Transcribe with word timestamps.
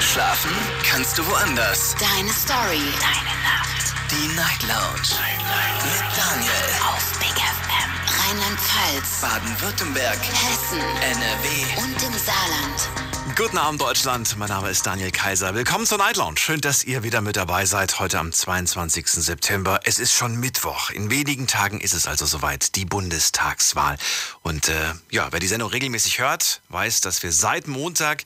Schlafen 0.00 0.50
kannst 0.84 1.16
du 1.18 1.26
woanders. 1.26 1.94
Deine 1.98 2.30
Story. 2.32 2.82
Deine 3.00 3.34
Nacht. 3.42 3.94
Die 4.10 4.34
Night 4.34 4.62
Lounge. 4.62 5.20
Night, 5.20 5.84
Mit 5.84 6.02
Daniel. 6.16 6.52
Auf 6.88 7.18
Big 7.18 7.28
FM. 7.30 7.90
Rheinland-Pfalz. 8.28 9.20
Baden-Württemberg. 9.20 10.18
Hessen. 10.18 10.80
NRW. 10.80 11.82
Und 11.82 12.02
im 12.02 12.18
Saarland. 12.18 13.36
Guten 13.36 13.58
Abend, 13.58 13.80
Deutschland. 13.80 14.36
Mein 14.36 14.48
Name 14.48 14.68
ist 14.70 14.86
Daniel 14.86 15.10
Kaiser. 15.10 15.54
Willkommen 15.54 15.86
zur 15.86 15.98
Night 15.98 16.16
Lounge. 16.16 16.38
Schön, 16.38 16.60
dass 16.60 16.84
ihr 16.84 17.02
wieder 17.02 17.20
mit 17.20 17.36
dabei 17.36 17.64
seid. 17.64 17.98
Heute 17.98 18.18
am 18.18 18.32
22. 18.32 19.06
September. 19.08 19.80
Es 19.84 19.98
ist 19.98 20.12
schon 20.12 20.36
Mittwoch. 20.38 20.90
In 20.90 21.10
wenigen 21.10 21.46
Tagen 21.46 21.80
ist 21.80 21.94
es 21.94 22.06
also 22.06 22.26
soweit. 22.26 22.76
Die 22.76 22.84
Bundestagswahl. 22.84 23.96
Und 24.42 24.68
äh, 24.68 24.92
ja, 25.10 25.28
wer 25.30 25.40
die 25.40 25.48
Sendung 25.48 25.70
regelmäßig 25.70 26.18
hört, 26.18 26.60
weiß, 26.68 27.00
dass 27.00 27.22
wir 27.22 27.32
seit 27.32 27.66
Montag 27.66 28.22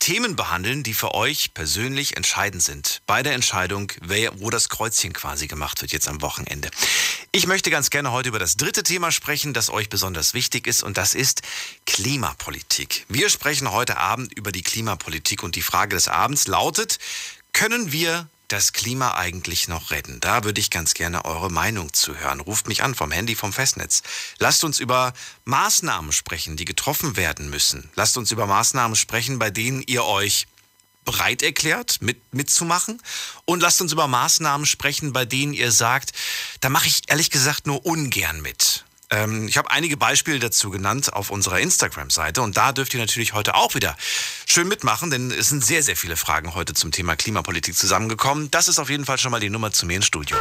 Themen 0.00 0.34
behandeln, 0.34 0.82
die 0.82 0.94
für 0.94 1.14
euch 1.14 1.54
persönlich 1.54 2.16
entscheidend 2.16 2.62
sind. 2.62 3.02
Bei 3.06 3.22
der 3.22 3.34
Entscheidung, 3.34 3.92
wer, 4.00 4.40
wo 4.40 4.50
das 4.50 4.68
Kreuzchen 4.68 5.12
quasi 5.12 5.46
gemacht 5.46 5.80
wird 5.82 5.92
jetzt 5.92 6.08
am 6.08 6.20
Wochenende. 6.22 6.70
Ich 7.32 7.46
möchte 7.46 7.70
ganz 7.70 7.90
gerne 7.90 8.10
heute 8.10 8.30
über 8.30 8.40
das 8.40 8.56
dritte 8.56 8.82
Thema 8.82 9.12
sprechen, 9.12 9.54
das 9.54 9.70
euch 9.70 9.88
besonders 9.88 10.34
wichtig 10.34 10.66
ist, 10.66 10.82
und 10.82 10.96
das 10.96 11.14
ist 11.14 11.42
Klimapolitik. 11.86 13.06
Wir 13.08 13.28
sprechen 13.28 13.70
heute 13.70 13.98
Abend 13.98 14.32
über 14.32 14.50
die 14.50 14.62
Klimapolitik 14.62 15.42
und 15.44 15.54
die 15.54 15.62
Frage 15.62 15.94
des 15.94 16.08
Abends 16.08 16.48
lautet, 16.48 16.98
können 17.52 17.92
wir 17.92 18.28
das 18.52 18.72
Klima 18.72 19.14
eigentlich 19.14 19.68
noch 19.68 19.90
retten? 19.90 20.20
Da 20.20 20.44
würde 20.44 20.60
ich 20.60 20.70
ganz 20.70 20.94
gerne 20.94 21.24
eure 21.24 21.50
Meinung 21.50 21.92
zu 21.92 22.16
hören. 22.16 22.40
Ruft 22.40 22.68
mich 22.68 22.82
an 22.82 22.94
vom 22.94 23.10
Handy 23.10 23.34
vom 23.34 23.52
Festnetz. 23.52 24.02
Lasst 24.38 24.64
uns 24.64 24.80
über 24.80 25.12
Maßnahmen 25.44 26.12
sprechen, 26.12 26.56
die 26.56 26.64
getroffen 26.64 27.16
werden 27.16 27.50
müssen. 27.50 27.90
Lasst 27.94 28.16
uns 28.16 28.30
über 28.30 28.46
Maßnahmen 28.46 28.96
sprechen, 28.96 29.38
bei 29.38 29.50
denen 29.50 29.82
ihr 29.82 30.04
euch 30.04 30.46
bereit 31.04 31.42
erklärt, 31.42 32.02
mit, 32.02 32.20
mitzumachen. 32.32 33.02
Und 33.44 33.60
lasst 33.60 33.80
uns 33.80 33.92
über 33.92 34.06
Maßnahmen 34.06 34.66
sprechen, 34.66 35.12
bei 35.12 35.24
denen 35.24 35.52
ihr 35.52 35.72
sagt, 35.72 36.12
da 36.60 36.68
mache 36.68 36.88
ich 36.88 37.02
ehrlich 37.08 37.30
gesagt 37.30 37.66
nur 37.66 37.84
ungern 37.86 38.40
mit. 38.42 38.84
Ähm, 39.10 39.48
ich 39.48 39.58
habe 39.58 39.70
einige 39.70 39.96
Beispiele 39.96 40.38
dazu 40.38 40.70
genannt 40.70 41.12
auf 41.12 41.30
unserer 41.30 41.58
Instagram-Seite 41.58 42.42
und 42.42 42.56
da 42.56 42.72
dürft 42.72 42.94
ihr 42.94 43.00
natürlich 43.00 43.32
heute 43.32 43.54
auch 43.54 43.74
wieder 43.74 43.96
schön 44.46 44.68
mitmachen, 44.68 45.10
denn 45.10 45.32
es 45.32 45.48
sind 45.48 45.64
sehr, 45.64 45.82
sehr 45.82 45.96
viele 45.96 46.16
Fragen 46.16 46.54
heute 46.54 46.74
zum 46.74 46.92
Thema 46.92 47.16
Klimapolitik 47.16 47.76
zusammengekommen. 47.76 48.50
Das 48.50 48.68
ist 48.68 48.78
auf 48.78 48.88
jeden 48.88 49.04
Fall 49.04 49.18
schon 49.18 49.32
mal 49.32 49.40
die 49.40 49.50
Nummer 49.50 49.72
zu 49.72 49.86
mir 49.86 49.96
ins 49.96 50.06
Studio. 50.06 50.36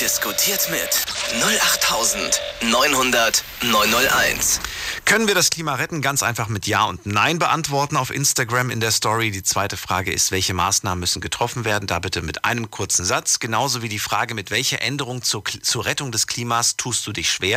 Diskutiert 0.00 0.68
mit 0.70 1.06
08900 1.42 3.44
901. 3.62 4.60
Können 5.04 5.28
wir 5.28 5.34
das 5.34 5.50
Klima 5.50 5.76
retten? 5.76 6.02
Ganz 6.02 6.22
einfach 6.22 6.48
mit 6.48 6.66
Ja 6.66 6.84
und 6.84 7.06
Nein 7.06 7.38
beantworten 7.38 7.96
auf 7.96 8.10
Instagram 8.10 8.70
in 8.70 8.80
der 8.80 8.90
Story. 8.90 9.30
Die 9.30 9.42
zweite 9.42 9.76
Frage 9.76 10.12
ist, 10.12 10.32
welche 10.32 10.52
Maßnahmen 10.52 10.98
müssen 10.98 11.20
getroffen 11.20 11.64
werden? 11.64 11.86
Da 11.86 12.00
bitte 12.00 12.22
mit 12.22 12.44
einem 12.44 12.70
kurzen 12.70 13.04
Satz. 13.04 13.38
Genauso 13.38 13.82
wie 13.82 13.88
die 13.88 13.98
Frage, 13.98 14.34
mit 14.34 14.50
welcher 14.50 14.82
Änderung 14.82 15.22
zur, 15.22 15.44
zur 15.62 15.86
Rettung 15.86 16.10
des 16.10 16.26
Klimas 16.26 16.76
tust 16.76 17.06
du 17.06 17.12
dich 17.12 17.30
schwer? 17.30 17.53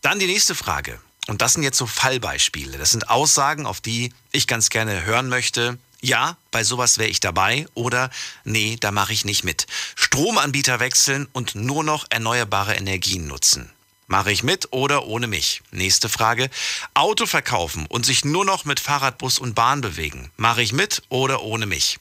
Dann 0.00 0.18
die 0.18 0.26
nächste 0.26 0.54
Frage. 0.54 1.00
Und 1.28 1.40
das 1.40 1.54
sind 1.54 1.62
jetzt 1.62 1.78
so 1.78 1.86
Fallbeispiele. 1.86 2.78
Das 2.78 2.90
sind 2.90 3.08
Aussagen, 3.08 3.66
auf 3.66 3.80
die 3.80 4.12
ich 4.32 4.46
ganz 4.46 4.70
gerne 4.70 5.04
hören 5.04 5.28
möchte. 5.28 5.78
Ja, 6.00 6.36
bei 6.50 6.64
sowas 6.64 6.98
wäre 6.98 7.08
ich 7.08 7.20
dabei 7.20 7.66
oder 7.74 8.10
nee, 8.42 8.76
da 8.80 8.90
mache 8.90 9.12
ich 9.12 9.24
nicht 9.24 9.44
mit. 9.44 9.66
Stromanbieter 9.94 10.80
wechseln 10.80 11.28
und 11.32 11.54
nur 11.54 11.84
noch 11.84 12.06
erneuerbare 12.10 12.74
Energien 12.74 13.28
nutzen. 13.28 13.70
Mache 14.06 14.32
ich 14.32 14.42
mit 14.42 14.72
oder 14.72 15.06
ohne 15.06 15.26
mich? 15.26 15.62
Nächste 15.70 16.08
Frage. 16.08 16.50
Auto 16.92 17.26
verkaufen 17.26 17.86
und 17.88 18.04
sich 18.04 18.24
nur 18.24 18.44
noch 18.44 18.64
mit 18.64 18.80
Fahrrad, 18.80 19.18
Bus 19.18 19.38
und 19.38 19.54
Bahn 19.54 19.80
bewegen. 19.80 20.30
Mache 20.36 20.62
ich 20.62 20.72
mit 20.72 21.02
oder 21.08 21.42
ohne 21.42 21.66
mich? 21.66 21.98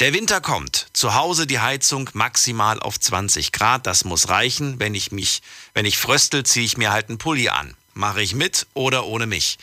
Der 0.00 0.12
Winter 0.12 0.40
kommt. 0.40 0.88
Zu 0.92 1.14
Hause 1.14 1.46
die 1.46 1.60
Heizung 1.60 2.10
maximal 2.14 2.80
auf 2.80 2.98
20 2.98 3.52
Grad. 3.52 3.86
Das 3.86 4.04
muss 4.04 4.28
reichen. 4.28 4.80
Wenn 4.80 4.94
ich 4.94 5.12
mich, 5.12 5.42
wenn 5.74 5.84
ich 5.84 5.98
fröstel, 5.98 6.44
ziehe 6.44 6.64
ich 6.64 6.76
mir 6.76 6.90
halt 6.90 7.08
einen 7.08 7.18
Pulli 7.18 7.48
an. 7.48 7.76
Mache 7.94 8.22
ich 8.22 8.34
mit 8.34 8.66
oder 8.74 9.04
ohne 9.04 9.26
mich? 9.26 9.58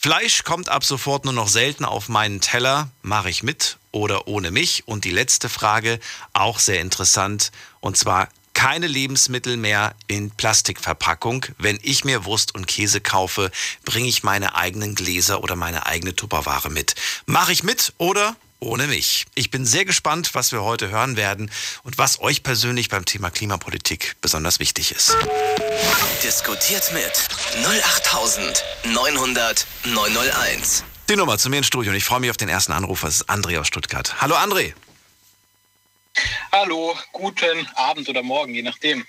Fleisch 0.00 0.44
kommt 0.44 0.68
ab 0.68 0.84
sofort 0.84 1.24
nur 1.24 1.34
noch 1.34 1.48
selten 1.48 1.84
auf 1.84 2.08
meinen 2.08 2.40
Teller. 2.40 2.88
Mache 3.02 3.30
ich 3.30 3.42
mit 3.42 3.78
oder 3.90 4.28
ohne 4.28 4.50
mich? 4.50 4.86
Und 4.86 5.04
die 5.04 5.10
letzte 5.10 5.48
Frage, 5.48 5.98
auch 6.32 6.60
sehr 6.60 6.80
interessant, 6.80 7.50
und 7.80 7.96
zwar 7.96 8.28
keine 8.54 8.86
Lebensmittel 8.86 9.56
mehr 9.56 9.94
in 10.06 10.30
Plastikverpackung. 10.30 11.46
Wenn 11.58 11.78
ich 11.82 12.04
mir 12.04 12.24
Wurst 12.24 12.54
und 12.54 12.66
Käse 12.66 13.00
kaufe, 13.00 13.50
bringe 13.84 14.08
ich 14.08 14.22
meine 14.22 14.54
eigenen 14.54 14.94
Gläser 14.94 15.42
oder 15.42 15.56
meine 15.56 15.86
eigene 15.86 16.14
Tupperware 16.14 16.70
mit. 16.70 16.94
Mache 17.26 17.52
ich 17.52 17.62
mit 17.62 17.92
oder 17.98 18.36
ohne 18.60 18.88
mich? 18.88 19.26
Ich 19.34 19.50
bin 19.50 19.64
sehr 19.64 19.84
gespannt, 19.84 20.34
was 20.34 20.52
wir 20.52 20.62
heute 20.62 20.90
hören 20.90 21.16
werden 21.16 21.50
und 21.84 21.98
was 21.98 22.20
euch 22.20 22.42
persönlich 22.42 22.88
beim 22.88 23.04
Thema 23.04 23.30
Klimapolitik 23.30 24.16
besonders 24.20 24.58
wichtig 24.58 24.92
ist. 24.92 25.16
Diskutiert 26.24 26.92
mit 26.92 27.28
08900 27.64 29.66
901. 29.84 30.84
Die 31.08 31.16
Nummer 31.16 31.38
zu 31.38 31.48
mir 31.48 31.58
ins 31.58 31.68
Studio 31.68 31.92
und 31.92 31.96
ich 31.96 32.04
freue 32.04 32.20
mich 32.20 32.30
auf 32.30 32.36
den 32.36 32.48
ersten 32.48 32.72
Anrufer. 32.72 33.06
Das 33.06 33.22
ist 33.22 33.30
André 33.30 33.58
aus 33.58 33.66
Stuttgart. 33.66 34.20
Hallo 34.20 34.34
André. 34.34 34.74
Hallo, 36.52 36.96
guten 37.12 37.66
Abend 37.74 38.08
oder 38.08 38.22
Morgen, 38.22 38.54
je 38.54 38.62
nachdem. 38.62 39.06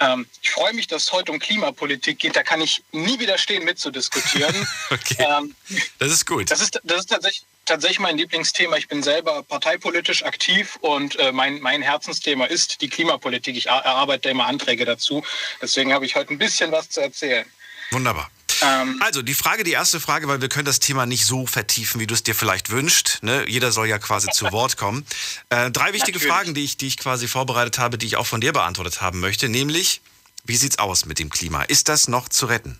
Ähm, 0.00 0.26
ich 0.42 0.50
freue 0.50 0.72
mich, 0.74 0.86
dass 0.86 1.04
es 1.04 1.12
heute 1.12 1.32
um 1.32 1.38
Klimapolitik 1.40 2.20
geht. 2.20 2.36
Da 2.36 2.42
kann 2.44 2.60
ich 2.60 2.82
nie 2.92 3.18
widerstehen, 3.18 3.64
mitzudiskutieren. 3.64 4.54
Okay. 4.90 5.16
Ähm, 5.28 5.54
Das 5.98 6.10
ist 6.12 6.24
gut. 6.26 6.50
das 6.50 6.60
ist, 6.60 6.80
das 6.84 7.00
ist 7.00 7.06
tatsächlich, 7.10 7.44
tatsächlich 7.66 7.98
mein 7.98 8.16
Lieblingsthema. 8.16 8.76
Ich 8.76 8.88
bin 8.88 9.02
selber 9.02 9.42
parteipolitisch 9.42 10.22
aktiv 10.24 10.76
und 10.80 11.18
äh, 11.18 11.32
mein, 11.32 11.60
mein 11.60 11.82
Herzensthema 11.82 12.46
ist 12.46 12.80
die 12.80 12.88
Klimapolitik. 12.88 13.56
Ich 13.56 13.66
er- 13.66 13.84
erarbeite 13.84 14.30
immer 14.30 14.46
Anträge 14.46 14.84
dazu. 14.84 15.24
Deswegen 15.60 15.92
habe 15.92 16.06
ich 16.06 16.14
heute 16.14 16.32
ein 16.32 16.38
bisschen 16.38 16.70
was 16.72 16.88
zu 16.88 17.00
erzählen. 17.00 17.44
Wunderbar. 17.90 18.30
Ähm, 18.62 19.00
Also 19.04 19.22
die 19.22 19.34
Frage, 19.34 19.64
die 19.64 19.72
erste 19.72 20.00
Frage, 20.00 20.28
weil 20.28 20.40
wir 20.40 20.48
können 20.48 20.64
das 20.64 20.80
Thema 20.80 21.06
nicht 21.06 21.24
so 21.24 21.46
vertiefen, 21.46 22.00
wie 22.00 22.06
du 22.06 22.14
es 22.14 22.22
dir 22.22 22.34
vielleicht 22.34 22.70
wünschst. 22.70 23.18
Ne? 23.22 23.44
Jeder 23.48 23.72
soll 23.72 23.88
ja 23.88 23.98
quasi 23.98 24.28
zu 24.30 24.50
Wort 24.52 24.76
kommen. 24.76 25.06
Äh, 25.50 25.70
drei 25.70 25.92
wichtige 25.92 26.18
Natürlich. 26.18 26.34
Fragen, 26.34 26.54
die 26.54 26.64
ich, 26.64 26.76
die 26.76 26.86
ich 26.86 26.96
quasi 26.96 27.28
vorbereitet 27.28 27.78
habe, 27.78 27.98
die 27.98 28.06
ich 28.06 28.16
auch 28.16 28.26
von 28.26 28.40
dir 28.40 28.52
beantwortet 28.52 29.00
haben 29.00 29.20
möchte, 29.20 29.48
nämlich, 29.48 30.00
wie 30.44 30.56
sieht's 30.56 30.78
aus 30.78 31.04
mit 31.06 31.18
dem 31.18 31.30
Klima? 31.30 31.62
Ist 31.62 31.88
das 31.88 32.08
noch 32.08 32.28
zu 32.28 32.46
retten? 32.46 32.78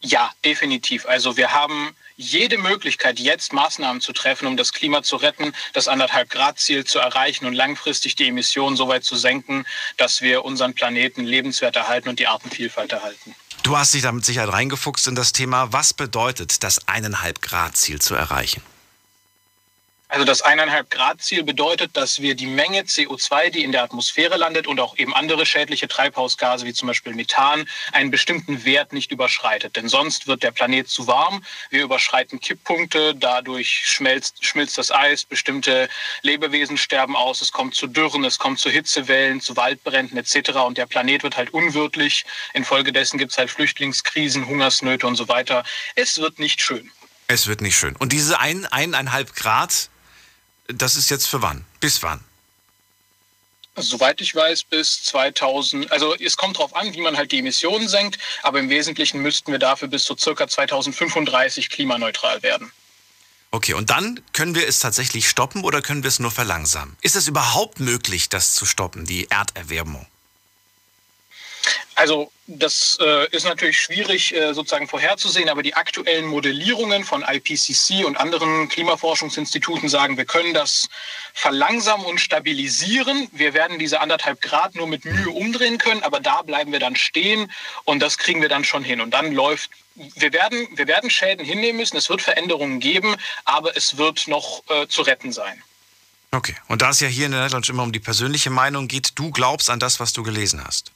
Ja, 0.00 0.32
definitiv. 0.44 1.06
Also 1.06 1.36
wir 1.36 1.52
haben 1.52 1.94
jede 2.16 2.58
Möglichkeit, 2.58 3.20
jetzt 3.20 3.52
Maßnahmen 3.52 4.00
zu 4.00 4.12
treffen, 4.12 4.46
um 4.46 4.56
das 4.56 4.72
Klima 4.72 5.02
zu 5.02 5.16
retten, 5.16 5.52
das 5.72 5.88
anderthalb 5.88 6.28
Grad 6.28 6.58
Ziel 6.58 6.84
zu 6.84 6.98
erreichen 6.98 7.46
und 7.46 7.54
langfristig 7.54 8.16
die 8.16 8.28
Emissionen 8.28 8.76
so 8.76 8.88
weit 8.88 9.04
zu 9.04 9.16
senken, 9.16 9.64
dass 9.96 10.20
wir 10.20 10.44
unseren 10.44 10.74
Planeten 10.74 11.24
lebenswert 11.24 11.76
erhalten 11.76 12.08
und 12.08 12.18
die 12.18 12.26
Artenvielfalt 12.26 12.92
erhalten. 12.92 13.34
Du 13.62 13.76
hast 13.76 13.94
dich 13.94 14.02
da 14.02 14.10
mit 14.10 14.24
Sicherheit 14.24 14.52
reingefuchst 14.52 15.06
in 15.06 15.14
das 15.14 15.32
Thema. 15.32 15.72
Was 15.72 15.94
bedeutet 15.94 16.64
das 16.64 16.88
eineinhalb 16.88 17.40
Grad 17.42 17.76
Ziel 17.76 18.00
zu 18.00 18.14
erreichen? 18.14 18.60
Also 20.12 20.26
das 20.26 20.42
eineinhalb 20.42 20.90
Grad 20.90 21.22
Ziel 21.22 21.42
bedeutet, 21.42 21.96
dass 21.96 22.20
wir 22.20 22.34
die 22.34 22.46
Menge 22.46 22.82
CO2, 22.82 23.48
die 23.48 23.64
in 23.64 23.72
der 23.72 23.82
Atmosphäre 23.82 24.36
landet 24.36 24.66
und 24.66 24.78
auch 24.78 24.98
eben 24.98 25.14
andere 25.14 25.46
schädliche 25.46 25.88
Treibhausgase 25.88 26.66
wie 26.66 26.74
zum 26.74 26.88
Beispiel 26.88 27.14
Methan, 27.14 27.66
einen 27.92 28.10
bestimmten 28.10 28.66
Wert 28.66 28.92
nicht 28.92 29.10
überschreitet. 29.10 29.74
Denn 29.74 29.88
sonst 29.88 30.26
wird 30.26 30.42
der 30.42 30.50
Planet 30.50 30.86
zu 30.86 31.06
warm. 31.06 31.42
Wir 31.70 31.82
überschreiten 31.82 32.40
Kipppunkte, 32.40 33.14
dadurch 33.14 33.84
schmelzt, 33.86 34.44
schmilzt 34.44 34.76
das 34.76 34.90
Eis, 34.90 35.24
bestimmte 35.24 35.88
Lebewesen 36.20 36.76
sterben 36.76 37.16
aus, 37.16 37.40
es 37.40 37.50
kommt 37.50 37.74
zu 37.74 37.86
Dürren, 37.86 38.22
es 38.26 38.38
kommt 38.38 38.58
zu 38.58 38.68
Hitzewellen, 38.68 39.40
zu 39.40 39.56
Waldbränden 39.56 40.18
etc. 40.18 40.50
Und 40.66 40.76
der 40.76 40.84
Planet 40.84 41.22
wird 41.22 41.38
halt 41.38 41.54
unwirtlich. 41.54 42.26
Infolgedessen 42.52 43.18
gibt 43.18 43.32
es 43.32 43.38
halt 43.38 43.50
Flüchtlingskrisen, 43.50 44.46
Hungersnöte 44.46 45.06
und 45.06 45.16
so 45.16 45.28
weiter. 45.28 45.64
Es 45.94 46.18
wird 46.18 46.38
nicht 46.38 46.60
schön. 46.60 46.92
Es 47.28 47.46
wird 47.46 47.62
nicht 47.62 47.78
schön. 47.78 47.96
Und 47.96 48.12
diese 48.12 48.38
ein, 48.40 48.66
eineinhalb 48.66 49.34
Grad, 49.34 49.88
das 50.68 50.96
ist 50.96 51.10
jetzt 51.10 51.26
für 51.26 51.42
wann? 51.42 51.64
Bis 51.80 52.02
wann? 52.02 52.20
Soweit 53.76 54.20
ich 54.20 54.34
weiß, 54.34 54.64
bis 54.64 55.02
2000, 55.04 55.90
also 55.90 56.14
es 56.16 56.36
kommt 56.36 56.56
darauf 56.56 56.76
an, 56.76 56.92
wie 56.92 57.00
man 57.00 57.16
halt 57.16 57.32
die 57.32 57.38
Emissionen 57.38 57.88
senkt, 57.88 58.18
aber 58.42 58.60
im 58.60 58.68
Wesentlichen 58.68 59.22
müssten 59.22 59.50
wir 59.50 59.58
dafür 59.58 59.88
bis 59.88 60.04
zu 60.04 60.14
circa 60.16 60.46
2035 60.46 61.70
klimaneutral 61.70 62.42
werden. 62.42 62.70
Okay, 63.50 63.74
und 63.74 63.90
dann 63.90 64.20
können 64.32 64.54
wir 64.54 64.66
es 64.66 64.80
tatsächlich 64.80 65.28
stoppen 65.28 65.64
oder 65.64 65.80
können 65.82 66.02
wir 66.02 66.08
es 66.08 66.18
nur 66.18 66.30
verlangsamen? 66.30 66.96
Ist 67.00 67.16
es 67.16 67.28
überhaupt 67.28 67.80
möglich, 67.80 68.28
das 68.28 68.54
zu 68.54 68.66
stoppen, 68.66 69.04
die 69.04 69.30
Erderwärmung? 69.30 70.06
Also 71.94 72.32
das 72.46 72.98
äh, 73.00 73.28
ist 73.30 73.44
natürlich 73.44 73.78
schwierig 73.80 74.34
äh, 74.34 74.54
sozusagen 74.54 74.88
vorherzusehen, 74.88 75.48
aber 75.48 75.62
die 75.62 75.74
aktuellen 75.74 76.26
Modellierungen 76.26 77.04
von 77.04 77.22
IPCC 77.22 78.04
und 78.04 78.16
anderen 78.16 78.68
Klimaforschungsinstituten 78.68 79.88
sagen, 79.88 80.16
wir 80.16 80.24
können 80.24 80.54
das 80.54 80.88
verlangsamen 81.34 82.06
und 82.06 82.20
stabilisieren. 82.20 83.28
Wir 83.32 83.54
werden 83.54 83.78
diese 83.78 84.00
anderthalb 84.00 84.40
Grad 84.40 84.74
nur 84.74 84.86
mit 84.86 85.04
Mühe 85.04 85.30
umdrehen 85.30 85.78
können, 85.78 86.02
aber 86.02 86.20
da 86.20 86.42
bleiben 86.42 86.72
wir 86.72 86.80
dann 86.80 86.96
stehen 86.96 87.50
und 87.84 88.00
das 88.00 88.18
kriegen 88.18 88.42
wir 88.42 88.48
dann 88.48 88.64
schon 88.64 88.84
hin. 88.84 89.00
Und 89.00 89.12
dann 89.12 89.32
läuft 89.32 89.70
wir 89.94 90.32
werden, 90.32 90.68
wir 90.74 90.86
werden 90.86 91.10
Schäden 91.10 91.44
hinnehmen 91.44 91.78
müssen, 91.78 91.98
es 91.98 92.08
wird 92.08 92.22
Veränderungen 92.22 92.80
geben, 92.80 93.14
aber 93.44 93.76
es 93.76 93.98
wird 93.98 94.26
noch 94.26 94.62
äh, 94.70 94.86
zu 94.88 95.02
retten 95.02 95.32
sein. 95.32 95.62
Okay, 96.30 96.56
und 96.68 96.80
da 96.80 96.90
es 96.90 97.00
ja 97.00 97.08
hier 97.08 97.26
in 97.26 97.32
der 97.32 97.42
Netland 97.42 97.68
immer 97.68 97.82
um 97.82 97.92
die 97.92 98.00
persönliche 98.00 98.48
Meinung 98.48 98.88
geht, 98.88 99.10
du 99.16 99.30
glaubst 99.30 99.68
an 99.68 99.80
das, 99.80 100.00
was 100.00 100.14
du 100.14 100.22
gelesen 100.22 100.64
hast. 100.64 100.92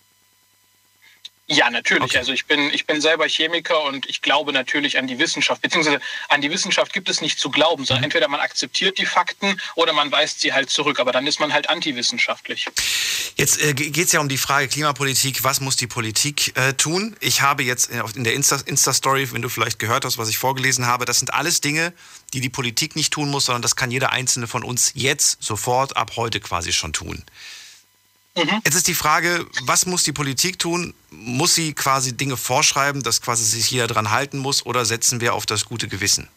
Ja, 1.49 1.71
natürlich. 1.71 2.03
Okay. 2.03 2.19
Also 2.19 2.33
ich 2.33 2.47
bin, 2.47 2.73
ich 2.73 2.87
bin 2.87 3.01
selber 3.01 3.29
Chemiker 3.29 3.85
und 3.85 4.07
ich 4.09 4.21
glaube 4.21 4.53
natürlich 4.53 4.99
an 4.99 5.07
die 5.07 5.19
Wissenschaft. 5.21 5.63
Beziehungsweise 5.63 6.01
an 6.29 6.41
die 6.41 6.51
Wissenschaft 6.51 6.93
gibt 6.93 7.09
es 7.09 7.21
nicht 7.21 7.39
zu 7.39 7.51
glauben, 7.51 7.85
sondern 7.85 8.01
mhm. 8.01 8.05
entweder 8.07 8.29
man 8.29 8.41
akzeptiert 8.41 8.99
die 8.99 9.07
Fakten 9.07 9.61
oder 9.77 9.93
man 9.93 10.11
weist 10.11 10.41
sie 10.41 10.53
halt 10.53 10.71
zurück. 10.71 10.99
Aber 10.99 11.13
dann 11.13 11.25
ist 11.27 11.39
man 11.39 11.53
halt 11.53 11.71
antiwissenschaftlich. 11.71 12.67
Jetzt 13.37 13.63
äh, 13.63 13.75
geht 13.75 13.97
es 14.07 14.13
ja 14.13 14.19
um 14.19 14.29
die 14.29 14.39
Frage 14.39 14.67
Klimapolitik. 14.67 15.45
Was 15.45 15.61
muss 15.61 15.77
die 15.77 15.87
Politik 15.87 16.57
äh, 16.57 16.73
tun? 16.73 17.17
Ich 17.21 17.43
habe 17.43 17.63
jetzt 17.63 17.91
in 18.17 18.25
der 18.25 18.35
Insta-Story, 18.35 19.23
Insta 19.23 19.35
wenn 19.35 19.43
du 19.43 19.49
vielleicht 19.49 19.79
gehört 19.79 20.05
hast, 20.05 20.19
was 20.19 20.29
ich 20.29 20.39
vorgelesen 20.39 20.87
habe, 20.87 21.05
das 21.05 21.21
sind 21.21 21.33
alles 21.33 21.61
Dinge, 21.61 21.93
die 22.33 22.41
die 22.41 22.49
Politik 22.49 22.97
nicht 22.97 23.13
tun 23.13 23.31
muss, 23.31 23.45
sondern 23.45 23.63
das 23.63 23.77
kann 23.77 23.93
jeder 23.93 24.11
einzelne 24.11 24.49
von 24.49 24.65
uns 24.65 24.91
jetzt, 24.95 25.43
sofort, 25.43 25.97
ab 25.97 26.13
heute 26.17 26.41
quasi 26.41 26.73
schon 26.73 26.93
tun. 26.93 27.23
Mhm. 28.37 28.61
Jetzt 28.65 28.75
ist 28.75 28.87
die 28.87 28.95
Frage, 28.95 29.47
was 29.63 29.87
muss 29.87 30.03
die 30.03 30.13
Politik 30.13 30.59
tun? 30.59 30.95
Muss 31.11 31.55
sie 31.55 31.73
quasi 31.73 32.17
Dinge 32.17 32.37
vorschreiben, 32.37 33.03
dass 33.03 33.23
quasi 33.23 33.45
sich 33.45 33.71
jeder 33.71 33.87
dran 33.87 34.11
halten 34.11 34.39
muss 34.39 34.65
oder 34.67 34.85
setzen 34.85 35.21
wir 35.21 35.35
auf 35.35 35.47
das 35.47 35.65
gute 35.65 35.89
Gewissen? 35.89 36.29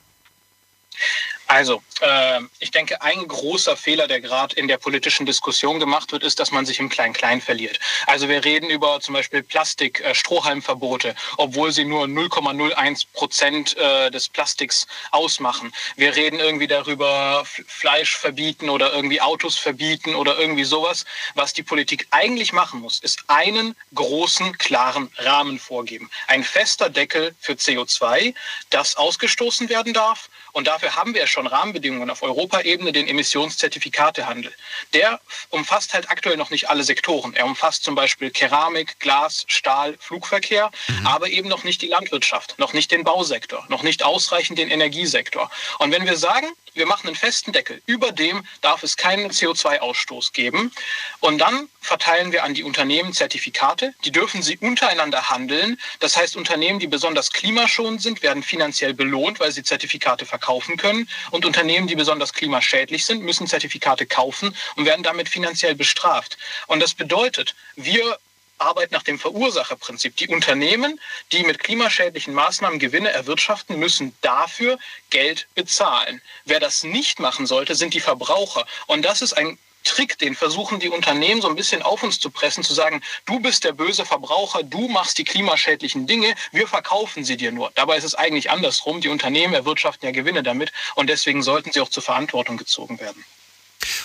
Also, 1.50 1.82
äh, 2.02 2.42
ich 2.60 2.70
denke, 2.70 3.02
ein 3.02 3.28
großer 3.28 3.76
Fehler, 3.76 4.08
der 4.08 4.22
gerade 4.22 4.56
in 4.56 4.68
der 4.68 4.78
politischen 4.78 5.26
Diskussion 5.26 5.80
gemacht 5.80 6.12
wird, 6.12 6.22
ist, 6.22 6.40
dass 6.40 6.52
man 6.52 6.64
sich 6.64 6.80
im 6.80 6.90
Klein-Klein 6.90 7.42
verliert. 7.42 7.80
Also 8.06 8.30
wir 8.30 8.46
reden 8.46 8.70
über 8.70 9.00
zum 9.02 9.16
Beispiel 9.16 9.42
Plastik-Strohhalmverbote, 9.42 11.10
äh, 11.10 11.16
obwohl 11.38 11.72
sie 11.72 11.86
nur 11.86 12.06
0,01 12.06 13.06
Prozent 13.14 13.76
äh, 13.78 14.12
des 14.12 14.30
Plastiks 14.30 14.86
ausmachen. 15.10 15.74
Wir 15.96 16.16
reden 16.16 16.40
irgendwie 16.40 16.68
darüber, 16.68 17.44
Fleisch 17.66 18.16
verbieten 18.16 18.70
oder 18.70 18.94
irgendwie 18.94 19.20
Autos 19.20 19.58
verbieten 19.58 20.14
oder 20.14 20.38
irgendwie 20.38 20.66
sowas. 20.66 21.04
Was 21.34 21.54
die 21.54 21.64
Politik 21.64 22.06
eigentlich 22.12 22.54
machen 22.54 22.80
muss, 22.80 23.00
ist 23.00 23.24
einen 23.26 23.76
großen, 23.96 24.56
klaren 24.60 25.12
Rahmen 25.18 25.58
vorgeben. 25.58 26.12
Ein 26.28 26.44
fester 26.44 26.92
Deckel 26.92 27.34
für 27.40 27.54
CO2, 27.54 28.36
das 28.70 28.98
ausgestoßen 28.98 29.68
werden 29.70 29.94
darf 29.94 30.30
und 30.52 30.68
dafür 30.68 30.96
haben 30.96 31.14
wir 31.14 31.28
schon 31.28 31.48
Rahmenbedingungen 31.48 32.10
auf 32.10 32.24
Europaebene, 32.24 32.92
den 32.92 33.08
Emissionszertifikatehandel. 33.08 34.54
Der 34.94 35.20
umfasst 35.50 35.94
halt 35.94 36.10
aktuell 36.10 36.38
noch 36.38 36.50
nicht 36.50 36.70
alle 36.70 36.84
Sektoren. 36.84 37.36
Er 37.36 37.46
umfasst 37.46 37.84
zum 37.84 37.96
Beispiel 37.96 38.32
Keramik, 38.32 39.00
Glas, 39.00 39.46
Stahl, 39.48 39.96
Flugverkehr, 40.00 40.72
mhm. 40.88 41.08
aber 41.08 41.30
eben 41.30 41.50
noch 41.50 41.64
nicht 41.64 41.82
die 41.82 41.88
Landwirtschaft, 41.88 42.58
noch 42.58 42.74
nicht 42.74 42.92
den 42.92 43.04
Bausektor, 43.04 43.66
noch 43.70 43.84
nicht 43.84 44.04
ausreichend 44.04 44.58
den 44.58 44.70
Energiesektor. 44.70 45.50
Und 45.78 45.92
wenn 45.92 46.06
wir 46.06 46.18
sagen, 46.18 46.48
wir 46.74 46.86
machen 46.86 47.08
einen 47.08 47.16
festen 47.16 47.52
Deckel, 47.52 47.82
über 47.86 48.12
dem 48.12 48.46
darf 48.62 48.84
es 48.84 48.96
keinen 48.96 49.32
CO2-Ausstoß 49.32 50.34
geben 50.34 50.72
und 51.20 51.40
dann 51.40 51.68
verteilen 51.82 52.32
wir 52.32 52.44
an 52.44 52.54
die 52.54 52.64
Unternehmen 52.64 53.14
Zertifikate, 53.14 53.94
die 54.06 54.12
dürfen 54.12 54.44
sie 54.44 54.58
untereinander 54.58 55.30
handeln. 55.30 55.80
Das 56.00 56.16
heißt, 56.16 56.36
Unternehmen, 56.36 56.80
die 56.80 56.88
besonders 56.88 57.32
klimaschonend 57.32 58.02
sind, 58.02 58.22
werden 58.22 58.44
finanziell 58.44 58.94
belohnt, 58.94 59.40
weil 59.40 59.52
sie 59.52 59.64
Zertifikate 59.64 60.26
verkaufen 60.26 60.39
verkaufen 60.40 60.78
können. 60.78 61.10
Und 61.32 61.46
Unternehmen, 61.46 61.88
die 61.88 61.96
besonders 61.96 62.34
klimaschädlich 62.34 63.06
sind, 63.06 63.24
müssen 63.24 63.48
Zertifikate 63.48 64.06
kaufen 64.06 64.56
und 64.76 64.86
werden 64.86 65.04
damit 65.04 65.30
finanziell 65.30 65.76
bestraft. 65.76 66.38
Und 66.68 66.80
das 66.80 66.94
bedeutet, 66.94 67.56
wir 67.76 68.18
arbeiten 68.58 68.94
nach 68.94 69.04
dem 69.04 69.20
Verursacherprinzip. 69.20 70.18
Die 70.18 70.28
Unternehmen, 70.28 71.00
die 71.32 71.44
mit 71.44 71.60
klimaschädlichen 71.60 72.34
Maßnahmen 72.34 72.80
Gewinne 72.80 73.10
erwirtschaften, 73.10 73.80
müssen 73.80 74.14
dafür 74.22 74.78
Geld 75.10 75.48
bezahlen. 75.56 76.22
Wer 76.46 76.60
das 76.60 76.84
nicht 76.84 77.20
machen 77.20 77.46
sollte, 77.46 77.76
sind 77.76 77.94
die 77.94 78.02
Verbraucher. 78.02 78.66
Und 78.88 79.04
das 79.04 79.22
ist 79.22 79.34
ein 79.34 79.58
Trick, 79.84 80.18
den 80.18 80.36
versuchen 80.36 80.80
die 80.80 80.90
Unternehmen 80.90 81.42
so 81.42 81.48
ein 81.48 81.56
bisschen 81.56 81.82
auf 81.82 82.04
uns 82.04 82.20
zu 82.20 82.30
pressen, 82.30 82.64
zu 82.64 82.74
sagen, 82.74 83.02
du 83.26 83.40
bist 83.40 83.64
der 83.64 83.72
böse 83.72 84.06
Verbraucher, 84.06 84.64
du 84.64 84.88
machst 84.88 85.18
die 85.18 85.24
klimaschädlichen 85.24 86.06
Dinge, 86.06 86.36
wir 86.52 86.68
verkaufen 86.68 87.24
sie 87.24 87.38
dir 87.38 87.52
nur. 87.52 87.72
Dabei 87.76 87.98
ist 87.98 88.04
es 88.04 88.16
eigentlich 88.16 88.52
andersrum. 88.52 89.02
Die 89.02 89.10
Unternehmen 89.10 89.54
erwirtschaften 89.54 90.06
ja 90.06 90.12
Gewinne 90.12 90.44
damit 90.44 90.72
und 90.96 91.08
deswegen 91.08 91.44
sollten 91.44 91.72
sie 91.72 91.82
auch 91.82 91.90
zur 91.90 92.04
Verantwortung 92.04 92.58
gezogen 92.58 93.00
werden. 93.00 93.24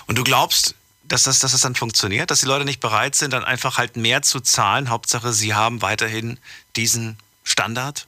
Und 0.07 0.17
du 0.17 0.25
glaubst, 0.25 0.75
dass 1.03 1.25
das, 1.25 1.39
dass 1.39 1.53
das 1.53 1.61
dann 1.61 1.75
funktioniert, 1.75 2.31
dass 2.31 2.41
die 2.41 2.47
Leute 2.47 2.65
nicht 2.65 2.81
bereit 2.81 3.15
sind, 3.15 3.33
dann 3.33 3.45
einfach 3.45 3.79
halt 3.79 3.97
mehr 3.97 4.23
zu 4.23 4.41
zahlen? 4.41 4.91
Hauptsache, 4.91 5.33
sie 5.33 5.55
haben 5.55 5.83
weiterhin 5.83 6.39
diesen 6.77 7.19
Standard? 7.43 8.07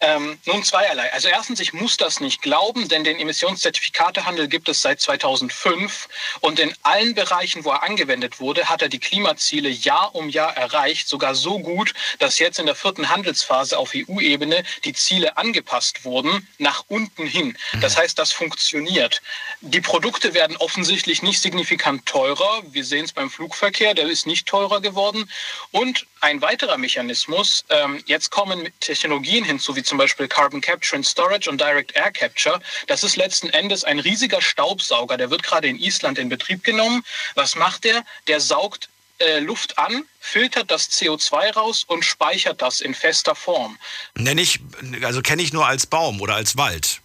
Ähm, 0.00 0.38
nun 0.44 0.62
zweierlei. 0.62 1.12
Also 1.12 1.26
erstens, 1.26 1.58
ich 1.58 1.72
muss 1.72 1.96
das 1.96 2.20
nicht 2.20 2.40
glauben, 2.40 2.88
denn 2.88 3.02
den 3.02 3.18
Emissionszertifikatehandel 3.18 4.46
gibt 4.46 4.68
es 4.68 4.80
seit 4.80 5.00
2005 5.00 6.08
und 6.38 6.60
in 6.60 6.72
allen 6.82 7.16
Bereichen, 7.16 7.64
wo 7.64 7.70
er 7.70 7.82
angewendet 7.82 8.38
wurde, 8.38 8.68
hat 8.68 8.80
er 8.80 8.88
die 8.88 9.00
Klimaziele 9.00 9.68
Jahr 9.68 10.14
um 10.14 10.28
Jahr 10.28 10.56
erreicht, 10.56 11.08
sogar 11.08 11.34
so 11.34 11.58
gut, 11.58 11.94
dass 12.20 12.38
jetzt 12.38 12.60
in 12.60 12.66
der 12.66 12.76
vierten 12.76 13.08
Handelsphase 13.08 13.76
auf 13.76 13.90
EU-Ebene 13.92 14.62
die 14.84 14.92
Ziele 14.92 15.36
angepasst 15.36 16.04
wurden 16.04 16.46
nach 16.58 16.84
unten 16.86 17.26
hin. 17.26 17.58
Das 17.80 17.96
heißt, 17.96 18.16
das 18.20 18.30
funktioniert. 18.30 19.20
Die 19.62 19.80
Produkte 19.80 20.32
werden 20.32 20.56
offensichtlich 20.58 21.22
nicht 21.24 21.42
signifikant 21.42 22.06
teurer. 22.06 22.62
Wir 22.70 22.84
sehen 22.84 23.06
es 23.06 23.12
beim 23.12 23.30
Flugverkehr, 23.30 23.94
der 23.94 24.06
ist 24.06 24.28
nicht 24.28 24.46
teurer 24.46 24.80
geworden. 24.80 25.28
Und 25.72 26.06
ein 26.20 26.40
weiterer 26.40 26.76
Mechanismus, 26.76 27.64
ähm, 27.68 28.02
jetzt 28.06 28.30
kommen 28.30 28.68
Technologien 28.80 29.44
hinzu, 29.44 29.76
wie 29.76 29.82
zum 29.82 29.98
Beispiel 29.98 30.28
Carbon 30.28 30.60
Capture 30.60 30.96
and 30.96 31.06
Storage 31.06 31.48
und 31.48 31.60
Direct 31.60 31.94
Air 31.94 32.10
Capture. 32.10 32.60
Das 32.86 33.02
ist 33.02 33.16
letzten 33.16 33.48
Endes 33.50 33.84
ein 33.84 33.98
riesiger 33.98 34.40
Staubsauger, 34.40 35.16
der 35.16 35.30
wird 35.30 35.42
gerade 35.42 35.68
in 35.68 35.78
Island 35.78 36.18
in 36.18 36.28
Betrieb 36.28 36.64
genommen. 36.64 37.04
Was 37.34 37.54
macht 37.54 37.84
der? 37.84 38.04
Der 38.26 38.40
saugt 38.40 38.88
äh, 39.18 39.40
Luft 39.40 39.78
an, 39.78 40.04
filtert 40.20 40.70
das 40.70 40.90
CO2 40.90 41.52
raus 41.54 41.84
und 41.86 42.04
speichert 42.04 42.62
das 42.62 42.80
in 42.80 42.94
fester 42.94 43.34
Form. 43.34 43.78
Nenne 44.14 44.40
ich, 44.40 44.60
also 45.02 45.22
kenne 45.22 45.42
ich 45.42 45.52
nur 45.52 45.66
als 45.66 45.86
Baum 45.86 46.20
oder 46.20 46.34
als 46.34 46.56
Wald. 46.56 47.00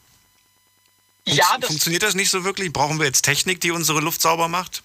Funz 1.25 1.37
ja, 1.37 1.57
das 1.57 1.69
funktioniert 1.69 2.03
das 2.03 2.15
nicht 2.15 2.29
so 2.29 2.43
wirklich? 2.43 2.71
Brauchen 2.73 2.99
wir 2.99 3.05
jetzt 3.05 3.23
Technik, 3.23 3.61
die 3.61 3.71
unsere 3.71 4.01
Luft 4.01 4.21
sauber 4.21 4.47
macht? 4.47 4.83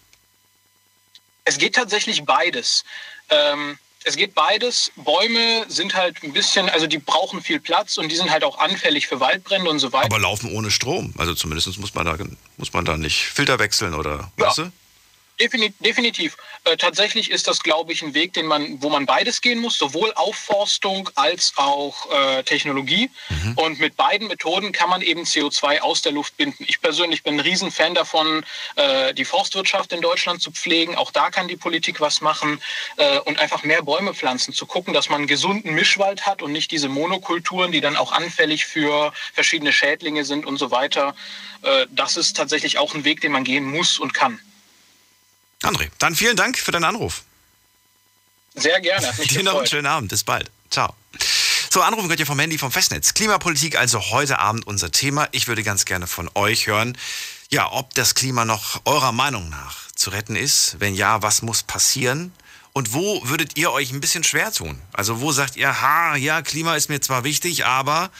Es 1.44 1.58
geht 1.58 1.74
tatsächlich 1.74 2.24
beides. 2.24 2.84
Ähm, 3.30 3.78
es 4.08 4.16
geht 4.16 4.34
beides. 4.34 4.90
Bäume 4.96 5.66
sind 5.68 5.94
halt 5.94 6.22
ein 6.22 6.32
bisschen, 6.32 6.68
also 6.68 6.86
die 6.86 6.98
brauchen 6.98 7.42
viel 7.42 7.60
Platz 7.60 7.98
und 7.98 8.10
die 8.10 8.16
sind 8.16 8.30
halt 8.30 8.42
auch 8.42 8.58
anfällig 8.58 9.06
für 9.06 9.20
Waldbrände 9.20 9.70
und 9.70 9.78
so 9.78 9.92
weiter. 9.92 10.06
Aber 10.06 10.18
laufen 10.18 10.50
ohne 10.52 10.70
Strom. 10.70 11.12
Also 11.18 11.34
zumindest 11.34 11.78
muss 11.78 11.94
man 11.94 12.06
da, 12.06 12.16
muss 12.56 12.72
man 12.72 12.84
da 12.84 12.96
nicht 12.96 13.26
Filter 13.26 13.58
wechseln 13.58 13.94
oder 13.94 14.30
ja. 14.38 14.46
weißt 14.46 14.58
du? 14.58 14.72
Definitiv. 15.40 16.36
Äh, 16.64 16.76
tatsächlich 16.76 17.30
ist 17.30 17.46
das, 17.46 17.62
glaube 17.62 17.92
ich, 17.92 18.02
ein 18.02 18.12
Weg, 18.12 18.32
den 18.32 18.46
man, 18.46 18.82
wo 18.82 18.88
man 18.88 19.06
beides 19.06 19.40
gehen 19.40 19.60
muss, 19.60 19.78
sowohl 19.78 20.12
Aufforstung 20.14 21.08
als 21.14 21.52
auch 21.56 22.10
äh, 22.10 22.42
Technologie. 22.42 23.08
Mhm. 23.28 23.52
Und 23.54 23.78
mit 23.78 23.96
beiden 23.96 24.26
Methoden 24.26 24.72
kann 24.72 24.90
man 24.90 25.00
eben 25.00 25.22
CO2 25.22 25.80
aus 25.80 26.02
der 26.02 26.10
Luft 26.10 26.36
binden. 26.36 26.64
Ich 26.66 26.80
persönlich 26.80 27.22
bin 27.22 27.34
ein 27.34 27.40
Riesenfan 27.40 27.94
davon, 27.94 28.44
äh, 28.74 29.14
die 29.14 29.24
Forstwirtschaft 29.24 29.92
in 29.92 30.00
Deutschland 30.00 30.42
zu 30.42 30.50
pflegen. 30.50 30.96
Auch 30.96 31.12
da 31.12 31.30
kann 31.30 31.46
die 31.46 31.56
Politik 31.56 32.00
was 32.00 32.20
machen 32.20 32.60
äh, 32.96 33.20
und 33.20 33.38
einfach 33.38 33.62
mehr 33.62 33.82
Bäume 33.82 34.14
pflanzen, 34.14 34.52
zu 34.52 34.66
gucken, 34.66 34.92
dass 34.92 35.08
man 35.08 35.18
einen 35.18 35.28
gesunden 35.28 35.72
Mischwald 35.72 36.26
hat 36.26 36.42
und 36.42 36.50
nicht 36.50 36.72
diese 36.72 36.88
Monokulturen, 36.88 37.70
die 37.70 37.80
dann 37.80 37.96
auch 37.96 38.10
anfällig 38.10 38.66
für 38.66 39.12
verschiedene 39.32 39.72
Schädlinge 39.72 40.24
sind 40.24 40.46
und 40.46 40.56
so 40.56 40.72
weiter. 40.72 41.14
Äh, 41.62 41.86
das 41.90 42.16
ist 42.16 42.36
tatsächlich 42.36 42.78
auch 42.78 42.94
ein 42.94 43.04
Weg, 43.04 43.20
den 43.20 43.30
man 43.30 43.44
gehen 43.44 43.64
muss 43.64 44.00
und 44.00 44.14
kann. 44.14 44.40
André, 45.62 45.90
dann 45.98 46.14
vielen 46.14 46.36
Dank 46.36 46.58
für 46.58 46.70
deinen 46.70 46.84
Anruf. 46.84 47.22
Sehr 48.54 48.80
gerne. 48.80 49.06
Hat 49.06 49.18
mich 49.18 49.28
Dir 49.28 49.42
noch 49.42 49.58
einen 49.58 49.66
schönen 49.66 49.86
Abend. 49.86 50.10
Bis 50.10 50.24
bald. 50.24 50.50
Ciao. 50.70 50.94
So, 51.70 51.82
anrufen 51.82 52.08
könnt 52.08 52.20
ihr 52.20 52.26
vom 52.26 52.38
Handy 52.38 52.58
vom 52.58 52.72
Festnetz. 52.72 53.14
Klimapolitik 53.14 53.76
also 53.78 54.00
heute 54.10 54.38
Abend 54.38 54.66
unser 54.66 54.90
Thema. 54.90 55.28
Ich 55.32 55.48
würde 55.48 55.62
ganz 55.62 55.84
gerne 55.84 56.06
von 56.06 56.30
euch 56.34 56.66
hören, 56.66 56.96
ja, 57.50 57.70
ob 57.70 57.94
das 57.94 58.14
Klima 58.14 58.44
noch 58.44 58.80
eurer 58.84 59.12
Meinung 59.12 59.48
nach 59.50 59.88
zu 59.94 60.10
retten 60.10 60.36
ist. 60.36 60.76
Wenn 60.78 60.94
ja, 60.94 61.22
was 61.22 61.42
muss 61.42 61.62
passieren? 61.62 62.32
Und 62.72 62.94
wo 62.94 63.20
würdet 63.28 63.56
ihr 63.58 63.72
euch 63.72 63.90
ein 63.90 64.00
bisschen 64.00 64.24
schwer 64.24 64.52
tun? 64.52 64.80
Also 64.92 65.20
wo 65.20 65.32
sagt 65.32 65.56
ihr, 65.56 65.80
ha, 65.80 66.16
ja, 66.16 66.42
Klima 66.42 66.76
ist 66.76 66.88
mir 66.88 67.00
zwar 67.00 67.24
wichtig, 67.24 67.66
aber 67.66 68.10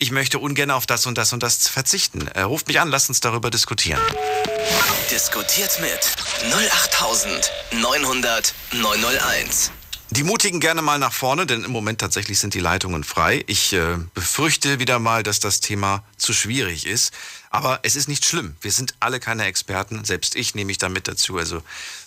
ich 0.00 0.10
möchte 0.10 0.40
ungern 0.40 0.72
auf 0.72 0.86
das 0.86 1.06
und 1.06 1.16
das 1.18 1.32
und 1.32 1.42
das 1.42 1.68
verzichten. 1.68 2.26
Äh, 2.28 2.40
ruft 2.40 2.66
mich 2.66 2.80
an, 2.80 2.88
lasst 2.88 3.10
uns 3.10 3.20
darüber 3.20 3.50
diskutieren. 3.50 4.00
Diskutiert 5.10 5.78
mit 5.80 6.00
08900 6.52 8.54
901. 8.72 9.70
Die 10.12 10.24
Mutigen 10.24 10.58
gerne 10.58 10.82
mal 10.82 10.98
nach 10.98 11.12
vorne, 11.12 11.46
denn 11.46 11.62
im 11.62 11.70
Moment 11.70 12.00
tatsächlich 12.00 12.40
sind 12.40 12.54
die 12.54 12.60
Leitungen 12.60 13.04
frei. 13.04 13.44
Ich 13.46 13.72
äh, 13.74 13.96
befürchte 14.14 14.80
wieder 14.80 14.98
mal, 14.98 15.22
dass 15.22 15.38
das 15.38 15.60
Thema 15.60 16.02
zu 16.16 16.32
schwierig 16.32 16.86
ist. 16.86 17.12
Aber 17.50 17.80
es 17.82 17.94
ist 17.94 18.08
nicht 18.08 18.24
schlimm. 18.24 18.56
Wir 18.60 18.72
sind 18.72 18.94
alle 19.00 19.20
keine 19.20 19.44
Experten. 19.44 20.04
Selbst 20.04 20.34
ich 20.34 20.54
nehme 20.54 20.66
mich 20.66 20.78
damit 20.78 21.08
dazu. 21.08 21.36
Also 21.36 21.62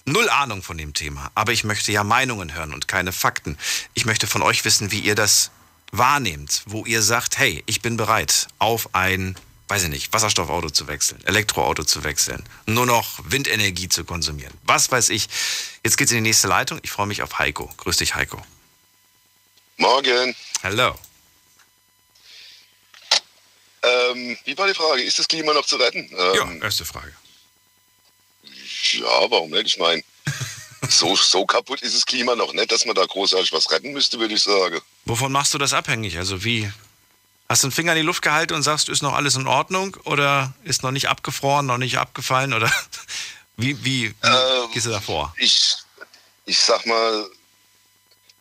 null 0.05 0.29
Ahnung 0.29 0.63
von 0.63 0.77
dem 0.77 0.93
Thema. 0.93 1.31
Aber 1.35 1.53
ich 1.53 1.63
möchte 1.63 1.91
ja 1.91 2.03
Meinungen 2.03 2.55
hören 2.55 2.73
und 2.73 2.87
keine 2.87 3.13
Fakten. 3.13 3.57
Ich 3.93 4.05
möchte 4.05 4.27
von 4.27 4.41
euch 4.41 4.65
wissen, 4.65 4.91
wie 4.91 4.99
ihr 4.99 5.15
das 5.15 5.51
wahrnehmt, 5.93 6.63
wo 6.65 6.85
ihr 6.85 7.01
sagt, 7.01 7.37
hey, 7.37 7.63
ich 7.65 7.81
bin 7.81 7.95
bereit, 7.95 8.47
auf 8.59 8.93
ein 8.93 9.35
weiß 9.69 9.83
ich 9.83 9.89
nicht, 9.89 10.13
Wasserstoffauto 10.13 10.69
zu 10.69 10.87
wechseln, 10.87 11.25
Elektroauto 11.25 11.83
zu 11.83 12.03
wechseln, 12.03 12.43
nur 12.67 12.85
noch 12.85 13.19
Windenergie 13.23 13.89
zu 13.89 14.03
konsumieren. 14.03 14.53
Was 14.65 14.91
weiß 14.91 15.09
ich. 15.09 15.27
Jetzt 15.83 15.97
geht's 15.97 16.11
in 16.11 16.17
die 16.17 16.29
nächste 16.29 16.47
Leitung. 16.47 16.79
Ich 16.83 16.91
freue 16.91 17.07
mich 17.07 17.23
auf 17.23 17.39
Heiko. 17.39 17.73
Grüß 17.77 17.97
dich, 17.97 18.13
Heiko. 18.13 18.39
Morgen. 19.77 20.35
Hallo. 20.61 20.95
Ähm, 23.81 24.37
wie 24.45 24.57
war 24.57 24.67
die 24.67 24.73
Frage? 24.73 25.01
Ist 25.01 25.17
das 25.17 25.27
Klima 25.27 25.53
noch 25.53 25.65
zu 25.65 25.77
retten? 25.77 26.07
Ähm, 26.11 26.35
ja, 26.35 26.65
erste 26.65 26.85
Frage. 26.85 27.13
Ja, 28.91 29.31
warum 29.31 29.49
nicht? 29.49 29.67
Ich 29.67 29.77
meine, 29.77 30.03
so, 30.89 31.15
so 31.15 31.45
kaputt 31.45 31.81
ist 31.81 31.95
das 31.95 32.05
Klima 32.05 32.35
noch 32.35 32.53
nicht, 32.53 32.71
dass 32.71 32.85
man 32.85 32.95
da 32.95 33.05
großartig 33.05 33.51
was 33.53 33.69
retten 33.71 33.93
müsste, 33.93 34.19
würde 34.19 34.33
ich 34.33 34.41
sagen. 34.41 34.81
Wovon 35.05 35.31
machst 35.31 35.53
du 35.53 35.57
das 35.57 35.73
abhängig? 35.73 36.17
Also 36.17 36.43
wie, 36.43 36.71
Hast 37.49 37.61
du 37.61 37.67
einen 37.67 37.71
Finger 37.73 37.91
in 37.91 37.97
die 37.97 38.05
Luft 38.05 38.21
gehalten 38.21 38.53
und 38.53 38.63
sagst, 38.63 38.89
ist 38.89 39.03
noch 39.03 39.13
alles 39.13 39.35
in 39.35 39.47
Ordnung 39.47 39.95
oder 40.05 40.53
ist 40.63 40.81
noch 40.81 40.91
nicht 40.91 41.09
abgefroren, 41.09 41.65
noch 41.65 41.77
nicht 41.77 41.97
abgefallen 41.97 42.53
oder 42.53 42.71
wie, 43.57 43.77
wie, 43.83 44.09
wie 44.09 44.27
ähm, 44.27 44.71
gehst 44.73 44.85
du 44.85 44.89
da 44.89 45.01
vor? 45.01 45.35
Ich, 45.37 45.75
ich 46.45 46.57
sag 46.57 46.85
mal, 46.85 47.29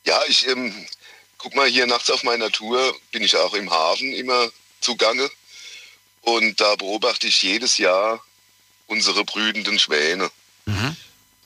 ja, 0.04 0.18
ich 0.28 0.46
ähm, 0.46 0.86
guck 1.36 1.54
mal 1.54 1.68
hier 1.68 1.86
nachts 1.86 2.10
auf 2.10 2.22
meiner 2.22 2.50
Tour, 2.50 2.96
bin 3.10 3.22
ich 3.22 3.36
auch 3.36 3.54
im 3.54 3.70
Hafen 3.70 4.12
immer 4.14 4.48
zugange 4.80 5.28
und 6.22 6.60
da 6.60 6.76
beobachte 6.76 7.26
ich 7.26 7.42
jedes 7.42 7.78
Jahr 7.78 8.24
unsere 8.86 9.24
brütenden 9.24 9.78
Schwäne. 9.78 10.30
Mhm. 10.64 10.96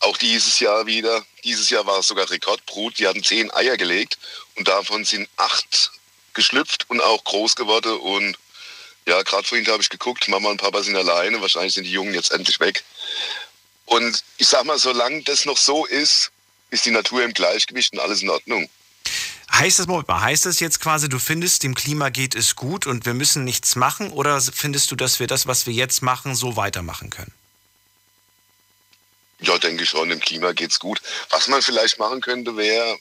Auch 0.00 0.16
dieses 0.16 0.60
Jahr 0.60 0.86
wieder. 0.86 1.24
Dieses 1.44 1.70
Jahr 1.70 1.86
war 1.86 1.98
es 1.98 2.06
sogar 2.06 2.30
Rekordbrut. 2.30 2.98
Die 2.98 3.06
hatten 3.06 3.24
zehn 3.24 3.50
Eier 3.52 3.76
gelegt 3.76 4.18
und 4.56 4.68
davon 4.68 5.04
sind 5.04 5.28
acht 5.36 5.90
geschlüpft 6.34 6.88
und 6.88 7.00
auch 7.00 7.24
groß 7.24 7.56
geworden. 7.56 7.98
Und 7.98 8.36
ja, 9.06 9.22
gerade 9.22 9.46
vorhin 9.46 9.66
habe 9.68 9.82
ich 9.82 9.88
geguckt, 9.88 10.28
Mama 10.28 10.50
und 10.50 10.60
Papa 10.60 10.82
sind 10.82 10.96
alleine, 10.96 11.40
wahrscheinlich 11.40 11.74
sind 11.74 11.84
die 11.84 11.92
Jungen 11.92 12.14
jetzt 12.14 12.30
endlich 12.30 12.60
weg. 12.60 12.84
Und 13.86 14.22
ich 14.36 14.48
sag 14.48 14.64
mal, 14.64 14.78
solange 14.78 15.22
das 15.22 15.44
noch 15.44 15.56
so 15.56 15.86
ist, 15.86 16.30
ist 16.70 16.84
die 16.84 16.90
Natur 16.90 17.22
im 17.22 17.32
Gleichgewicht 17.32 17.92
und 17.92 18.00
alles 18.00 18.22
in 18.22 18.30
Ordnung. 18.30 18.68
Heißt 19.52 19.78
das, 19.78 19.86
heißt 19.88 20.46
das 20.46 20.60
jetzt 20.60 20.80
quasi, 20.80 21.08
du 21.08 21.18
findest, 21.18 21.62
dem 21.62 21.74
Klima 21.74 22.10
geht 22.10 22.34
es 22.34 22.56
gut 22.56 22.86
und 22.86 23.06
wir 23.06 23.14
müssen 23.14 23.44
nichts 23.44 23.76
machen? 23.76 24.10
Oder 24.10 24.40
findest 24.40 24.90
du, 24.90 24.96
dass 24.96 25.20
wir 25.20 25.28
das, 25.28 25.46
was 25.46 25.66
wir 25.66 25.72
jetzt 25.72 26.02
machen, 26.02 26.34
so 26.34 26.56
weitermachen 26.56 27.10
können? 27.10 27.32
Ja, 29.46 29.58
denke 29.58 29.86
schon, 29.86 30.08
dem 30.08 30.20
Klima 30.20 30.52
geht 30.52 30.72
es 30.72 30.78
gut. 30.78 31.00
Was 31.30 31.48
man 31.48 31.62
vielleicht 31.62 31.98
machen 31.98 32.20
könnte, 32.20 32.56
wäre 32.56 32.98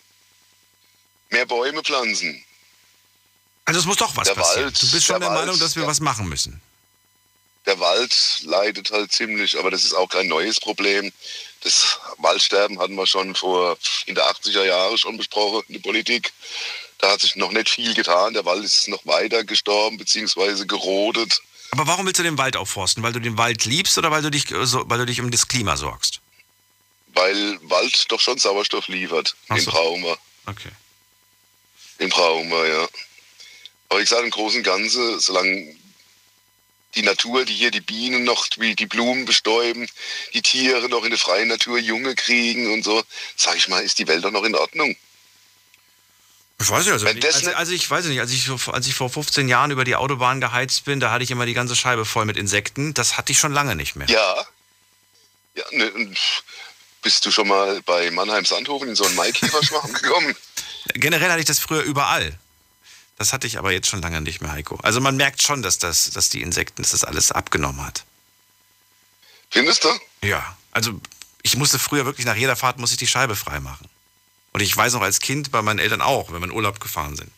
mehr 1.29 1.45
Bäume 1.45 1.81
pflanzen. 1.81 2.43
Also 3.65 3.79
es 3.79 3.85
muss 3.85 3.97
doch 3.97 4.15
was 4.15 4.27
der 4.27 4.35
passieren. 4.35 4.65
Wald, 4.65 4.81
du 4.81 4.91
bist 4.91 5.05
schon 5.05 5.19
der, 5.19 5.29
der 5.29 5.37
Meinung, 5.39 5.59
dass 5.59 5.75
wir 5.75 5.83
ja. 5.83 5.89
was 5.89 5.99
machen 5.99 6.29
müssen. 6.29 6.61
Der 7.65 7.79
Wald 7.79 8.41
leidet 8.43 8.91
halt 8.91 9.11
ziemlich, 9.11 9.57
aber 9.57 9.71
das 9.71 9.83
ist 9.83 9.93
auch 9.93 10.07
kein 10.07 10.27
neues 10.27 10.59
Problem. 10.59 11.11
Das 11.61 11.97
Waldsterben 12.17 12.79
hatten 12.79 12.93
wir 12.93 13.07
schon 13.07 13.33
vor 13.33 13.75
in 14.05 14.13
der 14.13 14.25
80er 14.25 14.63
Jahre 14.63 14.99
schon 14.99 15.17
besprochen 15.17 15.63
in 15.67 15.73
der 15.73 15.81
Politik. 15.81 16.31
Da 16.99 17.11
hat 17.11 17.21
sich 17.21 17.35
noch 17.35 17.51
nicht 17.51 17.69
viel 17.69 17.95
getan. 17.95 18.35
Der 18.35 18.45
Wald 18.45 18.63
ist 18.63 18.87
noch 18.87 19.03
weiter 19.07 19.43
gestorben 19.43 19.97
bzw. 19.97 20.65
gerodet. 20.65 21.41
Aber 21.71 21.87
warum 21.87 22.05
willst 22.05 22.19
du 22.19 22.23
den 22.23 22.37
Wald 22.37 22.55
aufforsten? 22.55 23.01
Weil 23.01 23.13
du 23.13 23.19
den 23.19 23.37
Wald 23.39 23.65
liebst 23.65 23.97
oder 23.97 24.11
weil 24.11 24.21
du 24.21 24.29
dich, 24.29 24.45
weil 24.51 24.99
du 24.99 25.05
dich 25.07 25.19
um 25.19 25.31
das 25.31 25.47
Klima 25.47 25.75
sorgst? 25.75 26.21
Weil 27.15 27.57
Wald 27.63 28.11
doch 28.11 28.19
schon 28.19 28.37
Sauerstoff 28.37 28.87
liefert. 28.87 29.35
Ach 29.49 29.55
den 29.55 29.65
brauchen 29.65 30.03
wir. 30.03 30.17
Okay. 30.45 30.71
Den 31.99 32.09
brauchen 32.09 32.49
wir, 32.49 32.67
ja. 32.67 32.87
Aber 33.89 34.01
ich 34.01 34.09
sage 34.09 34.25
im 34.25 34.31
Großen 34.31 34.59
und 34.59 34.63
Ganzen, 34.63 35.19
solange 35.19 35.75
die 36.95 37.01
Natur, 37.01 37.45
die 37.45 37.53
hier 37.53 37.71
die 37.71 37.81
Bienen 37.81 38.23
noch, 38.23 38.47
wie 38.57 38.75
die 38.75 38.85
Blumen 38.85 39.25
bestäuben, 39.25 39.87
die 40.33 40.41
Tiere 40.41 40.87
noch 40.89 41.03
in 41.03 41.09
der 41.09 41.19
freien 41.19 41.47
Natur 41.47 41.77
Junge 41.77 42.15
kriegen 42.15 42.71
und 42.71 42.83
so, 42.83 43.03
sage 43.35 43.57
ich 43.57 43.67
mal, 43.67 43.83
ist 43.83 43.99
die 43.99 44.07
Welt 44.07 44.23
doch 44.23 44.31
noch 44.31 44.43
in 44.43 44.55
Ordnung. 44.55 44.95
Ich 46.61 46.69
weiß 46.69 46.85
nicht, 46.85 46.93
also, 46.93 47.05
also, 47.05 47.51
also, 47.51 47.73
ich 47.73 47.89
weiß 47.89 48.05
nicht, 48.05 48.21
als 48.21 48.31
ich, 48.31 48.49
als 48.49 48.87
ich 48.87 48.95
vor 48.95 49.09
15 49.09 49.49
Jahren 49.49 49.71
über 49.71 49.83
die 49.83 49.95
Autobahn 49.95 50.39
geheizt 50.39 50.85
bin, 50.85 51.01
da 51.01 51.11
hatte 51.11 51.23
ich 51.23 51.31
immer 51.31 51.45
die 51.45 51.53
ganze 51.53 51.75
Scheibe 51.75 52.05
voll 52.05 52.25
mit 52.25 52.37
Insekten. 52.37 52.93
Das 52.93 53.17
hatte 53.17 53.33
ich 53.33 53.39
schon 53.39 53.51
lange 53.51 53.75
nicht 53.75 53.97
mehr. 53.97 54.07
Ja. 54.07 54.45
Ja, 55.55 55.63
ne, 55.71 56.13
bist 57.05 57.23
du 57.23 57.29
schon 57.29 57.47
mal 57.47 57.83
bei 57.83 58.09
Mannheim 58.09 58.45
Sandhofen 58.45 58.89
in 58.89 58.95
so 58.95 59.05
einen 59.05 59.15
Maikäferschwarm 59.15 59.93
gekommen? 60.01 60.35
Generell 60.95 61.29
hatte 61.29 61.39
ich 61.39 61.45
das 61.45 61.59
früher 61.59 61.83
überall. 61.83 62.37
Das 63.19 63.31
hatte 63.31 63.45
ich 63.45 63.59
aber 63.59 63.71
jetzt 63.71 63.87
schon 63.87 64.01
lange 64.01 64.21
nicht 64.21 64.41
mehr, 64.41 64.51
Heiko. 64.51 64.79
Also 64.81 64.99
man 64.99 65.15
merkt 65.15 65.43
schon, 65.43 65.61
dass, 65.61 65.77
das, 65.77 66.09
dass 66.09 66.29
die 66.29 66.41
Insekten, 66.41 66.81
dass 66.81 66.91
das 66.91 67.03
alles 67.03 67.31
abgenommen 67.31 67.85
hat. 67.85 68.05
Findest 69.51 69.83
du? 69.83 69.89
Ja. 70.23 70.57
Also 70.71 70.99
ich 71.43 71.55
musste 71.55 71.77
früher 71.77 72.05
wirklich 72.05 72.25
nach 72.25 72.35
jeder 72.35 72.55
Fahrt 72.55 72.79
muss 72.79 72.91
ich 72.91 72.97
die 72.97 73.07
Scheibe 73.07 73.35
freimachen. 73.35 73.87
Und 74.51 74.61
ich 74.61 74.75
weiß 74.75 74.93
noch 74.93 75.01
als 75.01 75.19
Kind 75.19 75.51
bei 75.51 75.61
meinen 75.61 75.79
Eltern 75.79 76.01
auch, 76.01 76.31
wenn 76.31 76.39
wir 76.39 76.45
in 76.45 76.51
Urlaub 76.51 76.79
gefahren 76.79 77.15
sind. 77.15 77.31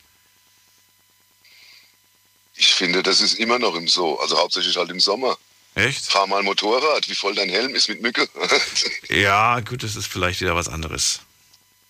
Ich 2.55 2.73
finde, 2.73 3.03
das 3.03 3.19
ist 3.19 3.33
immer 3.33 3.59
noch 3.59 3.75
im 3.75 3.89
So. 3.89 4.17
Also 4.21 4.37
hauptsächlich 4.37 4.77
halt 4.77 4.89
im 4.91 5.01
Sommer. 5.01 5.37
Echt? 5.77 6.11
Fahr 6.11 6.25
mal 6.25 6.41
Motorrad, 6.41 7.07
wie 7.07 7.13
voll 7.13 7.35
dein 7.35 7.49
Helm 7.49 7.75
ist 7.75 7.87
mit 7.87 8.01
Mücke. 8.01 8.27
ja, 9.09 9.59
gut, 9.59 9.83
das 9.83 9.95
ist 9.95 10.07
vielleicht 10.07 10.41
wieder 10.41 10.55
was 10.55 10.67
anderes. 10.67 11.21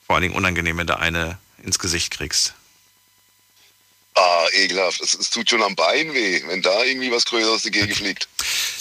Vor 0.06 0.16
allen 0.16 0.24
Dingen 0.24 0.36
unangenehm, 0.36 0.78
wenn 0.78 0.88
du 0.88 0.98
eine 0.98 1.38
ins 1.64 1.80
Gesicht 1.80 2.12
kriegst. 2.12 2.54
Ah, 4.14 4.48
ekelhaft. 4.52 5.00
Es, 5.00 5.14
es, 5.14 5.30
tut 5.30 5.50
schon 5.50 5.64
am 5.64 5.76
Bein 5.76 6.14
weh, 6.14 6.42
wenn 6.48 6.62
da 6.62 6.84
irgendwie 6.84 7.12
was 7.12 7.26
Größeres 7.26 7.64
dagegen 7.64 7.94
fliegt. 7.94 8.28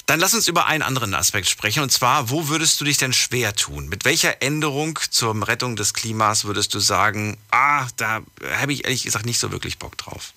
Dann 0.06 0.18
lass 0.18 0.34
uns 0.34 0.48
über 0.48 0.66
einen 0.66 0.82
anderen 0.82 1.14
Aspekt 1.14 1.48
sprechen. 1.48 1.82
Und 1.82 1.90
zwar, 1.90 2.30
wo 2.30 2.48
würdest 2.48 2.80
du 2.80 2.84
dich 2.84 2.96
denn 2.96 3.12
schwer 3.12 3.54
tun? 3.54 3.88
Mit 3.88 4.04
welcher 4.04 4.42
Änderung 4.42 4.98
zur 5.10 5.46
Rettung 5.46 5.76
des 5.76 5.94
Klimas 5.94 6.44
würdest 6.44 6.74
du 6.74 6.80
sagen, 6.80 7.38
ah, 7.50 7.86
da 7.96 8.22
habe 8.56 8.72
ich 8.72 8.84
ehrlich 8.84 9.04
gesagt 9.04 9.26
nicht 9.26 9.38
so 9.38 9.52
wirklich 9.52 9.78
Bock 9.78 9.96
drauf? 9.98 10.32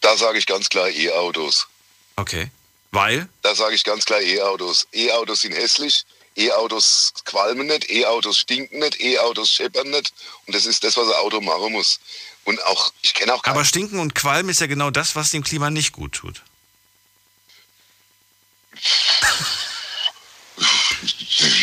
Da 0.00 0.16
sage 0.16 0.38
ich 0.38 0.46
ganz 0.46 0.68
klar 0.68 0.88
E-Autos. 0.88 1.68
Okay. 2.20 2.50
Weil? 2.92 3.28
Da 3.42 3.54
sage 3.54 3.74
ich 3.74 3.84
ganz 3.84 4.04
klar 4.04 4.20
E-Autos. 4.20 4.86
E-Autos 4.92 5.40
sind 5.40 5.52
hässlich. 5.54 6.04
E-Autos 6.36 7.12
qualmen 7.24 7.66
nicht, 7.66 7.90
E-Autos 7.90 8.38
stinken 8.38 8.78
nicht, 8.78 9.00
E-Autos 9.00 9.50
scheppern 9.50 9.90
nicht. 9.90 10.12
Und 10.46 10.54
das 10.54 10.64
ist 10.66 10.84
das, 10.84 10.96
was 10.96 11.08
ein 11.08 11.14
Auto 11.14 11.40
machen 11.40 11.72
muss. 11.72 11.98
Und 12.44 12.62
auch, 12.64 12.92
ich 13.02 13.14
kenne 13.14 13.34
auch 13.34 13.44
Aber 13.44 13.64
Stinken 13.64 13.98
und 13.98 14.14
Qualm 14.14 14.48
ist 14.48 14.60
ja 14.60 14.66
genau 14.66 14.90
das, 14.90 15.16
was 15.16 15.30
dem 15.30 15.42
Klima 15.42 15.70
nicht 15.70 15.92
gut 15.92 16.12
tut. 16.12 16.42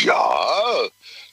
Ja, 0.02 0.88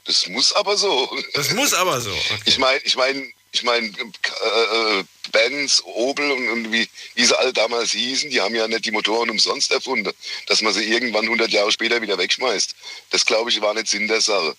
das 0.06 0.28
muss 0.28 0.54
aber 0.54 0.78
so. 0.78 1.10
Das 1.34 1.52
muss 1.52 1.74
aber 1.74 2.00
so. 2.00 2.12
Okay. 2.12 2.40
Ich 2.46 2.58
meine, 2.60 2.80
ich 2.84 2.96
meine, 2.96 3.28
ich 3.56 3.64
meine, 3.64 3.88
äh, 3.88 5.04
Benz, 5.32 5.82
Opel 5.86 6.30
und, 6.30 6.50
und, 6.50 6.72
wie, 6.74 6.90
wie 7.16 7.26
sie 7.26 7.38
alle 7.38 7.54
damals 7.54 7.92
hießen, 7.92 8.30
die 8.30 8.42
haben 8.42 8.54
ja 8.54 8.68
nicht 8.68 8.86
die 8.86 8.92
Motoren 8.92 9.30
umsonst 9.30 9.72
erfunden, 9.72 10.12
dass 10.48 10.62
man 10.62 10.74
sie 10.74 10.84
irgendwann 10.84 11.24
100 11.24 11.50
Jahre 11.52 11.72
später 11.72 12.02
wieder 12.02 12.18
wegschmeißt. 12.18 12.76
Das, 13.12 13.26
glaube 13.26 13.50
ich, 13.50 13.62
war 13.62 13.74
nicht 13.74 13.88
Sinn 13.88 14.08
der 14.08 14.20
Sache. 14.20 14.56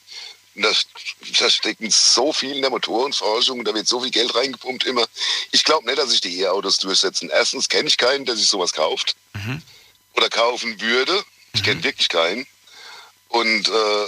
Und 0.55 0.63
da, 0.63 0.73
da 1.39 1.51
steckt 1.51 1.83
so 1.93 2.33
viel 2.33 2.57
in 2.57 2.63
der 2.63 2.71
Motorenforschung, 2.71 3.65
da 3.65 3.75
wird 3.75 3.87
so 3.87 4.01
viel 4.01 4.11
Geld 4.11 4.35
reingepumpt 4.35 4.85
immer. 4.85 5.07
Ich 5.53 5.63
glaube 5.63 5.85
nicht, 5.85 5.99
dass 5.99 6.11
sich 6.11 6.23
die 6.23 6.41
E-Autos 6.41 6.79
durchsetzen. 6.79 7.29
Erstens 7.31 7.69
kenne 7.69 7.89
ich 7.89 7.99
keinen, 7.99 8.25
der 8.25 8.37
sich 8.37 8.49
sowas 8.49 8.73
kauft 8.73 9.15
mhm. 9.35 9.61
oder 10.15 10.31
kaufen 10.31 10.81
würde. 10.81 11.23
Ich 11.53 11.63
kenne 11.63 11.81
mhm. 11.81 11.85
wirklich 11.85 12.09
keinen. 12.09 12.47
Und 13.29 13.69
äh, 13.69 14.07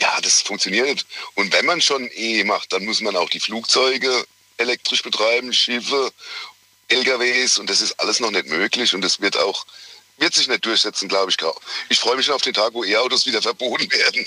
ja, 0.00 0.20
das 0.20 0.42
funktioniert 0.42 0.86
nicht. 0.86 1.06
Und 1.34 1.52
wenn 1.52 1.66
man 1.66 1.80
schon 1.80 2.08
E 2.14 2.44
macht, 2.44 2.72
dann 2.72 2.84
muss 2.84 3.00
man 3.00 3.16
auch 3.16 3.30
die 3.30 3.40
Flugzeuge 3.40 4.26
elektrisch 4.56 5.02
betreiben, 5.02 5.52
Schiffe, 5.52 6.12
LKWs 6.88 7.58
und 7.58 7.70
das 7.70 7.80
ist 7.80 7.98
alles 8.00 8.20
noch 8.20 8.30
nicht 8.30 8.46
möglich 8.46 8.94
und 8.94 9.02
das 9.02 9.20
wird 9.20 9.36
auch, 9.38 9.64
wird 10.18 10.34
sich 10.34 10.48
nicht 10.48 10.64
durchsetzen, 10.64 11.08
glaube 11.08 11.30
ich. 11.30 11.36
Ich 11.88 11.98
freue 11.98 12.16
mich 12.16 12.26
schon 12.26 12.34
auf 12.34 12.42
den 12.42 12.54
Tag, 12.54 12.74
wo 12.74 12.84
E-Autos 12.84 13.26
wieder 13.26 13.40
verboten 13.40 13.90
werden. 13.90 14.26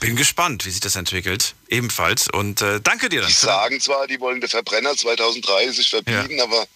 Bin 0.00 0.16
gespannt, 0.16 0.66
wie 0.66 0.70
sich 0.70 0.80
das 0.80 0.96
entwickelt. 0.96 1.54
Ebenfalls. 1.68 2.28
Und 2.28 2.62
äh, 2.62 2.80
danke 2.80 3.08
dir 3.08 3.20
dann. 3.20 3.28
Die 3.28 3.34
sagen 3.34 3.80
zwar, 3.80 4.06
die 4.06 4.20
wollen 4.20 4.40
den 4.40 4.50
Verbrenner 4.50 4.96
2030 4.96 5.88
verbieten, 5.88 6.36
ja. 6.36 6.44
aber 6.44 6.66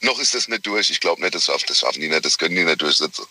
noch 0.00 0.18
ist 0.18 0.34
das 0.34 0.48
nicht 0.48 0.66
durch. 0.66 0.90
Ich 0.90 1.00
glaube 1.00 1.22
nicht, 1.22 1.34
das 1.34 1.46
schaffen, 1.46 1.64
das 1.68 1.78
schaffen 1.78 2.00
die 2.00 2.08
nicht, 2.08 2.24
das 2.24 2.36
können 2.36 2.56
die 2.56 2.64
nicht 2.64 2.82
durchsetzen. 2.82 3.24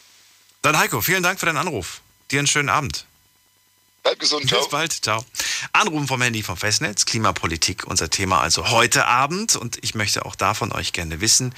Dann 0.61 0.77
Heiko, 0.77 1.01
vielen 1.01 1.23
Dank 1.23 1.39
für 1.39 1.45
deinen 1.45 1.57
Anruf. 1.57 2.01
Dir 2.31 2.39
einen 2.39 2.47
schönen 2.47 2.69
Abend. 2.69 3.05
Bleib 4.03 4.19
gesund, 4.19 4.49
ciao. 4.49 4.59
Bis 4.59 4.69
bald, 4.69 4.91
ciao. 4.91 5.25
Anrufen 5.71 6.07
vom 6.07 6.21
Handy 6.21 6.43
vom 6.43 6.57
Festnetz, 6.57 7.05
Klimapolitik, 7.05 7.87
unser 7.87 8.09
Thema 8.09 8.41
also 8.41 8.69
heute 8.69 9.05
Abend. 9.05 9.55
Und 9.55 9.79
ich 9.81 9.95
möchte 9.95 10.25
auch 10.25 10.35
da 10.35 10.53
von 10.53 10.73
euch 10.73 10.91
gerne 10.91 11.21
wissen, 11.21 11.55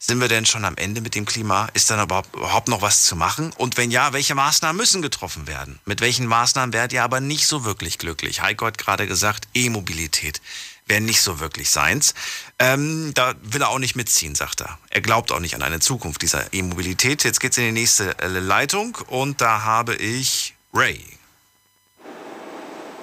sind 0.00 0.20
wir 0.20 0.28
denn 0.28 0.44
schon 0.44 0.64
am 0.64 0.76
Ende 0.76 1.00
mit 1.00 1.14
dem 1.14 1.24
Klima? 1.24 1.68
Ist 1.72 1.90
dann 1.90 2.02
überhaupt 2.02 2.68
noch 2.68 2.82
was 2.82 3.04
zu 3.04 3.16
machen? 3.16 3.52
Und 3.56 3.76
wenn 3.76 3.90
ja, 3.90 4.12
welche 4.12 4.34
Maßnahmen 4.34 4.76
müssen 4.76 5.02
getroffen 5.02 5.46
werden? 5.46 5.78
Mit 5.86 6.00
welchen 6.00 6.26
Maßnahmen 6.26 6.74
werdet 6.74 6.92
ihr 6.92 7.04
aber 7.04 7.20
nicht 7.20 7.46
so 7.46 7.64
wirklich 7.64 7.96
glücklich? 7.96 8.42
Heiko 8.42 8.66
hat 8.66 8.76
gerade 8.76 9.06
gesagt, 9.06 9.48
E-Mobilität 9.54 10.42
wäre 10.86 11.00
nicht 11.00 11.22
so 11.22 11.40
wirklich 11.40 11.70
seins. 11.70 12.12
Ähm, 12.58 13.12
da 13.14 13.34
will 13.40 13.62
er 13.62 13.70
auch 13.70 13.78
nicht 13.78 13.96
mitziehen, 13.96 14.34
sagt 14.34 14.60
er. 14.60 14.78
Er 14.90 15.00
glaubt 15.00 15.32
auch 15.32 15.40
nicht 15.40 15.54
an 15.54 15.62
eine 15.62 15.80
Zukunft 15.80 16.20
dieser 16.20 16.52
E-Mobilität. 16.52 17.24
Jetzt 17.24 17.40
geht's 17.40 17.56
in 17.56 17.64
die 17.64 17.72
nächste 17.72 18.18
äh, 18.18 18.26
Leitung 18.26 18.98
und 19.06 19.40
da 19.40 19.62
habe 19.62 19.94
ich 19.94 20.54
Ray. 20.74 21.00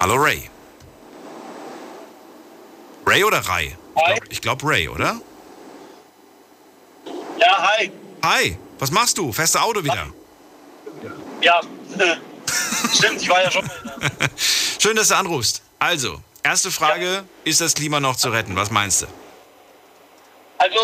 Hallo 0.02 0.16
Ray. 0.16 0.50
Ray 3.06 3.22
oder 3.22 3.38
Ray? 3.48 3.76
Hi. 3.94 4.18
Ich 4.30 4.40
glaube 4.40 4.58
glaub 4.58 4.72
Ray, 4.72 4.88
oder? 4.88 5.20
Ja, 7.38 7.70
hi. 7.70 7.92
Hi. 8.24 8.58
Was 8.80 8.90
machst 8.90 9.16
du? 9.16 9.32
Feste 9.32 9.62
Auto 9.62 9.84
wieder? 9.84 10.08
Ja, 11.40 11.60
stimmt, 12.92 13.22
ich 13.22 13.28
war 13.28 13.44
ja 13.44 13.50
schon. 13.52 13.70
Schön, 14.80 14.96
dass 14.96 15.06
du 15.06 15.16
anrufst. 15.16 15.62
Also, 15.78 16.20
erste 16.42 16.72
Frage, 16.72 17.12
ja. 17.12 17.24
ist 17.44 17.60
das 17.60 17.72
Klima 17.74 18.00
noch 18.00 18.16
zu 18.16 18.30
retten? 18.30 18.56
Was 18.56 18.72
meinst 18.72 19.02
du? 19.02 19.06
Also, 20.58 20.80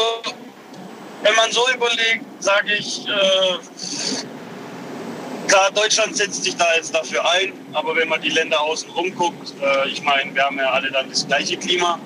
wenn 1.22 1.34
man 1.34 1.50
so 1.50 1.68
überlegt, 1.74 2.24
sage 2.38 2.72
ich, 2.72 3.04
äh, 3.08 3.58
Klar, 5.48 5.70
Deutschland 5.72 6.14
setzt 6.14 6.44
sich 6.44 6.56
da 6.56 6.66
jetzt 6.76 6.94
dafür 6.94 7.22
ein, 7.30 7.54
aber 7.72 7.96
wenn 7.96 8.08
man 8.08 8.20
die 8.20 8.28
Länder 8.28 8.60
außen 8.60 8.90
rum 8.90 9.14
guckt, 9.14 9.54
äh, 9.62 9.88
ich 9.88 10.02
meine, 10.02 10.34
wir 10.34 10.44
haben 10.44 10.58
ja 10.58 10.70
alle 10.70 10.90
dann 10.90 11.08
das 11.08 11.26
gleiche 11.26 11.56
Klima 11.56 11.98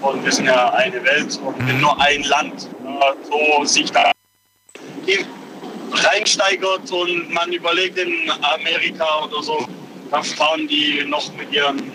und 0.00 0.24
wir 0.24 0.30
sind 0.30 0.46
ja 0.46 0.70
eine 0.70 1.02
Welt 1.04 1.36
und 1.44 1.66
wenn 1.66 1.80
nur 1.80 2.00
ein 2.00 2.22
Land 2.22 2.68
äh, 2.84 3.58
so 3.58 3.64
sich 3.64 3.90
da 3.90 4.12
reinsteigert 5.92 6.90
und 6.92 7.34
man 7.34 7.52
überlegt 7.52 7.98
in 7.98 8.30
Amerika 8.42 9.24
oder 9.24 9.42
so, 9.42 9.66
da 10.12 10.22
fahren 10.22 10.68
die 10.68 11.04
noch 11.06 11.32
mit 11.34 11.52
ihren 11.52 11.92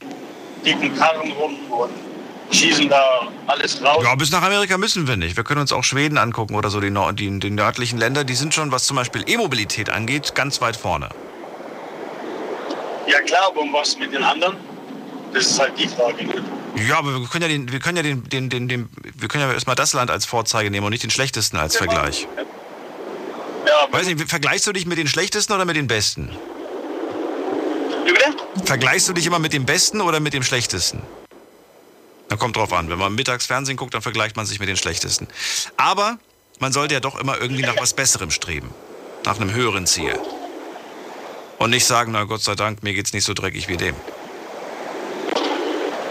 dicken 0.65 0.93
Karren 0.97 1.31
rum 1.31 1.57
und 1.69 1.91
schießen 2.51 2.89
da 2.89 3.27
alles 3.47 3.83
raus. 3.83 4.03
Ja, 4.03 4.15
bis 4.15 4.31
nach 4.31 4.41
Amerika 4.43 4.77
müssen 4.77 5.07
wir 5.07 5.17
nicht. 5.17 5.35
Wir 5.35 5.43
können 5.43 5.61
uns 5.61 5.71
auch 5.71 5.83
Schweden 5.83 6.17
angucken 6.17 6.55
oder 6.55 6.69
so, 6.69 6.79
die, 6.79 6.93
die, 7.13 7.39
die 7.39 7.49
nördlichen 7.49 7.97
Länder. 7.97 8.23
Die 8.23 8.35
sind 8.35 8.53
schon, 8.53 8.71
was 8.71 8.85
zum 8.85 8.95
Beispiel 8.95 9.23
E-Mobilität 9.27 9.89
angeht, 9.89 10.35
ganz 10.35 10.61
weit 10.61 10.75
vorne. 10.75 11.09
Ja 13.07 13.21
klar, 13.21 13.47
aber 13.49 13.61
was 13.71 13.97
mit 13.97 14.13
den 14.13 14.23
anderen? 14.23 14.57
Das 15.33 15.45
ist 15.45 15.59
halt 15.59 15.73
die 15.77 15.87
Frage. 15.87 16.25
Ja, 16.87 16.97
aber 16.97 17.19
wir 17.19 17.27
können 17.27 17.43
ja 17.43 17.47
den, 17.47 17.71
wir 17.71 17.79
können 17.79 17.97
ja 17.97 18.03
den, 18.03 18.23
den, 18.23 18.49
den, 18.49 18.67
den 18.67 18.89
wir 19.15 19.27
können 19.27 19.47
ja 19.47 19.53
erstmal 19.53 19.75
das 19.75 19.93
Land 19.93 20.11
als 20.11 20.25
Vorzeige 20.25 20.71
nehmen 20.71 20.85
und 20.85 20.91
nicht 20.91 21.03
den 21.03 21.09
schlechtesten 21.09 21.57
als 21.57 21.75
ja, 21.75 21.79
Vergleich. 21.79 22.27
Ja, 23.67 23.87
Weiß 23.91 24.07
nicht, 24.07 24.29
vergleichst 24.29 24.67
du 24.67 24.73
dich 24.73 24.85
mit 24.85 24.97
den 24.97 25.07
schlechtesten 25.07 25.53
oder 25.53 25.65
mit 25.65 25.75
den 25.75 25.87
besten? 25.87 26.29
Wie 28.05 28.11
bitte? 28.11 28.35
Vergleichst 28.65 29.07
du 29.07 29.13
dich 29.13 29.25
immer 29.25 29.39
mit 29.39 29.53
dem 29.53 29.65
Besten 29.65 30.01
oder 30.01 30.19
mit 30.19 30.33
dem 30.33 30.43
schlechtesten? 30.43 31.01
Da 32.29 32.35
kommt 32.37 32.55
drauf 32.55 32.73
an. 32.73 32.89
Wenn 32.89 32.97
man 32.97 33.13
mittags 33.13 33.45
Fernsehen 33.45 33.77
guckt, 33.77 33.93
dann 33.93 34.01
vergleicht 34.01 34.35
man 34.35 34.45
sich 34.45 34.59
mit 34.59 34.69
den 34.69 34.77
schlechtesten. 34.77 35.27
Aber 35.77 36.17
man 36.59 36.73
sollte 36.73 36.93
ja 36.93 36.99
doch 36.99 37.19
immer 37.19 37.39
irgendwie 37.39 37.61
nach 37.61 37.77
was 37.77 37.93
Besserem 37.93 38.31
streben. 38.31 38.73
Nach 39.25 39.39
einem 39.39 39.53
höheren 39.53 39.85
Ziel. 39.85 40.19
Und 41.57 41.69
nicht 41.69 41.85
sagen, 41.85 42.11
na 42.11 42.23
Gott 42.23 42.41
sei 42.41 42.55
Dank, 42.55 42.83
mir 42.83 42.93
geht's 42.93 43.13
nicht 43.13 43.25
so 43.25 43.33
dreckig 43.33 43.67
wie 43.67 43.77
dem. 43.77 43.95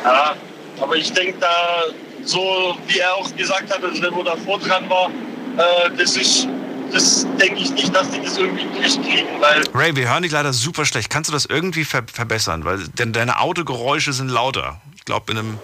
Ja, 0.04 0.34
aber 0.80 0.96
ich 0.96 1.12
denke 1.12 1.38
da, 1.38 1.84
so 2.24 2.76
wie 2.86 2.98
er 2.98 3.14
auch 3.14 3.34
gesagt 3.36 3.72
hat, 3.72 3.82
also 3.82 4.02
wo 4.14 4.22
davor 4.22 4.58
dran 4.58 4.88
war, 4.88 5.10
äh, 5.56 5.90
das 5.96 6.16
ist, 6.16 6.48
das 6.92 7.26
denke 7.40 7.60
ich 7.60 7.70
nicht, 7.70 7.94
dass 7.94 8.10
die 8.10 8.20
das 8.20 8.36
irgendwie 8.36 8.64
durchkriegen, 8.78 9.40
weil... 9.40 9.64
Ray, 9.74 9.96
wir 9.96 10.10
hören 10.10 10.22
dich 10.22 10.32
leider 10.32 10.52
super 10.52 10.84
schlecht. 10.84 11.10
Kannst 11.10 11.28
du 11.28 11.32
das 11.32 11.46
irgendwie 11.46 11.84
ver 11.84 12.02
verbessern? 12.12 12.64
Weil 12.64 12.78
denn 12.88 13.12
deine 13.12 13.40
Autogeräusche 13.40 14.12
sind 14.12 14.28
lauter. 14.28 14.80
Ich 14.96 15.04
glaube, 15.04 15.32
in 15.32 15.38
einem 15.38 15.58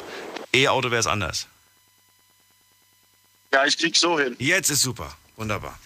E-Auto 0.53 0.91
wäre 0.91 1.01
es 1.01 1.07
anders. 1.07 1.47
Ja, 3.53 3.67
ich 3.67 3.77
krieg's 3.79 4.01
so 4.01 4.19
hin. 4.19 4.37
Jetzt 4.39 4.71
ist 4.71 4.83
super. 4.83 5.17
Wunderbar. 5.37 5.79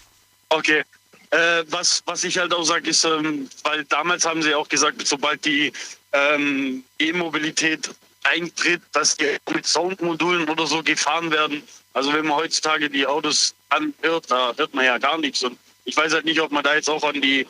Okay. 0.49 0.83
Äh, 1.31 1.65
was, 1.69 2.03
was 2.07 2.25
ich 2.25 2.39
halt 2.39 2.53
auch 2.53 2.65
sage, 2.65 2.91
ist, 2.91 3.05
ähm, 3.05 3.49
weil 3.63 3.85
damals 3.85 4.25
haben 4.25 4.43
sie 4.43 4.55
auch 4.55 4.69
gesagt, 4.69 5.07
sobald 5.07 5.45
die 5.45 5.73
ähm, 6.13 6.85
E-Mobilität 6.99 7.91
eintritt, 8.23 8.83
dass 8.93 9.17
die 9.17 9.37
mit 9.53 9.67
Soundmodulen 9.67 10.49
oder 10.49 10.67
so 10.67 10.83
gefahren 10.83 11.31
werden. 11.31 11.63
Also 11.93 12.13
wenn 12.13 12.27
man 12.27 12.37
heutzutage 12.37 12.89
die 12.91 13.07
Autos 13.07 13.55
anhört, 13.69 14.31
da 14.31 14.53
hört 14.57 14.75
man 14.75 14.85
ja 14.85 14.99
gar 14.99 15.19
nichts. 15.19 15.43
Und 15.43 15.59
ich 15.85 15.97
weiß 15.97 16.13
halt 16.13 16.25
nicht, 16.25 16.41
ob 16.41 16.53
man 16.53 16.65
da 16.65 16.75
jetzt 16.75 16.89
auch 16.89 17.05
an 17.05 17.21
die 17.21 17.47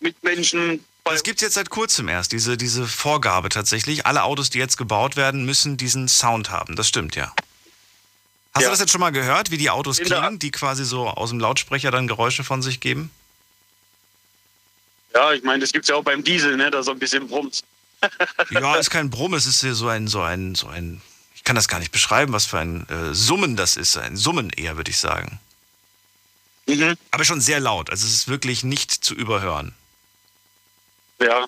Mitmenschen 0.00 0.84
es 1.12 1.22
gibt 1.22 1.40
jetzt 1.42 1.54
seit 1.54 1.70
kurzem 1.70 2.08
erst 2.08 2.32
diese, 2.32 2.56
diese 2.56 2.86
Vorgabe 2.86 3.48
tatsächlich. 3.48 4.06
Alle 4.06 4.24
Autos, 4.24 4.50
die 4.50 4.58
jetzt 4.58 4.76
gebaut 4.76 5.16
werden, 5.16 5.44
müssen 5.44 5.76
diesen 5.76 6.08
Sound 6.08 6.50
haben. 6.50 6.76
Das 6.76 6.88
stimmt 6.88 7.16
ja. 7.16 7.32
Hast 8.54 8.62
ja. 8.62 8.68
du 8.68 8.72
das 8.72 8.80
jetzt 8.80 8.90
schon 8.90 9.00
mal 9.00 9.10
gehört, 9.10 9.50
wie 9.50 9.58
die 9.58 9.70
Autos 9.70 9.98
klingen, 9.98 10.38
die 10.38 10.50
quasi 10.50 10.84
so 10.84 11.08
aus 11.08 11.30
dem 11.30 11.38
Lautsprecher 11.38 11.90
dann 11.90 12.08
Geräusche 12.08 12.44
von 12.44 12.62
sich 12.62 12.80
geben? 12.80 13.10
Ja, 15.14 15.32
ich 15.32 15.42
meine, 15.42 15.60
das 15.60 15.72
gibt 15.72 15.84
es 15.84 15.88
ja 15.88 15.94
auch 15.94 16.04
beim 16.04 16.24
Diesel, 16.24 16.56
ne, 16.56 16.70
da 16.70 16.82
so 16.82 16.90
ein 16.90 16.98
bisschen 16.98 17.28
brummt. 17.28 17.62
ja, 18.50 18.76
ist 18.76 18.90
kein 18.90 19.10
Brumm, 19.10 19.34
es 19.34 19.46
ist 19.46 19.60
so 19.60 19.88
ein, 19.88 20.06
so 20.06 20.22
ein, 20.22 20.54
so 20.54 20.68
ein, 20.68 21.00
ich 21.34 21.44
kann 21.44 21.56
das 21.56 21.68
gar 21.68 21.78
nicht 21.78 21.92
beschreiben, 21.92 22.32
was 22.32 22.46
für 22.46 22.58
ein 22.58 22.88
äh, 22.88 23.14
Summen 23.14 23.56
das 23.56 23.76
ist. 23.76 23.96
Ein 23.96 24.16
Summen 24.16 24.50
eher, 24.50 24.76
würde 24.76 24.90
ich 24.90 24.98
sagen. 24.98 25.40
Mhm. 26.66 26.96
Aber 27.10 27.24
schon 27.24 27.40
sehr 27.40 27.60
laut, 27.60 27.90
also 27.90 28.06
es 28.06 28.12
ist 28.12 28.28
wirklich 28.28 28.62
nicht 28.62 28.92
zu 28.92 29.14
überhören. 29.14 29.74
Ja. 31.20 31.46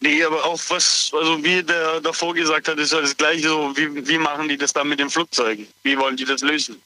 Nee, 0.00 0.24
aber 0.24 0.44
auch 0.44 0.58
was, 0.68 1.10
also 1.12 1.44
wie 1.44 1.62
der 1.62 2.00
davor 2.00 2.34
gesagt 2.34 2.68
hat, 2.68 2.78
ist 2.78 2.92
ja 2.92 3.02
das 3.02 3.16
gleiche 3.16 3.48
so, 3.48 3.76
wie, 3.76 4.08
wie 4.08 4.16
machen 4.16 4.48
die 4.48 4.56
das 4.56 4.72
dann 4.72 4.88
mit 4.88 4.98
den 4.98 5.10
Flugzeugen? 5.10 5.68
Wie 5.82 5.98
wollen 5.98 6.16
die 6.16 6.24
das 6.24 6.40
lösen? 6.40 6.80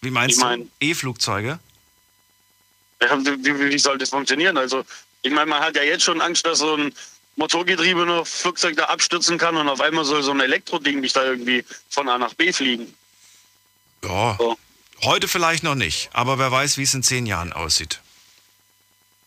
Wie 0.00 0.10
meinst 0.10 0.38
ich 0.38 0.42
mein, 0.42 0.60
du? 0.60 0.86
E-Flugzeuge? 0.86 1.58
Ja, 3.02 3.18
wie, 3.22 3.70
wie 3.70 3.78
soll 3.78 3.98
das 3.98 4.10
funktionieren? 4.10 4.56
Also, 4.56 4.84
ich 5.22 5.32
meine, 5.32 5.46
man 5.46 5.60
hat 5.60 5.76
ja 5.76 5.82
jetzt 5.82 6.04
schon 6.04 6.22
Angst, 6.22 6.46
dass 6.46 6.60
so 6.60 6.74
ein 6.74 6.94
motorgetriebener 7.36 8.24
Flugzeug 8.24 8.76
da 8.76 8.84
abstürzen 8.84 9.36
kann 9.36 9.56
und 9.56 9.68
auf 9.68 9.80
einmal 9.80 10.04
soll 10.04 10.22
so 10.22 10.30
ein 10.30 10.40
Elektroding 10.40 11.00
nicht 11.00 11.16
da 11.16 11.24
irgendwie 11.24 11.64
von 11.90 12.08
A 12.08 12.16
nach 12.16 12.32
B 12.34 12.52
fliegen. 12.52 12.94
Ja. 14.04 14.36
So. 14.38 14.56
Heute 15.02 15.28
vielleicht 15.28 15.64
noch 15.64 15.74
nicht, 15.74 16.08
aber 16.12 16.38
wer 16.38 16.50
weiß, 16.50 16.78
wie 16.78 16.82
es 16.82 16.94
in 16.94 17.02
zehn 17.02 17.26
Jahren 17.26 17.52
aussieht. 17.52 18.00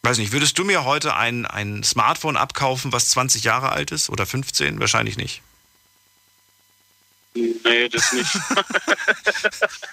Weiß 0.07 0.19
nicht, 0.19 0.31
würdest 0.31 0.57
du 0.57 0.63
mir 0.63 0.85
heute 0.85 1.17
ein, 1.17 1.45
ein 1.45 1.83
Smartphone 1.83 2.37
abkaufen, 2.37 2.93
was 2.93 3.09
20 3.09 3.43
Jahre 3.43 3.73
alt 3.73 3.91
ist 3.91 4.09
oder 4.09 4.25
15? 4.25 4.79
Wahrscheinlich 4.79 5.17
nicht. 5.17 5.41
Nee, 7.33 7.89
das 7.89 8.13
nicht. 8.13 8.33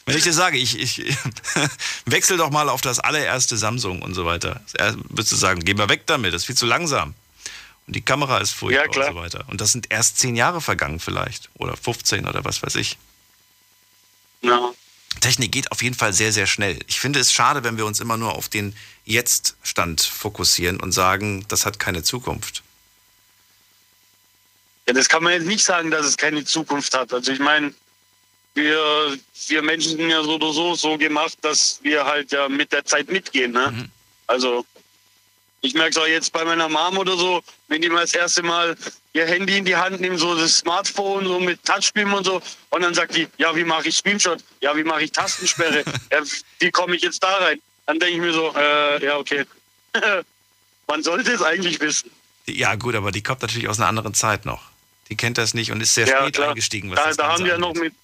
Wenn 0.07 0.17
ich 0.17 0.23
dir 0.23 0.33
sage, 0.33 0.57
ich, 0.57 0.79
ich 0.79 1.17
wechsel 2.07 2.37
doch 2.37 2.51
mal 2.51 2.69
auf 2.69 2.81
das 2.81 3.01
allererste 3.01 3.57
Samsung 3.57 4.03
und 4.03 4.15
so 4.15 4.25
weiter, 4.25 4.61
würdest 5.09 5.33
du 5.33 5.37
sagen, 5.37 5.65
geh 5.65 5.75
mal 5.75 5.89
weg 5.89 6.07
damit, 6.07 6.33
das 6.33 6.43
ist 6.43 6.47
viel 6.47 6.57
zu 6.57 6.67
langsam. 6.67 7.15
Und 7.89 7.97
die 7.97 8.03
Kamera 8.03 8.39
ist 8.39 8.53
furchtbar 8.53 8.95
ja, 8.95 9.09
und 9.09 9.15
so 9.17 9.21
weiter. 9.21 9.45
Und 9.49 9.61
das 9.61 9.73
sind 9.73 9.91
erst 9.91 10.21
10 10.21 10.37
Jahre 10.37 10.61
vergangen 10.61 11.01
vielleicht. 11.01 11.51
Oder 11.55 11.77
15 11.77 12.29
oder 12.29 12.45
was 12.45 12.63
weiß 12.63 12.77
ich. 12.77 12.99
Ja. 14.43 14.71
Technik 15.21 15.53
geht 15.53 15.73
auf 15.73 15.83
jeden 15.83 15.95
Fall 15.95 16.13
sehr, 16.13 16.33
sehr 16.33 16.47
schnell. 16.47 16.79
Ich 16.87 17.01
finde 17.01 17.19
es 17.19 17.33
schade, 17.33 17.65
wenn 17.65 17.77
wir 17.77 17.87
uns 17.87 18.01
immer 18.01 18.17
nur 18.17 18.35
auf 18.35 18.49
den 18.49 18.77
Jetzt-Stand 19.05 20.01
fokussieren 20.01 20.81
und 20.81 20.93
sagen, 20.93 21.45
das 21.49 21.67
hat 21.67 21.79
keine 21.79 22.03
Zukunft. 22.03 22.63
Ja, 24.87 24.93
das 24.93 25.09
kann 25.09 25.23
man 25.23 25.33
jetzt 25.33 25.47
nicht 25.47 25.65
sagen, 25.65 25.91
dass 25.91 26.07
es 26.07 26.17
keine 26.17 26.45
Zukunft 26.45 26.95
hat. 26.95 27.13
Also 27.13 27.33
ich 27.33 27.39
meine, 27.39 27.73
wir, 28.55 29.19
wir 29.49 29.63
Menschen 29.63 29.97
sind 29.97 30.11
ja 30.11 30.23
so 30.23 30.35
oder 30.35 30.53
so 30.53 30.75
so 30.75 30.97
gemacht, 30.97 31.37
dass 31.43 31.81
wir 31.83 32.05
halt 32.05 32.33
ja 32.33 32.49
mit 32.49 32.73
der 32.73 32.85
Zeit 32.85 33.11
mitgehen. 33.11 33.53
Ne? 33.53 33.71
Mhm. 33.71 33.91
Also 34.27 34.65
ich 35.65 35.73
merke 35.73 35.91
es 35.91 35.97
auch 35.97 36.07
jetzt 36.07 36.31
bei 36.33 36.45
meiner 36.45 36.69
Mom 36.69 36.99
oder 36.99 37.17
so, 37.17 37.43
wenn 37.69 37.81
die 37.81 37.89
mal 37.89 38.03
das 38.03 38.13
erste 38.13 38.43
Mal 38.43 38.77
ihr 39.15 39.27
Handy 39.27 39.57
in 39.57 39.65
die 39.65 39.75
Hand 39.75 39.99
nehmen, 39.99 40.19
so 40.19 40.35
das 40.35 40.59
Smartphone, 40.59 41.25
so 41.27 41.41
mit 41.41 41.65
Touchscreen 41.65 42.13
und 42.13 42.25
so. 42.25 42.43
Und 42.69 42.83
dann 42.83 42.93
sagt 42.93 43.17
die, 43.17 43.27
ja, 43.39 43.57
wie 43.57 43.65
mache 43.65 43.89
ich 43.89 43.97
Screenshot? 43.97 44.45
Ja, 44.61 44.77
wie 44.77 44.85
mache 44.85 45.05
ich 45.05 45.13
Tastensperre? 45.13 45.83
ja, 46.11 46.23
wie 46.59 46.71
komme 46.71 46.97
ich 46.97 47.03
jetzt 47.03 47.23
da 47.23 47.35
rein? 47.39 47.61
Dann 47.87 47.99
denke 47.99 48.15
ich 48.15 48.21
mir 48.21 48.33
so, 48.35 48.55
äh, 48.55 49.05
ja, 49.05 49.17
okay. 49.17 49.47
Man 50.87 51.03
sollte 51.03 51.33
es 51.33 51.41
eigentlich 51.41 51.81
wissen. 51.81 52.11
Ja, 52.45 52.75
gut, 52.75 52.95
aber 52.95 53.11
die 53.11 53.23
kommt 53.23 53.41
natürlich 53.41 53.69
aus 53.69 53.79
einer 53.79 53.89
anderen 53.89 54.13
Zeit 54.13 54.45
noch. 54.45 54.71
Die 55.09 55.17
kennt 55.17 55.39
das 55.39 55.55
nicht 55.55 55.73
und 55.73 55.81
ist 55.81 55.95
sehr 55.95 56.07
ja, 56.07 56.21
spät 56.21 56.35
klar. 56.35 56.51
eingestiegen. 56.51 56.91
Was 56.91 56.97
da, 56.97 57.07
das 57.07 57.17
da 57.17 57.29
haben 57.29 57.45
wir 57.45 57.53
ja 57.53 57.59
noch 57.59 57.73
mit, 57.73 57.95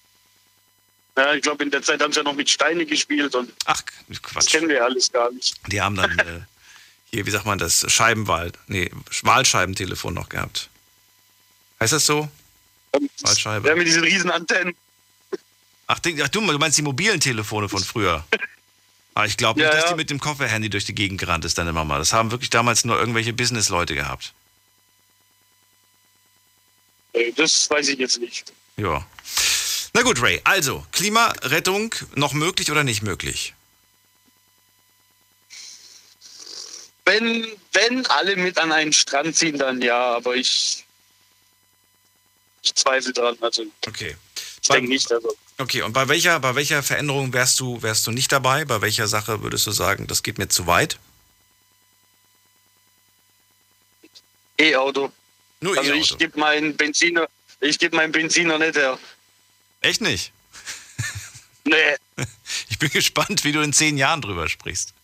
ja, 1.14 1.35
ich 1.35 1.42
glaube, 1.42 1.62
in 1.62 1.70
der 1.70 1.83
Zeit 1.83 2.01
haben 2.01 2.12
sie 2.12 2.20
ja 2.20 2.25
noch 2.25 2.35
mit 2.35 2.49
Steine 2.49 2.87
gespielt 2.87 3.35
und 3.35 3.53
Ach, 3.66 3.83
Quatsch. 4.23 4.37
das 4.37 4.46
kennen 4.46 4.70
wir 4.70 4.83
alles 4.83 5.12
gar 5.12 5.31
nicht. 5.31 5.57
Die 5.66 5.81
haben 5.83 5.96
dann 5.96 6.18
äh, 6.18 6.40
hier, 7.12 7.27
wie 7.27 7.31
sagt 7.31 7.46
man 7.46 7.59
das, 7.59 7.85
Scheibenwahl, 7.90 8.53
nee, 8.68 8.90
Wahlscheibentelefon 9.23 10.14
noch 10.14 10.29
gehabt. 10.29 10.70
Heißt 11.81 11.92
das 11.92 12.07
so? 12.07 12.29
Fallscheibe. 13.25 13.68
Ja, 13.68 13.75
mit 13.75 13.87
diesen 13.87 14.03
riesen 14.03 14.31
Antennen. 14.31 14.75
Ach, 15.87 15.99
ach, 16.23 16.29
du 16.29 16.40
meinst 16.40 16.79
die 16.79 16.83
mobilen 16.83 17.18
Telefone 17.20 17.68
von 17.68 17.83
früher? 17.83 18.25
Aber 18.31 18.44
ah, 19.14 19.25
ich 19.25 19.37
glaube 19.37 19.61
nicht, 19.61 19.68
ja, 19.68 19.75
dass 19.75 19.85
ja. 19.85 19.90
die 19.90 19.96
mit 19.96 20.11
dem 20.11 20.20
Kofferhandy 20.20 20.70
durch 20.70 20.85
die 20.85 20.94
Gegend 20.94 21.20
gerannt 21.20 21.44
ist, 21.44 21.59
deine 21.59 21.73
Mama. 21.73 21.99
Das 21.99 22.12
haben 22.12 22.31
wirklich 22.31 22.51
damals 22.51 22.85
nur 22.85 22.99
irgendwelche 22.99 23.33
Business-Leute 23.33 23.94
gehabt. 23.94 24.33
Das 27.37 27.68
weiß 27.68 27.88
ich 27.88 27.99
jetzt 27.99 28.20
nicht. 28.20 28.53
Ja. 28.77 29.05
Na 29.94 30.03
gut, 30.03 30.23
Ray. 30.23 30.40
Also, 30.44 30.87
Klimarettung 30.92 31.94
noch 32.14 32.35
möglich 32.35 32.70
oder 32.70 32.85
nicht 32.85 33.03
möglich? 33.03 33.55
Wenn, 37.11 37.44
wenn 37.73 38.07
alle 38.07 38.37
mit 38.37 38.57
an 38.57 38.70
einen 38.70 38.92
Strand 38.92 39.35
ziehen, 39.35 39.59
dann 39.59 39.83
ja, 39.83 40.14
aber 40.14 40.37
ich, 40.37 40.85
ich 42.62 42.73
zweifle 42.73 43.12
dran. 43.12 43.37
Also, 43.40 43.66
okay. 43.85 44.16
Ich 44.62 44.68
denke 44.68 44.88
nicht. 44.88 45.11
Also. 45.11 45.37
Okay, 45.59 45.83
und 45.83 45.92
bei 45.92 46.07
welcher, 46.07 46.38
bei 46.38 46.55
welcher 46.55 46.85
Veränderung 46.85 47.33
wärst 47.33 47.59
du, 47.59 47.83
wärst 47.83 48.07
du 48.07 48.12
nicht 48.12 48.31
dabei? 48.31 48.64
Bei 48.64 48.81
welcher 48.81 49.09
Sache 49.09 49.42
würdest 49.42 49.66
du 49.66 49.73
sagen, 49.73 50.07
das 50.07 50.23
geht 50.23 50.38
mir 50.38 50.46
zu 50.46 50.68
weit? 50.68 51.01
E-Auto. 54.57 55.11
Nur 55.59 55.77
also 55.77 55.90
E-Auto. 55.90 56.01
ich 56.01 56.16
gebe 56.16 56.38
meinen 56.38 56.77
Benziner, 56.77 57.29
ich 57.59 57.81
gebe 57.81 57.96
meinen 57.96 58.12
Benziner 58.12 58.57
nicht 58.57 58.77
her. 58.77 59.01
Echt 59.81 60.01
nicht? 60.01 60.33
Nee. 61.64 61.96
Ich 62.68 62.79
bin 62.79 62.90
gespannt, 62.90 63.44
wie 63.44 63.53
du 63.53 63.61
in 63.61 63.73
zehn 63.73 63.96
Jahren 63.99 64.20
drüber 64.20 64.49
sprichst. 64.49 64.94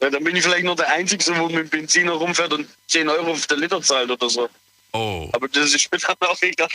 Ja, 0.00 0.08
dann 0.08 0.24
bin 0.24 0.34
ich 0.34 0.42
vielleicht 0.42 0.64
nur 0.64 0.76
der 0.76 0.90
Einzige, 0.90 1.36
wo 1.38 1.48
mit 1.48 1.70
Benziner 1.70 2.12
rumfährt 2.12 2.52
und 2.52 2.68
10 2.88 3.08
Euro 3.08 3.32
auf 3.32 3.46
der 3.46 3.58
Liter 3.58 3.82
zahlt 3.82 4.10
oder 4.10 4.30
so. 4.30 4.48
Oh. 4.92 5.28
Aber 5.32 5.46
das 5.48 5.74
ist 5.74 5.82
später 5.82 6.16
auch 6.20 6.40
egal. 6.40 6.68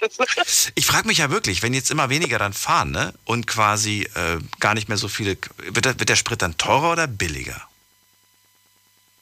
Ich 0.76 0.86
frage 0.86 1.08
mich 1.08 1.18
ja 1.18 1.30
wirklich, 1.32 1.64
wenn 1.64 1.74
jetzt 1.74 1.92
immer 1.92 2.10
weniger 2.10 2.40
dann 2.40 2.54
fahren, 2.54 2.92
ne? 2.92 3.14
Und 3.26 3.48
quasi 3.48 4.08
äh, 4.16 4.38
gar 4.60 4.74
nicht 4.74 4.88
mehr 4.88 4.98
so 4.98 5.08
viele. 5.08 5.38
Wird 5.58 5.86
der, 5.86 6.00
wird 6.00 6.10
der 6.10 6.16
Sprit 6.16 6.42
dann 6.42 6.58
teurer 6.58 6.94
oder 6.94 7.08
billiger? 7.08 7.68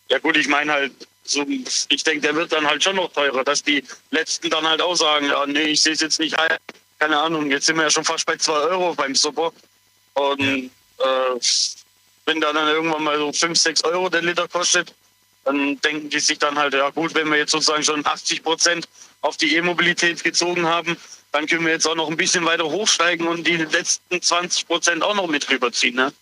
Ja 0.10 0.20
gut, 0.20 0.38
ich 0.38 0.48
meine 0.48 0.74
halt, 0.74 0.92
so, 1.24 1.46
ich 1.48 2.04
denke, 2.04 2.22
der 2.22 2.36
wird 2.36 2.52
dann 2.52 2.68
halt 2.68 2.84
schon 2.84 2.98
noch 2.98 3.12
teurer, 3.14 3.44
dass 3.44 3.64
die 3.64 3.84
Letzten 4.12 4.50
dann 4.50 4.68
halt 4.68 4.82
auch 4.82 4.96
sagen, 4.96 5.28
ja, 5.28 5.46
nee, 5.46 5.62
ich 5.62 5.82
sehe 5.82 5.94
es 5.94 6.02
jetzt 6.02 6.20
nicht 6.20 6.38
ein. 6.38 6.58
Keine 7.00 7.20
Ahnung, 7.20 7.50
jetzt 7.50 7.66
sind 7.66 7.78
wir 7.78 7.84
ja 7.84 7.90
schon 7.90 8.04
fast 8.04 8.26
bei 8.26 8.36
2 8.36 8.52
Euro 8.52 8.94
beim 8.94 9.16
Super. 9.16 9.52
Und 10.14 10.40
ja. 10.40 11.34
äh, 11.34 11.40
wenn 12.26 12.40
der 12.42 12.54
dann 12.54 12.68
irgendwann 12.68 13.04
mal 13.04 13.18
so 13.18 13.32
5, 13.32 13.58
6 13.58 13.84
Euro 13.84 14.10
der 14.10 14.22
Liter 14.22 14.48
kostet, 14.48 14.94
dann 15.46 15.80
denken 15.82 16.10
die 16.10 16.20
sich 16.20 16.40
dann 16.40 16.58
halt, 16.58 16.74
ja 16.74 16.90
gut, 16.90 17.14
wenn 17.16 17.30
wir 17.30 17.38
jetzt 17.38 17.52
sozusagen 17.52 17.84
schon 17.84 18.06
80 18.06 18.44
Prozent 18.44 18.88
auf 19.22 19.38
die 19.38 19.56
E-Mobilität 19.56 20.24
gezogen 20.24 20.66
haben, 20.66 20.98
dann 21.32 21.48
können 21.48 21.66
wir 21.66 21.74
jetzt 21.74 21.88
auch 21.88 21.96
noch 21.96 22.10
ein 22.10 22.18
bisschen 22.18 22.46
weiter 22.46 22.66
hochsteigen 22.66 23.28
und 23.28 23.46
die 23.46 23.58
letzten 23.58 24.22
20 24.22 24.68
Prozent 24.68 25.04
auch 25.04 25.16
noch 25.16 25.28
mit 25.28 25.50
rüberziehen. 25.50 25.96
Ne? 25.96 26.14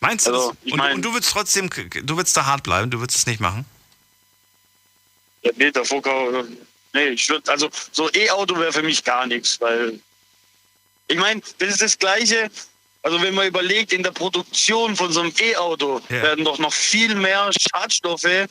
Meinst 0.00 0.26
du 0.26 0.32
also, 0.32 0.56
das? 0.64 0.72
Und, 0.72 0.80
und, 0.80 1.02
du 1.02 1.12
würdest 1.12 1.32
trotzdem, 1.32 1.70
du 1.70 2.16
würdest 2.16 2.36
da 2.36 2.46
hart 2.46 2.62
bleiben, 2.64 2.90
du 2.90 2.98
würdest 3.00 3.18
es 3.18 3.26
nicht 3.26 3.40
machen? 3.40 3.64
Ja, 5.42 5.52
nee, 5.56 5.70
der 5.70 5.84
Vorkau, 5.84 6.44
nee, 6.92 7.08
ich 7.08 7.28
würde, 7.28 7.50
also 7.50 7.70
so 7.92 8.10
E-Auto 8.12 8.58
wäre 8.58 8.72
für 8.72 8.82
mich 8.82 9.04
gar 9.04 9.26
nichts, 9.26 9.60
weil 9.60 10.00
ich 11.08 11.16
meine, 11.16 11.40
das 11.58 11.70
ist 11.70 11.82
das 11.82 11.98
Gleiche, 11.98 12.50
also 13.06 13.22
wenn 13.22 13.36
man 13.36 13.46
überlegt, 13.46 13.92
in 13.92 14.02
der 14.02 14.10
Produktion 14.10 14.96
von 14.96 15.12
so 15.12 15.20
einem 15.20 15.32
E-Auto 15.38 16.00
ja. 16.08 16.22
werden 16.22 16.44
doch 16.44 16.58
noch 16.58 16.72
viel 16.72 17.14
mehr 17.14 17.48
Schadstoffe 17.56 18.48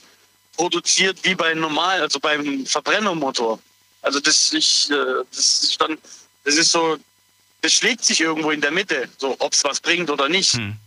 produziert 0.56 1.20
wie 1.24 1.36
bei 1.36 1.54
normal, 1.54 2.00
also 2.00 2.22
beim 2.22 2.65
Verbrennermotor. 2.65 3.60
Also 4.02 4.22
das, 4.22 4.54
ich, 4.54 4.89
äh, 4.89 4.96
das 5.30 5.63
ist 5.63 5.82
dann, 5.82 5.98
das 6.46 6.56
ist 6.56 6.72
so, 6.72 6.96
das 7.63 7.74
schlägt 7.74 8.06
sich 8.06 8.22
irgendwo 8.22 8.52
in 8.52 8.62
der 8.62 8.72
Mitte, 8.72 9.10
so 9.18 9.36
ob 9.39 9.52
es 9.52 9.65
was 9.65 9.82
bringt 9.82 10.10
oder 10.10 10.30
nicht. 10.30 10.54
Hm. 10.54 10.78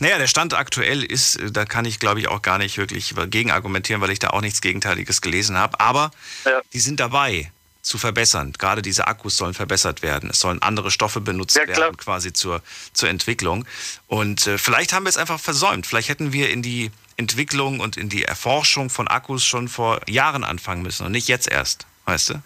Naja, 0.00 0.18
der 0.18 0.26
Stand 0.26 0.52
aktuell 0.52 1.02
ist, 1.02 1.36
äh, 1.36 1.50
da 1.50 1.64
kann 1.64 1.86
ich 1.86 1.98
glaube 1.98 2.20
ich 2.20 2.28
auch 2.28 2.42
gar 2.42 2.58
nicht 2.58 2.76
wirklich 2.76 3.14
gegen 3.30 3.50
argumentieren, 3.50 4.02
weil 4.02 4.10
ich 4.10 4.18
da 4.18 4.30
auch 4.30 4.42
nichts 4.42 4.60
Gegenteiliges 4.60 5.22
gelesen 5.22 5.56
habe. 5.56 5.80
Aber 5.80 6.10
ja. 6.44 6.60
die 6.74 6.80
sind 6.80 7.00
dabei 7.00 7.50
zu 7.84 7.98
verbessern. 7.98 8.52
Gerade 8.58 8.82
diese 8.82 9.06
Akkus 9.06 9.36
sollen 9.36 9.54
verbessert 9.54 10.02
werden. 10.02 10.30
Es 10.30 10.40
sollen 10.40 10.60
andere 10.62 10.90
Stoffe 10.90 11.20
benutzt 11.20 11.56
ja, 11.56 11.68
werden, 11.68 11.96
quasi 11.96 12.32
zur, 12.32 12.62
zur 12.94 13.10
Entwicklung. 13.10 13.66
Und 14.08 14.46
äh, 14.46 14.58
vielleicht 14.58 14.92
haben 14.92 15.04
wir 15.04 15.10
es 15.10 15.18
einfach 15.18 15.38
versäumt. 15.38 15.86
Vielleicht 15.86 16.08
hätten 16.08 16.32
wir 16.32 16.48
in 16.48 16.62
die 16.62 16.90
Entwicklung 17.16 17.80
und 17.80 17.96
in 17.96 18.08
die 18.08 18.24
Erforschung 18.24 18.88
von 18.88 19.06
Akkus 19.06 19.44
schon 19.44 19.68
vor 19.68 20.00
Jahren 20.08 20.44
anfangen 20.44 20.82
müssen 20.82 21.04
und 21.04 21.12
nicht 21.12 21.28
jetzt 21.28 21.46
erst. 21.46 21.86
Weißt 22.06 22.30
du? 22.30 22.42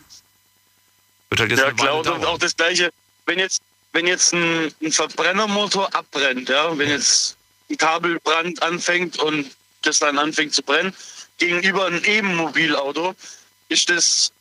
Wird 1.30 1.40
halt 1.40 1.50
jetzt 1.52 1.60
ja, 1.60 1.72
klar. 1.72 1.98
Und 1.98 2.24
auch 2.24 2.38
das 2.38 2.56
Gleiche, 2.56 2.90
wenn 3.26 3.38
jetzt, 3.38 3.62
wenn 3.92 4.06
jetzt 4.06 4.34
ein, 4.34 4.72
ein 4.82 4.92
Verbrennermotor 4.92 5.94
abbrennt, 5.94 6.48
ja, 6.48 6.76
wenn 6.76 6.88
jetzt 6.88 7.36
ein 7.70 7.76
Kabelbrand 7.76 8.60
anfängt 8.62 9.18
und 9.20 9.50
das 9.82 10.00
dann 10.00 10.18
anfängt 10.18 10.52
zu 10.52 10.62
brennen, 10.62 10.92
gegenüber 11.38 11.86
einem 11.86 12.02
E-Mobilauto 12.04 13.14
ist 13.68 13.88
das 13.88 14.32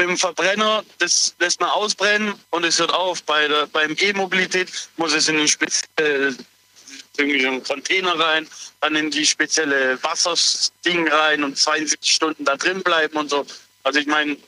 mit 0.00 0.08
dem 0.08 0.16
Verbrenner, 0.16 0.82
das 0.98 1.34
lässt 1.38 1.60
man 1.60 1.68
ausbrennen 1.68 2.34
und 2.50 2.64
es 2.64 2.78
hört 2.78 2.92
auf. 2.92 3.22
Bei 3.24 3.46
der, 3.46 3.66
beim 3.66 3.94
E-Mobilität 3.98 4.70
muss 4.96 5.12
es 5.12 5.28
in 5.28 5.36
einen 5.36 5.46
speziellen 5.46 6.38
Container 7.64 8.18
rein, 8.18 8.48
dann 8.80 8.96
in 8.96 9.10
die 9.10 9.26
spezielle 9.26 10.02
Wassersding 10.02 11.06
rein 11.08 11.44
und 11.44 11.58
72 11.58 12.14
Stunden 12.14 12.46
da 12.46 12.56
drin 12.56 12.82
bleiben 12.82 13.18
und 13.18 13.28
so. 13.28 13.44
Also 13.82 13.98
ich 13.98 14.06
meine, 14.06 14.38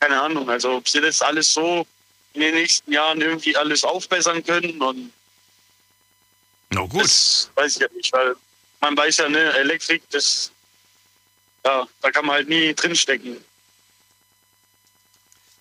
keine 0.00 0.20
Ahnung, 0.20 0.50
also 0.50 0.72
ob 0.72 0.86
sie 0.86 1.00
das 1.00 1.22
alles 1.22 1.54
so 1.54 1.86
in 2.34 2.42
den 2.42 2.54
nächsten 2.54 2.92
Jahren 2.92 3.22
irgendwie 3.22 3.56
alles 3.56 3.84
aufbessern 3.84 4.44
können 4.44 4.82
und 4.82 5.12
no, 6.70 6.86
gut. 6.86 7.04
das 7.04 7.50
weiß 7.54 7.76
ich 7.76 7.82
ja 7.82 7.88
nicht, 7.94 8.12
weil 8.12 8.36
man 8.80 8.94
weiß 8.96 9.16
ja, 9.16 9.28
ne, 9.30 9.54
Elektrik, 9.54 10.02
das 10.10 10.52
ja, 11.64 11.86
da 12.02 12.10
kann 12.10 12.26
man 12.26 12.34
halt 12.36 12.48
nie 12.48 12.74
drinstecken. 12.74 13.42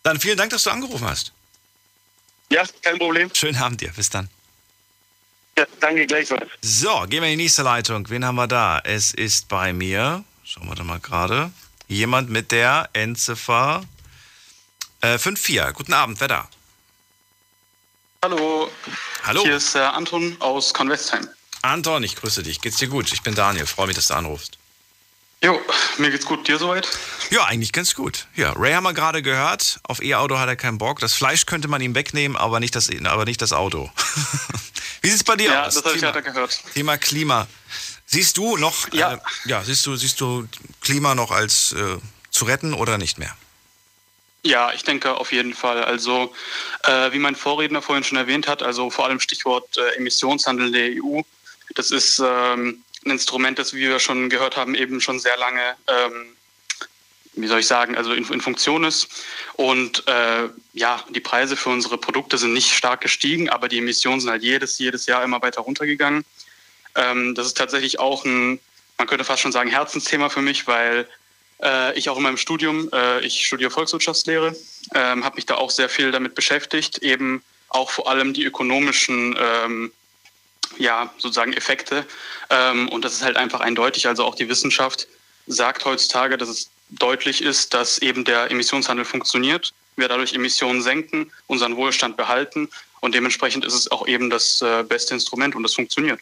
Dann 0.03 0.19
vielen 0.19 0.37
Dank, 0.37 0.51
dass 0.51 0.63
du 0.63 0.69
angerufen 0.71 1.07
hast. 1.07 1.31
Ja, 2.49 2.63
kein 2.81 2.97
Problem. 2.97 3.29
Schönen 3.33 3.57
Abend 3.57 3.81
dir. 3.81 3.91
Bis 3.91 4.09
dann. 4.09 4.29
Ja, 5.57 5.65
danke 5.79 6.05
gleichfalls. 6.07 6.49
So, 6.61 7.05
gehen 7.07 7.21
wir 7.21 7.29
in 7.29 7.37
die 7.37 7.43
nächste 7.43 7.61
Leitung. 7.61 8.09
Wen 8.09 8.25
haben 8.25 8.35
wir 8.35 8.47
da? 8.47 8.79
Es 8.83 9.13
ist 9.13 9.47
bei 9.47 9.73
mir, 9.73 10.23
schauen 10.43 10.67
wir 10.67 10.75
da 10.75 10.83
mal 10.83 10.99
gerade, 10.99 11.51
jemand 11.87 12.29
mit 12.29 12.51
der 12.51 12.89
Endziffer 12.93 13.83
äh, 15.01 15.17
54. 15.17 15.73
Guten 15.73 15.93
Abend, 15.93 16.19
wer 16.19 16.27
da? 16.27 16.49
Hallo. 18.23 18.71
Hallo. 19.23 19.43
Hier 19.43 19.57
ist 19.57 19.75
äh, 19.75 19.79
Anton 19.79 20.35
aus 20.39 20.73
Convestheim. 20.73 21.27
Anton, 21.61 22.03
ich 22.03 22.15
grüße 22.15 22.43
dich. 22.43 22.61
Geht's 22.61 22.77
dir 22.77 22.87
gut? 22.87 23.11
Ich 23.11 23.21
bin 23.21 23.35
Daniel. 23.35 23.65
Freue 23.65 23.87
mich, 23.87 23.95
dass 23.95 24.07
du 24.07 24.13
anrufst. 24.15 24.57
Jo, 25.43 25.59
mir 25.97 26.11
geht's 26.11 26.25
gut. 26.25 26.47
Dir 26.47 26.59
soweit? 26.59 26.87
Ja, 27.31 27.45
eigentlich 27.45 27.71
ganz 27.71 27.95
gut. 27.95 28.27
Ja, 28.35 28.53
Ray 28.53 28.73
haben 28.73 28.83
wir 28.83 28.93
gerade 28.93 29.23
gehört. 29.23 29.79
Auf 29.83 30.01
E-Auto 30.03 30.37
hat 30.37 30.47
er 30.47 30.55
keinen 30.55 30.77
Bock. 30.77 30.99
Das 30.99 31.15
Fleisch 31.15 31.47
könnte 31.47 31.67
man 31.67 31.81
ihm 31.81 31.95
wegnehmen, 31.95 32.37
aber 32.37 32.59
nicht 32.59 32.75
das, 32.75 32.89
aber 33.05 33.25
nicht 33.25 33.41
das 33.41 33.51
Auto. 33.51 33.89
Wie 35.01 35.09
sieht's 35.09 35.23
bei 35.23 35.35
dir 35.35 35.51
ja, 35.51 35.65
aus? 35.65 35.75
Ja, 35.75 35.81
das 35.81 35.85
habe 35.85 35.95
ich 35.95 36.01
gerade 36.01 36.21
gehört. 36.21 36.61
Thema 36.75 36.97
Klima. 36.97 37.47
Siehst 38.05 38.37
du 38.37 38.57
noch, 38.57 38.93
ja, 38.93 39.13
äh, 39.13 39.17
ja 39.45 39.63
siehst 39.63 39.85
du, 39.85 39.95
siehst 39.95 40.21
du 40.21 40.47
Klima 40.81 41.15
noch 41.15 41.31
als 41.31 41.71
äh, 41.71 41.97
zu 42.29 42.45
retten 42.45 42.73
oder 42.75 42.99
nicht 42.99 43.17
mehr? 43.17 43.35
Ja, 44.43 44.71
ich 44.73 44.83
denke 44.83 45.15
auf 45.15 45.31
jeden 45.31 45.53
Fall. 45.55 45.83
Also, 45.83 46.33
äh, 46.83 47.11
wie 47.13 47.19
mein 47.19 47.35
Vorredner 47.35 47.81
vorhin 47.81 48.03
schon 48.03 48.17
erwähnt 48.17 48.47
hat, 48.47 48.61
also 48.61 48.89
vor 48.89 49.05
allem 49.05 49.19
Stichwort 49.19 49.77
äh, 49.77 49.95
Emissionshandel 49.95 50.71
der 50.71 51.03
EU. 51.03 51.21
Das 51.75 51.89
ist 51.89 52.21
ähm, 52.23 52.83
ein 53.05 53.11
Instrument, 53.11 53.59
das, 53.59 53.73
wie 53.73 53.81
wir 53.81 53.99
schon 53.99 54.29
gehört 54.29 54.57
haben, 54.57 54.75
eben 54.75 55.01
schon 55.01 55.19
sehr 55.19 55.37
lange, 55.37 55.75
ähm, 55.87 56.35
wie 57.33 57.47
soll 57.47 57.59
ich 57.59 57.67
sagen, 57.67 57.95
also 57.95 58.13
in, 58.13 58.27
in 58.29 58.41
Funktion 58.41 58.83
ist. 58.83 59.07
Und 59.53 60.07
äh, 60.07 60.49
ja, 60.73 61.03
die 61.09 61.19
Preise 61.19 61.55
für 61.55 61.69
unsere 61.69 61.97
Produkte 61.97 62.37
sind 62.37 62.53
nicht 62.53 62.71
stark 62.73 63.01
gestiegen, 63.01 63.49
aber 63.49 63.67
die 63.67 63.79
Emissionen 63.79 64.19
sind 64.19 64.29
halt 64.29 64.43
jedes, 64.43 64.77
jedes 64.77 65.05
Jahr 65.05 65.23
immer 65.23 65.41
weiter 65.41 65.61
runtergegangen. 65.61 66.25
Ähm, 66.95 67.35
das 67.35 67.47
ist 67.47 67.57
tatsächlich 67.57 67.99
auch 67.99 68.25
ein, 68.25 68.59
man 68.97 69.07
könnte 69.07 69.23
fast 69.23 69.41
schon 69.41 69.51
sagen, 69.51 69.69
Herzensthema 69.69 70.29
für 70.29 70.41
mich, 70.41 70.67
weil 70.67 71.07
äh, 71.63 71.97
ich 71.97 72.09
auch 72.09 72.17
in 72.17 72.23
meinem 72.23 72.37
Studium, 72.37 72.89
äh, 72.91 73.21
ich 73.21 73.45
studiere 73.45 73.71
Volkswirtschaftslehre, 73.71 74.55
ähm, 74.93 75.23
habe 75.23 75.35
mich 75.35 75.45
da 75.45 75.55
auch 75.55 75.71
sehr 75.71 75.89
viel 75.89 76.11
damit 76.11 76.35
beschäftigt, 76.35 76.99
eben 76.99 77.43
auch 77.69 77.89
vor 77.89 78.09
allem 78.09 78.33
die 78.33 78.43
ökonomischen 78.43 79.35
ähm, 79.39 79.91
ja, 80.77 81.13
sozusagen 81.17 81.53
Effekte. 81.53 82.05
Ähm, 82.49 82.89
und 82.89 83.05
das 83.05 83.13
ist 83.13 83.23
halt 83.23 83.37
einfach 83.37 83.59
eindeutig. 83.59 84.07
Also 84.07 84.25
auch 84.25 84.35
die 84.35 84.49
Wissenschaft 84.49 85.07
sagt 85.47 85.85
heutzutage, 85.85 86.37
dass 86.37 86.49
es 86.49 86.69
deutlich 86.89 87.41
ist, 87.41 87.73
dass 87.73 87.97
eben 87.99 88.25
der 88.25 88.51
Emissionshandel 88.51 89.05
funktioniert. 89.05 89.73
Wir 89.95 90.07
dadurch 90.07 90.33
Emissionen 90.33 90.81
senken, 90.81 91.31
unseren 91.47 91.75
Wohlstand 91.75 92.17
behalten 92.17 92.69
und 93.01 93.15
dementsprechend 93.15 93.65
ist 93.65 93.73
es 93.73 93.91
auch 93.91 94.07
eben 94.07 94.29
das 94.29 94.61
äh, 94.61 94.83
beste 94.83 95.13
Instrument 95.13 95.55
und 95.55 95.63
das 95.63 95.73
funktioniert. 95.73 96.19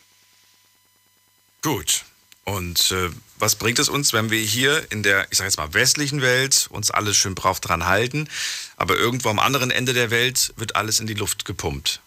Gut. 1.61 2.03
Und 2.45 2.91
äh, 2.91 3.09
was 3.37 3.55
bringt 3.55 3.77
es 3.77 3.89
uns, 3.89 4.11
wenn 4.11 4.31
wir 4.31 4.39
hier 4.39 4.91
in 4.91 5.03
der, 5.03 5.27
ich 5.29 5.37
sage 5.37 5.49
jetzt 5.49 5.57
mal, 5.57 5.73
westlichen 5.73 6.21
Welt 6.21 6.67
uns 6.71 6.89
alles 6.89 7.15
schön 7.15 7.35
brav 7.35 7.59
dran 7.59 7.85
halten, 7.85 8.27
aber 8.75 8.97
irgendwo 8.97 9.29
am 9.29 9.39
anderen 9.39 9.69
Ende 9.69 9.93
der 9.93 10.09
Welt 10.09 10.51
wird 10.55 10.75
alles 10.75 10.99
in 10.99 11.05
die 11.05 11.13
Luft 11.13 11.45
gepumpt? 11.45 12.01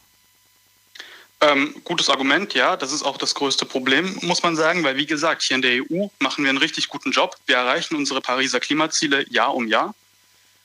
Ähm, 1.42 1.74
gutes 1.82 2.08
Argument, 2.08 2.54
ja. 2.54 2.76
Das 2.76 2.92
ist 2.92 3.02
auch 3.02 3.16
das 3.16 3.34
größte 3.34 3.66
Problem, 3.66 4.16
muss 4.22 4.44
man 4.44 4.54
sagen, 4.54 4.84
weil 4.84 4.96
wie 4.96 5.06
gesagt, 5.06 5.42
hier 5.42 5.56
in 5.56 5.62
der 5.62 5.82
EU 5.82 6.06
machen 6.20 6.44
wir 6.44 6.48
einen 6.48 6.58
richtig 6.58 6.88
guten 6.88 7.10
Job. 7.10 7.36
Wir 7.46 7.56
erreichen 7.56 7.96
unsere 7.96 8.20
Pariser 8.20 8.60
Klimaziele 8.60 9.28
Jahr 9.28 9.52
um 9.54 9.66
Jahr. 9.66 9.92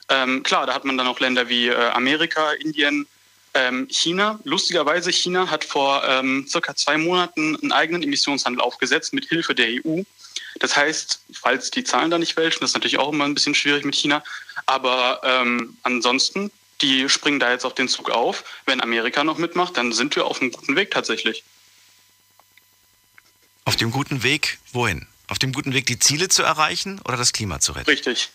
Ähm, 0.09 0.43
klar, 0.43 0.67
da 0.67 0.75
hat 0.75 0.85
man 0.85 0.95
dann 0.95 1.07
auch 1.07 1.19
Länder 1.19 1.49
wie 1.49 1.67
äh, 1.67 1.89
Amerika, 1.89 2.51
Indien, 2.51 3.07
ähm, 3.55 3.87
China. 3.89 4.39
Lustigerweise, 4.43 5.11
China 5.11 5.49
hat 5.49 5.63
vor 5.63 6.03
ähm, 6.07 6.45
circa 6.47 6.75
zwei 6.75 6.97
Monaten 6.97 7.55
einen 7.55 7.71
eigenen 7.71 8.03
Emissionshandel 8.03 8.61
aufgesetzt 8.61 9.13
mit 9.13 9.25
Hilfe 9.25 9.55
der 9.55 9.67
EU. 9.83 10.03
Das 10.59 10.75
heißt, 10.75 11.21
falls 11.33 11.71
die 11.71 11.83
Zahlen 11.83 12.11
da 12.11 12.19
nicht 12.19 12.35
fälschen, 12.35 12.61
das 12.61 12.69
ist 12.69 12.73
natürlich 12.75 12.99
auch 12.99 13.11
immer 13.11 13.25
ein 13.25 13.33
bisschen 13.33 13.55
schwierig 13.55 13.83
mit 13.83 13.95
China, 13.95 14.23
aber 14.67 15.21
ähm, 15.23 15.77
ansonsten 15.83 16.51
die 16.81 17.09
springen 17.09 17.39
da 17.39 17.51
jetzt 17.51 17.65
auf 17.65 17.75
den 17.75 17.87
Zug 17.87 18.09
auf. 18.09 18.43
Wenn 18.65 18.81
Amerika 18.81 19.23
noch 19.23 19.37
mitmacht, 19.37 19.77
dann 19.77 19.91
sind 19.91 20.15
wir 20.15 20.25
auf 20.25 20.41
einem 20.41 20.51
guten 20.51 20.75
Weg 20.75 20.91
tatsächlich. 20.91 21.43
Auf 23.65 23.75
dem 23.75 23.91
guten 23.91 24.23
Weg 24.23 24.59
wohin? 24.71 25.07
Auf 25.27 25.39
dem 25.39 25.51
guten 25.51 25.73
Weg, 25.73 25.85
die 25.87 25.99
Ziele 25.99 26.29
zu 26.29 26.43
erreichen 26.43 27.01
oder 27.05 27.17
das 27.17 27.33
Klima 27.33 27.59
zu 27.59 27.73
retten? 27.73 27.89
Richtig. 27.89 28.29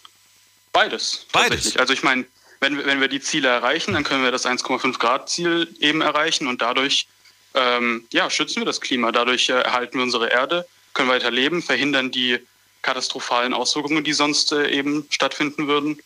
Beides. 0.72 1.26
Beides. 1.32 1.76
Also 1.76 1.92
ich 1.92 2.02
meine, 2.02 2.26
wenn, 2.60 2.76
wir, 2.76 2.86
wenn 2.86 3.00
wir 3.00 3.08
die 3.08 3.20
Ziele 3.20 3.48
erreichen, 3.48 3.94
dann 3.94 4.04
können 4.04 4.22
wir 4.22 4.30
das 4.30 4.44
1,5 4.44 4.98
Grad 4.98 5.28
Ziel 5.28 5.74
eben 5.80 6.00
erreichen 6.00 6.46
und 6.46 6.60
dadurch 6.60 7.06
ähm, 7.54 8.06
ja, 8.12 8.30
schützen 8.30 8.60
wir 8.60 8.66
das 8.66 8.80
Klima. 8.80 9.12
Dadurch 9.12 9.48
äh, 9.48 9.54
erhalten 9.54 9.98
wir 9.98 10.02
unsere 10.02 10.30
Erde, 10.30 10.66
können 10.94 11.08
weiter 11.08 11.30
leben, 11.30 11.62
verhindern 11.62 12.10
die 12.10 12.38
katastrophalen 12.82 13.54
Auswirkungen, 13.54 14.04
die 14.04 14.12
sonst 14.12 14.52
äh, 14.52 14.68
eben 14.68 15.06
stattfinden 15.10 15.66
würden. 15.66 15.98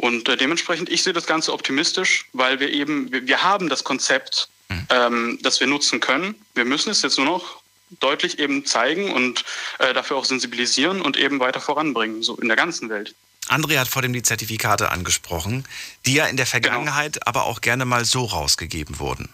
Und 0.00 0.30
äh, 0.30 0.36
dementsprechend, 0.38 0.88
ich 0.88 1.02
sehe 1.02 1.12
das 1.12 1.26
Ganze 1.26 1.52
optimistisch, 1.52 2.24
weil 2.32 2.58
wir 2.58 2.70
eben, 2.70 3.12
wir, 3.12 3.26
wir 3.26 3.42
haben 3.42 3.68
das 3.68 3.84
Konzept, 3.84 4.48
mhm. 4.70 4.86
ähm, 4.88 5.38
das 5.42 5.60
wir 5.60 5.66
nutzen 5.66 6.00
können. 6.00 6.34
Wir 6.54 6.64
müssen 6.64 6.88
es 6.88 7.02
jetzt 7.02 7.18
nur 7.18 7.26
noch 7.26 7.60
deutlich 7.98 8.38
eben 8.38 8.64
zeigen 8.64 9.12
und 9.12 9.44
äh, 9.78 9.92
dafür 9.92 10.16
auch 10.16 10.24
sensibilisieren 10.24 11.02
und 11.02 11.18
eben 11.18 11.38
weiter 11.38 11.60
voranbringen, 11.60 12.22
so 12.22 12.36
in 12.36 12.48
der 12.48 12.56
ganzen 12.56 12.88
Welt. 12.88 13.14
André 13.48 13.78
hat 13.78 13.88
vor 13.88 14.00
dem 14.00 14.14
die 14.14 14.22
Zertifikate 14.22 14.90
angesprochen, 14.90 15.66
die 16.06 16.14
ja 16.14 16.26
in 16.26 16.38
der 16.38 16.46
genau. 16.46 16.62
Vergangenheit 16.62 17.14
genau. 17.14 17.26
aber 17.26 17.44
auch 17.44 17.60
gerne 17.60 17.84
mal 17.84 18.06
so 18.06 18.24
rausgegeben 18.24 19.00
wurden. 19.00 19.28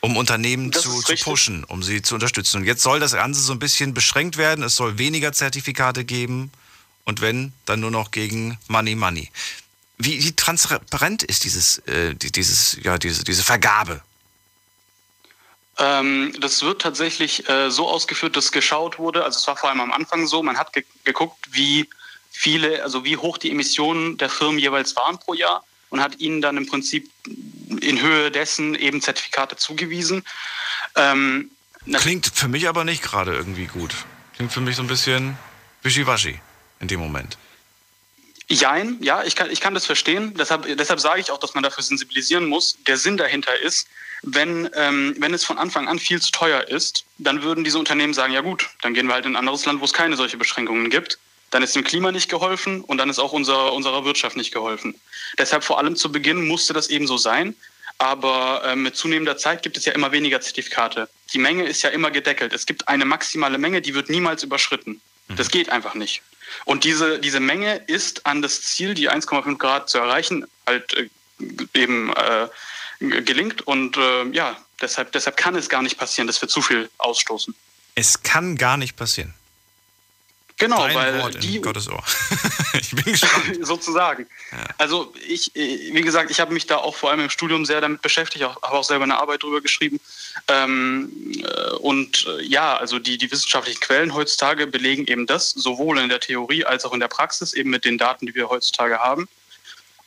Um 0.00 0.16
Unternehmen 0.16 0.72
zu, 0.72 1.02
zu, 1.02 1.14
pushen, 1.22 1.62
um 1.64 1.84
sie 1.84 2.02
zu 2.02 2.14
unterstützen. 2.14 2.58
Und 2.58 2.64
jetzt 2.64 2.82
soll 2.82 2.98
das 2.98 3.12
Ganze 3.12 3.40
so 3.40 3.52
ein 3.52 3.58
bisschen 3.58 3.94
beschränkt 3.94 4.38
werden. 4.38 4.64
Es 4.64 4.76
soll 4.76 4.98
weniger 4.98 5.32
Zertifikate 5.32 6.04
geben. 6.04 6.50
Und 7.06 7.20
wenn, 7.20 7.52
dann 7.64 7.80
nur 7.80 7.90
noch 7.90 8.10
gegen 8.10 8.58
Money 8.68 8.96
Money. 8.96 9.30
Wie, 9.96 10.22
wie 10.22 10.32
transparent 10.32 11.22
ist 11.22 11.44
dieses, 11.44 11.78
äh, 11.86 12.14
dieses, 12.14 12.76
ja, 12.82 12.98
diese, 12.98 13.24
diese 13.24 13.42
Vergabe? 13.42 14.02
Ähm, 15.78 16.34
das 16.40 16.62
wird 16.62 16.82
tatsächlich 16.82 17.48
äh, 17.48 17.70
so 17.70 17.88
ausgeführt, 17.88 18.36
dass 18.36 18.50
geschaut 18.50 18.98
wurde, 18.98 19.24
also 19.24 19.38
es 19.38 19.46
war 19.46 19.56
vor 19.56 19.70
allem 19.70 19.80
am 19.80 19.92
Anfang 19.92 20.26
so, 20.26 20.42
man 20.42 20.58
hat 20.58 20.72
ge 20.72 20.84
geguckt, 21.04 21.38
wie 21.52 21.88
viele, 22.30 22.82
also 22.82 23.04
wie 23.04 23.16
hoch 23.16 23.38
die 23.38 23.50
Emissionen 23.50 24.18
der 24.18 24.28
Firmen 24.28 24.58
jeweils 24.58 24.96
waren 24.96 25.18
pro 25.18 25.32
Jahr 25.34 25.64
und 25.90 26.00
hat 26.00 26.18
ihnen 26.18 26.40
dann 26.40 26.56
im 26.56 26.66
Prinzip 26.66 27.10
in 27.80 28.00
Höhe 28.00 28.30
dessen 28.30 28.74
eben 28.74 29.00
Zertifikate 29.00 29.56
zugewiesen. 29.56 30.24
Ähm, 30.96 31.50
Klingt 31.92 32.26
für 32.34 32.48
mich 32.48 32.68
aber 32.68 32.84
nicht 32.84 33.02
gerade 33.02 33.34
irgendwie 33.34 33.66
gut. 33.66 33.94
Klingt 34.34 34.52
für 34.52 34.60
mich 34.60 34.76
so 34.76 34.82
ein 34.82 34.88
bisschen 34.88 35.38
wischiwaschi 35.82 36.40
in 36.80 36.88
dem 36.88 37.00
Moment. 37.00 37.38
Jein, 38.48 38.98
ja, 39.00 39.24
ich 39.24 39.34
kann, 39.34 39.50
ich 39.50 39.60
kann 39.60 39.74
das 39.74 39.86
verstehen. 39.86 40.34
Deshalb, 40.38 40.66
deshalb 40.76 41.00
sage 41.00 41.20
ich 41.20 41.32
auch, 41.32 41.38
dass 41.38 41.54
man 41.54 41.64
dafür 41.64 41.82
sensibilisieren 41.82 42.46
muss. 42.46 42.78
Der 42.86 42.96
Sinn 42.96 43.16
dahinter 43.16 43.58
ist, 43.60 43.88
wenn, 44.22 44.70
ähm, 44.74 45.16
wenn 45.18 45.34
es 45.34 45.44
von 45.44 45.58
Anfang 45.58 45.88
an 45.88 45.98
viel 45.98 46.20
zu 46.20 46.30
teuer 46.30 46.68
ist, 46.68 47.04
dann 47.18 47.42
würden 47.42 47.64
diese 47.64 47.78
Unternehmen 47.78 48.14
sagen, 48.14 48.32
ja 48.32 48.40
gut, 48.40 48.68
dann 48.82 48.94
gehen 48.94 49.08
wir 49.08 49.14
halt 49.14 49.26
in 49.26 49.32
ein 49.32 49.36
anderes 49.36 49.66
Land, 49.66 49.80
wo 49.80 49.84
es 49.84 49.92
keine 49.92 50.16
solche 50.16 50.36
Beschränkungen 50.36 50.90
gibt. 50.90 51.18
Dann 51.50 51.62
ist 51.62 51.74
dem 51.74 51.84
Klima 51.84 52.12
nicht 52.12 52.28
geholfen 52.28 52.82
und 52.82 52.98
dann 52.98 53.10
ist 53.10 53.18
auch 53.18 53.32
unser, 53.32 53.72
unserer 53.72 54.04
Wirtschaft 54.04 54.36
nicht 54.36 54.52
geholfen. 54.52 54.94
Deshalb 55.38 55.64
vor 55.64 55.78
allem 55.78 55.96
zu 55.96 56.10
Beginn 56.12 56.46
musste 56.46 56.72
das 56.72 56.88
eben 56.88 57.06
so 57.06 57.16
sein. 57.16 57.54
Aber 57.98 58.62
äh, 58.64 58.76
mit 58.76 58.94
zunehmender 58.94 59.38
Zeit 59.38 59.62
gibt 59.62 59.76
es 59.76 59.86
ja 59.86 59.92
immer 59.92 60.12
weniger 60.12 60.40
Zertifikate. 60.40 61.08
Die 61.32 61.38
Menge 61.38 61.64
ist 61.64 61.82
ja 61.82 61.90
immer 61.90 62.10
gedeckelt. 62.10 62.52
Es 62.52 62.66
gibt 62.66 62.88
eine 62.88 63.04
maximale 63.04 63.58
Menge, 63.58 63.80
die 63.80 63.94
wird 63.94 64.10
niemals 64.10 64.42
überschritten. 64.42 65.00
Das 65.28 65.48
mhm. 65.48 65.52
geht 65.52 65.68
einfach 65.70 65.94
nicht. 65.94 66.22
Und 66.64 66.84
diese, 66.84 67.18
diese 67.18 67.40
Menge 67.40 67.76
ist 67.86 68.26
an 68.26 68.42
das 68.42 68.62
Ziel, 68.62 68.94
die 68.94 69.10
1,5 69.10 69.58
Grad 69.58 69.88
zu 69.88 69.98
erreichen, 69.98 70.46
halt 70.66 70.94
äh, 70.94 71.08
eben 71.74 72.12
äh, 72.12 72.48
gelingt. 73.00 73.62
Und 73.62 73.96
äh, 73.96 74.24
ja, 74.30 74.56
deshalb, 74.80 75.12
deshalb 75.12 75.36
kann 75.36 75.56
es 75.56 75.68
gar 75.68 75.82
nicht 75.82 75.98
passieren, 75.98 76.26
dass 76.26 76.40
wir 76.40 76.48
zu 76.48 76.62
viel 76.62 76.88
ausstoßen. 76.98 77.54
Es 77.94 78.22
kann 78.22 78.56
gar 78.56 78.76
nicht 78.76 78.96
passieren. 78.96 79.34
Genau, 80.58 80.86
Dein 80.86 80.94
weil 80.94 81.18
Wort 81.20 81.42
die 81.42 81.60
Gottes 81.60 81.86
Ohr. 81.88 82.02
ich 82.80 82.90
bin 82.90 83.04
gespannt. 83.04 83.58
sozusagen. 83.66 84.26
Ja. 84.52 84.64
Also 84.78 85.12
ich, 85.28 85.50
wie 85.54 86.00
gesagt, 86.00 86.30
ich 86.30 86.40
habe 86.40 86.54
mich 86.54 86.66
da 86.66 86.78
auch 86.78 86.96
vor 86.96 87.10
allem 87.10 87.20
im 87.20 87.30
Studium 87.30 87.66
sehr 87.66 87.82
damit 87.82 88.00
beschäftigt, 88.00 88.42
habe 88.42 88.58
auch 88.62 88.84
selber 88.84 89.04
eine 89.04 89.18
Arbeit 89.18 89.42
darüber 89.42 89.60
geschrieben. 89.60 90.00
Ähm, 90.48 91.12
äh, 91.42 91.72
und 91.74 92.26
äh, 92.26 92.42
ja, 92.42 92.74
also 92.76 92.98
die, 92.98 93.18
die 93.18 93.30
wissenschaftlichen 93.30 93.80
Quellen 93.80 94.14
heutzutage 94.14 94.66
belegen 94.66 95.06
eben 95.06 95.26
das, 95.26 95.50
sowohl 95.50 95.98
in 95.98 96.08
der 96.08 96.20
Theorie 96.20 96.64
als 96.64 96.86
auch 96.86 96.94
in 96.94 97.00
der 97.00 97.08
Praxis, 97.08 97.52
eben 97.52 97.68
mit 97.68 97.84
den 97.84 97.98
Daten, 97.98 98.24
die 98.24 98.34
wir 98.34 98.48
heutzutage 98.48 98.98
haben. 98.98 99.28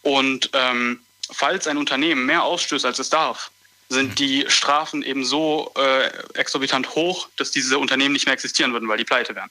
Und 0.01 0.49
ähm, 0.53 0.99
falls 1.31 1.67
ein 1.67 1.77
Unternehmen 1.77 2.25
mehr 2.25 2.43
ausstößt, 2.43 2.85
als 2.85 2.97
es 2.97 3.09
darf, 3.09 3.51
sind 3.89 4.17
die 4.17 4.45
Strafen 4.47 5.03
eben 5.03 5.25
so 5.25 5.71
äh, 5.75 6.09
exorbitant 6.33 6.95
hoch, 6.95 7.27
dass 7.37 7.51
diese 7.51 7.77
Unternehmen 7.77 8.13
nicht 8.13 8.25
mehr 8.25 8.33
existieren 8.33 8.73
würden, 8.73 8.87
weil 8.87 8.97
die 8.97 9.03
pleite 9.03 9.35
wären. 9.35 9.49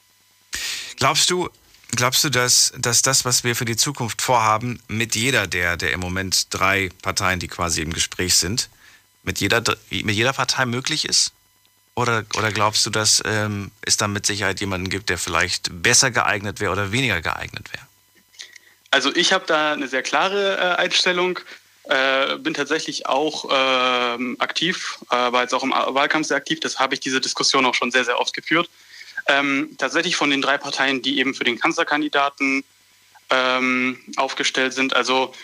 Glaubst 0.98 1.30
du, 1.30 1.48
glaubst 1.92 2.24
du, 2.24 2.28
dass, 2.28 2.72
dass 2.76 3.02
das, 3.02 3.24
was 3.24 3.44
wir 3.44 3.54
für 3.54 3.64
die 3.64 3.76
Zukunft 3.76 4.20
vorhaben, 4.20 4.80
mit 4.88 5.14
jeder 5.14 5.46
der, 5.46 5.76
der 5.76 5.92
im 5.92 6.00
Moment 6.00 6.52
drei 6.52 6.90
Parteien, 7.02 7.38
die 7.38 7.48
quasi 7.48 7.82
im 7.82 7.92
Gespräch 7.92 8.36
sind, 8.36 8.68
mit 9.22 9.40
jeder, 9.40 9.62
mit 9.90 10.14
jeder 10.14 10.32
Partei 10.32 10.66
möglich 10.66 11.04
ist? 11.04 11.32
Oder, 11.94 12.24
oder 12.36 12.52
glaubst 12.52 12.86
du, 12.86 12.90
dass 12.90 13.22
ähm, 13.24 13.70
es 13.82 13.96
da 13.96 14.06
mit 14.08 14.26
Sicherheit 14.26 14.60
jemanden 14.60 14.88
gibt, 14.88 15.08
der 15.08 15.18
vielleicht 15.18 15.82
besser 15.82 16.10
geeignet 16.10 16.60
wäre 16.60 16.72
oder 16.72 16.92
weniger 16.92 17.20
geeignet 17.20 17.72
wäre? 17.72 17.84
Also 18.90 19.14
ich 19.14 19.32
habe 19.32 19.44
da 19.46 19.72
eine 19.72 19.88
sehr 19.88 20.02
klare 20.02 20.56
äh, 20.56 20.76
Einstellung. 20.76 21.38
Äh, 21.84 22.36
bin 22.38 22.54
tatsächlich 22.54 23.06
auch 23.06 23.50
äh, 23.50 24.36
aktiv, 24.38 24.98
war 25.08 25.42
jetzt 25.42 25.54
auch 25.54 25.62
im 25.62 25.70
Wahlkampf 25.70 26.28
sehr 26.28 26.36
aktiv. 26.36 26.60
Das 26.60 26.78
habe 26.78 26.94
ich 26.94 27.00
diese 27.00 27.20
Diskussion 27.20 27.64
auch 27.64 27.74
schon 27.74 27.90
sehr, 27.90 28.04
sehr 28.04 28.20
oft 28.20 28.34
geführt. 28.34 28.68
Ähm, 29.28 29.76
tatsächlich 29.78 30.16
von 30.16 30.30
den 30.30 30.40
drei 30.40 30.58
Parteien, 30.58 31.02
die 31.02 31.18
eben 31.18 31.34
für 31.34 31.44
den 31.44 31.58
Kanzlerkandidaten 31.60 32.64
ähm, 33.30 33.98
aufgestellt 34.16 34.72
sind. 34.72 34.96
Also 34.96 35.34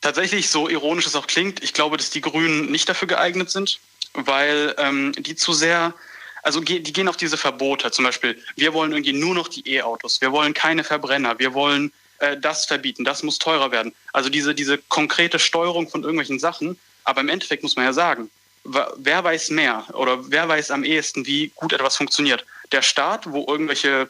tatsächlich, 0.00 0.50
so 0.50 0.68
ironisch 0.68 1.06
es 1.06 1.16
auch 1.16 1.26
klingt, 1.26 1.62
ich 1.62 1.72
glaube, 1.72 1.96
dass 1.96 2.10
die 2.10 2.20
Grünen 2.20 2.70
nicht 2.70 2.88
dafür 2.88 3.08
geeignet 3.08 3.50
sind, 3.50 3.80
weil 4.12 4.74
ähm, 4.78 5.12
die 5.18 5.34
zu 5.34 5.52
sehr, 5.52 5.94
also 6.42 6.60
die 6.60 6.82
gehen 6.82 7.08
auf 7.08 7.16
diese 7.16 7.36
Verbote. 7.36 7.90
Zum 7.90 8.04
Beispiel, 8.04 8.38
wir 8.54 8.74
wollen 8.74 8.92
irgendwie 8.92 9.12
nur 9.12 9.34
noch 9.34 9.48
die 9.48 9.66
E-Autos, 9.66 10.20
wir 10.20 10.32
wollen 10.32 10.54
keine 10.54 10.84
Verbrenner, 10.84 11.38
wir 11.38 11.54
wollen 11.54 11.92
äh, 12.18 12.36
das 12.36 12.66
verbieten, 12.66 13.04
das 13.04 13.22
muss 13.22 13.38
teurer 13.38 13.70
werden. 13.70 13.94
Also 14.12 14.28
diese, 14.28 14.54
diese 14.54 14.78
konkrete 14.88 15.38
Steuerung 15.38 15.88
von 15.88 16.02
irgendwelchen 16.02 16.38
Sachen. 16.38 16.78
Aber 17.04 17.20
im 17.20 17.28
Endeffekt 17.28 17.62
muss 17.62 17.76
man 17.76 17.84
ja 17.84 17.92
sagen, 17.92 18.30
wer 18.64 19.22
weiß 19.22 19.50
mehr 19.50 19.86
oder 19.92 20.30
wer 20.30 20.48
weiß 20.48 20.70
am 20.72 20.84
ehesten, 20.84 21.24
wie 21.26 21.52
gut 21.54 21.72
etwas 21.72 21.96
funktioniert? 21.96 22.44
Der 22.72 22.82
Staat, 22.82 23.30
wo 23.30 23.46
irgendwelche 23.48 24.08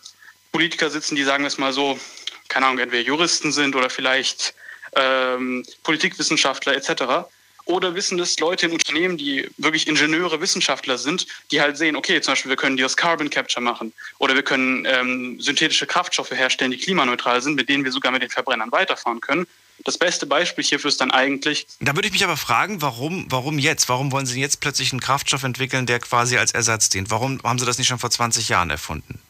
Politiker 0.52 0.90
sitzen, 0.90 1.16
die 1.16 1.24
sagen 1.24 1.44
es 1.44 1.58
mal 1.58 1.72
so, 1.72 1.98
keine 2.48 2.66
Ahnung, 2.66 2.78
entweder 2.78 3.02
Juristen 3.02 3.52
sind 3.52 3.76
oder 3.76 3.90
vielleicht 3.90 4.54
ähm, 4.94 5.64
Politikwissenschaftler 5.82 6.74
etc. 6.74 7.28
Oder 7.66 7.94
wissen 7.96 8.18
es 8.20 8.38
Leute 8.38 8.66
in 8.66 8.72
Unternehmen, 8.72 9.16
die 9.18 9.50
wirklich 9.56 9.88
Ingenieure, 9.88 10.40
Wissenschaftler 10.40 10.98
sind, 10.98 11.26
die 11.50 11.60
halt 11.60 11.76
sehen, 11.76 11.96
okay, 11.96 12.20
zum 12.20 12.32
Beispiel 12.32 12.50
wir 12.50 12.56
können 12.56 12.76
das 12.76 12.96
Carbon 12.96 13.28
Capture 13.28 13.62
machen 13.62 13.92
oder 14.18 14.34
wir 14.36 14.44
können 14.44 14.86
ähm, 14.86 15.40
synthetische 15.40 15.86
Kraftstoffe 15.86 16.30
herstellen, 16.30 16.70
die 16.70 16.78
klimaneutral 16.78 17.42
sind, 17.42 17.56
mit 17.56 17.68
denen 17.68 17.84
wir 17.84 17.90
sogar 17.90 18.12
mit 18.12 18.22
den 18.22 18.30
Verbrennern 18.30 18.70
weiterfahren 18.70 19.20
können. 19.20 19.46
Das 19.86 19.96
beste 19.96 20.26
Beispiel 20.26 20.64
hierfür 20.64 20.88
ist 20.88 21.00
dann 21.00 21.12
eigentlich. 21.12 21.68
Da 21.78 21.94
würde 21.94 22.08
ich 22.08 22.12
mich 22.12 22.24
aber 22.24 22.36
fragen, 22.36 22.82
warum, 22.82 23.26
warum 23.30 23.56
jetzt? 23.56 23.88
Warum 23.88 24.10
wollen 24.10 24.26
Sie 24.26 24.40
jetzt 24.40 24.60
plötzlich 24.60 24.90
einen 24.90 24.98
Kraftstoff 24.98 25.44
entwickeln, 25.44 25.86
der 25.86 26.00
quasi 26.00 26.36
als 26.38 26.50
Ersatz 26.50 26.88
dient? 26.88 27.12
Warum 27.12 27.40
haben 27.44 27.60
Sie 27.60 27.64
das 27.64 27.78
nicht 27.78 27.86
schon 27.86 28.00
vor 28.00 28.10
20 28.10 28.48
Jahren 28.48 28.68
erfunden? 28.68 29.20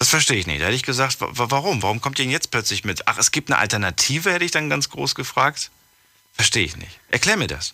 Das 0.00 0.08
verstehe 0.08 0.36
ich 0.36 0.48
nicht. 0.48 0.60
Da 0.60 0.64
hätte 0.64 0.74
ich 0.74 0.82
gesagt, 0.82 1.18
warum? 1.20 1.80
Warum 1.80 2.00
kommt 2.00 2.18
ihr 2.18 2.24
denn 2.24 2.32
jetzt 2.32 2.50
plötzlich 2.50 2.84
mit? 2.84 3.06
Ach, 3.06 3.18
es 3.18 3.30
gibt 3.30 3.48
eine 3.48 3.58
Alternative, 3.58 4.32
hätte 4.32 4.44
ich 4.44 4.50
dann 4.50 4.68
ganz 4.68 4.90
groß 4.90 5.14
gefragt. 5.14 5.70
Verstehe 6.32 6.64
ich 6.64 6.76
nicht. 6.76 6.98
Erklär 7.12 7.36
mir 7.36 7.46
das. 7.46 7.72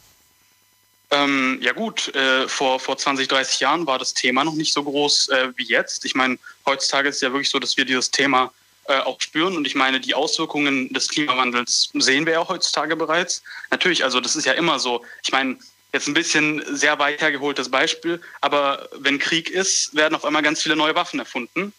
Ähm, 1.11 1.58
ja 1.62 1.72
gut, 1.72 2.14
äh, 2.14 2.48
vor, 2.48 2.80
vor 2.80 2.98
20, 2.98 3.28
30 3.28 3.61
Jahren 3.61 3.87
war 3.87 3.98
das 3.98 4.12
Thema 4.12 4.44
noch 4.44 4.54
nicht 4.54 4.74
so 4.74 4.85
groß 4.85 5.30
äh, 5.30 5.48
wie 5.56 5.64
jetzt. 5.64 6.04
Ich 6.04 6.14
meine, 6.14 6.38
heutzutage 6.66 7.08
ist 7.08 7.16
es 7.16 7.22
ja 7.22 7.32
wirklich 7.32 7.48
so, 7.48 7.58
dass 7.58 7.78
wir 7.78 7.87
dieses 7.87 8.11
Thema 8.11 8.52
äh, 8.88 8.99
auch 8.99 9.21
spüren. 9.21 9.57
Und 9.57 9.66
ich 9.66 9.75
meine, 9.75 10.01
die 10.01 10.14
Auswirkungen 10.14 10.92
des 10.92 11.09
Klimawandels 11.09 11.90
sehen 11.95 12.27
wir 12.27 12.35
ja 12.35 12.49
heutzutage 12.49 12.97
bereits. 12.97 13.42
Natürlich, 13.71 14.05
also 14.05 14.21
das 14.21 14.37
ist 14.37 14.45
ja 14.45 14.53
immer 14.53 14.79
so. 14.79 15.05
Ich 15.23 15.33
meine, 15.33 15.59
jetzt 15.92 16.09
ein 16.09 16.14
bisschen 16.14 16.62
sehr 16.75 16.99
weit 16.99 17.21
hergeholtes 17.21 17.71
Beispiel, 17.71 18.21
aber 18.40 18.88
wenn 18.97 19.18
Krieg 19.18 19.51
ist, 19.51 19.95
werden 19.95 20.14
auf 20.14 20.25
einmal 20.25 20.42
ganz 20.42 20.62
viele 20.62 20.77
neue 20.77 20.95
Waffen 20.95 21.21
erfunden. 21.21 21.73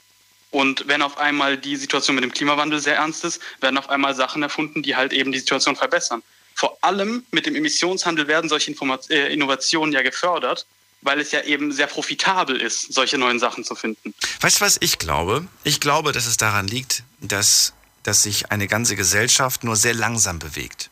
Und 0.52 0.88
wenn 0.88 1.02
auf 1.02 1.18
einmal 1.18 1.58
die 1.58 1.76
Situation 1.76 2.16
mit 2.16 2.24
dem 2.24 2.32
Klimawandel 2.32 2.80
sehr 2.80 2.98
ernst 2.98 3.26
ist, 3.26 3.42
werden 3.60 3.78
auf 3.78 3.90
einmal 3.90 4.14
Sachen 4.14 4.44
erfunden, 4.44 4.84
die 4.84 4.96
halt 4.96 5.12
eben 5.12 5.32
die 5.32 5.40
Situation 5.40 5.76
verbessern. 5.76 6.22
Vor 6.54 6.78
allem 6.82 7.26
mit 7.32 7.48
dem 7.48 7.56
Emissionshandel 7.56 8.28
werden 8.28 8.50
solche 8.50 8.70
Informat 8.70 9.10
äh, 9.10 9.34
Innovationen 9.34 9.92
ja 9.92 10.04
gefördert, 10.04 10.68
weil 11.04 11.20
es 11.20 11.32
ja 11.32 11.42
eben 11.42 11.72
sehr 11.72 11.88
profitabel 11.88 12.60
ist, 12.60 12.94
solche 12.94 13.18
neuen 13.18 13.40
Sachen 13.40 13.64
zu 13.64 13.76
finden. 13.76 14.14
Weißt 14.42 14.60
du, 14.60 14.66
was 14.66 14.78
ich 14.80 15.00
glaube? 15.00 15.48
Ich 15.64 15.80
glaube, 15.80 16.12
dass 16.12 16.26
es 16.26 16.38
daran 16.38 16.68
liegt, 16.68 17.04
dass, 17.22 17.74
dass 18.04 18.24
sich 18.24 18.52
eine 18.52 18.68
ganze 18.68 18.96
Gesellschaft 18.96 19.64
nur 19.64 19.76
sehr 19.76 19.94
langsam 19.94 20.40
bewegt. 20.40 20.90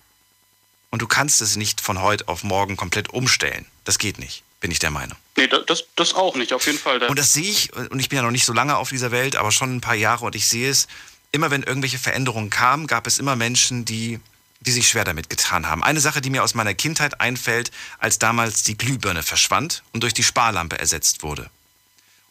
Und 0.89 1.01
du 1.01 1.07
kannst 1.07 1.41
es 1.41 1.55
nicht 1.55 1.81
von 1.81 2.01
heute 2.01 2.27
auf 2.27 2.43
morgen 2.43 2.75
komplett 2.75 3.09
umstellen. 3.09 3.65
Das 3.85 3.97
geht 3.97 4.19
nicht, 4.19 4.43
bin 4.59 4.71
ich 4.71 4.79
der 4.79 4.91
Meinung. 4.91 5.17
Nee, 5.37 5.47
das, 5.47 5.85
das 5.95 6.13
auch 6.13 6.35
nicht, 6.35 6.53
auf 6.53 6.65
jeden 6.65 6.77
Fall. 6.77 7.01
Und 7.03 7.17
das 7.17 7.31
sehe 7.31 7.49
ich, 7.49 7.73
und 7.73 7.99
ich 7.99 8.09
bin 8.09 8.17
ja 8.17 8.23
noch 8.23 8.31
nicht 8.31 8.45
so 8.45 8.53
lange 8.53 8.75
auf 8.75 8.89
dieser 8.89 9.11
Welt, 9.11 9.37
aber 9.37 9.51
schon 9.51 9.75
ein 9.75 9.81
paar 9.81 9.95
Jahre 9.95 10.25
und 10.25 10.35
ich 10.35 10.47
sehe 10.47 10.69
es, 10.69 10.87
immer 11.31 11.49
wenn 11.49 11.63
irgendwelche 11.63 11.97
Veränderungen 11.97 12.49
kamen, 12.49 12.87
gab 12.87 13.07
es 13.07 13.17
immer 13.17 13.37
Menschen, 13.37 13.85
die, 13.85 14.19
die 14.61 14.71
sich 14.71 14.87
schwer 14.87 15.03
damit 15.03 15.29
getan 15.29 15.67
haben. 15.67 15.83
Eine 15.83 15.99
Sache, 15.99 16.21
die 16.21 16.29
mir 16.29 16.43
aus 16.43 16.53
meiner 16.53 16.73
Kindheit 16.73 17.19
einfällt, 17.19 17.71
als 17.99 18.19
damals 18.19 18.63
die 18.63 18.77
Glühbirne 18.77 19.23
verschwand 19.23 19.83
und 19.91 20.03
durch 20.03 20.13
die 20.13 20.23
Sparlampe 20.23 20.79
ersetzt 20.79 21.23
wurde. 21.23 21.49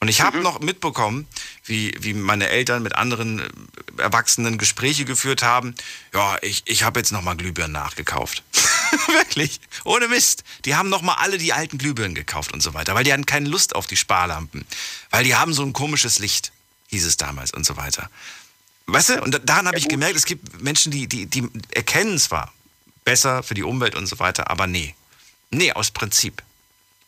Und 0.02 0.08
ich 0.08 0.22
habe 0.22 0.38
mhm. 0.38 0.44
noch 0.44 0.60
mitbekommen, 0.60 1.28
wie, 1.64 1.94
wie 2.00 2.14
meine 2.14 2.48
Eltern 2.48 2.82
mit 2.82 2.96
anderen 2.96 3.40
äh, 3.40 3.48
Erwachsenen 3.98 4.56
Gespräche 4.56 5.04
geführt 5.04 5.42
haben. 5.42 5.74
Ja, 6.14 6.38
ich, 6.40 6.62
ich 6.64 6.84
habe 6.84 7.00
jetzt 7.00 7.12
nochmal 7.12 7.36
Glühbirnen 7.36 7.72
nachgekauft. 7.72 8.42
Wirklich, 9.08 9.60
ohne 9.84 10.08
Mist. 10.08 10.42
Die 10.64 10.74
haben 10.74 10.88
nochmal 10.88 11.16
alle 11.18 11.36
die 11.36 11.52
alten 11.52 11.76
Glühbirnen 11.76 12.14
gekauft 12.14 12.52
und 12.54 12.62
so 12.62 12.72
weiter, 12.72 12.94
weil 12.94 13.04
die 13.04 13.12
hatten 13.12 13.26
keine 13.26 13.48
Lust 13.50 13.76
auf 13.76 13.86
die 13.86 13.96
Sparlampen. 13.96 14.64
Weil 15.10 15.24
die 15.24 15.34
haben 15.34 15.52
so 15.52 15.62
ein 15.62 15.74
komisches 15.74 16.18
Licht, 16.18 16.50
hieß 16.88 17.04
es 17.04 17.18
damals 17.18 17.52
und 17.52 17.66
so 17.66 17.76
weiter. 17.76 18.08
Weißt 18.92 19.10
du, 19.10 19.22
und 19.22 19.40
daran 19.44 19.66
habe 19.66 19.78
ich 19.78 19.88
gemerkt, 19.88 20.16
es 20.16 20.24
gibt 20.24 20.60
Menschen, 20.62 20.90
die, 20.90 21.06
die, 21.06 21.26
die 21.26 21.48
erkennen 21.70 22.18
zwar 22.18 22.52
besser 23.04 23.42
für 23.42 23.54
die 23.54 23.62
Umwelt 23.62 23.94
und 23.94 24.06
so 24.06 24.18
weiter, 24.18 24.50
aber 24.50 24.66
nee. 24.66 24.94
Nee, 25.50 25.72
aus 25.72 25.90
Prinzip. 25.90 26.42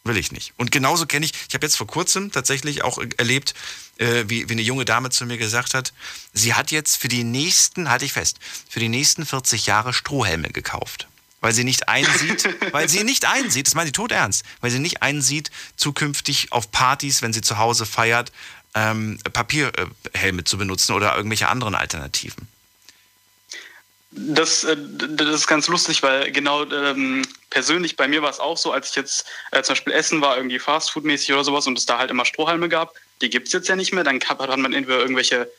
Will 0.04 0.16
ich 0.16 0.32
nicht. 0.32 0.52
Und 0.56 0.72
genauso 0.72 1.06
kenne 1.06 1.24
ich, 1.24 1.32
ich 1.48 1.54
habe 1.54 1.64
jetzt 1.64 1.76
vor 1.76 1.86
kurzem 1.86 2.32
tatsächlich 2.32 2.82
auch 2.82 2.98
erlebt, 3.18 3.54
äh, 3.98 4.24
wie, 4.26 4.48
wie 4.48 4.52
eine 4.52 4.62
junge 4.62 4.84
Dame 4.84 5.10
zu 5.10 5.24
mir 5.26 5.38
gesagt 5.38 5.74
hat, 5.74 5.92
sie 6.32 6.54
hat 6.54 6.72
jetzt 6.72 6.96
für 6.96 7.06
die 7.06 7.22
nächsten, 7.22 7.88
halte 7.88 8.04
ich 8.04 8.12
fest, 8.12 8.38
für 8.68 8.80
die 8.80 8.88
nächsten 8.88 9.24
40 9.24 9.66
Jahre 9.66 9.92
Strohhelme 9.92 10.48
gekauft. 10.48 11.06
Weil 11.40 11.54
sie 11.54 11.62
nicht 11.62 11.88
einsieht, 11.88 12.48
weil 12.72 12.88
sie 12.88 13.04
nicht 13.04 13.26
einsieht, 13.26 13.68
das 13.68 13.74
meine 13.74 13.88
ich 13.88 13.92
tot 13.92 14.10
ernst, 14.10 14.44
weil 14.60 14.72
sie 14.72 14.80
nicht 14.80 15.02
einsieht, 15.02 15.52
zukünftig 15.76 16.50
auf 16.50 16.72
Partys, 16.72 17.22
wenn 17.22 17.32
sie 17.32 17.42
zu 17.42 17.58
Hause 17.58 17.86
feiert, 17.86 18.32
ähm, 18.74 19.18
Papierhelme 19.32 20.44
zu 20.44 20.58
benutzen 20.58 20.94
oder 20.94 21.16
irgendwelche 21.16 21.48
anderen 21.48 21.74
Alternativen. 21.74 22.48
Das, 24.14 24.64
äh, 24.64 24.76
das 24.76 25.28
ist 25.34 25.46
ganz 25.46 25.68
lustig, 25.68 26.02
weil 26.02 26.30
genau 26.32 26.64
ähm, 26.70 27.22
persönlich 27.48 27.96
bei 27.96 28.08
mir 28.08 28.22
war 28.22 28.30
es 28.30 28.40
auch 28.40 28.58
so, 28.58 28.72
als 28.72 28.90
ich 28.90 28.96
jetzt 28.96 29.26
äh, 29.52 29.62
zum 29.62 29.72
Beispiel 29.72 29.92
Essen 29.94 30.20
war, 30.20 30.36
irgendwie 30.36 30.58
Fastfood-mäßig 30.58 31.32
oder 31.32 31.44
sowas 31.44 31.66
und 31.66 31.78
es 31.78 31.86
da 31.86 31.98
halt 31.98 32.10
immer 32.10 32.26
Strohhalme 32.26 32.68
gab. 32.68 32.94
Die 33.22 33.30
gibt 33.30 33.46
es 33.46 33.52
jetzt 33.54 33.68
ja 33.68 33.76
nicht 33.76 33.92
mehr. 33.92 34.04
Dann 34.04 34.20
hat 34.20 34.58
man 34.58 34.74
entweder 34.74 35.00
irgendwelche 35.00 35.50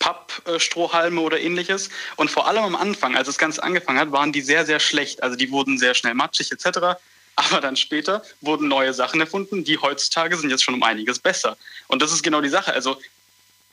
Pappstrohhalme 0.00 1.20
oder 1.20 1.38
ähnliches. 1.40 1.90
Und 2.16 2.28
vor 2.28 2.48
allem 2.48 2.64
am 2.64 2.74
Anfang, 2.74 3.16
als 3.16 3.28
es 3.28 3.38
ganz 3.38 3.60
angefangen 3.60 4.00
hat, 4.00 4.10
waren 4.10 4.32
die 4.32 4.40
sehr, 4.40 4.66
sehr 4.66 4.80
schlecht. 4.80 5.22
Also 5.22 5.36
die 5.36 5.52
wurden 5.52 5.78
sehr 5.78 5.94
schnell 5.94 6.14
matschig 6.14 6.50
etc. 6.50 6.98
Aber 7.36 7.60
dann 7.60 7.76
später 7.76 8.22
wurden 8.40 8.68
neue 8.68 8.92
Sachen 8.92 9.20
erfunden, 9.20 9.64
die 9.64 9.78
heutzutage 9.78 10.36
sind 10.36 10.50
jetzt 10.50 10.62
schon 10.62 10.74
um 10.74 10.82
einiges 10.82 11.18
besser. 11.18 11.56
Und 11.88 12.02
das 12.02 12.12
ist 12.12 12.22
genau 12.22 12.40
die 12.40 12.48
Sache. 12.48 12.72
Also 12.72 12.98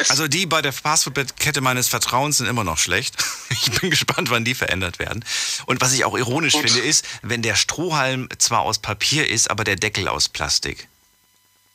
also 0.07 0.29
die 0.29 0.45
bei 0.45 0.61
der 0.61 0.71
Fastfood-Kette 0.71 1.59
meines 1.59 1.89
Vertrauens 1.89 2.37
sind 2.37 2.47
immer 2.47 2.63
noch 2.63 2.77
schlecht. 2.77 3.15
Ich 3.61 3.81
bin 3.81 3.89
gespannt, 3.89 4.29
wann 4.29 4.45
die 4.45 4.53
verändert 4.53 4.99
werden. 4.99 5.25
Und 5.65 5.81
was 5.81 5.91
ich 5.91 6.05
auch 6.05 6.15
ironisch 6.17 6.53
Ups. 6.53 6.63
finde, 6.71 6.87
ist, 6.87 7.05
wenn 7.23 7.41
der 7.41 7.55
Strohhalm 7.55 8.29
zwar 8.37 8.61
aus 8.61 8.79
Papier 8.79 9.27
ist, 9.27 9.49
aber 9.51 9.65
der 9.65 9.75
Deckel 9.75 10.07
aus 10.07 10.29
Plastik. 10.29 10.87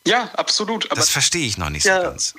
Ja, 0.06 0.30
absolut. 0.34 0.88
das 0.90 1.10
verstehe 1.10 1.46
ich 1.46 1.58
noch 1.58 1.68
nicht 1.68 1.84
ja, 1.84 1.96
so 1.96 2.02
ganz. 2.02 2.34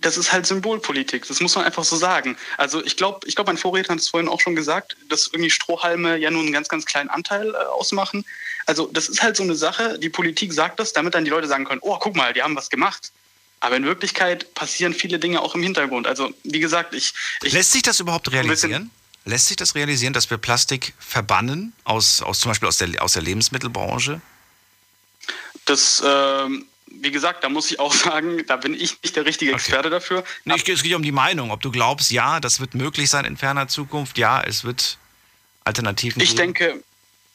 Das 0.00 0.16
ist 0.16 0.32
halt 0.32 0.46
Symbolpolitik, 0.46 1.26
das 1.26 1.40
muss 1.40 1.56
man 1.56 1.64
einfach 1.64 1.82
so 1.82 1.96
sagen. 1.96 2.36
Also 2.56 2.84
ich 2.84 2.96
glaube, 2.96 3.26
ich 3.26 3.34
glaube, 3.34 3.50
mein 3.50 3.58
Vorredner 3.58 3.94
hat 3.94 4.00
es 4.00 4.08
vorhin 4.08 4.28
auch 4.28 4.40
schon 4.40 4.54
gesagt, 4.54 4.96
dass 5.08 5.26
irgendwie 5.26 5.50
Strohhalme 5.50 6.16
ja 6.16 6.30
nur 6.30 6.42
einen 6.42 6.52
ganz, 6.52 6.68
ganz 6.68 6.84
kleinen 6.84 7.10
Anteil 7.10 7.48
äh, 7.48 7.56
ausmachen. 7.56 8.24
Also 8.66 8.88
das 8.92 9.08
ist 9.08 9.22
halt 9.22 9.36
so 9.36 9.42
eine 9.42 9.56
Sache, 9.56 9.98
die 9.98 10.08
Politik 10.08 10.52
sagt 10.52 10.78
das, 10.78 10.92
damit 10.92 11.14
dann 11.14 11.24
die 11.24 11.30
Leute 11.30 11.48
sagen 11.48 11.64
können, 11.64 11.80
oh, 11.82 11.98
guck 11.98 12.14
mal, 12.14 12.32
die 12.32 12.42
haben 12.42 12.54
was 12.54 12.70
gemacht. 12.70 13.10
Aber 13.60 13.76
in 13.76 13.84
Wirklichkeit 13.84 14.54
passieren 14.54 14.94
viele 14.94 15.18
Dinge 15.18 15.40
auch 15.40 15.54
im 15.54 15.62
Hintergrund. 15.62 16.06
Also, 16.06 16.32
wie 16.44 16.60
gesagt, 16.60 16.94
ich. 16.94 17.12
ich 17.42 17.52
Lässt 17.52 17.72
sich 17.72 17.82
das 17.82 17.98
überhaupt 17.98 18.30
realisieren? 18.30 18.90
Lässt 19.24 19.48
sich 19.48 19.56
das 19.56 19.74
realisieren, 19.74 20.12
dass 20.12 20.30
wir 20.30 20.38
Plastik 20.38 20.94
verbannen, 20.98 21.72
aus, 21.84 22.22
aus 22.22 22.38
zum 22.38 22.52
Beispiel 22.52 22.68
aus 22.68 22.78
der, 22.78 23.02
aus 23.02 23.14
der 23.14 23.22
Lebensmittelbranche? 23.22 24.20
Das, 25.64 26.02
ähm, 26.06 26.66
wie 26.90 27.10
gesagt, 27.10 27.44
da 27.44 27.48
muss 27.48 27.70
ich 27.70 27.80
auch 27.80 27.92
sagen, 28.08 28.44
da 28.46 28.56
bin 28.56 28.74
ich 28.74 29.02
nicht 29.02 29.16
der 29.16 29.24
richtige 29.24 29.52
Experte 29.52 29.88
okay. 29.88 29.90
dafür. 29.90 30.24
Nee, 30.44 30.54
es 30.54 30.82
geht 30.82 30.94
um 30.94 31.02
die 31.02 31.12
Meinung, 31.12 31.50
ob 31.50 31.60
du 31.60 31.70
glaubst, 31.70 32.10
ja, 32.10 32.40
das 32.40 32.60
wird 32.60 32.74
möglich 32.74 33.10
sein 33.10 33.24
in 33.24 33.36
ferner 33.36 33.68
Zukunft, 33.68 34.18
ja, 34.18 34.42
es 34.42 34.64
wird 34.64 34.98
Alternativen 35.64 36.22
ich 36.22 36.30
geben. 36.30 36.50
Ich 36.50 36.58
denke, 36.58 36.82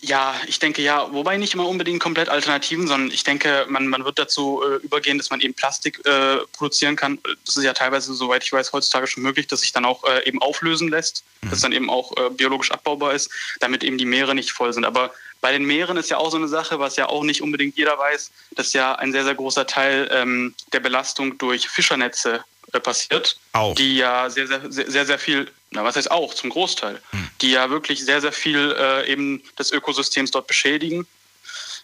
ja, 0.03 0.35
ich 0.47 0.59
denke 0.59 0.81
ja, 0.81 1.11
wobei 1.13 1.37
nicht 1.37 1.53
immer 1.53 1.65
unbedingt 1.65 2.01
komplett 2.01 2.27
Alternativen, 2.27 2.87
sondern 2.87 3.09
ich 3.09 3.23
denke, 3.23 3.65
man, 3.69 3.87
man 3.87 4.03
wird 4.03 4.19
dazu 4.19 4.61
äh, 4.61 4.83
übergehen, 4.83 5.17
dass 5.17 5.29
man 5.29 5.39
eben 5.39 5.53
Plastik 5.53 6.05
äh, 6.05 6.39
produzieren 6.51 6.97
kann. 6.97 7.19
Das 7.45 7.55
ist 7.55 7.63
ja 7.63 7.73
teilweise, 7.73 8.13
soweit 8.13 8.43
ich 8.43 8.51
weiß, 8.51 8.73
heutzutage 8.73 9.07
schon 9.07 9.23
möglich, 9.23 9.47
dass 9.47 9.61
sich 9.61 9.71
dann 9.71 9.85
auch 9.85 10.03
äh, 10.03 10.27
eben 10.27 10.41
auflösen 10.41 10.89
lässt, 10.89 11.23
mhm. 11.41 11.51
dass 11.51 11.61
dann 11.61 11.71
eben 11.71 11.89
auch 11.89 12.11
äh, 12.17 12.29
biologisch 12.31 12.71
abbaubar 12.71 13.13
ist, 13.13 13.31
damit 13.61 13.83
eben 13.83 13.97
die 13.97 14.05
Meere 14.05 14.35
nicht 14.35 14.51
voll 14.51 14.73
sind. 14.73 14.83
Aber 14.83 15.13
bei 15.43 15.51
den 15.51 15.65
Meeren 15.65 15.97
ist 15.97 16.09
ja 16.09 16.17
auch 16.17 16.31
so 16.31 16.37
eine 16.37 16.47
Sache, 16.47 16.79
was 16.79 16.95
ja 16.95 17.09
auch 17.09 17.23
nicht 17.23 17.41
unbedingt 17.41 17.75
jeder 17.75 17.99
weiß, 17.99 18.31
dass 18.51 18.71
ja 18.71 18.95
ein 18.95 19.11
sehr, 19.11 19.25
sehr 19.25 19.35
großer 19.35 19.67
Teil 19.67 20.07
ähm, 20.09 20.55
der 20.71 20.79
Belastung 20.79 21.37
durch 21.37 21.67
Fischernetze 21.67 22.45
äh, 22.71 22.79
passiert, 22.79 23.37
auch. 23.51 23.75
die 23.75 23.97
ja 23.97 24.29
sehr, 24.29 24.47
sehr, 24.47 24.61
sehr, 24.71 25.05
sehr, 25.05 25.19
viel 25.19 25.51
na, 25.71 25.83
was 25.83 25.97
heißt 25.97 26.09
auch, 26.11 26.33
zum 26.33 26.49
Großteil, 26.49 27.01
hm. 27.09 27.29
die 27.41 27.51
ja 27.51 27.69
wirklich 27.69 28.05
sehr, 28.05 28.21
sehr 28.21 28.31
viel 28.31 28.73
äh, 28.79 29.11
eben 29.11 29.43
des 29.59 29.71
Ökosystems 29.71 30.31
dort 30.31 30.47
beschädigen. 30.47 31.05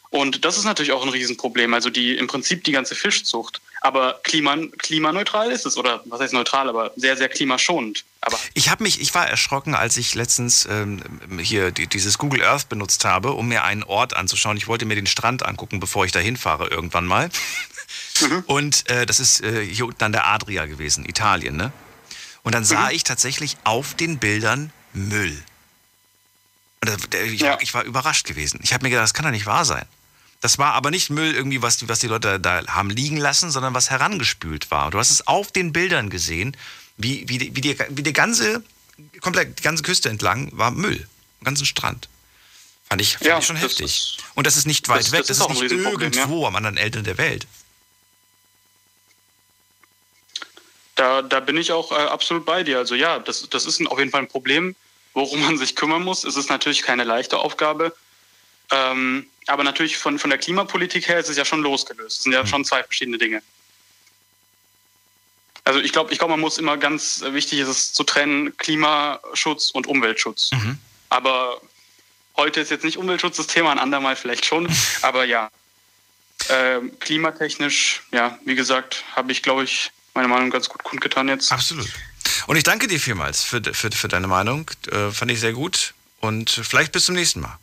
Und 0.09 0.45
das 0.45 0.57
ist 0.57 0.63
natürlich 0.63 0.93
auch 0.93 1.03
ein 1.03 1.09
Riesenproblem, 1.09 1.73
also 1.73 1.89
die 1.89 2.15
im 2.15 2.27
Prinzip 2.27 2.63
die 2.63 2.71
ganze 2.71 2.95
Fischzucht. 2.95 3.59
Aber 3.81 4.19
kliman, 4.23 4.71
klimaneutral 4.71 5.51
ist 5.51 5.65
es, 5.65 5.77
oder 5.77 6.01
was 6.05 6.19
heißt 6.19 6.33
neutral, 6.33 6.67
aber 6.67 6.91
sehr, 6.95 7.15
sehr 7.15 7.29
klimaschonend. 7.29 8.03
Aber 8.21 8.37
ich 8.53 8.69
habe 8.69 8.83
mich, 8.83 8.99
ich 8.99 9.15
war 9.15 9.27
erschrocken, 9.27 9.73
als 9.73 9.95
ich 9.95 10.15
letztens 10.15 10.67
ähm, 10.69 11.01
hier 11.39 11.71
die, 11.71 11.87
dieses 11.87 12.17
Google 12.17 12.43
Earth 12.43 12.67
benutzt 12.67 13.05
habe, 13.05 13.31
um 13.31 13.47
mir 13.47 13.63
einen 13.63 13.83
Ort 13.83 14.15
anzuschauen. 14.15 14.57
Ich 14.57 14.67
wollte 14.67 14.85
mir 14.85 14.95
den 14.95 15.07
Strand 15.07 15.45
angucken, 15.45 15.79
bevor 15.79 16.05
ich 16.05 16.11
da 16.11 16.19
hinfahre 16.19 16.67
irgendwann 16.67 17.05
mal. 17.05 17.29
Mhm. 18.21 18.43
Und 18.47 18.89
äh, 18.89 19.05
das 19.05 19.19
ist 19.19 19.41
äh, 19.41 19.65
hier 19.65 19.85
unten 19.85 20.03
an 20.03 20.11
der 20.11 20.27
Adria 20.27 20.65
gewesen, 20.65 21.05
Italien, 21.05 21.55
ne? 21.55 21.71
Und 22.43 22.55
dann 22.55 22.65
sah 22.65 22.85
mhm. 22.85 22.95
ich 22.95 23.03
tatsächlich 23.03 23.57
auf 23.63 23.93
den 23.93 24.17
Bildern 24.17 24.71
Müll. 24.93 25.37
Und 26.81 27.15
ich, 27.15 27.41
ja. 27.41 27.57
ich 27.61 27.73
war 27.73 27.83
überrascht 27.83 28.25
gewesen. 28.25 28.59
Ich 28.63 28.73
habe 28.73 28.83
mir 28.83 28.89
gedacht, 28.89 29.03
das 29.03 29.13
kann 29.13 29.25
doch 29.25 29.31
nicht 29.31 29.45
wahr 29.45 29.65
sein. 29.65 29.85
Das 30.41 30.57
war 30.57 30.73
aber 30.73 30.89
nicht 30.89 31.09
Müll 31.09 31.33
irgendwie, 31.33 31.61
was 31.61 31.77
die, 31.77 31.89
was 31.89 31.99
die 31.99 32.07
Leute 32.07 32.39
da 32.39 32.65
haben 32.67 32.89
liegen 32.89 33.17
lassen, 33.17 33.51
sondern 33.51 33.73
was 33.73 33.89
herangespült 33.89 34.71
war. 34.71 34.89
Du 34.89 34.97
hast 34.97 35.09
es 35.09 35.27
auf 35.27 35.51
den 35.51 35.73
Bildern 35.73 36.09
gesehen, 36.09 36.55
wie, 36.97 37.27
wie, 37.27 37.37
die, 37.37 37.55
wie, 37.55 37.61
die, 37.61 37.77
wie 37.89 38.03
die 38.03 38.13
ganze, 38.13 38.63
komplett 39.21 39.59
die 39.59 39.63
ganze 39.63 39.83
Küste 39.83 40.09
entlang 40.09 40.49
war 40.53 40.71
Müll. 40.71 41.07
Den 41.41 41.45
ganzen 41.45 41.65
Strand. 41.65 42.07
Fand 42.87 43.01
ich, 43.01 43.13
fand 43.13 43.25
ja, 43.25 43.37
ich 43.37 43.45
schon 43.45 43.57
heftig. 43.57 43.85
Ist, 43.85 44.17
Und 44.35 44.47
das 44.47 44.55
ist 44.55 44.65
nicht 44.65 44.87
weit 44.87 45.01
das, 45.01 45.11
weg, 45.11 45.19
das, 45.19 45.37
das 45.37 45.39
ist, 45.39 45.61
ist 45.61 45.61
nicht 45.61 45.71
irgendwo 45.71 46.41
ja. 46.41 46.47
am 46.47 46.55
anderen 46.55 46.77
Ende 46.77 47.03
der 47.03 47.17
Welt. 47.17 47.45
Da, 50.95 51.21
da 51.21 51.39
bin 51.39 51.55
ich 51.57 51.71
auch 51.71 51.91
äh, 51.91 51.95
absolut 51.95 52.45
bei 52.45 52.63
dir. 52.63 52.77
Also 52.77 52.95
ja, 52.95 53.19
das, 53.19 53.47
das 53.49 53.65
ist 53.65 53.79
ein, 53.79 53.87
auf 53.87 53.99
jeden 53.99 54.11
Fall 54.11 54.21
ein 54.21 54.27
Problem, 54.27 54.75
worum 55.13 55.41
man 55.41 55.57
sich 55.57 55.75
kümmern 55.75 56.03
muss. 56.03 56.23
Es 56.23 56.35
ist 56.35 56.49
natürlich 56.49 56.81
keine 56.81 57.03
leichte 57.03 57.37
Aufgabe. 57.37 57.95
Ähm, 58.71 59.27
aber 59.49 59.63
natürlich 59.63 59.97
von, 59.97 60.19
von 60.19 60.29
der 60.29 60.39
Klimapolitik 60.39 61.07
her 61.07 61.19
ist 61.19 61.29
es 61.29 61.37
ja 61.37 61.43
schon 61.43 61.61
losgelöst. 61.61 62.17
Es 62.17 62.23
sind 62.23 62.33
ja 62.33 62.45
schon 62.45 62.63
zwei 62.65 62.83
verschiedene 62.83 63.17
Dinge. 63.17 63.41
Also 65.63 65.79
ich 65.79 65.91
glaube, 65.91 66.11
ich 66.13 66.19
glaube, 66.19 66.31
man 66.31 66.39
muss 66.39 66.57
immer 66.57 66.77
ganz 66.77 67.23
wichtig 67.25 67.59
ist 67.59 67.67
es 67.67 67.93
zu 67.93 68.03
trennen 68.03 68.55
Klimaschutz 68.57 69.71
und 69.71 69.87
Umweltschutz. 69.87 70.51
Mhm. 70.51 70.77
Aber 71.09 71.61
heute 72.37 72.59
ist 72.59 72.71
jetzt 72.71 72.83
nicht 72.83 72.97
Umweltschutz 72.97 73.37
das 73.37 73.47
Thema, 73.47 73.71
ein 73.71 73.79
andermal 73.79 74.15
vielleicht 74.15 74.45
schon. 74.45 74.69
Aber 75.01 75.25
ja, 75.25 75.49
ähm, 76.49 76.97
klimatechnisch, 76.99 78.03
ja, 78.11 78.37
wie 78.45 78.55
gesagt, 78.55 79.03
habe 79.15 79.31
ich, 79.31 79.41
glaube 79.41 79.63
ich, 79.63 79.91
meine 80.13 80.27
Meinung 80.27 80.49
ganz 80.51 80.69
gut 80.69 80.83
kundgetan 80.83 81.27
jetzt. 81.27 81.51
Absolut. 81.51 81.87
Und 82.47 82.55
ich 82.55 82.63
danke 82.63 82.87
dir 82.87 82.99
vielmals 82.99 83.43
für, 83.43 83.61
für, 83.73 83.91
für 83.91 84.07
deine 84.07 84.27
Meinung. 84.27 84.69
Äh, 84.91 85.11
fand 85.11 85.31
ich 85.31 85.39
sehr 85.39 85.53
gut. 85.53 85.93
Und 86.19 86.49
vielleicht 86.49 86.91
bis 86.91 87.05
zum 87.05 87.15
nächsten 87.15 87.41
Mal. 87.41 87.57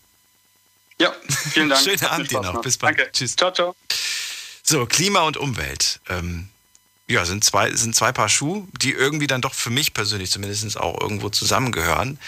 Ja, 0.99 1.13
vielen 1.53 1.69
Dank. 1.69 1.81
Schönen 1.85 2.05
Abend 2.05 2.31
dir 2.31 2.41
noch. 2.41 2.63
Bis 2.63 2.79
bald. 2.79 2.99
Danke. 2.99 3.13
Tschüss. 3.13 3.37
Ciao, 3.37 3.53
ciao. 3.53 3.77
So, 4.63 4.87
Klima 4.87 5.21
und 5.21 5.37
Umwelt. 5.37 6.01
Ähm, 6.09 6.49
ja, 7.09 7.25
sind 7.25 7.45
zwei, 7.45 7.71
sind 7.73 7.95
zwei 7.95 8.11
Paar 8.11 8.29
Schuhe, 8.29 8.67
die 8.81 8.91
irgendwie 8.93 9.29
dann 9.29 9.41
doch 9.41 9.55
für 9.55 9.71
mich 9.71 9.95
persönlich 9.95 10.33
zumindest 10.33 10.77
auch 10.77 11.01
irgendwo 11.01 11.29
zusammengehören. 11.29 12.19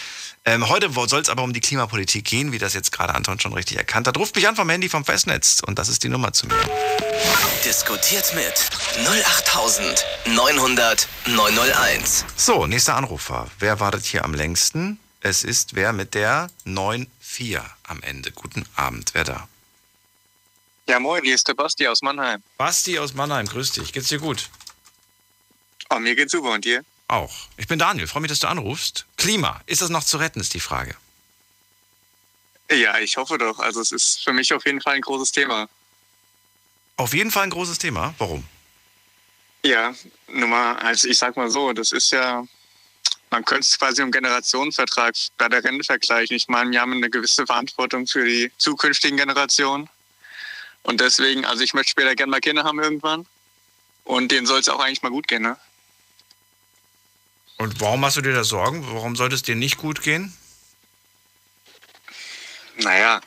Ähm, 0.45 0.69
heute 0.69 0.89
soll 0.93 1.19
es 1.21 1.27
aber 1.27 1.43
um 1.43 1.51
die 1.51 1.59
Klimapolitik 1.59 2.23
gehen, 2.23 2.53
wie 2.53 2.59
das 2.59 2.73
jetzt 2.73 2.93
gerade 2.93 3.13
Anton 3.13 3.41
schon 3.41 3.51
richtig 3.53 3.75
erkannt 3.77 4.07
hat. 4.07 4.17
Ruft 4.17 4.35
mich 4.35 4.47
an 4.47 4.55
vom 4.55 4.69
Handy 4.69 4.87
vom 4.87 5.03
Festnetz 5.03 5.61
und 5.65 5.77
das 5.77 5.89
ist 5.89 6.03
die 6.03 6.09
Nummer 6.09 6.31
zu 6.31 6.47
mir. 6.47 6.55
Diskutiert 7.65 8.33
mit 8.33 8.53
08900 9.05 11.09
901. 11.25 12.23
So, 12.37 12.65
nächster 12.65 12.95
Anrufer. 12.95 13.47
Wer 13.59 13.81
wartet 13.81 14.05
hier 14.05 14.23
am 14.23 14.33
längsten? 14.33 14.97
Es 15.19 15.43
ist 15.43 15.75
wer 15.75 15.91
mit 15.91 16.13
der 16.13 16.49
94 17.29 17.61
am 17.83 18.01
Ende. 18.01 18.31
Guten 18.31 18.65
Abend, 18.75 19.13
wer 19.13 19.23
da? 19.23 19.47
Ja, 20.87 20.99
moin, 20.99 21.23
hier 21.23 21.35
ist 21.35 21.47
der 21.47 21.53
Basti 21.53 21.87
aus 21.87 22.01
Mannheim. 22.01 22.41
Basti 22.57 22.97
aus 22.97 23.13
Mannheim, 23.13 23.45
grüß 23.45 23.73
dich. 23.73 23.93
Geht's 23.93 24.07
dir 24.07 24.17
gut? 24.17 24.49
Oh, 25.91 25.99
mir 25.99 26.15
geht's 26.15 26.31
super 26.31 26.51
und 26.51 26.65
dir? 26.65 26.83
Auch. 27.07 27.33
Ich 27.57 27.67
bin 27.67 27.79
Daniel, 27.79 28.07
freue 28.07 28.21
mich, 28.21 28.29
dass 28.29 28.39
du 28.39 28.47
anrufst. 28.47 29.05
Klima, 29.17 29.61
ist 29.67 29.81
das 29.81 29.89
noch 29.89 30.03
zu 30.03 30.17
retten, 30.17 30.39
ist 30.39 30.53
die 30.53 30.59
Frage. 30.59 30.95
Ja, 32.71 32.99
ich 32.99 33.17
hoffe 33.17 33.37
doch. 33.37 33.59
Also 33.59 33.81
es 33.81 33.91
ist 33.91 34.23
für 34.23 34.33
mich 34.33 34.53
auf 34.53 34.65
jeden 34.65 34.81
Fall 34.81 34.95
ein 34.95 35.01
großes 35.01 35.31
Thema. 35.31 35.69
Auf 36.97 37.13
jeden 37.13 37.31
Fall 37.31 37.43
ein 37.43 37.49
großes 37.49 37.77
Thema. 37.77 38.13
Warum? 38.17 38.43
Ja, 39.63 39.93
nur 40.27 40.47
mal, 40.47 40.75
also 40.77 41.07
ich 41.07 41.17
sag 41.17 41.35
mal 41.35 41.49
so, 41.49 41.73
das 41.73 41.91
ist 41.91 42.11
ja, 42.11 42.45
man 43.31 43.45
könnte 43.45 43.61
es 43.61 43.77
quasi 43.77 44.01
im 44.01 44.11
Generationenvertrag 44.11 45.15
bei 45.37 45.49
der 45.49 45.63
Rente 45.63 45.83
vergleichen. 45.83 46.35
Ich 46.35 46.47
meine, 46.47 46.71
wir 46.71 46.81
haben 46.81 46.93
eine 46.93 47.09
gewisse 47.09 47.45
Verantwortung 47.45 48.07
für 48.07 48.25
die 48.25 48.51
zukünftigen 48.57 49.17
Generationen. 49.17 49.89
Und 50.83 51.01
deswegen, 51.01 51.45
also 51.45 51.63
ich 51.63 51.73
möchte 51.73 51.91
später 51.91 52.15
gerne 52.15 52.31
mal 52.31 52.39
Kinder 52.39 52.63
haben 52.63 52.79
irgendwann. 52.79 53.25
Und 54.03 54.31
denen 54.31 54.47
soll 54.47 54.59
es 54.59 54.69
auch 54.69 54.79
eigentlich 54.79 55.03
mal 55.03 55.09
gut 55.09 55.27
gehen, 55.27 55.43
ne? 55.43 55.57
Und 57.57 57.81
warum 57.81 58.05
hast 58.05 58.15
du 58.17 58.21
dir 58.21 58.33
da 58.33 58.43
Sorgen? 58.43 58.85
Warum 58.93 59.15
sollte 59.15 59.35
es 59.35 59.43
dir 59.43 59.55
nicht 59.55 59.77
gut 59.77 60.01
gehen? 60.01 60.33
Naja, 62.77 63.19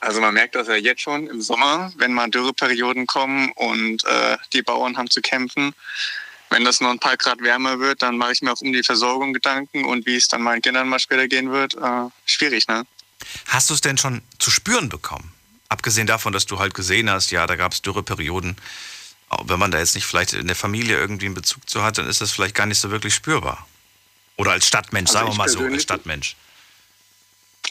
also 0.00 0.20
man 0.20 0.32
merkt 0.32 0.54
das 0.54 0.68
ja 0.68 0.76
jetzt 0.76 1.02
schon 1.02 1.26
im 1.26 1.42
Sommer, 1.42 1.92
wenn 1.96 2.12
mal 2.12 2.30
Dürreperioden 2.30 3.06
kommen 3.06 3.50
und 3.52 4.04
äh, 4.04 4.36
die 4.52 4.62
Bauern 4.62 4.96
haben 4.96 5.10
zu 5.10 5.20
kämpfen. 5.20 5.74
Wenn 6.50 6.64
das 6.64 6.80
noch 6.80 6.90
ein 6.90 6.98
paar 6.98 7.16
Grad 7.16 7.40
wärmer 7.42 7.78
wird, 7.78 8.02
dann 8.02 8.16
mache 8.16 8.32
ich 8.32 8.42
mir 8.42 8.52
auch 8.52 8.60
um 8.60 8.72
die 8.72 8.82
Versorgung 8.82 9.34
Gedanken 9.34 9.84
und 9.84 10.06
wie 10.06 10.16
es 10.16 10.28
dann 10.28 10.42
meinen 10.42 10.62
Kindern 10.62 10.88
mal 10.88 10.98
später 10.98 11.28
gehen 11.28 11.50
wird. 11.50 11.74
Äh, 11.74 12.08
schwierig, 12.24 12.68
ne? 12.68 12.86
Hast 13.46 13.68
du 13.70 13.74
es 13.74 13.80
denn 13.80 13.98
schon 13.98 14.22
zu 14.38 14.50
spüren 14.50 14.88
bekommen? 14.88 15.32
Abgesehen 15.68 16.06
davon, 16.06 16.32
dass 16.32 16.46
du 16.46 16.58
halt 16.58 16.72
gesehen 16.72 17.10
hast, 17.10 17.30
ja, 17.30 17.46
da 17.46 17.56
gab 17.56 17.72
es 17.72 17.82
Dürreperioden. 17.82 18.56
Wenn 19.44 19.58
man 19.58 19.70
da 19.70 19.78
jetzt 19.78 19.94
nicht 19.94 20.06
vielleicht 20.06 20.32
in 20.32 20.46
der 20.46 20.56
Familie 20.56 20.96
irgendwie 20.96 21.26
einen 21.26 21.34
Bezug 21.34 21.68
zu 21.68 21.82
hat, 21.82 21.98
dann 21.98 22.08
ist 22.08 22.22
das 22.22 22.32
vielleicht 22.32 22.54
gar 22.54 22.66
nicht 22.66 22.80
so 22.80 22.90
wirklich 22.90 23.14
spürbar. 23.14 23.66
Oder 24.36 24.52
als 24.52 24.66
Stadtmensch, 24.66 25.10
Also 25.10 25.18
sagen 25.18 25.32
wir 25.32 25.36
mal 25.36 25.48
so, 25.48 25.60
als 25.60 25.82
Stadtmensch. 25.82 26.36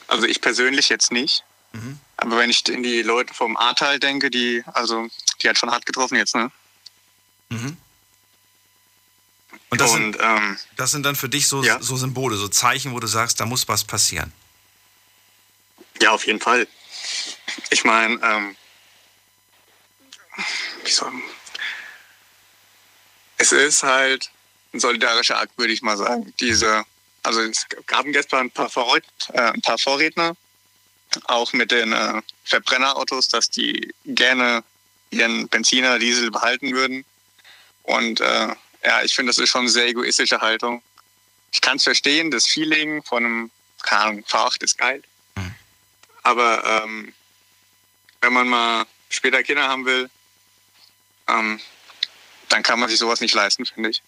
Also 0.08 0.28
ich 0.28 0.42
persönlich 0.42 0.90
jetzt 0.90 1.12
nicht. 1.12 1.44
Mhm. 1.74 2.00
Aber 2.18 2.38
wenn 2.38 2.50
ich 2.50 2.68
in 2.68 2.84
die 2.84 3.02
Leute 3.02 3.34
vom 3.34 3.58
Ahrtal 3.58 4.00
denke, 4.00 4.30
die, 4.30 4.64
also, 4.74 5.08
die 5.42 5.50
hat 5.50 5.58
schon 5.58 5.72
hart 5.72 5.86
getroffen 5.86 6.16
jetzt, 6.16 6.36
ne? 6.36 6.52
Mhm. 7.50 7.78
Und 9.70 9.82
das, 9.82 9.92
und 9.92 9.98
sind, 10.14 10.18
ähm, 10.22 10.58
das 10.78 10.92
sind 10.92 11.04
dann 11.04 11.16
für 11.16 11.30
dich 11.30 11.48
so, 11.48 11.64
Ja. 11.64 11.82
so 11.82 11.98
Symbole, 11.98 12.38
so 12.38 12.48
Zeichen, 12.48 12.94
wo 12.94 13.00
du 13.00 13.08
sagst, 13.08 13.40
da 13.40 13.46
muss 13.46 13.68
was 13.68 13.84
passieren. 13.84 14.32
ja, 16.02 16.12
auf 16.12 16.26
jeden 16.28 16.40
Fall. 16.40 16.68
Ich 17.72 17.84
meine, 17.84 18.20
ähm, 18.24 18.56
wie 20.84 20.92
soll 20.92 21.12
es 23.40 23.52
ist 23.52 23.84
halt 23.84 24.30
ein 24.74 24.80
solidarischer 24.80 25.40
Akt, 25.40 25.58
würde 25.58 25.74
ich 25.74 25.82
mal 25.82 25.98
sagen. 25.98 26.34
Diese, 26.40 26.84
also 27.24 27.42
es 27.42 27.66
gab 27.86 28.06
gestern 28.06 28.48
ein 28.48 28.52
paar, 28.52 28.70
Vorred 28.70 29.04
äh, 29.34 29.42
ein 29.42 29.62
paar 29.62 29.78
Vorredner, 29.78 30.36
auch 31.26 31.54
mit 31.54 31.72
den 31.72 31.94
äh, 31.94 32.22
Verbrennerautos, 32.46 33.28
dass 33.30 33.50
die 33.50 33.94
gerne 34.06 34.64
ihren 35.12 35.48
Benziner, 35.48 36.00
Diesel 36.00 36.32
behalten 36.32 36.74
würden. 36.74 37.06
Und 37.84 38.20
äh, 38.22 38.56
ja, 38.84 39.04
ich 39.04 39.14
finde, 39.14 39.32
das 39.32 39.38
ist 39.38 39.50
schon 39.50 39.62
eine 39.62 39.70
sehr 39.70 39.88
egoistische 39.88 40.40
Haltung. 40.40 40.82
Ich 41.52 41.62
kann 41.62 41.78
es 41.78 41.84
verstehen, 41.84 42.32
das 42.32 42.46
Feeling 42.46 43.04
von 43.04 43.26
einem, 43.26 43.52
keine 43.82 44.02
Ahnung, 44.02 44.24
V8 44.24 44.64
ist 44.64 44.78
geil. 44.78 45.02
Aber 46.24 46.84
ähm, 46.84 47.14
wenn 48.20 48.34
man 48.34 48.50
mal 48.50 48.86
später 49.10 49.42
Kinder 49.44 49.68
haben 49.68 49.86
will, 49.86 50.10
ähm, 51.28 51.60
dann 52.50 52.64
kann 52.64 52.80
man 52.80 52.90
sich 52.90 53.00
sowas 53.00 53.22
nicht 53.22 53.34
leisten, 53.34 53.66
finde 53.66 53.92
ich. 53.92 54.02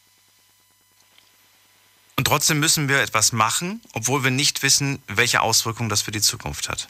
Und 2.18 2.26
trotzdem 2.26 2.60
müssen 2.60 2.90
wir 2.90 3.00
etwas 3.00 3.32
machen, 3.32 3.82
obwohl 3.94 4.26
wir 4.26 4.32
nicht 4.32 4.64
wissen, 4.64 5.02
welche 5.08 5.40
Auswirkungen 5.40 5.88
das 5.88 6.02
für 6.02 6.12
die 6.12 6.20
Zukunft 6.20 6.68
hat. 6.68 6.88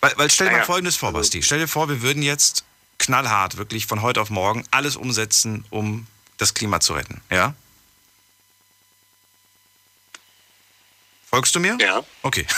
Weil, 0.00 0.12
weil 0.16 0.30
stell 0.30 0.46
dir 0.46 0.52
mal 0.52 0.58
Naja, 0.58 0.66
Folgendes 0.66 0.96
vor, 0.96 1.12
Basti. 1.12 1.42
Stell 1.42 1.58
dir 1.58 1.68
vor, 1.68 1.88
wir 1.88 2.02
würden 2.02 2.22
jetzt 2.22 2.64
knallhart, 3.02 3.56
wirklich 3.56 3.86
von 3.86 4.00
heute 4.00 4.20
auf 4.20 4.30
morgen, 4.30 4.64
alles 4.70 4.96
umsetzen, 4.96 5.64
um 5.70 6.06
das 6.38 6.54
Klima 6.54 6.80
zu 6.80 6.94
retten. 6.94 7.20
Ja? 7.30 7.54
Folgst 11.28 11.54
du 11.54 11.60
mir? 11.60 11.76
Ja. 11.80 12.02
Okay. 12.22 12.46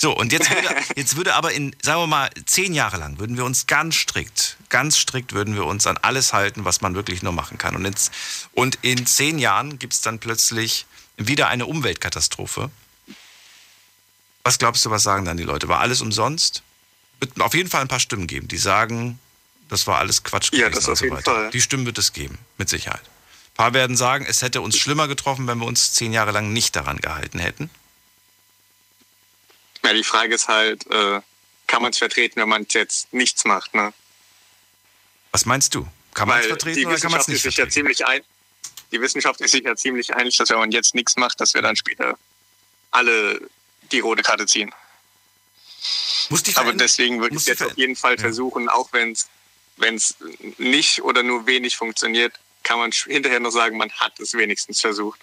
So, 0.00 0.16
und 0.16 0.32
jetzt 0.32 0.48
würde, 0.48 0.68
jetzt 0.94 1.16
würde 1.16 1.34
aber 1.34 1.52
in, 1.52 1.74
sagen 1.82 2.02
wir 2.02 2.06
mal, 2.06 2.30
zehn 2.46 2.72
Jahre 2.72 2.98
lang, 2.98 3.18
würden 3.18 3.36
wir 3.36 3.44
uns 3.44 3.66
ganz 3.66 3.96
strikt, 3.96 4.56
ganz 4.68 4.96
strikt 4.96 5.32
würden 5.32 5.56
wir 5.56 5.66
uns 5.66 5.88
an 5.88 5.96
alles 5.96 6.32
halten, 6.32 6.64
was 6.64 6.80
man 6.80 6.94
wirklich 6.94 7.24
nur 7.24 7.32
machen 7.32 7.58
kann. 7.58 7.74
Und, 7.74 7.84
jetzt, 7.84 8.12
und 8.52 8.78
in 8.82 9.06
zehn 9.06 9.40
Jahren 9.40 9.80
gibt 9.80 9.94
es 9.94 10.00
dann 10.00 10.20
plötzlich 10.20 10.86
wieder 11.16 11.48
eine 11.48 11.66
Umweltkatastrophe. 11.66 12.70
Was 14.44 14.58
glaubst 14.58 14.84
du, 14.84 14.90
was 14.90 15.02
sagen 15.02 15.24
dann 15.24 15.36
die 15.36 15.42
Leute? 15.42 15.66
War 15.66 15.80
alles 15.80 16.00
umsonst? 16.00 16.62
Wird 17.18 17.40
auf 17.40 17.54
jeden 17.54 17.68
Fall 17.68 17.82
ein 17.82 17.88
paar 17.88 17.98
Stimmen 17.98 18.28
geben, 18.28 18.46
die 18.46 18.56
sagen, 18.56 19.18
das 19.68 19.86
war 19.86 19.98
alles 19.98 20.22
Quatsch 20.24 20.50
Ja, 20.52 20.68
gewesen 20.68 20.74
das 20.74 20.84
und 20.86 20.92
auf 20.92 20.98
so 20.98 21.04
jeden 21.04 21.16
weiter. 21.16 21.32
Fall. 21.34 21.50
Die 21.50 21.60
Stimmen 21.60 21.86
wird 21.86 21.98
es 21.98 22.12
geben, 22.12 22.38
mit 22.56 22.68
Sicherheit. 22.68 23.02
Ein 23.02 23.54
paar 23.54 23.74
werden 23.74 23.96
sagen, 23.96 24.24
es 24.28 24.42
hätte 24.42 24.60
uns 24.60 24.76
schlimmer 24.76 25.08
getroffen, 25.08 25.46
wenn 25.46 25.58
wir 25.58 25.66
uns 25.66 25.92
zehn 25.92 26.12
Jahre 26.12 26.30
lang 26.30 26.52
nicht 26.52 26.76
daran 26.76 26.98
gehalten 26.98 27.38
hätten. 27.38 27.70
Ja, 29.84 29.92
die 29.92 30.04
Frage 30.04 30.34
ist 30.34 30.48
halt, 30.48 30.86
äh, 30.90 31.20
kann 31.66 31.82
man 31.82 31.92
es 31.92 31.98
vertreten, 31.98 32.40
wenn 32.40 32.48
man 32.48 32.66
jetzt 32.70 33.12
nichts 33.12 33.44
macht, 33.44 33.74
ne? 33.74 33.92
Was 35.32 35.44
meinst 35.46 35.74
du? 35.74 35.86
Kann 36.14 36.28
man 36.28 36.40
es 36.40 36.46
vertreten 36.46 36.78
die 36.80 36.86
oder 36.86 36.98
kann 36.98 37.10
man 37.10 37.20
es 37.20 37.28
Wissenschaft 37.28 37.28
nicht 37.28 37.36
ist 37.36 37.42
sich 37.42 37.56
ja 37.56 37.64
vertreten? 37.64 37.72
ziemlich 37.96 38.06
ein, 38.06 38.22
die 38.92 39.00
Wissenschaft 39.00 39.40
ist 39.40 39.50
sich 39.52 39.62
ja 39.62 39.76
ziemlich 39.76 40.14
einig, 40.14 40.36
dass 40.36 40.48
wenn 40.50 40.58
man 40.58 40.70
jetzt 40.72 40.94
nichts 40.94 41.16
macht, 41.16 41.40
dass 41.40 41.54
wir 41.54 41.62
dann 41.62 41.76
später 41.76 42.18
alle 42.90 43.40
die 43.92 44.00
rote 44.00 44.22
Karte 44.22 44.46
ziehen. 44.46 44.72
Muss 46.30 46.42
die 46.42 46.56
Aber 46.56 46.72
deswegen 46.72 47.20
würde 47.20 47.36
ich 47.36 47.46
jetzt 47.46 47.62
auf 47.62 47.76
jeden 47.76 47.96
Fall 47.96 48.14
Ja. 48.16 48.20
versuchen, 48.20 48.68
auch 48.68 48.92
wenn 48.92 49.12
es 49.12 49.28
wenn 49.78 49.94
es 49.94 50.16
nicht 50.58 51.02
oder 51.02 51.22
nur 51.22 51.46
wenig 51.46 51.76
funktioniert, 51.76 52.38
kann 52.62 52.78
man 52.78 52.92
hinterher 52.92 53.40
noch 53.40 53.50
sagen, 53.50 53.76
man 53.76 53.90
hat 53.92 54.18
es 54.20 54.34
wenigstens 54.34 54.80
versucht. 54.80 55.20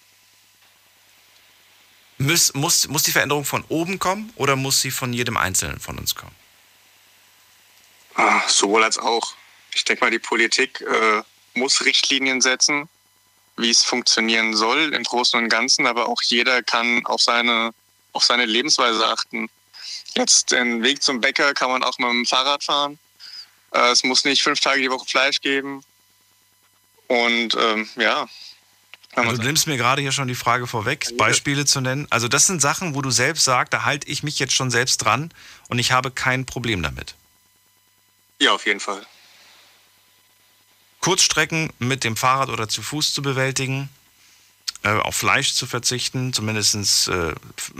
Muss, 2.17 2.53
muss, 2.53 2.87
muss 2.87 3.03
die 3.03 3.11
Veränderung 3.11 3.45
von 3.45 3.63
oben 3.67 3.99
kommen 3.99 4.31
oder 4.35 4.55
muss 4.55 4.79
sie 4.79 4.91
von 4.91 5.11
jedem 5.11 5.37
Einzelnen 5.37 5.79
von 5.79 5.99
uns 5.99 6.15
kommen? 6.15 6.35
Ah, 8.15 8.41
sowohl 8.47 8.83
als 8.83 8.97
auch. 8.97 9.35
Ich 9.73 9.83
denke 9.83 10.05
mal, 10.05 10.11
die 10.11 10.19
Politik 10.19 10.81
äh, 10.81 11.21
muss 11.53 11.83
Richtlinien 11.83 12.39
setzen, 12.39 12.87
wie 13.57 13.69
es 13.69 13.83
funktionieren 13.83 14.55
soll 14.55 14.93
im 14.93 15.03
Großen 15.03 15.37
und 15.37 15.49
Ganzen, 15.49 15.85
aber 15.85 16.07
auch 16.07 16.21
jeder 16.21 16.63
kann 16.63 17.05
auf 17.05 17.21
seine, 17.21 17.73
auf 18.13 18.23
seine 18.23 18.45
Lebensweise 18.45 19.05
achten. 19.05 19.49
Jetzt 20.15 20.51
den 20.51 20.81
Weg 20.83 21.03
zum 21.03 21.19
Bäcker 21.19 21.53
kann 21.53 21.69
man 21.69 21.83
auch 21.83 21.97
mit 21.97 22.09
dem 22.09 22.25
Fahrrad 22.25 22.63
fahren. 22.63 22.97
Äh, 23.75 23.91
es 23.91 24.03
muss 24.03 24.23
nicht 24.23 24.41
fünf 24.41 24.59
Tage 24.59 24.81
die 24.81 24.89
Woche 24.89 25.05
Fleisch 25.05 25.41
geben. 25.41 25.83
Und 27.07 27.55
ähm, 27.55 27.87
ja. 27.97 28.27
Also 29.13 29.37
du 29.37 29.43
nimmst 29.43 29.67
mir 29.67 29.77
gerade 29.77 30.01
hier 30.01 30.11
schon 30.11 30.27
die 30.27 30.35
Frage 30.35 30.67
vorweg, 30.67 31.07
Beispiele 31.17 31.65
zu 31.65 31.79
nennen. 31.79 32.05
Also 32.09 32.27
das 32.27 32.47
sind 32.47 32.61
Sachen, 32.61 32.95
wo 32.95 33.01
du 33.01 33.11
selbst 33.11 33.45
sagst, 33.45 33.73
da 33.73 33.83
halte 33.83 34.09
ich 34.09 34.23
mich 34.23 34.39
jetzt 34.39 34.53
schon 34.53 34.71
selbst 34.71 34.97
dran 34.97 35.31
und 35.69 35.79
ich 35.79 35.93
habe 35.93 36.11
kein 36.11 36.45
Problem 36.45 36.83
damit. 36.83 37.15
ja, 38.39 38.51
auf 38.51 38.65
jeden 38.65 38.81
Fall. 38.81 39.05
Kurzstrecken 40.99 41.71
mit 41.79 42.03
dem 42.03 42.17
Fahrrad 42.17 42.49
oder 42.49 42.67
zu 42.67 42.81
Fuß 42.81 43.13
zu 43.13 43.21
bewältigen, 43.21 43.89
äh, 44.83 44.89
auf 44.89 45.15
Fleisch 45.15 45.53
zu 45.53 45.65
verzichten, 45.65 46.33
zumindest 46.33 47.07
äh, 47.07 47.33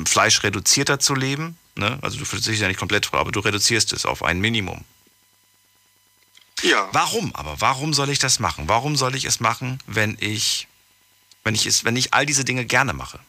fleischreduzierter 0.05 0.99
zu 0.99 1.15
leben. 1.15 1.57
Ne? 1.75 1.99
Also 2.01 2.17
du 2.17 2.23
verzichtest 2.23 2.61
ja 2.61 2.69
nicht 2.69 2.79
komplett 2.79 3.13
aber 3.13 3.31
du 3.33 3.41
reduzierst 3.41 3.91
es 3.91 4.05
auf 4.05 4.23
ein 4.23 4.39
Minimum. 4.39 4.85
Ja. 6.65 6.89
Warum 6.91 7.33
aber? 7.35 7.61
Warum 7.61 7.93
soll 7.93 8.09
ich 8.09 8.19
das 8.19 8.39
machen? 8.39 8.67
Warum 8.67 8.95
soll 8.95 9.15
ich 9.15 9.25
es 9.25 9.39
machen, 9.39 9.79
wenn 9.85 10.17
ich, 10.19 10.67
wenn 11.43 11.53
ich 11.53 11.65
es, 11.65 11.85
wenn 11.85 11.95
ich 11.95 12.13
all 12.13 12.25
diese 12.25 12.43
Dinge 12.43 12.65
gerne 12.65 12.93
mache? 12.93 13.19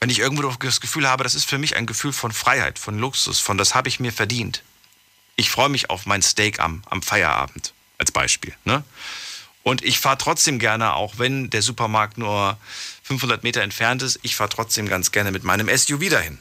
Wenn 0.00 0.10
ich 0.10 0.18
irgendwo 0.18 0.42
das 0.42 0.82
Gefühl 0.82 1.08
habe, 1.08 1.24
das 1.24 1.34
ist 1.34 1.46
für 1.46 1.56
mich 1.56 1.76
ein 1.76 1.86
Gefühl 1.86 2.12
von 2.12 2.30
Freiheit, 2.30 2.78
von 2.78 2.98
Luxus, 2.98 3.40
von 3.40 3.56
das 3.56 3.74
habe 3.74 3.88
ich 3.88 4.00
mir 4.00 4.12
verdient. 4.12 4.62
Ich 5.36 5.50
freue 5.50 5.70
mich 5.70 5.88
auf 5.88 6.04
mein 6.04 6.20
Steak 6.20 6.60
am, 6.60 6.82
am 6.90 7.00
Feierabend, 7.02 7.72
als 7.96 8.12
Beispiel. 8.12 8.54
Ne? 8.66 8.84
Und 9.62 9.82
ich 9.82 9.98
fahre 9.98 10.18
trotzdem 10.18 10.58
gerne, 10.58 10.92
auch 10.92 11.18
wenn 11.18 11.48
der 11.48 11.62
Supermarkt 11.62 12.18
nur 12.18 12.58
500 13.04 13.42
Meter 13.44 13.62
entfernt 13.62 14.02
ist, 14.02 14.18
ich 14.22 14.36
fahre 14.36 14.50
trotzdem 14.50 14.88
ganz 14.90 15.10
gerne 15.10 15.32
mit 15.32 15.42
meinem 15.42 15.74
SUV 15.74 16.10
dahin. 16.10 16.38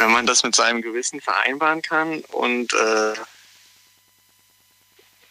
Wenn 0.00 0.12
man 0.12 0.24
das 0.24 0.42
mit 0.44 0.54
seinem 0.54 0.80
Gewissen 0.80 1.20
vereinbaren 1.20 1.82
kann 1.82 2.20
und 2.30 2.72
äh, 2.72 3.12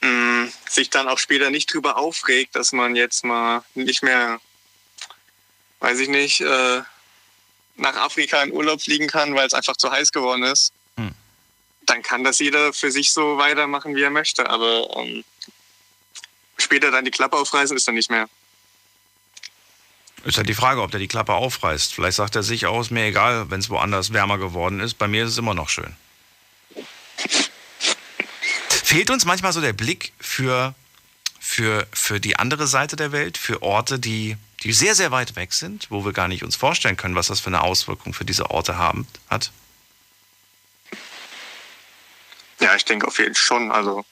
mh, 0.05 0.49
sich 0.69 0.91
dann 0.91 1.07
auch 1.07 1.17
später 1.17 1.49
nicht 1.49 1.73
drüber 1.73 1.97
aufregt, 1.97 2.55
dass 2.55 2.71
man 2.71 2.95
jetzt 2.95 3.23
mal 3.23 3.63
nicht 3.73 4.03
mehr, 4.03 4.39
weiß 5.79 5.97
ich 5.97 6.09
nicht, 6.09 6.41
äh, 6.41 6.83
nach 7.77 7.95
Afrika 7.95 8.43
in 8.43 8.53
Urlaub 8.53 8.79
fliegen 8.79 9.07
kann, 9.07 9.33
weil 9.33 9.47
es 9.47 9.55
einfach 9.55 9.75
zu 9.75 9.89
heiß 9.89 10.11
geworden 10.11 10.43
ist, 10.43 10.71
hm. 10.97 11.15
dann 11.87 12.03
kann 12.03 12.23
das 12.23 12.37
jeder 12.37 12.71
für 12.71 12.91
sich 12.91 13.11
so 13.11 13.39
weitermachen, 13.39 13.95
wie 13.95 14.03
er 14.03 14.11
möchte. 14.11 14.47
Aber 14.47 14.87
ähm, 14.97 15.23
später 16.59 16.91
dann 16.91 17.05
die 17.05 17.11
Klappe 17.11 17.37
aufreißen, 17.37 17.75
ist 17.75 17.87
dann 17.87 17.95
nicht 17.95 18.11
mehr. 18.11 18.29
Ist 20.25 20.37
halt 20.37 20.49
die 20.49 20.53
Frage, 20.53 20.81
ob 20.81 20.91
der 20.91 20.99
die 20.99 21.07
Klappe 21.07 21.33
aufreißt. 21.33 21.93
Vielleicht 21.93 22.17
sagt 22.17 22.35
er 22.35 22.43
sich 22.43 22.65
aus, 22.65 22.91
mir 22.91 23.05
egal, 23.05 23.49
wenn 23.49 23.59
es 23.59 23.69
woanders 23.69 24.11
wärmer 24.11 24.37
geworden 24.37 24.79
ist. 24.79 24.95
Bei 24.95 25.07
mir 25.07 25.23
ist 25.23 25.31
es 25.31 25.37
immer 25.37 25.53
noch 25.53 25.69
schön. 25.69 25.95
Fehlt 28.67 29.09
uns 29.11 29.23
manchmal 29.23 29.53
so 29.53 29.61
der 29.61 29.73
Blick 29.73 30.13
für, 30.19 30.73
für, 31.39 31.87
für 31.93 32.19
die 32.19 32.35
andere 32.35 32.67
Seite 32.67 32.95
der 32.95 33.11
Welt, 33.11 33.37
für 33.37 33.61
Orte, 33.61 33.99
die, 33.99 34.35
die 34.63 34.73
sehr, 34.73 34.95
sehr 34.95 35.11
weit 35.11 35.35
weg 35.35 35.53
sind, 35.53 35.87
wo 35.89 36.03
wir 36.03 36.11
gar 36.11 36.27
nicht 36.27 36.43
uns 36.43 36.55
vorstellen 36.55 36.97
können, 36.97 37.15
was 37.15 37.27
das 37.27 37.39
für 37.39 37.47
eine 37.47 37.61
Auswirkung 37.61 38.13
für 38.13 38.25
diese 38.25 38.49
Orte 38.49 38.77
haben, 38.77 39.07
hat? 39.29 39.51
Ja, 42.59 42.75
ich 42.75 42.83
denke 42.83 43.07
auf 43.07 43.19
jeden 43.19 43.35
Fall 43.35 43.41
schon. 43.41 43.71
Also 43.71 44.05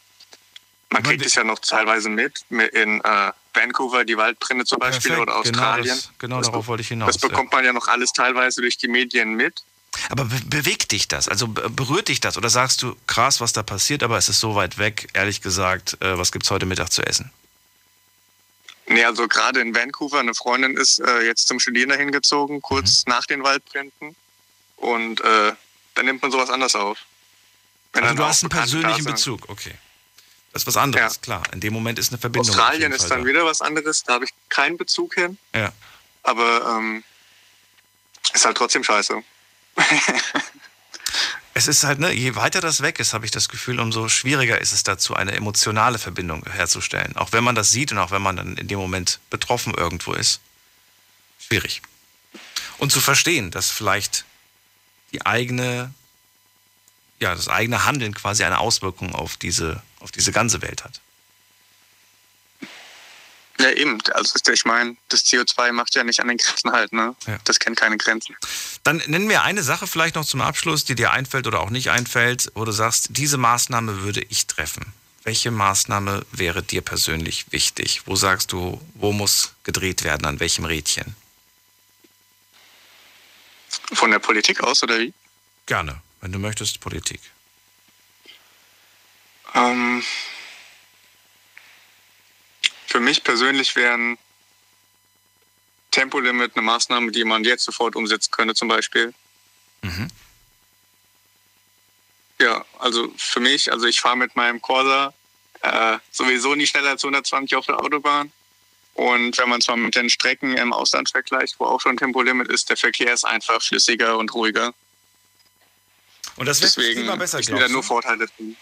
man 0.89 1.03
kriegt 1.03 1.25
es 1.25 1.35
ja 1.35 1.43
noch 1.43 1.59
teilweise 1.59 2.09
mit 2.09 2.45
in 2.49 3.01
äh, 3.01 3.31
Vancouver, 3.53 4.05
die 4.05 4.17
Waldbrände 4.17 4.65
zum 4.65 4.79
Beispiel 4.79 5.11
Perfekt. 5.11 5.29
oder 5.29 5.43
genau 5.43 5.61
Australien. 5.61 5.85
Genau, 5.85 5.95
das, 5.95 6.11
genau 6.19 6.37
das 6.37 6.47
darauf 6.47 6.67
wollte 6.67 6.81
ich 6.81 6.87
hinaus. 6.87 7.17
Das 7.17 7.21
bekommt 7.21 7.51
man 7.51 7.65
ja 7.65 7.73
noch 7.73 7.87
alles 7.87 8.13
teilweise 8.13 8.61
durch 8.61 8.77
die 8.77 8.87
Medien 8.87 9.33
mit. 9.33 9.63
Aber 10.09 10.25
be 10.25 10.39
bewegt 10.45 10.91
dich 10.91 11.07
das? 11.07 11.27
Also 11.27 11.47
berührt 11.47 12.07
dich 12.07 12.19
das? 12.19 12.37
Oder 12.37 12.49
sagst 12.49 12.83
du, 12.83 12.95
krass, 13.07 13.41
was 13.41 13.53
da 13.53 13.63
passiert, 13.63 14.03
aber 14.03 14.17
es 14.17 14.29
ist 14.29 14.39
so 14.39 14.55
weit 14.55 14.77
weg, 14.77 15.07
ehrlich 15.13 15.41
gesagt, 15.41 15.97
äh, 16.01 16.17
was 16.17 16.31
gibt 16.31 16.45
es 16.45 16.51
heute 16.51 16.65
Mittag 16.65 16.91
zu 16.91 17.01
essen? 17.01 17.31
Nee, 18.89 19.03
also 19.03 19.27
gerade 19.27 19.59
in 19.59 19.75
Vancouver, 19.75 20.19
eine 20.19 20.33
Freundin 20.33 20.77
ist 20.77 20.99
äh, 20.99 21.21
jetzt 21.21 21.47
zum 21.47 21.59
Studieren 21.59 21.89
dahin 21.89 22.11
gezogen, 22.11 22.61
kurz 22.61 23.05
mhm. 23.05 23.11
nach 23.11 23.25
den 23.25 23.43
Waldbränden. 23.43 24.15
Und 24.77 25.19
äh, 25.21 25.53
dann 25.95 26.05
nimmt 26.05 26.21
man 26.21 26.31
sowas 26.31 26.49
anders 26.49 26.75
auf. 26.75 26.99
Also 27.93 28.13
du 28.13 28.23
hast 28.23 28.43
einen 28.43 28.49
persönlichen 28.49 29.05
Bezug, 29.05 29.49
okay. 29.49 29.73
Das 30.53 30.63
ist 30.63 30.67
was 30.67 30.77
anderes, 30.77 31.15
ja. 31.15 31.21
klar. 31.21 31.43
In 31.53 31.59
dem 31.59 31.73
Moment 31.73 31.99
ist 31.99 32.09
eine 32.09 32.17
Verbindung. 32.17 32.49
Australien 32.49 32.91
ist 32.91 33.09
dann 33.09 33.21
da. 33.21 33.25
wieder 33.27 33.45
was 33.45 33.61
anderes, 33.61 34.03
da 34.03 34.13
habe 34.13 34.25
ich 34.25 34.31
keinen 34.49 34.77
Bezug 34.77 35.15
hin. 35.15 35.37
Ja. 35.53 35.71
Aber 36.23 36.77
ähm, 36.77 37.03
ist 38.33 38.45
halt 38.45 38.57
trotzdem 38.57 38.83
scheiße. 38.83 39.21
es 41.53 41.67
ist 41.67 41.83
halt, 41.83 41.99
ne, 41.99 42.13
je 42.13 42.35
weiter 42.35 42.61
das 42.61 42.81
weg 42.81 42.99
ist, 42.99 43.13
habe 43.13 43.25
ich 43.25 43.31
das 43.31 43.49
Gefühl, 43.49 43.79
umso 43.79 44.09
schwieriger 44.09 44.59
ist 44.59 44.73
es 44.73 44.83
dazu, 44.83 45.15
eine 45.15 45.33
emotionale 45.33 45.99
Verbindung 45.99 46.43
herzustellen. 46.45 47.15
Auch 47.15 47.31
wenn 47.31 47.43
man 47.43 47.55
das 47.55 47.71
sieht 47.71 47.91
und 47.91 47.97
auch 47.97 48.11
wenn 48.11 48.21
man 48.21 48.35
dann 48.35 48.57
in 48.57 48.67
dem 48.67 48.79
Moment 48.79 49.19
betroffen 49.29 49.73
irgendwo 49.73 50.13
ist. 50.13 50.41
Schwierig. 51.39 51.81
Und 52.77 52.91
zu 52.91 53.01
verstehen, 53.01 53.51
dass 53.51 53.71
vielleicht 53.71 54.25
die 55.13 55.25
eigene, 55.25 55.93
ja, 57.19 57.33
das 57.33 57.47
eigene 57.47 57.85
Handeln 57.85 58.13
quasi 58.13 58.43
eine 58.43 58.59
Auswirkung 58.59 59.15
auf 59.15 59.37
diese 59.37 59.81
auf 59.99 60.11
diese 60.11 60.31
ganze 60.31 60.61
Welt 60.61 60.83
hat. 60.83 61.01
Ja, 63.59 63.71
eben. 63.71 63.99
Also 64.13 64.35
ich 64.51 64.65
meine, 64.65 64.95
das 65.09 65.25
CO2 65.25 65.71
macht 65.71 65.95
ja 65.95 66.03
nicht 66.03 66.19
an 66.19 66.27
den 66.27 66.37
Grenzen 66.37 66.71
halt, 66.71 66.93
ne? 66.93 67.15
Ja. 67.25 67.39
Das 67.43 67.59
kennt 67.59 67.77
keine 67.77 67.97
Grenzen. 67.97 68.35
Dann 68.83 68.97
nennen 69.07 69.29
wir 69.29 69.43
eine 69.43 69.63
Sache 69.63 69.87
vielleicht 69.87 70.15
noch 70.15 70.25
zum 70.25 70.41
Abschluss, 70.41 70.85
die 70.85 70.95
dir 70.95 71.11
einfällt 71.11 71.47
oder 71.47 71.59
auch 71.61 71.71
nicht 71.71 71.89
einfällt, 71.89 72.51
wo 72.53 72.65
du 72.65 72.71
sagst, 72.71 73.07
diese 73.11 73.37
Maßnahme 73.37 74.03
würde 74.03 74.21
ich 74.29 74.45
treffen. 74.45 74.93
Welche 75.23 75.51
Maßnahme 75.51 76.25
wäre 76.31 76.63
dir 76.63 76.81
persönlich 76.81 77.51
wichtig? 77.51 78.03
Wo 78.05 78.15
sagst 78.15 78.51
du, 78.51 78.79
wo 78.93 79.11
muss 79.11 79.53
gedreht 79.63 80.03
werden, 80.03 80.25
an 80.25 80.39
welchem 80.39 80.63
Rädchen? 80.65 81.15
Von 83.93 84.11
der 84.11 84.19
Politik 84.19 84.61
aus 84.61 84.83
oder 84.83 84.99
wie? 84.99 85.13
Gerne, 85.65 85.99
wenn 86.21 86.31
du 86.31 86.39
möchtest, 86.39 86.79
Politik. 86.79 87.19
Ähm, 89.53 90.03
für 92.85 92.99
mich 92.99 93.23
persönlich 93.23 93.75
wären 93.75 94.17
Tempolimit 95.91 96.55
eine 96.55 96.63
Maßnahme, 96.63 97.11
die 97.11 97.23
man 97.23 97.43
jetzt 97.43 97.63
sofort 97.63 97.95
umsetzen 97.95 98.31
könnte, 98.31 98.53
zum 98.55 98.67
Beispiel. 98.67 99.13
Mhm. 99.81 100.09
Ja, 102.39 102.65
also 102.77 103.11
für 103.17 103.39
mich, 103.39 103.71
also 103.71 103.87
ich 103.87 103.99
fahre 103.99 104.17
mit 104.17 104.35
meinem 104.35 104.61
Corsa 104.61 105.13
äh, 105.61 105.97
sowieso 106.11 106.55
nicht 106.55 106.69
schneller 106.69 106.91
als 106.91 107.03
120 107.03 107.55
auf 107.55 107.65
der 107.65 107.79
Autobahn. 107.79 108.31
Und 108.93 109.37
wenn 109.37 109.49
man 109.49 109.59
es 109.59 109.67
mal 109.67 109.77
mit 109.77 109.95
den 109.95 110.09
Strecken 110.09 110.57
im 110.57 110.73
Ausland 110.73 111.09
vergleicht, 111.09 111.59
wo 111.59 111.65
auch 111.65 111.81
schon 111.81 111.97
Tempolimit 111.97 112.47
ist, 112.47 112.69
der 112.69 112.77
Verkehr 112.77 113.13
ist 113.13 113.25
einfach 113.25 113.61
flüssiger 113.61 114.17
und 114.17 114.33
ruhiger. 114.33 114.73
Und 116.35 116.47
das 116.47 116.61
wird 116.61 116.77
immer 116.97 117.17
besser, 117.17 117.39
ich 117.39 117.47
will 117.47 117.59
da 117.59 117.67
nur 117.67 117.83
Vorteile 117.83 118.27
drin. 118.27 118.55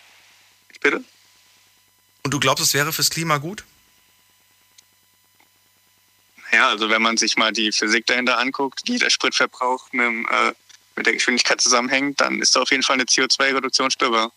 Bitte? 0.86 1.04
Und 2.22 2.32
du 2.32 2.40
glaubst, 2.40 2.64
es 2.64 2.76
wäre 2.76 2.94
fürs 2.94 3.10
Klima 3.10 3.40
gut? 3.40 3.64
Ja, 6.52 6.70
also 6.70 6.92
wenn 6.92 7.02
man 7.02 7.18
sich 7.18 7.38
mal 7.38 7.52
die 7.52 7.72
Physik 7.72 8.06
dahinter 8.06 8.38
anguckt, 8.38 8.84
wie 8.86 9.00
der 9.00 9.10
Spritverbrauch 9.10 9.92
mit, 9.94 10.06
äh, 10.06 10.54
mit 10.96 11.08
der 11.08 11.14
Geschwindigkeit 11.14 11.60
zusammenhängt, 11.60 12.22
dann 12.22 12.40
ist 12.40 12.56
da 12.56 12.62
auf 12.62 12.70
jeden 12.70 12.84
Fall 12.84 12.94
eine 12.94 13.06
CO2-Reduktion 13.06 13.90
spürbar. 13.90 14.32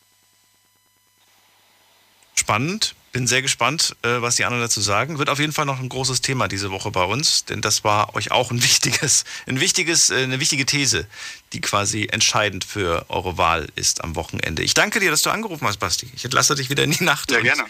Spannend. 2.35 2.95
Bin 3.13 3.27
sehr 3.27 3.41
gespannt, 3.41 3.97
äh, 4.03 4.21
was 4.21 4.37
die 4.37 4.45
anderen 4.45 4.63
dazu 4.63 4.81
sagen. 4.81 5.19
Wird 5.19 5.31
auf 5.31 5.39
jeden 5.39 5.53
Fall 5.53 5.65
noch 5.65 5.81
ein 5.81 5.89
großes 5.89 6.21
Thema 6.21 6.47
diese 6.47 6.71
Woche 6.71 6.91
bei 6.91 7.05
uns, 7.05 7.47
denn 7.47 7.63
das 7.63 7.83
war 7.83 8.15
euch 8.15 8.31
auch 8.31 8.51
ein 8.51 8.63
wichtiges, 8.63 9.25
ein 9.47 9.61
wichtiges, 9.61 10.11
äh, 10.11 10.23
eine 10.23 10.41
wichtige 10.41 10.67
These, 10.67 11.07
die 11.53 11.61
quasi 11.61 12.09
entscheidend 12.11 12.65
für 12.65 13.07
eure 13.09 13.39
Wahl 13.39 13.69
ist 13.77 14.05
am 14.05 14.15
Wochenende. 14.15 14.63
Ich 14.63 14.75
danke 14.75 15.01
dir, 15.01 15.11
dass 15.11 15.23
du 15.23 15.31
angerufen 15.31 15.67
hast, 15.67 15.79
Basti. 15.79 16.11
Ich 16.15 16.25
entlasse 16.25 16.55
dich 16.55 16.69
wieder 16.69 16.85
in 16.85 16.91
die 16.91 17.05
Nacht. 17.05 17.31
Ja, 17.31 17.41
gerne. 17.41 17.65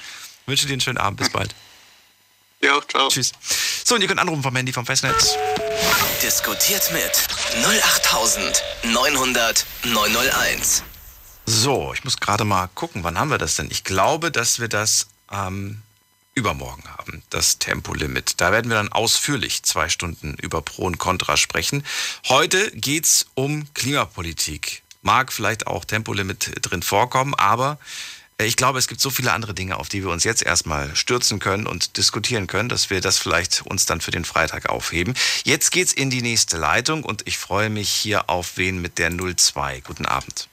Wünsche 0.47 0.67
dir 0.67 0.73
einen 0.73 0.81
schönen 0.81 0.99
Abend. 0.99 1.21
Bis 1.21 1.31
bald. 1.31 1.55
Ja, 2.61 2.81
ciao. 2.89 3.09
Tschüss. 3.09 3.33
So, 3.85 3.95
und 3.95 4.01
ihr 4.01 4.09
könnt 4.09 4.21
anrufen 4.21 4.43
vom 4.43 4.57
Handy 4.57 4.73
vom 4.73 4.85
Festnetz. 4.85 5.37
Diskutiert 6.23 6.91
mit 6.93 7.13
08900 7.65 9.65
901. 9.85 10.83
So, 11.47 11.93
ich 11.95 12.05
muss 12.05 12.19
gerade 12.19 12.45
mal 12.45 12.69
gucken, 12.75 13.05
wann 13.05 13.19
haben 13.19 13.31
wir 13.31 13.39
das 13.39 13.57
denn? 13.57 13.69
Ich 13.71 13.85
glaube, 13.85 14.33
dass 14.33 14.59
wir 14.59 14.69
das 14.69 15.07
ähm, 15.33 15.83
übermorgen 16.35 16.85
haben, 16.97 17.23
das 17.31 17.59
Tempolimit. 17.59 18.41
Da 18.41 18.53
werden 18.53 18.71
wir 18.71 18.77
dann 18.77 18.93
ausführlich 18.93 19.65
zwei 19.65 19.89
Stunden 19.89 20.35
über 20.35 20.63
Pro 20.63 20.85
und 20.85 20.99
Contra 20.99 21.37
sprechen. 21.37 21.85
Heute 22.29 22.71
geht 22.73 23.05
es 23.05 23.27
um 23.35 23.73
Klimapolitik. 23.75 24.83
Mag 25.03 25.33
vielleicht 25.33 25.67
auch 25.67 25.85
Tempolimit 25.85 26.53
drin 26.63 26.83
vorkommen, 26.83 27.35
aber 27.35 27.79
äh, 28.39 28.45
ich 28.45 28.57
glaube, 28.57 28.79
es 28.79 28.89
gibt 28.89 29.01
so 29.01 29.11
viele 29.11 29.33
andere 29.33 29.55
Dinge, 29.55 29.77
auf 29.77 29.89
die 29.89 30.03
wir 30.03 30.11
uns 30.11 30.25
jetzt 30.25 30.43
erstmal 30.43 30.95
stürzen 30.95 31.41
können 31.41 31.67
und 31.67 31.97
diskutieren 31.97 32.47
können, 32.47 32.69
dass 32.69 32.89
wir 32.89 33.01
das 33.01 33.19
vielleicht 33.19 33.63
uns 33.63 33.87
dann 33.87 34.01
für 34.01 34.11
den 34.13 34.25
Freitag 34.25 34.69
aufheben. 34.69 35.15
Jetzt 35.45 35.71
geht's 35.71 35.93
in 35.93 36.11
die 36.11 36.23
nächste 36.23 36.57
Leitung 36.57 37.03
und 37.03 37.27
ich 37.27 37.37
freue 37.37 37.69
mich 37.69 37.91
hier 37.91 38.31
auf 38.31 38.57
wen 38.57 38.81
mit 38.81 38.99
der 38.99 39.11
02. 39.11 39.81
Guten 39.81 40.07
Abend. 40.07 40.49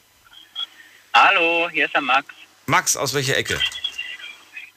Hallo, 1.14 1.70
hier 1.72 1.86
ist 1.86 1.94
der 1.94 2.02
Max. 2.02 2.28
Max, 2.66 2.98
aus 2.98 3.14
welcher 3.14 3.38
Ecke? 3.38 3.60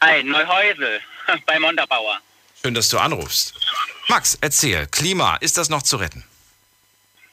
Hi, 0.01 0.23
Neuhäusel 0.23 1.01
bei 1.47 1.59
Montabaur. 1.59 2.19
Schön, 2.63 2.75
dass 2.75 2.89
du 2.89 2.99
anrufst. 2.99 3.55
Max, 4.07 4.39
erzähl, 4.41 4.87
Klima, 4.87 5.37
ist 5.37 5.59
das 5.59 5.69
noch 5.69 5.83
zu 5.83 5.97
retten? 5.97 6.25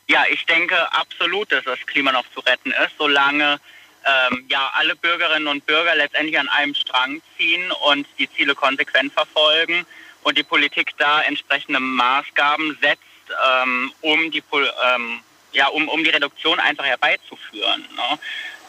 Ja, 0.07 0.23
ich 0.29 0.45
denke 0.47 0.91
absolut, 0.91 1.51
dass 1.51 1.63
das 1.63 1.79
Klima 1.85 2.11
noch 2.11 2.25
zu 2.33 2.39
retten 2.39 2.71
ist, 2.71 2.93
solange 2.97 3.59
ähm, 4.05 4.45
ja 4.49 4.71
alle 4.73 4.95
Bürgerinnen 4.95 5.47
und 5.47 5.65
Bürger 5.67 5.95
letztendlich 5.95 6.39
an 6.39 6.49
einem 6.49 6.73
Strang 6.73 7.21
ziehen 7.37 7.71
und 7.87 8.07
die 8.17 8.29
Ziele 8.31 8.55
konsequent 8.55 9.13
verfolgen 9.13 9.85
und 10.23 10.37
die 10.37 10.43
Politik 10.43 10.97
da 10.97 11.21
entsprechende 11.21 11.79
Maßgaben 11.79 12.77
setzt, 12.81 13.01
ähm, 13.47 13.91
um 14.01 14.31
die 14.31 14.43
ähm, 14.87 15.21
ja 15.53 15.67
um, 15.67 15.87
um 15.87 16.03
die 16.03 16.09
Reduktion 16.09 16.59
einfach 16.59 16.85
herbeizuführen. 16.85 17.87
Ne? 17.95 18.19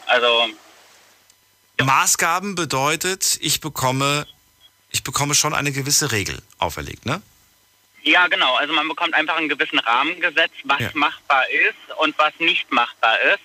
Also. 0.07 0.51
Maßgaben 1.83 2.55
bedeutet, 2.55 3.39
ich 3.41 3.61
bekomme 3.61 4.27
ich 4.91 5.03
bekomme 5.03 5.35
schon 5.35 5.55
eine 5.55 5.72
gewisse 5.72 6.12
Regel 6.12 6.43
auferlegt, 6.59 7.07
ne? 7.07 7.20
Ja, 8.03 8.29
genau. 8.29 8.55
Also 8.55 8.72
man 8.72 8.89
bekommt 8.89 9.14
einfach 9.14 9.37
einen 9.37 9.49
gewissen 9.49 9.79
Rahmen 9.81 10.20
gesetzt, 10.20 10.55
was 10.64 10.81
ja. 10.81 10.91
machbar 10.95 11.45
ist 11.51 11.97
und 11.99 12.16
was 12.18 12.33
nicht 12.39 12.70
machbar 12.70 13.20
ist. 13.20 13.41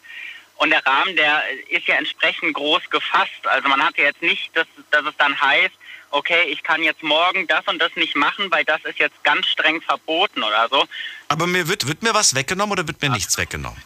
Und 0.56 0.70
der 0.70 0.86
Rahmen, 0.86 1.16
der 1.16 1.42
ist 1.70 1.88
ja 1.88 1.96
entsprechend 1.96 2.54
groß 2.54 2.88
gefasst. 2.92 3.46
Also 3.46 3.68
man 3.68 3.84
hat 3.84 3.98
ja 3.98 4.06
jetzt 4.06 4.22
nicht, 4.22 4.56
dass, 4.56 4.68
dass 4.92 5.04
es 5.06 5.18
dann 5.18 5.40
heißt, 5.42 5.74
okay, 6.12 6.44
ich 6.50 6.62
kann 6.62 6.84
jetzt 6.84 7.02
morgen 7.02 7.48
das 7.48 7.66
und 7.68 7.80
das 7.80 7.96
nicht 7.96 8.16
machen, 8.16 8.52
weil 8.52 8.64
das 8.64 8.80
ist 8.86 9.00
jetzt 9.00 9.24
ganz 9.24 9.48
streng 9.48 9.82
verboten 9.82 10.44
oder 10.44 10.70
so. 10.70 10.88
Aber 11.28 11.48
mir 11.48 11.68
wird, 11.68 11.88
wird 11.88 12.04
mir 12.04 12.14
was 12.14 12.36
weggenommen 12.36 12.74
oder 12.74 12.88
wird 12.88 13.02
mir 13.02 13.10
nichts 13.10 13.38
weggenommen? 13.40 13.82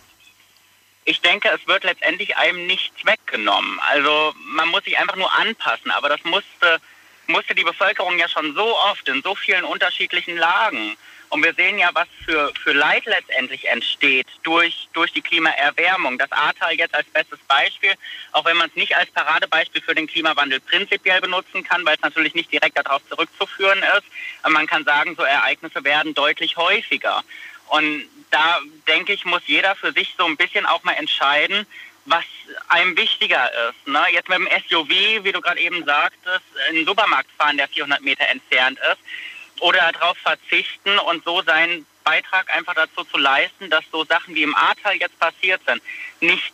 Ich 1.05 1.21
denke, 1.21 1.49
es 1.49 1.67
wird 1.67 1.83
letztendlich 1.83 2.35
einem 2.35 2.65
nichts 2.67 3.05
weggenommen. 3.05 3.79
Also 3.91 4.33
man 4.37 4.67
muss 4.69 4.83
sich 4.83 4.97
einfach 4.97 5.15
nur 5.15 5.31
anpassen. 5.33 5.91
Aber 5.91 6.09
das 6.09 6.23
musste 6.23 6.79
musste 7.27 7.55
die 7.55 7.63
Bevölkerung 7.63 8.17
ja 8.17 8.27
schon 8.27 8.53
so 8.55 8.77
oft 8.77 9.07
in 9.07 9.21
so 9.21 9.35
vielen 9.35 9.63
unterschiedlichen 9.63 10.37
Lagen. 10.37 10.95
Und 11.29 11.43
wir 11.43 11.53
sehen 11.55 11.79
ja, 11.79 11.89
was 11.93 12.07
für, 12.23 12.53
für 12.63 12.71
Leid 12.71 13.05
letztendlich 13.05 13.67
entsteht 13.67 14.27
durch, 14.43 14.87
durch 14.93 15.11
die 15.11 15.21
Klimaerwärmung. 15.21 16.17
Das 16.17 16.31
Ahrtal 16.31 16.75
jetzt 16.75 16.93
als 16.93 17.07
bestes 17.07 17.39
Beispiel, 17.47 17.93
auch 18.31 18.45
wenn 18.45 18.55
man 18.57 18.69
es 18.69 18.75
nicht 18.75 18.95
als 18.95 19.09
Paradebeispiel 19.11 19.81
für 19.81 19.95
den 19.95 20.07
Klimawandel 20.07 20.59
prinzipiell 20.59 21.19
benutzen 21.21 21.63
kann, 21.63 21.83
weil 21.85 21.95
es 21.95 22.01
natürlich 22.01 22.35
nicht 22.35 22.53
direkt 22.53 22.77
darauf 22.77 23.01
zurückzuführen 23.09 23.79
ist. 23.97 24.05
Aber 24.43 24.53
man 24.53 24.67
kann 24.67 24.85
sagen, 24.85 25.15
so 25.15 25.23
Ereignisse 25.23 25.83
werden 25.83 26.13
deutlich 26.13 26.57
häufiger. 26.57 27.23
Und 27.69 28.07
da 28.31 28.59
denke 28.87 29.13
ich, 29.13 29.25
muss 29.25 29.41
jeder 29.45 29.75
für 29.75 29.91
sich 29.91 30.13
so 30.17 30.25
ein 30.25 30.37
bisschen 30.37 30.65
auch 30.65 30.83
mal 30.83 30.93
entscheiden, 30.93 31.65
was 32.05 32.23
einem 32.67 32.95
wichtiger 32.95 33.51
ist. 33.69 33.87
Ne? 33.87 34.03
Jetzt 34.11 34.29
mit 34.29 34.37
dem 34.37 34.47
SUV, 34.69 35.23
wie 35.23 35.31
du 35.31 35.41
gerade 35.41 35.59
eben 35.59 35.83
sagtest, 35.85 36.45
in 36.69 36.75
den 36.75 36.85
Supermarkt 36.85 37.31
fahren, 37.37 37.57
der 37.57 37.67
400 37.67 38.01
Meter 38.01 38.27
entfernt 38.27 38.79
ist, 38.91 38.99
oder 39.61 39.91
darauf 39.93 40.17
verzichten 40.17 40.99
und 40.99 41.23
so 41.23 41.41
seinen 41.41 41.85
Beitrag 42.03 42.53
einfach 42.55 42.75
dazu 42.75 43.03
zu 43.03 43.17
leisten, 43.17 43.69
dass 43.69 43.83
so 43.91 44.05
Sachen 44.05 44.35
wie 44.35 44.43
im 44.43 44.55
Ahrtal 44.55 44.95
jetzt 44.95 45.17
passiert 45.19 45.61
sind, 45.65 45.81
nicht 46.19 46.53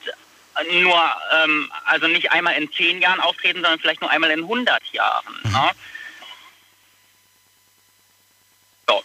nur, 0.82 1.16
ähm, 1.44 1.72
also 1.86 2.08
nicht 2.08 2.32
einmal 2.32 2.56
in 2.56 2.72
zehn 2.72 3.02
Jahren 3.02 3.20
auftreten, 3.20 3.62
sondern 3.62 3.80
vielleicht 3.80 4.02
nur 4.02 4.10
einmal 4.10 4.32
in 4.32 4.42
100 4.42 4.84
Jahren. 4.92 5.40
Mhm. 5.44 5.52
Ne? 5.52 5.72
So. 8.88 9.04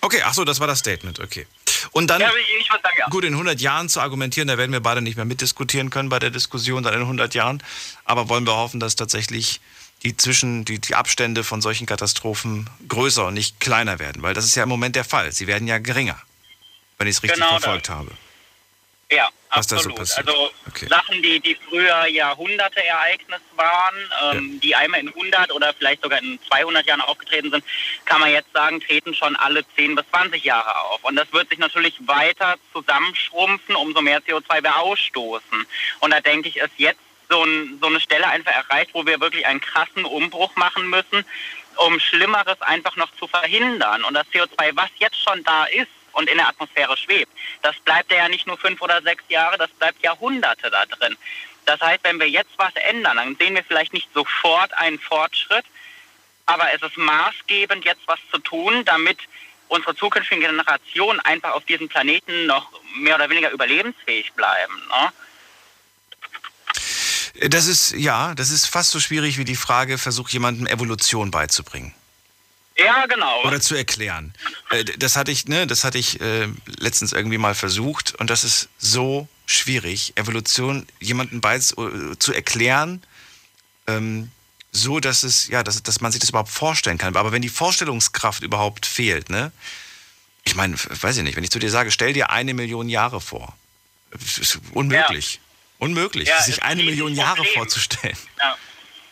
Okay, 0.00 0.22
ach 0.24 0.34
so, 0.34 0.44
das 0.44 0.60
war 0.60 0.66
das 0.66 0.78
Statement, 0.78 1.20
okay. 1.20 1.46
Und 1.92 2.08
dann, 2.08 2.20
ja, 2.20 2.28
sagen, 2.28 2.96
ja. 2.98 3.06
gut, 3.08 3.24
in 3.24 3.32
100 3.32 3.60
Jahren 3.60 3.88
zu 3.88 4.00
argumentieren, 4.00 4.48
da 4.48 4.58
werden 4.58 4.72
wir 4.72 4.80
beide 4.80 5.02
nicht 5.02 5.16
mehr 5.16 5.24
mitdiskutieren 5.24 5.90
können 5.90 6.08
bei 6.08 6.18
der 6.18 6.30
Diskussion 6.30 6.82
dann 6.82 6.94
in 6.94 7.00
100 7.00 7.34
Jahren. 7.34 7.62
Aber 8.04 8.28
wollen 8.28 8.46
wir 8.46 8.56
hoffen, 8.56 8.80
dass 8.80 8.96
tatsächlich 8.96 9.60
die 10.02 10.16
zwischen 10.16 10.64
die, 10.64 10.78
die 10.78 10.94
Abstände 10.94 11.44
von 11.44 11.60
solchen 11.60 11.86
Katastrophen 11.86 12.70
größer 12.88 13.26
und 13.26 13.34
nicht 13.34 13.60
kleiner 13.60 13.98
werden, 13.98 14.22
weil 14.22 14.34
das 14.34 14.44
ist 14.44 14.54
ja 14.54 14.62
im 14.62 14.68
Moment 14.68 14.96
der 14.96 15.04
Fall. 15.04 15.32
Sie 15.32 15.46
werden 15.46 15.66
ja 15.66 15.78
geringer, 15.78 16.20
wenn 16.98 17.08
ich 17.08 17.16
es 17.16 17.22
richtig 17.22 17.40
genau 17.40 17.58
verfolgt 17.58 17.88
das. 17.88 17.96
habe. 17.96 18.10
Ja, 19.10 19.30
was 19.54 19.72
absolut. 19.72 20.06
So 20.06 20.16
also 20.18 20.50
okay. 20.66 20.86
Sachen, 20.86 21.22
die, 21.22 21.40
die 21.40 21.54
früher 21.54 22.06
Jahrhunderte 22.08 22.84
Ereignis 22.84 23.40
waren, 23.56 23.96
ähm, 24.22 24.52
ja. 24.54 24.60
die 24.60 24.74
einmal 24.74 25.00
in 25.00 25.08
100 25.08 25.50
oder 25.52 25.72
vielleicht 25.72 26.02
sogar 26.02 26.20
in 26.20 26.38
200 26.48 26.86
Jahren 26.86 27.00
aufgetreten 27.00 27.50
sind, 27.50 27.64
kann 28.04 28.20
man 28.20 28.30
jetzt 28.30 28.52
sagen, 28.52 28.80
treten 28.80 29.14
schon 29.14 29.34
alle 29.36 29.64
10 29.76 29.94
bis 29.94 30.04
20 30.10 30.44
Jahre 30.44 30.78
auf. 30.90 31.02
Und 31.04 31.16
das 31.16 31.32
wird 31.32 31.48
sich 31.48 31.58
natürlich 31.58 31.94
weiter 32.06 32.56
zusammenschrumpfen, 32.74 33.76
umso 33.76 34.02
mehr 34.02 34.20
CO2 34.20 34.62
wir 34.62 34.76
ausstoßen. 34.78 35.66
Und 36.00 36.10
da 36.10 36.20
denke 36.20 36.50
ich, 36.50 36.56
ist 36.56 36.72
jetzt 36.76 37.00
so, 37.30 37.42
ein, 37.42 37.78
so 37.80 37.86
eine 37.86 38.00
Stelle 38.00 38.26
einfach 38.26 38.52
erreicht, 38.52 38.90
wo 38.92 39.06
wir 39.06 39.20
wirklich 39.20 39.46
einen 39.46 39.60
krassen 39.60 40.04
Umbruch 40.04 40.54
machen 40.56 40.88
müssen, 40.90 41.24
um 41.76 41.98
Schlimmeres 41.98 42.60
einfach 42.60 42.96
noch 42.96 43.10
zu 43.18 43.26
verhindern. 43.26 44.04
Und 44.04 44.14
das 44.14 44.26
CO2, 44.28 44.72
was 44.74 44.90
jetzt 44.98 45.22
schon 45.22 45.42
da 45.44 45.64
ist, 45.64 45.88
und 46.18 46.28
in 46.28 46.36
der 46.36 46.48
Atmosphäre 46.48 46.96
schwebt. 46.96 47.30
Das 47.62 47.78
bleibt 47.80 48.10
ja 48.10 48.28
nicht 48.28 48.46
nur 48.46 48.58
fünf 48.58 48.82
oder 48.82 49.00
sechs 49.02 49.22
Jahre, 49.28 49.56
das 49.56 49.70
bleibt 49.70 50.02
Jahrhunderte 50.02 50.68
da 50.68 50.84
drin. 50.84 51.16
Das 51.64 51.80
heißt, 51.80 52.02
wenn 52.02 52.18
wir 52.18 52.28
jetzt 52.28 52.50
was 52.56 52.74
ändern, 52.74 53.18
dann 53.18 53.36
sehen 53.36 53.54
wir 53.54 53.62
vielleicht 53.62 53.92
nicht 53.92 54.08
sofort 54.12 54.72
einen 54.74 54.98
Fortschritt, 54.98 55.64
aber 56.46 56.72
es 56.74 56.82
ist 56.82 56.96
maßgebend, 56.96 57.84
jetzt 57.84 58.02
was 58.06 58.18
zu 58.32 58.38
tun, 58.38 58.84
damit 58.84 59.18
unsere 59.68 59.94
zukünftigen 59.94 60.42
Generationen 60.42 61.20
einfach 61.20 61.52
auf 61.52 61.64
diesem 61.66 61.88
Planeten 61.88 62.46
noch 62.46 62.68
mehr 62.96 63.14
oder 63.14 63.30
weniger 63.30 63.50
überlebensfähig 63.50 64.32
bleiben. 64.32 64.74
Ne? 64.88 65.12
Das 67.50 67.66
ist, 67.68 67.92
ja, 67.92 68.34
das 68.34 68.50
ist 68.50 68.66
fast 68.66 68.90
so 68.90 68.98
schwierig 68.98 69.38
wie 69.38 69.44
die 69.44 69.54
Frage, 69.54 69.98
versuch 69.98 70.30
jemandem 70.30 70.66
Evolution 70.66 71.30
beizubringen. 71.30 71.94
Ja, 72.78 73.06
genau. 73.06 73.42
Oder 73.44 73.60
zu 73.60 73.74
erklären. 73.74 74.32
Äh, 74.70 74.84
das 74.84 75.16
hatte 75.16 75.32
ich, 75.32 75.46
ne, 75.46 75.66
das 75.66 75.84
hatte 75.84 75.98
ich 75.98 76.20
äh, 76.20 76.48
letztens 76.78 77.12
irgendwie 77.12 77.38
mal 77.38 77.54
versucht 77.54 78.14
und 78.16 78.30
das 78.30 78.44
ist 78.44 78.68
so 78.78 79.28
schwierig, 79.46 80.12
Evolution 80.16 80.86
jemandem 81.00 81.40
bei 81.40 81.56
äh, 81.56 81.60
zu 82.18 82.32
erklären, 82.32 83.02
ähm, 83.86 84.30
so 84.70 85.00
dass 85.00 85.24
es, 85.24 85.48
ja, 85.48 85.64
dass, 85.64 85.82
dass 85.82 86.00
man 86.00 86.12
sich 86.12 86.20
das 86.20 86.30
überhaupt 86.30 86.50
vorstellen 86.50 86.98
kann. 86.98 87.16
Aber 87.16 87.32
wenn 87.32 87.42
die 87.42 87.48
Vorstellungskraft 87.48 88.42
überhaupt 88.42 88.86
fehlt, 88.86 89.28
ne, 89.28 89.50
ich 90.44 90.54
meine, 90.54 90.76
weiß 90.78 91.16
ich 91.16 91.24
nicht, 91.24 91.36
wenn 91.36 91.44
ich 91.44 91.50
zu 91.50 91.58
dir 91.58 91.70
sage, 91.70 91.90
stell 91.90 92.12
dir 92.12 92.30
eine 92.30 92.54
Million 92.54 92.88
Jahre 92.88 93.20
vor, 93.20 93.56
ist 94.12 94.60
unmöglich. 94.72 95.34
Ja. 95.34 95.40
Unmöglich, 95.80 96.28
ja, 96.28 96.42
sich 96.42 96.64
eine 96.64 96.82
Million 96.82 97.14
Jahre 97.14 97.44
vorzustellen. 97.44 98.16
Ja 98.38 98.56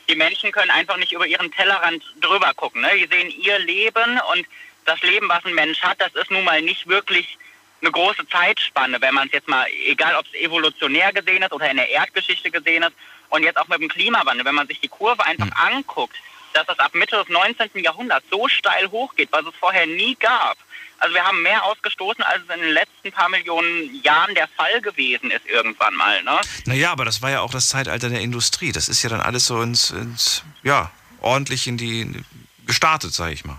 die 0.08 0.16
Menschen 0.16 0.52
können 0.52 0.70
einfach 0.70 0.96
nicht 0.96 1.12
über 1.12 1.26
ihren 1.26 1.50
Tellerrand 1.52 2.02
drüber 2.20 2.52
gucken. 2.54 2.82
Ne? 2.82 2.90
Die 2.96 3.06
sehen 3.06 3.30
ihr 3.30 3.58
Leben 3.58 4.20
und 4.32 4.46
das 4.84 5.00
Leben, 5.02 5.28
was 5.28 5.44
ein 5.44 5.54
Mensch 5.54 5.82
hat, 5.82 6.00
das 6.00 6.14
ist 6.14 6.30
nun 6.30 6.44
mal 6.44 6.62
nicht 6.62 6.86
wirklich 6.86 7.38
eine 7.82 7.90
große 7.90 8.26
Zeitspanne, 8.28 9.00
wenn 9.00 9.14
man 9.14 9.26
es 9.26 9.34
jetzt 9.34 9.48
mal, 9.48 9.66
egal 9.86 10.16
ob 10.16 10.26
es 10.26 10.34
evolutionär 10.34 11.12
gesehen 11.12 11.42
ist 11.42 11.52
oder 11.52 11.70
in 11.70 11.76
der 11.76 11.90
Erdgeschichte 11.90 12.50
gesehen 12.50 12.82
ist 12.82 12.92
und 13.28 13.42
jetzt 13.42 13.58
auch 13.58 13.68
mit 13.68 13.80
dem 13.80 13.88
Klimawandel, 13.88 14.44
wenn 14.44 14.54
man 14.54 14.66
sich 14.66 14.80
die 14.80 14.88
Kurve 14.88 15.24
einfach 15.24 15.46
mhm. 15.46 15.76
anguckt, 15.76 16.16
dass 16.54 16.68
es 16.68 16.78
ab 16.78 16.94
Mitte 16.94 17.16
des 17.16 17.28
19. 17.28 17.82
Jahrhunderts 17.82 18.26
so 18.30 18.48
steil 18.48 18.90
hochgeht, 18.90 19.28
was 19.30 19.44
es 19.44 19.54
vorher 19.60 19.86
nie 19.86 20.14
gab. 20.14 20.56
Also 20.98 21.14
wir 21.14 21.24
haben 21.24 21.42
mehr 21.42 21.64
ausgestoßen, 21.64 22.22
als 22.24 22.42
es 22.42 22.54
in 22.54 22.60
den 22.60 22.72
letzten 22.72 23.12
paar 23.12 23.28
Millionen 23.28 24.02
Jahren 24.02 24.34
der 24.34 24.48
Fall 24.48 24.80
gewesen 24.80 25.30
ist 25.30 25.46
irgendwann 25.46 25.94
mal. 25.94 26.22
Ne? 26.22 26.40
Naja, 26.64 26.92
aber 26.92 27.04
das 27.04 27.22
war 27.22 27.30
ja 27.30 27.40
auch 27.40 27.50
das 27.50 27.68
Zeitalter 27.68 28.08
der 28.08 28.20
Industrie. 28.20 28.72
Das 28.72 28.88
ist 28.88 29.02
ja 29.02 29.10
dann 29.10 29.20
alles 29.20 29.46
so 29.46 29.60
ins, 29.60 29.90
ins 29.90 30.42
ja, 30.62 30.90
ordentlich 31.20 31.66
in 31.66 31.76
die 31.76 32.24
gestartet, 32.66 33.12
sage 33.12 33.34
ich 33.34 33.44
mal. 33.44 33.58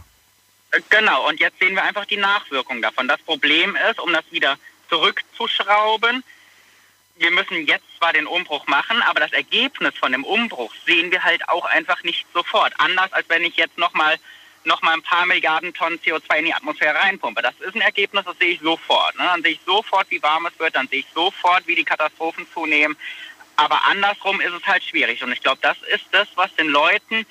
Genau, 0.89 1.27
und 1.27 1.39
jetzt 1.39 1.59
sehen 1.59 1.75
wir 1.75 1.83
einfach 1.83 2.05
die 2.05 2.17
Nachwirkung 2.17 2.81
davon. 2.81 3.07
Das 3.07 3.21
Problem 3.21 3.77
ist, 3.89 3.99
um 3.99 4.11
das 4.11 4.25
wieder 4.31 4.57
zurückzuschrauben, 4.89 6.23
wir 7.19 7.31
müssen 7.31 7.65
jetzt 7.65 7.85
zwar 7.97 8.13
den 8.13 8.27
Umbruch 8.27 8.67
machen, 8.67 9.01
aber 9.03 9.19
das 9.19 9.33
Ergebnis 9.33 9.95
von 9.97 10.11
dem 10.11 10.23
Umbruch 10.23 10.73
sehen 10.85 11.11
wir 11.11 11.23
halt 11.23 11.47
auch 11.49 11.65
einfach 11.65 12.03
nicht 12.03 12.27
sofort. 12.33 12.73
Anders 12.77 13.11
als 13.13 13.27
wenn 13.29 13.43
ich 13.43 13.55
jetzt 13.55 13.77
nochmal 13.77 14.17
noch 14.67 14.81
mal 14.81 14.93
ein 14.93 15.01
paar 15.01 15.25
Milliarden 15.25 15.73
Tonnen 15.73 15.99
CO2 15.99 16.39
in 16.39 16.45
die 16.45 16.53
Atmosphäre 16.53 16.99
reinpumpe. 16.99 17.41
Das 17.41 17.55
ist 17.59 17.75
ein 17.75 17.81
Ergebnis, 17.81 18.25
das 18.25 18.37
sehe 18.37 18.51
ich 18.51 18.59
sofort. 18.59 19.15
Ne? 19.15 19.23
Dann 19.23 19.41
sehe 19.41 19.53
ich 19.53 19.59
sofort, 19.65 20.05
wie 20.11 20.21
warm 20.21 20.45
es 20.45 20.59
wird, 20.59 20.75
dann 20.75 20.87
sehe 20.87 20.99
ich 20.99 21.07
sofort, 21.13 21.65
wie 21.65 21.75
die 21.75 21.83
Katastrophen 21.83 22.45
zunehmen. 22.53 22.97
Aber 23.55 23.85
andersrum 23.85 24.39
ist 24.39 24.53
es 24.53 24.65
halt 24.67 24.83
schwierig. 24.83 25.23
Und 25.23 25.31
ich 25.31 25.41
glaube, 25.41 25.59
das 25.61 25.77
ist 25.93 26.05
das, 26.11 26.27
was 26.35 26.53
den 26.55 26.67
Leuten, 26.67 27.25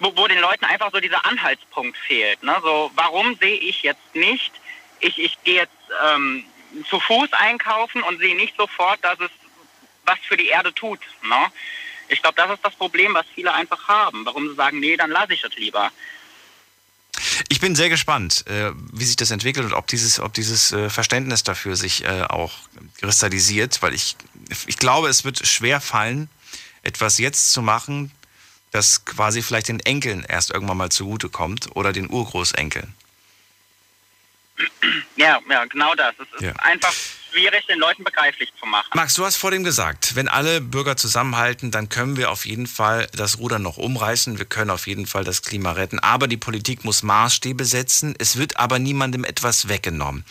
wo, 0.00 0.14
wo 0.16 0.26
den 0.26 0.40
Leuten 0.40 0.64
einfach 0.66 0.90
so 0.92 1.00
dieser 1.00 1.24
Anhaltspunkt 1.24 1.96
fehlt. 1.96 2.42
Ne? 2.42 2.54
So, 2.62 2.90
warum 2.94 3.36
sehe 3.36 3.56
ich 3.56 3.82
jetzt 3.82 4.14
nicht, 4.14 4.52
ich, 5.00 5.18
ich 5.18 5.42
gehe 5.44 5.56
jetzt 5.56 5.72
ähm, 6.04 6.44
zu 6.88 7.00
Fuß 7.00 7.32
einkaufen 7.32 8.02
und 8.02 8.18
sehe 8.18 8.36
nicht 8.36 8.56
sofort, 8.56 9.02
dass 9.02 9.18
es 9.20 9.30
was 10.04 10.18
für 10.20 10.36
die 10.36 10.48
Erde 10.48 10.74
tut. 10.74 11.00
Ne? 11.22 11.46
Ich 12.08 12.20
glaube, 12.20 12.36
das 12.36 12.50
ist 12.50 12.64
das 12.64 12.74
Problem, 12.74 13.14
was 13.14 13.26
viele 13.34 13.54
einfach 13.54 13.88
haben. 13.88 14.26
Warum 14.26 14.48
sie 14.48 14.54
sagen, 14.54 14.80
nee, 14.80 14.96
dann 14.96 15.10
lasse 15.10 15.34
ich 15.34 15.42
das 15.42 15.54
lieber. 15.56 15.90
Ich 17.48 17.60
bin 17.60 17.74
sehr 17.74 17.88
gespannt, 17.88 18.46
äh, 18.46 18.72
wie 18.92 19.04
sich 19.04 19.16
das 19.16 19.30
entwickelt 19.30 19.66
und 19.66 19.72
ob 19.72 19.86
dieses, 19.86 20.20
ob 20.20 20.32
dieses 20.32 20.72
äh, 20.72 20.90
Verständnis 20.90 21.42
dafür 21.42 21.76
sich 21.76 22.04
äh, 22.04 22.22
auch 22.22 22.52
kristallisiert, 23.00 23.82
weil 23.82 23.94
ich, 23.94 24.16
ich 24.66 24.76
glaube, 24.76 25.08
es 25.08 25.24
wird 25.24 25.46
schwer 25.46 25.80
fallen, 25.80 26.28
etwas 26.82 27.18
jetzt 27.18 27.52
zu 27.52 27.62
machen, 27.62 28.10
das 28.70 29.04
quasi 29.04 29.42
vielleicht 29.42 29.68
den 29.68 29.80
Enkeln 29.80 30.24
erst 30.24 30.50
irgendwann 30.50 30.78
mal 30.78 30.90
zugutekommt 30.90 31.76
oder 31.76 31.92
den 31.92 32.10
Urgroßenkeln. 32.10 32.94
Ja, 35.16 35.40
ja, 35.48 35.64
genau 35.66 35.94
das. 35.94 36.14
Es 36.18 36.34
ist 36.34 36.42
ja. 36.42 36.52
einfach 36.56 36.94
schwierig, 37.32 37.66
den 37.66 37.78
Leuten 37.78 38.04
begreiflich 38.04 38.52
zu 38.58 38.66
machen. 38.66 38.90
Max, 38.94 39.14
du 39.14 39.24
hast 39.24 39.36
vor 39.36 39.50
dem 39.50 39.64
gesagt, 39.64 40.14
wenn 40.14 40.28
alle 40.28 40.60
Bürger 40.60 40.96
zusammenhalten, 40.96 41.70
dann 41.70 41.88
können 41.88 42.16
wir 42.16 42.30
auf 42.30 42.46
jeden 42.46 42.66
Fall 42.66 43.08
das 43.12 43.38
Ruder 43.38 43.58
noch 43.58 43.78
umreißen. 43.78 44.38
Wir 44.38 44.44
können 44.44 44.70
auf 44.70 44.86
jeden 44.86 45.06
Fall 45.06 45.24
das 45.24 45.42
Klima 45.42 45.72
retten. 45.72 45.98
Aber 45.98 46.28
die 46.28 46.36
Politik 46.36 46.84
muss 46.84 47.02
Maßstäbe 47.02 47.64
setzen. 47.64 48.14
Es 48.18 48.36
wird 48.36 48.58
aber 48.58 48.78
niemandem 48.78 49.24
etwas 49.24 49.68
weggenommen. 49.68 50.24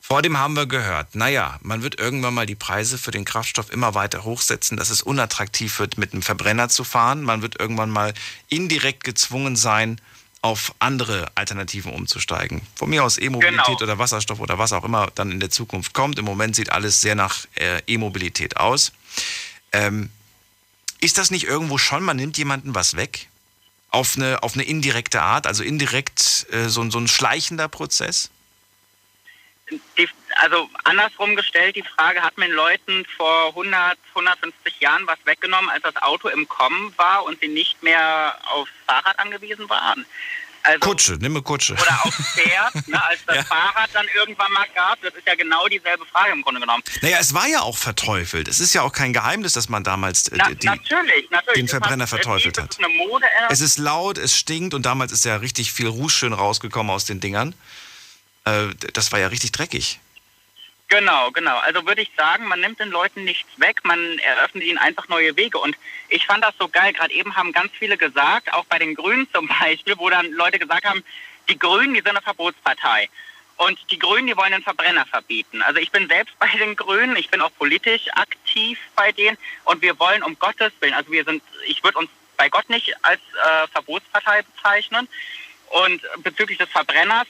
Vor 0.00 0.22
dem 0.22 0.38
haben 0.38 0.54
wir 0.54 0.64
gehört, 0.64 1.14
naja, 1.14 1.58
man 1.60 1.82
wird 1.82 2.00
irgendwann 2.00 2.32
mal 2.32 2.46
die 2.46 2.54
Preise 2.54 2.96
für 2.96 3.10
den 3.10 3.26
Kraftstoff 3.26 3.70
immer 3.70 3.94
weiter 3.94 4.24
hochsetzen, 4.24 4.78
dass 4.78 4.88
es 4.88 5.02
unattraktiv 5.02 5.78
wird, 5.78 5.98
mit 5.98 6.14
einem 6.14 6.22
Verbrenner 6.22 6.70
zu 6.70 6.82
fahren. 6.82 7.22
Man 7.22 7.42
wird 7.42 7.60
irgendwann 7.60 7.90
mal 7.90 8.14
indirekt 8.48 9.04
gezwungen 9.04 9.54
sein, 9.54 10.00
auf 10.40 10.74
andere 10.78 11.30
Alternativen 11.34 11.92
umzusteigen. 11.92 12.62
Von 12.74 12.90
mir 12.90 13.04
aus 13.04 13.18
E-Mobilität 13.18 13.66
genau. 13.66 13.82
oder 13.82 13.98
Wasserstoff 13.98 14.40
oder 14.40 14.58
was 14.58 14.72
auch 14.72 14.84
immer 14.84 15.08
dann 15.14 15.32
in 15.32 15.40
der 15.40 15.50
Zukunft 15.50 15.94
kommt. 15.94 16.18
Im 16.18 16.24
Moment 16.24 16.54
sieht 16.54 16.70
alles 16.70 17.00
sehr 17.00 17.14
nach 17.14 17.46
äh, 17.56 17.82
E-Mobilität 17.86 18.56
aus. 18.56 18.92
Ähm, 19.72 20.10
ist 21.00 21.18
das 21.18 21.30
nicht 21.30 21.44
irgendwo 21.44 21.78
schon, 21.78 22.02
man 22.02 22.16
nimmt 22.16 22.38
jemandem 22.38 22.74
was 22.74 22.96
weg? 22.96 23.28
Auf 23.90 24.16
eine, 24.16 24.42
auf 24.42 24.54
eine 24.54 24.64
indirekte 24.64 25.22
Art, 25.22 25.46
also 25.46 25.62
indirekt 25.62 26.46
äh, 26.52 26.68
so, 26.68 26.88
so 26.90 26.98
ein 26.98 27.08
schleichender 27.08 27.68
Prozess? 27.68 28.30
Die, 29.70 30.08
also 30.36 30.68
andersrum 30.84 31.36
gestellt, 31.36 31.76
die 31.76 31.82
Frage, 31.82 32.22
hat 32.22 32.38
man 32.38 32.50
Leuten 32.50 33.04
vor 33.16 33.48
100, 33.48 33.98
150 34.10 34.80
Jahren 34.80 35.06
was 35.06 35.18
weggenommen, 35.24 35.70
als 35.70 35.82
das 35.82 35.96
Auto 35.96 36.28
im 36.28 36.48
Kommen 36.48 36.92
war 36.96 37.24
und 37.24 37.40
sie 37.40 37.48
nicht 37.48 37.82
mehr 37.82 38.38
aufs 38.52 38.70
Fahrrad 38.86 39.18
angewiesen 39.18 39.68
waren? 39.68 40.06
Also, 40.62 40.80
Kutsche, 40.80 41.12
nimm 41.20 41.32
eine 41.32 41.42
Kutsche. 41.42 41.72
Oder 41.74 42.00
aufs 42.04 42.16
Pferd, 42.34 42.74
ne, 42.88 43.02
als 43.02 43.20
das 43.26 43.36
ja. 43.36 43.44
Fahrrad 43.44 43.88
dann 43.92 44.06
irgendwann 44.14 44.52
mal 44.52 44.66
gab. 44.74 45.00
Das 45.00 45.14
ist 45.14 45.26
ja 45.26 45.34
genau 45.34 45.66
dieselbe 45.68 46.04
Frage 46.04 46.32
im 46.32 46.42
Grunde 46.42 46.60
genommen. 46.60 46.82
Naja, 47.00 47.18
es 47.20 47.32
war 47.32 47.46
ja 47.46 47.60
auch 47.60 47.78
verteufelt. 47.78 48.48
Es 48.48 48.60
ist 48.60 48.74
ja 48.74 48.82
auch 48.82 48.92
kein 48.92 49.12
Geheimnis, 49.12 49.52
dass 49.52 49.68
man 49.68 49.84
damals 49.84 50.28
äh, 50.28 50.36
Na, 50.36 50.50
die, 50.50 50.66
natürlich, 50.66 51.30
natürlich. 51.30 51.54
den 51.54 51.68
Verbrenner 51.68 52.02
hat, 52.02 52.10
verteufelt 52.10 52.58
hat. 52.58 52.76
Mode, 52.96 53.24
äh 53.24 53.52
es 53.52 53.60
ist 53.60 53.78
laut, 53.78 54.18
es 54.18 54.36
stinkt 54.36 54.74
und 54.74 54.84
damals 54.84 55.12
ist 55.12 55.24
ja 55.24 55.36
richtig 55.36 55.72
viel 55.72 55.86
Ruß 55.86 56.12
schön 56.12 56.32
rausgekommen 56.32 56.92
aus 56.92 57.04
den 57.04 57.20
Dingern. 57.20 57.54
Äh, 58.48 58.74
das 58.92 59.12
war 59.12 59.18
ja 59.18 59.28
richtig 59.28 59.52
dreckig. 59.52 60.00
Genau, 60.88 61.30
genau. 61.32 61.58
Also 61.58 61.86
würde 61.86 62.00
ich 62.00 62.10
sagen, 62.16 62.46
man 62.46 62.60
nimmt 62.60 62.80
den 62.80 62.88
Leuten 62.88 63.24
nichts 63.24 63.50
weg, 63.58 63.80
man 63.84 64.18
eröffnet 64.20 64.64
ihnen 64.64 64.78
einfach 64.78 65.06
neue 65.08 65.36
Wege. 65.36 65.58
Und 65.58 65.76
ich 66.08 66.24
fand 66.26 66.42
das 66.42 66.54
so 66.58 66.68
geil. 66.68 66.94
Gerade 66.94 67.12
eben 67.12 67.36
haben 67.36 67.52
ganz 67.52 67.72
viele 67.78 67.98
gesagt, 67.98 68.52
auch 68.54 68.64
bei 68.64 68.78
den 68.78 68.94
Grünen 68.94 69.28
zum 69.32 69.48
Beispiel, 69.60 69.98
wo 69.98 70.08
dann 70.08 70.32
Leute 70.32 70.58
gesagt 70.58 70.84
haben, 70.84 71.04
die 71.48 71.58
Grünen, 71.58 71.92
die 71.92 72.00
sind 72.00 72.08
eine 72.08 72.22
Verbotspartei. 72.22 73.08
Und 73.58 73.78
die 73.90 73.98
Grünen, 73.98 74.28
die 74.28 74.36
wollen 74.36 74.52
den 74.52 74.62
Verbrenner 74.62 75.04
verbieten. 75.04 75.60
Also 75.62 75.78
ich 75.80 75.90
bin 75.90 76.08
selbst 76.08 76.36
bei 76.38 76.48
den 76.58 76.74
Grünen, 76.74 77.16
ich 77.16 77.28
bin 77.28 77.42
auch 77.42 77.52
politisch 77.58 78.06
aktiv 78.14 78.78
bei 78.96 79.12
denen 79.12 79.36
und 79.64 79.82
wir 79.82 79.98
wollen 79.98 80.22
um 80.22 80.38
Gottes 80.38 80.72
Willen, 80.80 80.94
also 80.94 81.10
wir 81.10 81.24
sind, 81.24 81.42
ich 81.66 81.82
würde 81.82 81.98
uns 81.98 82.08
bei 82.36 82.48
Gott 82.48 82.70
nicht 82.70 82.94
als 83.04 83.20
äh, 83.20 83.66
Verbotspartei 83.72 84.42
bezeichnen, 84.42 85.08
und 85.70 86.02
bezüglich 86.22 86.58
des 86.58 86.70
Verbrenners 86.70 87.26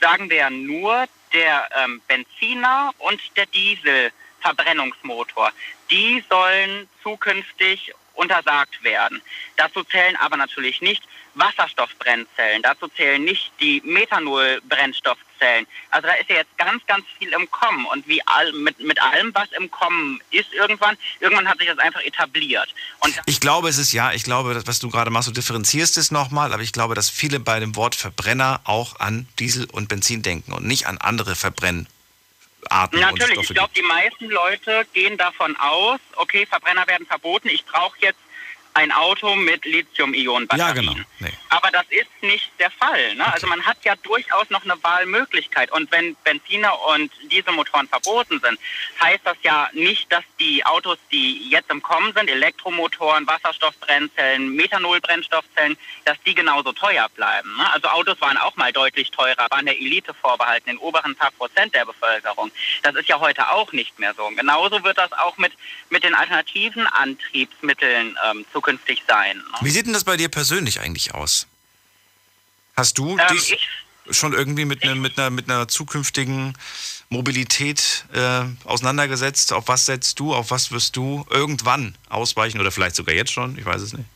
sagen 0.00 0.30
wir 0.30 0.38
ja 0.38 0.50
nur, 0.50 1.06
der 1.32 1.68
ähm, 1.76 2.00
Benziner 2.08 2.90
und 2.98 3.20
der 3.36 3.46
Dieselverbrennungsmotor, 3.46 5.52
die 5.90 6.24
sollen 6.28 6.88
zukünftig 7.02 7.92
untersagt 8.14 8.82
werden. 8.82 9.22
Dazu 9.56 9.84
zählen 9.84 10.16
aber 10.16 10.36
natürlich 10.36 10.80
nicht 10.80 11.04
Wasserstoffbrennzellen, 11.34 12.62
dazu 12.62 12.88
zählen 12.88 13.22
nicht 13.22 13.52
die 13.60 13.80
Methanol-Brennstoffzellen. 13.84 15.27
Also 15.90 16.08
da 16.08 16.14
ist 16.14 16.28
ja 16.28 16.36
jetzt 16.36 16.56
ganz, 16.58 16.84
ganz 16.86 17.04
viel 17.18 17.32
im 17.32 17.50
Kommen 17.50 17.86
und 17.86 18.06
wie 18.06 18.20
all, 18.26 18.52
mit, 18.52 18.78
mit 18.80 19.00
allem, 19.00 19.34
was 19.34 19.50
im 19.52 19.70
Kommen 19.70 20.20
ist 20.30 20.52
irgendwann, 20.52 20.96
irgendwann 21.20 21.48
hat 21.48 21.58
sich 21.58 21.68
das 21.68 21.78
einfach 21.78 22.02
etabliert. 22.02 22.74
Und 23.00 23.20
ich 23.26 23.40
glaube, 23.40 23.68
es 23.68 23.78
ist 23.78 23.92
ja, 23.92 24.12
ich 24.12 24.24
glaube, 24.24 24.60
was 24.66 24.78
du 24.78 24.90
gerade 24.90 25.10
machst, 25.10 25.28
du 25.28 25.32
differenzierst 25.32 25.96
es 25.98 26.10
nochmal, 26.10 26.52
aber 26.52 26.62
ich 26.62 26.72
glaube, 26.72 26.94
dass 26.94 27.10
viele 27.10 27.40
bei 27.40 27.60
dem 27.60 27.76
Wort 27.76 27.94
Verbrenner 27.94 28.60
auch 28.64 29.00
an 29.00 29.28
Diesel 29.38 29.66
und 29.70 29.88
Benzin 29.88 30.22
denken 30.22 30.52
und 30.52 30.66
nicht 30.66 30.86
an 30.86 30.98
andere 30.98 31.34
Verbrennen. 31.34 31.88
Arten 32.70 32.98
Natürlich, 33.00 33.38
ich 33.38 33.48
glaube, 33.54 33.72
die 33.74 33.82
meisten 33.82 34.26
Leute 34.26 34.86
gehen 34.92 35.16
davon 35.16 35.56
aus, 35.56 36.00
okay, 36.16 36.44
Verbrenner 36.46 36.86
werden 36.86 37.06
verboten, 37.06 37.48
ich 37.48 37.64
brauche 37.64 37.96
jetzt 38.00 38.18
ein 38.78 38.92
Auto 38.92 39.34
mit 39.34 39.64
Lithium-Ionen-Batterien. 39.64 40.86
Ja, 40.86 40.92
genau. 40.92 41.04
Nee. 41.18 41.32
Aber 41.48 41.70
das 41.72 41.84
ist 41.88 42.10
nicht 42.22 42.48
der 42.60 42.70
Fall. 42.70 43.16
Ne? 43.16 43.24
Okay. 43.24 43.32
Also 43.34 43.46
man 43.48 43.66
hat 43.66 43.78
ja 43.82 43.96
durchaus 43.96 44.50
noch 44.50 44.62
eine 44.62 44.80
Wahlmöglichkeit. 44.84 45.72
Und 45.72 45.90
wenn 45.90 46.14
Benziner 46.22 46.72
und 46.94 47.10
Dieselmotoren 47.32 47.88
verboten 47.88 48.40
sind, 48.40 48.58
heißt 49.02 49.22
das 49.24 49.36
ja 49.42 49.68
nicht, 49.72 50.12
dass 50.12 50.22
die 50.38 50.64
Autos, 50.64 50.96
die 51.10 51.50
jetzt 51.50 51.70
im 51.70 51.82
Kommen 51.82 52.12
sind, 52.14 52.30
Elektromotoren, 52.30 53.26
Wasserstoffbrennzellen, 53.26 54.54
Methanolbrennstoffzellen, 54.54 55.76
dass 56.04 56.16
die 56.24 56.34
genauso 56.36 56.72
teuer 56.72 57.08
bleiben. 57.16 57.56
Ne? 57.56 57.72
Also 57.72 57.88
Autos 57.88 58.20
waren 58.20 58.36
auch 58.36 58.54
mal 58.54 58.72
deutlich 58.72 59.10
teurer, 59.10 59.48
waren 59.50 59.66
der 59.66 59.76
Elite 59.76 60.14
vorbehalten, 60.14 60.66
den 60.70 60.78
oberen 60.78 61.16
paar 61.16 61.32
Prozent 61.32 61.74
der 61.74 61.84
Bevölkerung. 61.84 62.52
Das 62.84 62.94
ist 62.94 63.08
ja 63.08 63.18
heute 63.18 63.50
auch 63.50 63.72
nicht 63.72 63.98
mehr 63.98 64.14
so. 64.14 64.28
genauso 64.36 64.84
wird 64.84 64.98
das 64.98 65.12
auch 65.14 65.36
mit, 65.36 65.52
mit 65.90 66.04
den 66.04 66.14
alternativen 66.14 66.86
Antriebsmitteln 66.86 68.16
ähm, 68.30 68.44
zukünftig 68.52 68.67
zukünftig 68.68 69.02
sein. 69.06 69.36
Ne? 69.36 69.58
Wie 69.62 69.70
sieht 69.70 69.86
denn 69.86 69.92
das 69.92 70.04
bei 70.04 70.16
dir 70.16 70.28
persönlich 70.28 70.80
eigentlich 70.80 71.14
aus? 71.14 71.46
Hast 72.76 72.98
du 72.98 73.18
ähm, 73.18 73.26
dich 73.30 73.58
schon 74.10 74.32
irgendwie 74.32 74.64
mit, 74.64 74.84
ne, 74.84 74.94
mit, 74.94 75.18
einer, 75.18 75.30
mit 75.30 75.50
einer 75.50 75.68
zukünftigen 75.68 76.56
Mobilität 77.08 78.04
äh, 78.12 78.44
auseinandergesetzt? 78.64 79.52
Auf 79.52 79.68
was 79.68 79.86
setzt 79.86 80.20
du? 80.20 80.34
Auf 80.34 80.50
was 80.50 80.70
wirst 80.70 80.96
du 80.96 81.26
irgendwann 81.30 81.96
ausweichen 82.08 82.60
oder 82.60 82.70
vielleicht 82.70 82.96
sogar 82.96 83.14
jetzt 83.14 83.32
schon? 83.32 83.58
Ich 83.58 83.64
weiß 83.64 83.80
es 83.80 83.92
nicht. 83.94 84.08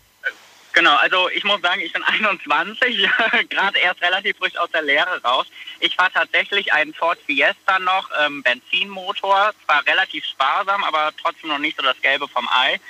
Genau, 0.74 0.96
also 0.96 1.28
ich 1.28 1.44
muss 1.44 1.60
sagen, 1.60 1.82
ich 1.82 1.92
bin 1.92 2.02
21, 2.04 3.08
gerade 3.50 3.78
erst 3.78 4.00
relativ 4.00 4.36
frisch 4.38 4.56
aus 4.56 4.70
der 4.70 4.82
Lehre 4.82 5.20
raus. 5.22 5.46
Ich 5.80 5.96
fahre 5.96 6.12
tatsächlich 6.12 6.72
einen 6.72 6.94
Ford 6.94 7.18
Fiesta 7.26 7.78
noch, 7.80 8.08
ähm, 8.20 8.42
Benzinmotor, 8.42 9.52
zwar 9.64 9.86
relativ 9.86 10.24
sparsam, 10.24 10.84
aber 10.84 11.12
trotzdem 11.20 11.50
noch 11.50 11.58
nicht 11.58 11.76
so 11.76 11.82
das 11.82 12.00
Gelbe 12.00 12.28
vom 12.28 12.48
Ei. 12.48 12.80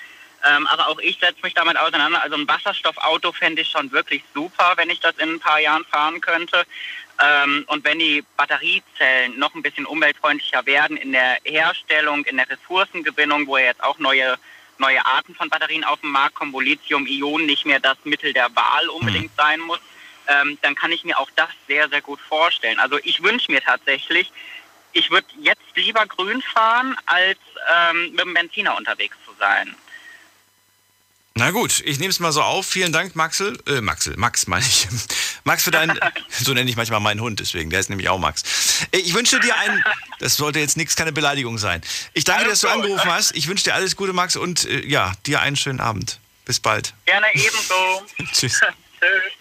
Ähm, 0.49 0.67
aber 0.67 0.89
auch 0.89 0.99
ich 0.99 1.19
setze 1.19 1.41
mich 1.43 1.55
damit 1.55 1.77
auseinander. 1.77 2.23
Also 2.23 2.37
ein 2.37 2.49
Wasserstoffauto 2.49 3.33
fände 3.33 3.63
ich 3.63 3.69
schon 3.69 3.93
wirklich 3.93 4.23
super, 4.35 4.73
wenn 4.77 4.91
ich 4.91 5.01
das 5.01 5.17
in 5.19 5.35
ein 5.35 5.41
paar 5.41 5.61
Jahren 5.61 5.85
fahren 5.85 6.21
könnte. 6.21 6.65
Ähm, 7.23 7.65
und 7.69 7.85
wenn 7.85 7.99
die 7.99 8.25
Batteriezellen 8.37 9.39
noch 9.39 9.55
ein 9.55 9.63
bisschen 9.63 9.87
umweltfreundlicher 9.87 10.67
werden 10.67 10.97
in 10.97 11.13
der 11.13 11.39
Herstellung, 11.45 12.25
in 12.25 12.37
der 12.37 12.49
Ressourcengewinnung, 12.49 13.47
wo 13.47 13.57
ja 13.57 13.67
jetzt 13.67 13.83
auch 13.83 13.99
neue 13.99 14.39
neue 14.79 15.05
Arten 15.05 15.35
von 15.35 15.49
Batterien 15.49 15.85
auf 15.85 16.01
den 16.01 16.11
Markt 16.11 16.35
kommen, 16.35 16.53
wo 16.53 16.61
Lithium-Ionen 16.61 17.47
nicht 17.47 17.67
mehr 17.67 17.79
das 17.79 17.99
Mittel 18.05 18.33
der 18.33 18.55
Wahl 18.57 18.89
unbedingt 18.89 19.31
mhm. 19.31 19.37
sein 19.37 19.61
muss, 19.61 19.79
ähm, 20.29 20.59
dann 20.63 20.75
kann 20.75 20.93
ich 20.93 21.05
mir 21.05 21.19
auch 21.19 21.31
das 21.37 21.51
sehr, 21.69 21.89
sehr 21.89 22.01
gut 22.01 22.21
vorstellen. 22.21 22.79
Also 22.81 22.99
ich 23.03 23.23
wünsche 23.23 23.51
mir 23.51 23.61
tatsächlich, 23.61 24.33
ich 24.93 25.11
würde 25.11 25.27
jetzt 25.41 25.63
lieber 25.75 26.05
grün 26.07 26.43
fahren, 26.43 26.97
als 27.07 27.39
ähm, 27.75 28.11
mit 28.11 28.21
dem 28.21 28.35
Benziner 28.35 28.77
unterwegs 28.77 29.17
zu 29.25 29.33
sein. 29.39 29.75
Na 31.35 31.51
gut, 31.51 31.83
ich 31.87 31.99
nehme 31.99 32.11
es 32.11 32.21
mal 32.21 32.33
so 32.33 32.43
auf. 32.43 32.67
Vielen 32.67 32.93
Dank, 32.93 33.17
Maxel. 33.17 33.59
Äh, 33.67 33.81
Maxel, 33.81 34.17
Max 34.17 34.47
meine 34.47 34.65
ich. 34.65 34.87
Max 35.45 35.65
für 35.65 35.71
deinen, 35.71 35.99
so 36.29 36.53
nenne 36.53 36.69
ich 36.69 36.77
manchmal 36.77 37.01
meinen 37.01 37.21
Hund, 37.21 37.41
deswegen, 37.41 37.71
der 37.71 37.81
ist 37.81 37.89
nämlich 37.89 38.09
auch 38.09 38.19
Max. 38.19 38.43
Äh, 38.93 38.99
ich 38.99 39.15
wünsche 39.15 39.41
dir 39.41 39.57
einen, 39.57 39.83
das 40.19 40.37
sollte 40.37 40.59
jetzt 40.59 40.77
nichts, 40.77 40.95
keine 40.95 41.13
Beleidigung 41.13 41.57
sein. 41.59 41.81
Ich 42.13 42.25
danke, 42.25 42.49
dass 42.49 42.61
du 42.61 42.69
angerufen 42.69 43.11
hast. 43.11 43.35
Ich 43.35 43.49
wünsche 43.49 43.65
dir 43.65 43.75
alles 43.75 43.97
Gute, 43.97 44.13
Max, 44.13 44.37
und 44.37 44.65
äh, 44.67 44.85
ja, 44.87 45.13
dir 45.27 45.41
einen 45.41 45.57
schönen 45.57 45.81
Abend. 45.81 46.21
Bis 46.45 46.61
bald. 46.61 46.93
Gerne 47.07 47.27
ebenso. 47.35 48.03
Tschüss. 48.33 48.61
Tschüss. 48.61 49.33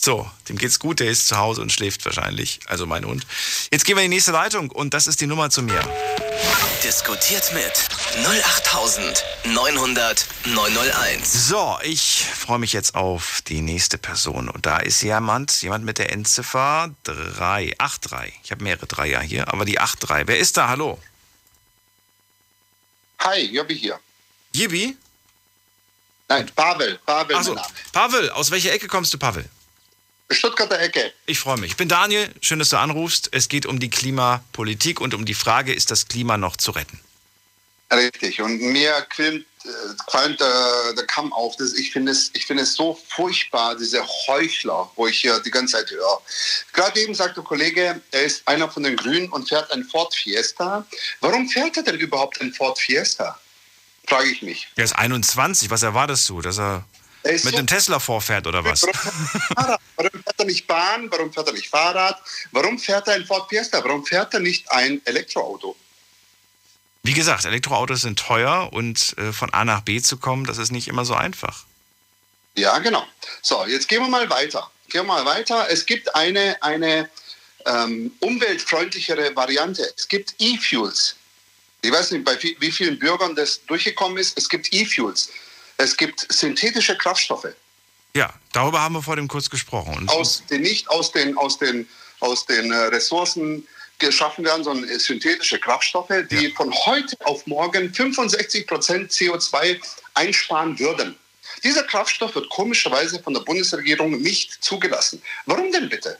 So, 0.00 0.30
dem 0.48 0.56
geht's 0.56 0.78
gut, 0.78 1.00
der 1.00 1.08
ist 1.08 1.26
zu 1.26 1.38
Hause 1.38 1.60
und 1.60 1.72
schläft 1.72 2.04
wahrscheinlich. 2.04 2.60
Also 2.66 2.86
mein 2.86 3.04
Hund. 3.04 3.26
Jetzt 3.72 3.84
gehen 3.84 3.96
wir 3.96 4.04
in 4.04 4.12
die 4.12 4.16
nächste 4.16 4.30
Leitung 4.30 4.70
und 4.70 4.94
das 4.94 5.08
ist 5.08 5.20
die 5.20 5.26
Nummer 5.26 5.50
zu 5.50 5.60
mir. 5.60 5.82
Diskutiert 6.84 7.52
mit 7.52 7.72
08900 8.24 10.24
901. 10.44 11.48
So, 11.48 11.78
ich 11.82 12.24
freue 12.24 12.60
mich 12.60 12.72
jetzt 12.72 12.94
auf 12.94 13.42
die 13.48 13.60
nächste 13.60 13.98
Person. 13.98 14.48
Und 14.48 14.66
da 14.66 14.78
ist 14.78 15.02
jemand, 15.02 15.62
jemand 15.62 15.84
mit 15.84 15.98
der 15.98 16.12
Endziffer 16.12 16.94
383. 17.02 18.38
Ich 18.44 18.52
habe 18.52 18.62
mehrere 18.62 18.86
Dreier 18.86 19.20
hier, 19.20 19.52
aber 19.52 19.64
die 19.64 19.74
83. 19.74 20.28
Wer 20.28 20.38
ist 20.38 20.56
da? 20.56 20.68
Hallo. 20.68 21.00
Hi, 23.18 23.40
Jobbi 23.40 23.76
hier. 23.76 23.98
Jibi? 24.54 24.96
Nein, 26.28 26.48
Pavel. 26.54 27.00
Pavel, 27.04 27.42
so. 27.42 27.56
Pavel, 27.92 28.30
aus 28.30 28.52
welcher 28.52 28.72
Ecke 28.72 28.86
kommst 28.86 29.12
du, 29.12 29.18
Pavel? 29.18 29.50
Stuttgarter 30.30 30.78
Ecke. 30.78 31.12
Ich 31.26 31.38
freue 31.38 31.56
mich. 31.56 31.72
Ich 31.72 31.76
bin 31.76 31.88
Daniel, 31.88 32.28
schön, 32.40 32.58
dass 32.58 32.68
du 32.70 32.76
anrufst. 32.76 33.30
Es 33.32 33.48
geht 33.48 33.64
um 33.64 33.80
die 33.80 33.88
Klimapolitik 33.88 35.00
und 35.00 35.14
um 35.14 35.24
die 35.24 35.34
Frage, 35.34 35.72
ist 35.72 35.90
das 35.90 36.08
Klima 36.08 36.36
noch 36.36 36.56
zu 36.56 36.72
retten? 36.72 37.00
Richtig. 37.90 38.42
Und 38.42 38.60
mir 38.60 39.06
quillt, 39.08 39.46
äh, 39.64 39.68
qualmt 40.06 40.38
der, 40.40 40.92
der 40.94 41.06
Kamm 41.06 41.32
auf. 41.32 41.56
Das, 41.56 41.72
ich 41.72 41.90
finde 41.90 42.12
es, 42.12 42.30
ich 42.34 42.44
finde 42.44 42.64
es 42.64 42.74
so 42.74 42.98
furchtbar, 43.08 43.76
diese 43.76 44.06
Heuchler, 44.26 44.90
wo 44.96 45.06
ich 45.06 45.18
hier 45.20 45.40
die 45.40 45.50
ganze 45.50 45.78
Zeit 45.78 45.90
höre. 45.90 46.20
Gerade 46.74 47.00
eben 47.00 47.14
sagt 47.14 47.38
der 47.38 47.44
Kollege, 47.44 47.98
er 48.10 48.22
ist 48.22 48.46
einer 48.46 48.70
von 48.70 48.82
den 48.82 48.96
Grünen 48.96 49.30
und 49.30 49.48
fährt 49.48 49.72
ein 49.72 49.84
Ford 49.84 50.14
Fiesta. 50.14 50.86
Warum 51.20 51.48
fährt 51.48 51.78
er 51.78 51.82
denn 51.82 51.96
überhaupt 51.96 52.38
ein 52.42 52.52
Ford 52.52 52.78
Fiesta? 52.78 53.38
Frage 54.06 54.30
ich 54.30 54.42
mich. 54.42 54.68
Er 54.76 54.84
ist 54.84 54.94
21. 54.94 55.70
Was 55.70 55.82
erwartest 55.82 56.28
du, 56.28 56.42
dass 56.42 56.58
Er 56.58 56.84
mit 57.24 57.40
so 57.40 57.56
einem 57.56 57.66
Tesla 57.66 57.98
vorfährt 57.98 58.46
oder 58.46 58.64
was? 58.64 58.82
Warum 58.82 59.68
er? 59.70 59.78
Warum 59.96 60.22
fährt 60.22 60.38
er 60.38 60.44
nicht 60.44 60.66
Bahn? 60.66 61.10
Warum 61.10 61.32
fährt 61.32 61.46
er 61.48 61.52
nicht 61.52 61.68
Fahrrad? 61.68 62.20
Warum 62.52 62.78
fährt 62.78 63.08
er 63.08 63.14
ein 63.14 63.26
Ford 63.26 63.48
Fiesta? 63.48 63.82
Warum 63.82 64.04
fährt 64.04 64.34
er 64.34 64.40
nicht 64.40 64.70
ein 64.70 65.00
Elektroauto? 65.04 65.76
Wie 67.02 67.14
gesagt, 67.14 67.44
Elektroautos 67.44 68.02
sind 68.02 68.18
teuer 68.18 68.68
und 68.72 69.16
äh, 69.18 69.32
von 69.32 69.52
A 69.52 69.64
nach 69.64 69.80
B 69.80 70.00
zu 70.00 70.18
kommen, 70.18 70.44
das 70.44 70.58
ist 70.58 70.70
nicht 70.70 70.88
immer 70.88 71.04
so 71.04 71.14
einfach. 71.14 71.64
Ja, 72.56 72.78
genau. 72.78 73.04
So, 73.42 73.64
jetzt 73.66 73.88
gehen 73.88 74.02
wir 74.02 74.08
mal 74.08 74.28
weiter. 74.30 74.70
Gehen 74.88 75.06
wir 75.06 75.14
mal 75.14 75.24
weiter. 75.24 75.66
Es 75.70 75.86
gibt 75.86 76.14
eine, 76.14 76.60
eine 76.62 77.08
ähm, 77.66 78.12
umweltfreundlichere 78.20 79.34
Variante. 79.36 79.90
Es 79.96 80.08
gibt 80.08 80.34
E-Fuels. 80.38 81.16
Ich 81.82 81.92
weiß 81.92 82.10
nicht, 82.10 82.24
bei 82.24 82.36
wie 82.42 82.72
vielen 82.72 82.98
Bürgern 82.98 83.36
das 83.36 83.64
durchgekommen 83.66 84.18
ist. 84.18 84.36
Es 84.36 84.48
gibt 84.48 84.72
E-Fuels. 84.72 85.30
Es 85.78 85.96
gibt 85.96 86.26
synthetische 86.30 86.96
Kraftstoffe. 86.96 87.48
Ja, 88.14 88.32
darüber 88.52 88.80
haben 88.80 88.94
wir 88.94 89.02
vor 89.02 89.16
dem 89.16 89.28
kurz 89.28 89.48
gesprochen. 89.48 89.94
Und 89.94 90.10
aus 90.10 90.44
den, 90.50 90.62
nicht 90.62 90.90
aus 90.90 91.12
den, 91.12 91.36
aus 91.38 91.58
den, 91.58 91.88
aus 92.20 92.46
den 92.46 92.72
äh, 92.72 92.76
Ressourcen 92.76 93.66
geschaffen 93.98 94.44
werden, 94.44 94.64
sondern 94.64 94.98
synthetische 94.98 95.58
Kraftstoffe, 95.58 96.12
die 96.30 96.50
von 96.50 96.72
heute 96.72 97.16
auf 97.24 97.46
morgen 97.46 97.92
65 97.92 98.66
Prozent 98.66 99.12
CO2 99.12 99.80
einsparen 100.14 100.78
würden. 100.78 101.16
Dieser 101.64 101.82
Kraftstoff 101.82 102.34
wird 102.34 102.48
komischerweise 102.50 103.20
von 103.22 103.34
der 103.34 103.40
Bundesregierung 103.40 104.20
nicht 104.20 104.62
zugelassen. 104.62 105.22
Warum 105.46 105.72
denn 105.72 105.88
bitte? 105.88 106.18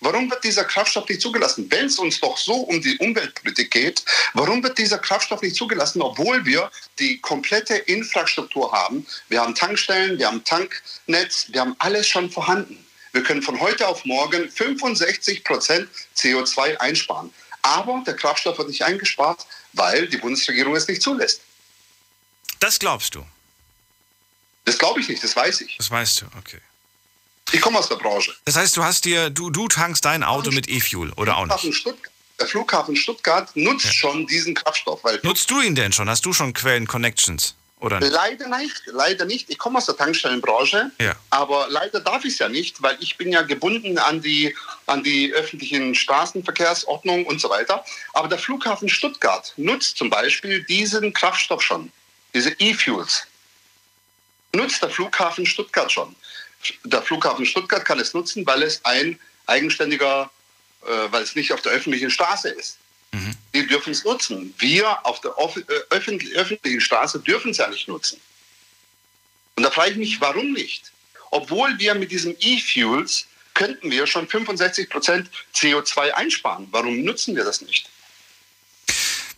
Warum 0.00 0.30
wird 0.30 0.42
dieser 0.44 0.64
Kraftstoff 0.64 1.08
nicht 1.08 1.20
zugelassen? 1.20 1.70
Wenn 1.70 1.86
es 1.86 1.98
uns 1.98 2.20
doch 2.20 2.38
so 2.38 2.54
um 2.54 2.80
die 2.80 2.96
Umweltpolitik 2.98 3.70
geht, 3.70 4.02
warum 4.32 4.62
wird 4.62 4.78
dieser 4.78 4.98
Kraftstoff 4.98 5.42
nicht 5.42 5.56
zugelassen, 5.56 6.00
obwohl 6.00 6.44
wir 6.46 6.70
die 6.98 7.20
komplette 7.20 7.76
Infrastruktur 7.76 8.72
haben? 8.72 9.06
Wir 9.28 9.42
haben 9.42 9.54
Tankstellen, 9.54 10.18
wir 10.18 10.26
haben 10.28 10.42
Tanknetz, 10.44 11.46
wir 11.48 11.60
haben 11.60 11.76
alles 11.78 12.08
schon 12.08 12.30
vorhanden. 12.30 12.84
Wir 13.12 13.22
können 13.22 13.42
von 13.42 13.60
heute 13.60 13.86
auf 13.88 14.04
morgen 14.06 14.50
65 14.50 15.44
Prozent 15.44 15.88
CO2 16.16 16.78
einsparen. 16.78 17.32
Aber 17.62 18.02
der 18.06 18.14
Kraftstoff 18.14 18.56
wird 18.56 18.68
nicht 18.68 18.82
eingespart, 18.82 19.44
weil 19.74 20.08
die 20.08 20.16
Bundesregierung 20.16 20.74
es 20.76 20.88
nicht 20.88 21.02
zulässt. 21.02 21.42
das 22.58 22.78
glaubst 22.78 23.14
du? 23.14 23.26
Das 24.64 24.78
glaube 24.78 25.00
ich 25.00 25.08
nicht, 25.08 25.22
das 25.22 25.36
weiß 25.36 25.60
ich. 25.62 25.76
Das 25.76 25.90
weißt 25.90 26.22
du, 26.22 26.26
okay. 26.38 26.60
Ich 27.52 27.60
komme 27.60 27.78
aus 27.78 27.88
der 27.88 27.96
Branche. 27.96 28.34
Das 28.44 28.56
heißt, 28.56 28.76
du 28.76 28.84
hast 28.84 29.04
dir, 29.04 29.30
du, 29.30 29.50
du 29.50 29.68
tankst 29.68 30.04
dein 30.04 30.22
Auto 30.22 30.50
mit 30.50 30.68
E-Fuel 30.68 31.12
oder 31.14 31.36
auch 31.36 31.46
nicht? 31.46 31.74
Stuttgart, 31.74 32.12
der 32.38 32.46
Flughafen 32.46 32.96
Stuttgart 32.96 33.54
nutzt 33.56 33.92
schon 33.94 34.26
diesen 34.26 34.54
Kraftstoff. 34.54 35.00
Nutzt 35.22 35.50
du 35.50 35.60
ihn 35.60 35.74
denn 35.74 35.92
schon? 35.92 36.08
Hast 36.08 36.24
du 36.24 36.32
schon 36.32 36.52
Quellen-Connections? 36.54 37.54
Oder 37.80 37.98
nicht? 37.98 38.12
Leider 38.12 38.46
nicht, 38.58 38.82
leider 38.86 39.24
nicht. 39.24 39.48
Ich 39.48 39.56
komme 39.58 39.78
aus 39.78 39.86
der 39.86 39.96
Tankstellenbranche, 39.96 40.90
Ja. 41.00 41.16
aber 41.30 41.66
leider 41.70 42.00
darf 42.00 42.24
ich 42.26 42.34
es 42.34 42.38
ja 42.38 42.48
nicht, 42.48 42.82
weil 42.82 42.96
ich 43.00 43.16
bin 43.16 43.32
ja 43.32 43.40
gebunden 43.42 43.96
an 43.96 44.20
die, 44.20 44.54
an 44.86 45.02
die 45.02 45.32
öffentlichen 45.32 45.94
Straßenverkehrsordnung 45.94 47.24
und 47.24 47.40
so 47.40 47.48
weiter. 47.48 47.82
Aber 48.12 48.28
der 48.28 48.38
Flughafen 48.38 48.88
Stuttgart 48.90 49.54
nutzt 49.56 49.96
zum 49.96 50.10
Beispiel 50.10 50.62
diesen 50.64 51.12
Kraftstoff 51.14 51.62
schon, 51.62 51.90
diese 52.34 52.50
E-Fuels. 52.58 53.22
Nutzt 54.54 54.82
der 54.82 54.90
Flughafen 54.90 55.46
Stuttgart 55.46 55.90
schon. 55.90 56.14
Der 56.84 57.02
Flughafen 57.02 57.46
Stuttgart 57.46 57.84
kann 57.84 57.98
es 57.98 58.12
nutzen, 58.14 58.44
weil 58.46 58.62
es 58.62 58.84
ein 58.84 59.18
eigenständiger, 59.46 60.30
äh, 60.82 60.86
weil 61.10 61.22
es 61.22 61.34
nicht 61.34 61.52
auf 61.52 61.62
der 61.62 61.72
öffentlichen 61.72 62.10
Straße 62.10 62.48
ist. 62.50 62.78
Die 63.54 63.66
dürfen 63.66 63.90
es 63.92 64.04
nutzen. 64.04 64.54
Wir 64.58 65.04
auf 65.04 65.20
der 65.20 65.32
äh, 65.32 65.62
öffentlich- 65.90 66.32
öffentlichen 66.34 66.80
Straße 66.80 67.18
dürfen 67.20 67.50
es 67.50 67.56
ja 67.56 67.68
nicht 67.68 67.88
nutzen. 67.88 68.20
Und 69.56 69.64
da 69.64 69.70
frage 69.70 69.90
ich 69.92 69.96
mich, 69.96 70.20
warum 70.20 70.52
nicht? 70.52 70.92
Obwohl 71.32 71.76
wir 71.78 71.94
mit 71.94 72.12
diesem 72.12 72.36
E-Fuels 72.38 73.26
könnten 73.54 73.90
wir 73.90 74.06
schon 74.06 74.28
65 74.28 74.88
Prozent 74.88 75.28
CO2 75.54 76.12
einsparen. 76.12 76.68
Warum 76.70 77.02
nutzen 77.02 77.34
wir 77.34 77.44
das 77.44 77.60
nicht? 77.60 77.88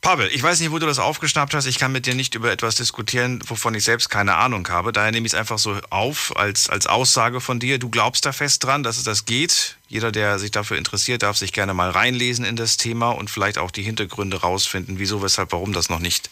Pavel, 0.02 0.28
ich 0.32 0.42
weiß 0.42 0.58
nicht, 0.58 0.72
wo 0.72 0.80
du 0.80 0.86
das 0.86 0.98
aufgeschnappt 0.98 1.54
hast. 1.54 1.66
Ich 1.66 1.78
kann 1.78 1.92
mit 1.92 2.06
dir 2.06 2.16
nicht 2.16 2.34
über 2.34 2.50
etwas 2.50 2.74
diskutieren, 2.74 3.40
wovon 3.46 3.72
ich 3.76 3.84
selbst 3.84 4.10
keine 4.10 4.34
Ahnung 4.34 4.68
habe. 4.68 4.92
Daher 4.92 5.12
nehme 5.12 5.28
ich 5.28 5.32
es 5.32 5.38
einfach 5.38 5.60
so 5.60 5.78
auf 5.90 6.36
als, 6.36 6.68
als 6.68 6.88
Aussage 6.88 7.40
von 7.40 7.60
dir. 7.60 7.78
Du 7.78 7.88
glaubst 7.88 8.26
da 8.26 8.32
fest 8.32 8.64
dran, 8.64 8.82
dass 8.82 8.96
es 8.96 9.04
das 9.04 9.26
geht. 9.26 9.76
Jeder, 9.88 10.10
der 10.10 10.40
sich 10.40 10.50
dafür 10.50 10.76
interessiert, 10.76 11.22
darf 11.22 11.36
sich 11.36 11.52
gerne 11.52 11.72
mal 11.72 11.88
reinlesen 11.88 12.44
in 12.44 12.56
das 12.56 12.78
Thema 12.78 13.10
und 13.10 13.30
vielleicht 13.30 13.58
auch 13.58 13.70
die 13.70 13.84
Hintergründe 13.84 14.40
rausfinden, 14.40 14.98
wieso, 14.98 15.22
weshalb, 15.22 15.52
warum 15.52 15.72
das 15.72 15.88
noch 15.88 16.00
nicht 16.00 16.30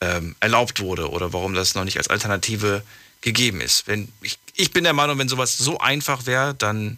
ähm, 0.00 0.34
erlaubt 0.40 0.80
wurde 0.80 1.10
oder 1.10 1.34
warum 1.34 1.52
das 1.52 1.74
noch 1.74 1.84
nicht 1.84 1.98
als 1.98 2.08
Alternative 2.08 2.82
gegeben 3.20 3.60
ist. 3.60 3.86
Wenn, 3.86 4.10
ich, 4.22 4.38
ich 4.54 4.70
bin 4.70 4.84
der 4.84 4.94
Meinung, 4.94 5.18
wenn 5.18 5.28
sowas 5.28 5.58
so 5.58 5.78
einfach 5.78 6.24
wäre, 6.24 6.54
dann 6.54 6.96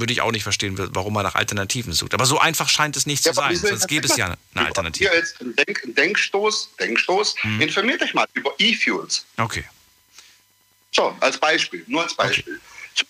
würde 0.00 0.12
ich 0.12 0.20
auch 0.20 0.32
nicht 0.32 0.42
verstehen, 0.42 0.76
warum 0.94 1.12
man 1.12 1.22
nach 1.22 1.34
Alternativen 1.34 1.92
sucht. 1.92 2.14
Aber 2.14 2.26
so 2.26 2.38
einfach 2.38 2.68
scheint 2.68 2.96
es 2.96 3.06
nicht 3.06 3.22
zu 3.22 3.30
aber 3.30 3.42
sein, 3.42 3.56
sonst 3.56 3.88
gäbe 3.88 4.06
es 4.06 4.16
ja 4.16 4.36
eine 4.54 4.66
Alternative. 4.66 5.10
Hier 5.10 5.18
jetzt 5.18 5.40
ein 5.40 5.54
Denk 5.54 5.82
Denkstoß, 5.86 6.70
Denkstoß. 6.80 7.36
Mhm. 7.42 7.60
Informiert 7.60 8.02
euch 8.02 8.14
mal 8.14 8.26
über 8.34 8.52
E-Fuels. 8.58 9.24
Okay. 9.36 9.64
So, 10.92 11.14
als 11.20 11.38
Beispiel, 11.38 11.84
nur 11.86 12.02
als 12.02 12.14
Beispiel. 12.14 12.60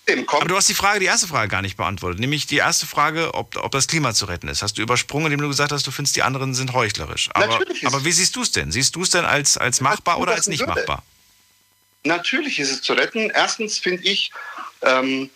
Kommt 0.05 0.33
Aber 0.33 0.47
du 0.47 0.55
hast 0.55 0.69
die 0.69 0.73
Frage, 0.73 0.99
die 0.99 1.07
erste 1.07 1.27
Frage 1.27 1.49
gar 1.49 1.61
nicht 1.61 1.75
beantwortet. 1.75 2.19
Nämlich 2.19 2.45
die 2.45 2.57
erste 2.57 2.85
Frage, 2.85 3.33
ob, 3.33 3.57
ob 3.57 3.71
das 3.71 3.87
Klima 3.87 4.13
zu 4.13 4.25
retten 4.25 4.47
ist. 4.47 4.61
Hast 4.61 4.77
du 4.77 4.81
übersprungen, 4.81 5.25
indem 5.25 5.41
du 5.41 5.47
gesagt 5.49 5.71
hast, 5.71 5.85
du 5.85 5.91
findest, 5.91 6.15
die 6.15 6.23
anderen 6.23 6.53
sind 6.53 6.73
heuchlerisch. 6.73 7.29
Aber, 7.33 7.59
aber 7.83 8.05
wie 8.05 8.11
siehst 8.11 8.35
du 8.35 8.41
es 8.41 8.51
denn? 8.51 8.71
Siehst 8.71 8.95
du 8.95 9.01
es 9.01 9.09
denn 9.09 9.25
als, 9.25 9.57
als 9.57 9.81
machbar 9.81 10.19
oder 10.19 10.33
als 10.33 10.47
nicht 10.47 10.61
würde. 10.61 10.75
machbar? 10.75 11.03
Natürlich 12.03 12.59
ist 12.59 12.71
es 12.71 12.81
zu 12.81 12.93
retten. 12.93 13.31
Erstens 13.31 13.79
finde 13.79 14.03
ich, 14.03 14.31
ähm, 14.81 15.29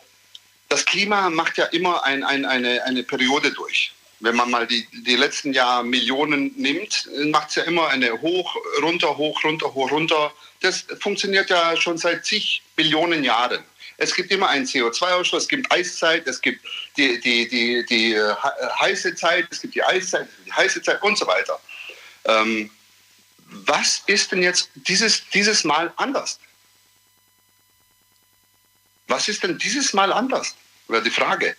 das 0.75 0.83
Klima 0.83 1.29
macht 1.29 1.57
ja 1.57 1.67
immer 1.67 2.03
ein, 2.03 2.21
ein, 2.25 2.43
eine, 2.43 2.83
eine 2.83 3.01
Periode 3.01 3.53
durch. 3.53 3.93
Wenn 4.19 4.35
man 4.35 4.51
mal 4.51 4.67
die, 4.67 4.85
die 4.91 5.15
letzten 5.15 5.53
Jahr 5.53 5.83
Millionen 5.83 6.51
nimmt, 6.57 7.09
macht 7.27 7.47
es 7.49 7.55
ja 7.55 7.63
immer 7.63 7.87
eine 7.87 8.11
hoch, 8.21 8.57
runter, 8.81 9.15
hoch, 9.15 9.41
runter, 9.45 9.73
hoch, 9.73 9.89
runter. 9.89 10.33
Das 10.59 10.85
funktioniert 10.99 11.49
ja 11.49 11.77
schon 11.77 11.97
seit 11.97 12.25
zig 12.25 12.61
Billionen 12.75 13.23
Jahren. 13.23 13.63
Es 13.95 14.13
gibt 14.13 14.31
immer 14.31 14.49
einen 14.49 14.65
CO2-Ausstoß, 14.65 15.37
es 15.37 15.47
gibt 15.47 15.71
Eiszeit, 15.71 16.27
es 16.27 16.41
gibt 16.41 16.59
die, 16.97 17.21
die, 17.21 17.47
die, 17.47 17.85
die 17.85 18.13
äh, 18.13 18.35
heiße 18.77 19.15
Zeit, 19.15 19.47
es 19.51 19.61
gibt 19.61 19.75
die 19.75 19.83
Eiszeit, 19.83 20.27
die 20.45 20.51
heiße 20.51 20.81
Zeit 20.81 21.01
und 21.03 21.17
so 21.17 21.25
weiter. 21.25 21.57
Ähm, 22.25 22.69
was 23.47 24.03
ist 24.07 24.33
denn 24.33 24.43
jetzt 24.43 24.71
dieses, 24.75 25.23
dieses 25.29 25.63
Mal 25.63 25.93
anders? 25.95 26.37
Was 29.07 29.29
ist 29.29 29.43
denn 29.43 29.57
dieses 29.57 29.93
Mal 29.93 30.11
anders? 30.11 30.55
Oder 30.87 31.01
die 31.01 31.09
Frage. 31.09 31.55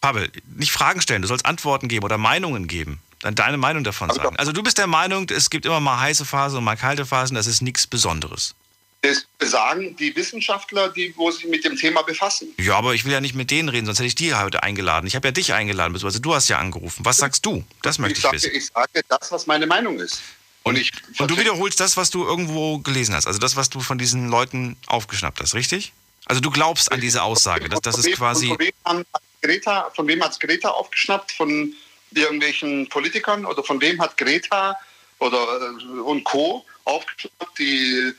Pavel, 0.00 0.30
nicht 0.56 0.72
Fragen 0.72 1.00
stellen, 1.00 1.22
du 1.22 1.28
sollst 1.28 1.44
Antworten 1.46 1.88
geben 1.88 2.04
oder 2.04 2.18
Meinungen 2.18 2.66
geben. 2.66 3.00
Dann 3.20 3.34
deine 3.34 3.58
Meinung 3.58 3.84
davon 3.84 4.10
sagen. 4.10 4.36
Also 4.36 4.52
du 4.52 4.62
bist 4.62 4.78
der 4.78 4.86
Meinung, 4.86 5.28
es 5.28 5.50
gibt 5.50 5.66
immer 5.66 5.80
mal 5.80 6.00
heiße 6.00 6.24
Phasen 6.24 6.58
und 6.58 6.64
mal 6.64 6.76
kalte 6.76 7.04
Phasen, 7.04 7.34
das 7.34 7.46
ist 7.46 7.60
nichts 7.60 7.86
Besonderes. 7.86 8.54
Das 9.02 9.26
sagen 9.50 9.96
die 9.96 10.14
Wissenschaftler, 10.14 10.90
die 10.90 11.14
wo 11.16 11.30
sich 11.30 11.46
mit 11.46 11.64
dem 11.64 11.76
Thema 11.76 12.02
befassen. 12.02 12.48
Ja, 12.58 12.76
aber 12.76 12.94
ich 12.94 13.04
will 13.04 13.12
ja 13.12 13.20
nicht 13.20 13.34
mit 13.34 13.50
denen 13.50 13.68
reden, 13.68 13.86
sonst 13.86 13.98
hätte 13.98 14.06
ich 14.08 14.14
die 14.14 14.34
heute 14.34 14.62
eingeladen. 14.62 15.06
Ich 15.06 15.16
habe 15.16 15.28
ja 15.28 15.32
dich 15.32 15.52
eingeladen, 15.52 15.92
beziehungsweise 15.92 16.20
du 16.20 16.34
hast 16.34 16.48
ja 16.48 16.58
angerufen. 16.58 17.04
Was 17.04 17.18
sagst 17.18 17.44
du? 17.44 17.64
Das 17.82 17.98
möchte 17.98 18.12
Ich 18.12 18.18
ich 18.18 18.22
sage, 18.22 18.36
wissen. 18.36 18.50
ich 18.54 18.66
sage 18.66 19.00
das, 19.08 19.32
was 19.32 19.46
meine 19.46 19.66
Meinung 19.66 19.98
ist. 19.98 20.20
Und, 20.62 20.76
ich 20.76 20.92
Und 21.18 21.30
du 21.30 21.38
wiederholst 21.38 21.80
das, 21.80 21.96
was 21.96 22.10
du 22.10 22.24
irgendwo 22.24 22.78
gelesen 22.78 23.14
hast, 23.14 23.26
also 23.26 23.38
das, 23.38 23.56
was 23.56 23.70
du 23.70 23.80
von 23.80 23.96
diesen 23.96 24.28
Leuten 24.28 24.76
aufgeschnappt 24.86 25.40
hast, 25.40 25.54
richtig? 25.54 25.92
Also 26.30 26.40
du 26.40 26.50
glaubst 26.50 26.92
an 26.92 27.00
diese 27.00 27.24
Aussage, 27.24 27.68
dass 27.68 27.80
das 27.80 27.98
ist 27.98 28.12
quasi... 28.12 28.46
Von 28.46 28.58
wem, 28.60 28.72
hat 28.84 29.06
Greta, 29.42 29.90
von 29.96 30.06
wem 30.06 30.22
hat 30.22 30.38
Greta 30.38 30.68
aufgeschnappt? 30.68 31.32
Von 31.32 31.74
irgendwelchen 32.12 32.88
Politikern? 32.88 33.44
Oder 33.44 33.64
von 33.64 33.80
wem 33.80 34.00
hat 34.00 34.16
Greta 34.16 34.76
oder, 35.18 35.38
äh, 35.38 35.98
und 35.98 36.22
Co. 36.22 36.64
aufgeschnappt? 36.84 37.58
Die, 37.58 38.12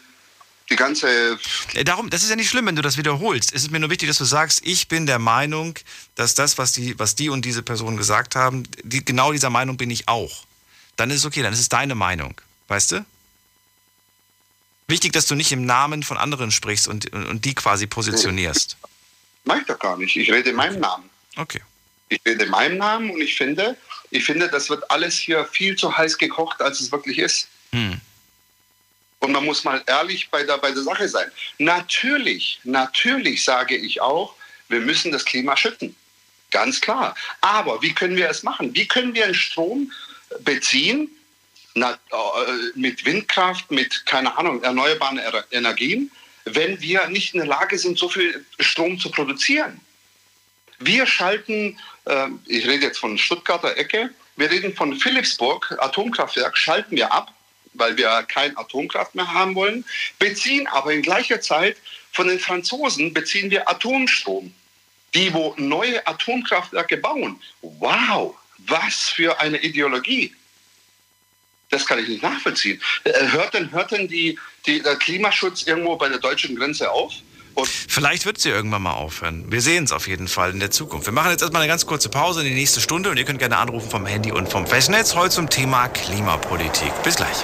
die 0.69 0.75
ganze 0.75 1.39
Äh, 1.73 1.85
Darum, 1.85 2.09
das 2.09 2.23
ist 2.23 2.29
ja 2.29 2.35
nicht 2.35 2.49
schlimm, 2.49 2.65
wenn 2.65 2.75
du 2.75 2.81
das 2.81 2.97
wiederholst. 2.97 3.53
Es 3.53 3.63
ist 3.63 3.71
mir 3.71 3.79
nur 3.79 3.89
wichtig, 3.89 4.09
dass 4.09 4.17
du 4.17 4.25
sagst, 4.25 4.59
ich 4.65 4.89
bin 4.89 5.05
der 5.05 5.19
Meinung, 5.19 5.79
dass 6.15 6.35
das, 6.35 6.57
was 6.57 6.73
die, 6.73 6.99
was 6.99 7.15
die 7.15 7.29
und 7.29 7.45
diese 7.45 7.63
Person 7.63 7.95
gesagt 7.95 8.35
haben, 8.35 8.63
die, 8.83 9.05
genau 9.05 9.31
dieser 9.31 9.49
Meinung 9.49 9.77
bin 9.77 9.89
ich 9.89 10.09
auch. 10.09 10.43
Dann 10.97 11.11
ist 11.11 11.19
es 11.19 11.25
okay, 11.25 11.43
dann 11.43 11.53
ist 11.53 11.61
es 11.61 11.69
deine 11.69 11.95
Meinung. 11.95 12.33
Weißt 12.67 12.91
du? 12.91 13.05
Wichtig, 14.91 15.13
dass 15.13 15.25
du 15.25 15.35
nicht 15.35 15.53
im 15.53 15.65
Namen 15.65 16.03
von 16.03 16.17
anderen 16.17 16.51
sprichst 16.51 16.89
und, 16.89 17.13
und, 17.13 17.45
die 17.45 17.55
quasi 17.55 17.87
positionierst. 17.87 18.75
Mach 19.45 19.57
ich 19.57 19.65
doch 19.65 19.79
gar 19.79 19.97
nicht. 19.97 20.17
Ich 20.17 20.29
rede 20.29 20.49
in 20.49 20.57
meinem 20.57 20.81
Namen. 20.81 21.09
Okay. 21.37 21.61
Ich 22.09 22.19
rede 22.27 22.43
in 22.43 22.51
meinem 22.51 22.77
Namen 22.77 23.09
und 23.09 23.21
ich 23.21 23.37
finde, 23.37 23.77
Ich 24.09 24.25
finde, 24.25 24.49
das 24.49 24.69
wird 24.69 24.91
alles 24.91 25.17
hier 25.17 25.45
viel 25.45 25.77
zu 25.77 25.97
heiß 25.97 26.17
gekocht, 26.17 26.61
als 26.61 26.81
es 26.81 26.91
wirklich 26.91 27.19
ist. 27.19 27.47
Hm. 27.71 28.01
Und 29.19 29.31
man 29.31 29.45
muss 29.45 29.63
mal 29.63 29.81
ehrlich 29.87 30.29
bei 30.29 30.43
der, 30.43 30.57
bei 30.57 30.71
der 30.71 30.83
Sache 30.83 31.07
sein. 31.07 31.31
Natürlich, 31.57 32.59
natürlich 32.65 33.45
sage 33.45 33.77
ich 33.77 34.01
auch, 34.01 34.35
wir 34.67 34.81
müssen 34.81 35.13
das 35.13 35.23
Klima 35.23 35.55
schützen. 35.55 35.95
Ganz 36.49 36.81
klar. 36.81 37.15
Aber 37.39 37.81
wie 37.81 37.93
können 37.93 38.17
wir 38.17 38.29
es 38.29 38.43
machen? 38.43 38.75
Wie 38.75 38.87
können 38.87 39.13
wir 39.13 39.25
den 39.25 39.35
Strom 39.35 39.89
beziehen 40.41 41.09
äh, 41.75 41.95
mit 42.75 43.05
Windkraft, 43.05 43.71
mit, 43.71 44.05
keine 44.05 44.37
Ahnung, 44.37 44.63
erneuerbaren 44.63 45.19
Energien, 45.51 46.11
wenn 46.45 46.81
wir 46.81 47.07
nicht 47.07 47.33
in 47.33 47.39
der 47.39 47.47
Lage 47.47 47.77
sind, 47.77 47.97
so 47.97 48.09
viel 48.09 48.45
Strom 48.59 48.99
zu 48.99 49.09
produzieren? 49.11 49.79
Wir 50.79 51.05
schalten, 51.05 51.77
äh, 52.05 52.27
ich 52.47 52.67
rede 52.67 52.85
jetzt 52.85 52.99
von 52.99 53.17
Stuttgarter 53.17 53.77
Ecke, 53.77 54.09
wir 54.37 54.49
reden 54.49 54.75
von 54.75 54.95
Philipsburg, 54.95 55.77
Atomkraftwerk, 55.79 56.57
schalten 56.57 56.95
wir 56.95 57.11
ab, 57.11 57.33
weil 57.73 57.95
wir 57.97 58.23
kein 58.23 58.57
Atomkraft 58.57 59.15
mehr 59.15 59.31
haben 59.31 59.55
wollen, 59.55 59.85
beziehen 60.19 60.67
aber 60.67 60.93
in 60.93 61.01
gleicher 61.01 61.39
Zeit 61.41 61.77
von 62.11 62.27
den 62.27 62.39
Franzosen 62.39 63.13
beziehen 63.13 63.51
wir 63.51 63.69
Atomstrom 63.69 64.53
die 65.13 65.33
wo 65.33 65.53
neue 65.57 66.05
Atomkraftwerke 66.07 66.97
bauen. 66.97 67.41
Wow, 67.61 68.35
was 68.59 69.09
für 69.09 69.39
eine 69.39 69.61
Ideologie. 69.61 70.33
Das 71.71 71.85
kann 71.85 71.99
ich 71.99 72.07
nicht 72.07 72.21
nachvollziehen. 72.21 72.79
Äh, 73.05 73.31
hört 73.31 73.53
denn, 73.53 73.71
hört 73.71 73.91
denn 73.91 74.07
die, 74.07 74.37
die, 74.65 74.81
der 74.81 74.97
Klimaschutz 74.97 75.63
irgendwo 75.63 75.95
bei 75.95 76.09
der 76.09 76.19
deutschen 76.19 76.55
Grenze 76.55 76.91
auf? 76.91 77.13
Und 77.53 77.67
Vielleicht 77.67 78.25
wird 78.25 78.39
sie 78.39 78.49
irgendwann 78.49 78.81
mal 78.81 78.93
aufhören. 78.93 79.51
Wir 79.51 79.61
sehen 79.61 79.85
es 79.85 79.91
auf 79.91 80.07
jeden 80.07 80.27
Fall 80.27 80.51
in 80.51 80.59
der 80.59 80.71
Zukunft. 80.71 81.07
Wir 81.07 81.13
machen 81.13 81.31
jetzt 81.31 81.41
erstmal 81.41 81.61
eine 81.61 81.69
ganz 81.69 81.85
kurze 81.85 82.09
Pause 82.09 82.41
in 82.41 82.47
die 82.47 82.53
nächste 82.53 82.81
Stunde 82.81 83.09
und 83.09 83.17
ihr 83.17 83.25
könnt 83.25 83.39
gerne 83.39 83.57
anrufen 83.57 83.89
vom 83.89 84.05
Handy 84.05 84.31
und 84.31 84.49
vom 84.49 84.67
Festnetz. 84.67 85.15
Heute 85.15 85.35
zum 85.35 85.49
Thema 85.49 85.87
Klimapolitik. 85.89 86.91
Bis 87.03 87.15
gleich. 87.15 87.37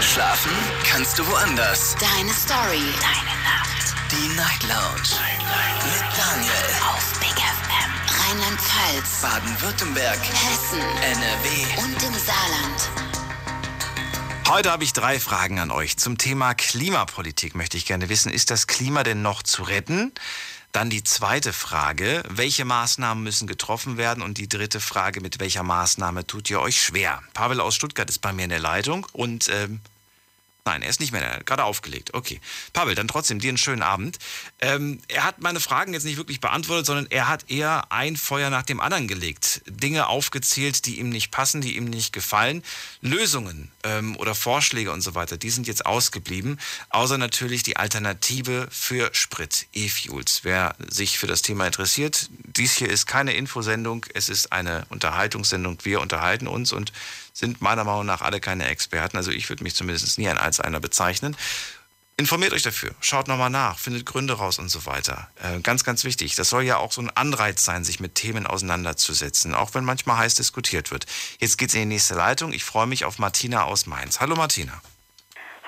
Schlafen 0.00 0.52
kannst 0.86 1.18
du 1.18 1.26
woanders. 1.26 1.96
Deine 1.98 2.32
Story. 2.32 2.84
Deine 3.00 3.34
Nacht. 3.42 3.94
Die 4.10 4.36
Night 4.36 4.62
Lounge. 4.62 5.08
Night, 5.18 5.42
Night. 5.42 5.84
Mit 5.84 6.18
Daniel. 6.18 6.52
Auf. 6.88 7.23
Rheinland-Pfalz. 8.34 9.22
Baden-Württemberg. 9.22 10.18
Hessen. 10.18 10.80
NRW. 10.80 11.84
Und 11.84 12.02
im 12.02 12.14
Saarland. 12.18 12.90
Heute 14.48 14.72
habe 14.72 14.82
ich 14.82 14.92
drei 14.92 15.20
Fragen 15.20 15.60
an 15.60 15.70
euch. 15.70 15.96
Zum 15.98 16.18
Thema 16.18 16.54
Klimapolitik 16.54 17.54
möchte 17.54 17.76
ich 17.76 17.86
gerne 17.86 18.08
wissen, 18.08 18.32
ist 18.32 18.50
das 18.50 18.66
Klima 18.66 19.04
denn 19.04 19.22
noch 19.22 19.44
zu 19.44 19.62
retten? 19.62 20.12
Dann 20.72 20.90
die 20.90 21.04
zweite 21.04 21.52
Frage, 21.52 22.24
welche 22.28 22.64
Maßnahmen 22.64 23.22
müssen 23.22 23.46
getroffen 23.46 23.98
werden? 23.98 24.20
Und 24.20 24.36
die 24.36 24.48
dritte 24.48 24.80
Frage, 24.80 25.20
mit 25.20 25.38
welcher 25.38 25.62
Maßnahme 25.62 26.26
tut 26.26 26.50
ihr 26.50 26.60
euch 26.60 26.82
schwer? 26.82 27.22
Pavel 27.34 27.60
aus 27.60 27.76
Stuttgart 27.76 28.10
ist 28.10 28.18
bei 28.18 28.32
mir 28.32 28.44
in 28.44 28.50
der 28.50 28.58
Leitung 28.58 29.06
und 29.12 29.48
ähm, 29.48 29.80
Nein, 30.66 30.80
er 30.80 30.88
ist 30.88 31.00
nicht 31.00 31.12
mehr, 31.12 31.30
hat 31.30 31.44
gerade 31.44 31.64
aufgelegt. 31.64 32.14
Okay. 32.14 32.40
Pavel, 32.72 32.94
dann 32.94 33.06
trotzdem 33.06 33.38
dir 33.38 33.48
einen 33.48 33.58
schönen 33.58 33.82
Abend. 33.82 34.18
Ähm, 34.60 34.98
er 35.08 35.24
hat 35.24 35.42
meine 35.42 35.60
Fragen 35.60 35.92
jetzt 35.92 36.04
nicht 36.04 36.16
wirklich 36.16 36.40
beantwortet, 36.40 36.86
sondern 36.86 37.06
er 37.10 37.28
hat 37.28 37.50
eher 37.50 37.92
ein 37.92 38.16
Feuer 38.16 38.48
nach 38.48 38.62
dem 38.62 38.80
anderen 38.80 39.06
gelegt. 39.06 39.60
Dinge 39.66 40.06
aufgezählt, 40.06 40.86
die 40.86 40.98
ihm 41.00 41.10
nicht 41.10 41.30
passen, 41.30 41.60
die 41.60 41.76
ihm 41.76 41.84
nicht 41.84 42.14
gefallen. 42.14 42.62
Lösungen 43.02 43.70
ähm, 43.82 44.16
oder 44.16 44.34
Vorschläge 44.34 44.90
und 44.90 45.02
so 45.02 45.14
weiter, 45.14 45.36
die 45.36 45.50
sind 45.50 45.66
jetzt 45.66 45.84
ausgeblieben. 45.84 46.58
Außer 46.88 47.18
natürlich 47.18 47.62
die 47.62 47.76
Alternative 47.76 48.66
für 48.70 49.10
Sprit, 49.12 49.66
E-Fuels. 49.74 50.44
Wer 50.44 50.76
sich 50.88 51.18
für 51.18 51.26
das 51.26 51.42
Thema 51.42 51.66
interessiert, 51.66 52.30
dies 52.30 52.74
hier 52.74 52.88
ist 52.88 53.04
keine 53.06 53.34
Infosendung, 53.34 54.06
es 54.14 54.30
ist 54.30 54.50
eine 54.50 54.86
Unterhaltungssendung. 54.88 55.76
Wir 55.82 56.00
unterhalten 56.00 56.46
uns 56.46 56.72
und 56.72 56.90
sind 57.34 57.60
meiner 57.60 57.84
Meinung 57.84 58.06
nach 58.06 58.22
alle 58.22 58.40
keine 58.40 58.66
Experten. 58.68 59.16
Also 59.18 59.30
ich 59.30 59.50
würde 59.50 59.64
mich 59.64 59.74
zumindest 59.74 60.18
nie 60.18 60.28
als 60.28 60.60
einer 60.60 60.80
bezeichnen. 60.80 61.36
Informiert 62.16 62.52
euch 62.52 62.62
dafür, 62.62 62.92
schaut 63.00 63.26
nochmal 63.26 63.50
nach, 63.50 63.76
findet 63.76 64.06
Gründe 64.06 64.34
raus 64.34 64.60
und 64.60 64.68
so 64.68 64.86
weiter. 64.86 65.28
Äh, 65.42 65.60
ganz, 65.62 65.82
ganz 65.82 66.04
wichtig. 66.04 66.36
Das 66.36 66.48
soll 66.48 66.62
ja 66.62 66.76
auch 66.76 66.92
so 66.92 67.02
ein 67.02 67.10
Anreiz 67.10 67.64
sein, 67.64 67.82
sich 67.82 67.98
mit 67.98 68.14
Themen 68.14 68.46
auseinanderzusetzen, 68.46 69.52
auch 69.52 69.74
wenn 69.74 69.84
manchmal 69.84 70.18
heiß 70.18 70.36
diskutiert 70.36 70.92
wird. 70.92 71.06
Jetzt 71.40 71.58
geht's 71.58 71.74
in 71.74 71.80
die 71.80 71.86
nächste 71.86 72.14
Leitung. 72.14 72.52
Ich 72.52 72.62
freue 72.62 72.86
mich 72.86 73.04
auf 73.04 73.18
Martina 73.18 73.64
aus 73.64 73.86
Mainz. 73.86 74.20
Hallo 74.20 74.36
Martina. 74.36 74.80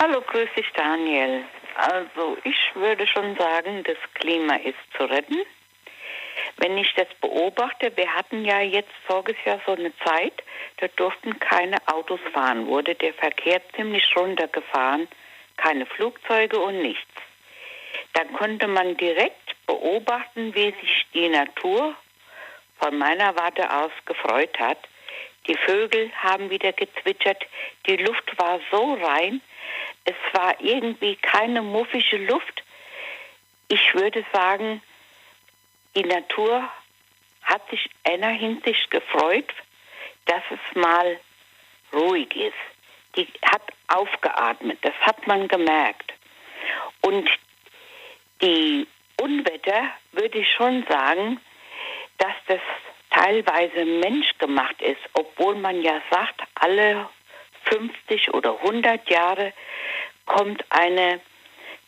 Hallo, 0.01 0.21
grüß 0.21 0.49
dich 0.57 0.67
Daniel. 0.77 1.45
Also 1.77 2.39
ich 2.45 2.57
würde 2.77 3.09
schon 3.09 3.37
sagen, 3.37 3.83
das 3.83 3.97
Klima 4.15 4.55
ist 4.55 4.79
zu 4.97 5.03
retten. 5.03 5.43
Wenn 6.59 6.79
ich 6.79 6.95
das 6.95 7.09
beobachte, 7.21 7.91
wir 7.97 8.09
hatten 8.15 8.45
ja 8.45 8.61
jetzt 8.61 8.93
voriges 9.09 9.37
Jahr 9.45 9.61
so 9.67 9.73
eine 9.73 9.93
Zeit, 10.05 10.43
da 10.79 10.89
durften 10.89 11.39
keine 11.41 11.77
Autos 11.87 12.21
fahren, 12.33 12.67
wurde 12.67 12.95
der 12.95 13.15
Verkehr 13.15 13.61
ziemlich 13.75 14.05
runtergefahren, 14.17 15.09
keine 15.57 15.87
Flugzeuge 15.87 16.59
und 16.59 16.83
nichts. 16.83 17.13
Dann 18.13 18.33
konnte 18.35 18.67
man 18.67 18.97
direkt 18.97 19.57
beobachten, 19.67 20.55
wie 20.55 20.75
sich 20.81 21.07
die 21.15 21.29
Natur 21.29 21.95
von 22.79 22.99
meiner 22.99 23.35
Warte 23.37 23.71
aus 23.73 23.93
gefreut 24.05 24.59
hat. 24.59 24.79
Die 25.47 25.57
Vögel 25.57 26.11
haben 26.23 26.51
wieder 26.51 26.73
gezwitschert, 26.73 27.47
die 27.87 27.97
Luft 27.97 28.39
war 28.39 28.61
so 28.71 28.95
rein, 28.95 29.41
es 30.05 30.15
war 30.33 30.61
irgendwie 30.61 31.17
keine 31.17 31.63
muffige 31.63 32.19
Luft. 32.19 32.65
Ich 33.69 33.95
würde 33.95 34.25
sagen, 34.33 34.83
die 35.95 36.05
Natur 36.05 36.69
hat 37.43 37.69
sich 37.71 37.89
in 38.05 38.23
einer 38.23 38.29
Hinsicht 38.29 38.91
gefreut, 38.91 39.53
dass 40.27 40.43
es 40.51 40.77
mal 40.77 41.19
ruhig 41.93 42.35
ist. 42.37 42.55
Die 43.17 43.27
hat 43.51 43.63
aufgeatmet, 43.89 44.79
das 44.83 44.95
hat 45.01 45.27
man 45.27 45.49
gemerkt. 45.49 46.13
Und 47.03 47.29
die 48.43 48.87
Unwetter 49.21 49.91
würde 50.13 50.39
ich 50.39 50.53
schon 50.53 50.85
sagen, 50.89 51.41
dass 52.19 52.35
das 52.49 52.61
teilweise 53.11 53.85
menschgemacht 53.85 54.81
ist, 54.83 55.01
obwohl 55.15 55.55
man 55.57 55.81
ja 55.81 56.01
sagt, 56.11 56.43
alle 56.55 57.09
50 57.65 58.35
oder 58.35 58.59
100 58.61 59.09
Jahre 59.09 59.53
kommt 60.27 60.65
eine 60.71 61.21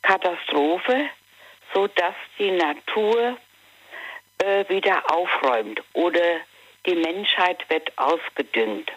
Katastrophe, 0.03 1.11
sodass 1.75 2.15
die 2.39 2.51
Natur 2.53 3.37
äh, 4.39 4.65
wieder 4.69 5.11
aufräumt 5.13 5.83
oder 5.93 6.41
die 6.89 6.95
Menschheit 6.95 7.69
wird 7.69 7.93
ausgedüngt. 7.99 8.91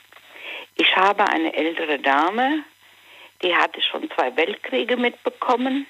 Ich 0.75 0.95
habe 0.95 1.27
eine 1.27 1.53
ältere 1.53 1.99
Dame, 1.99 2.63
die 3.41 3.53
hatte 3.53 3.81
schon 3.81 4.09
zwei 4.11 4.35
Weltkriege 4.37 4.95
mitbekommen 4.95 5.85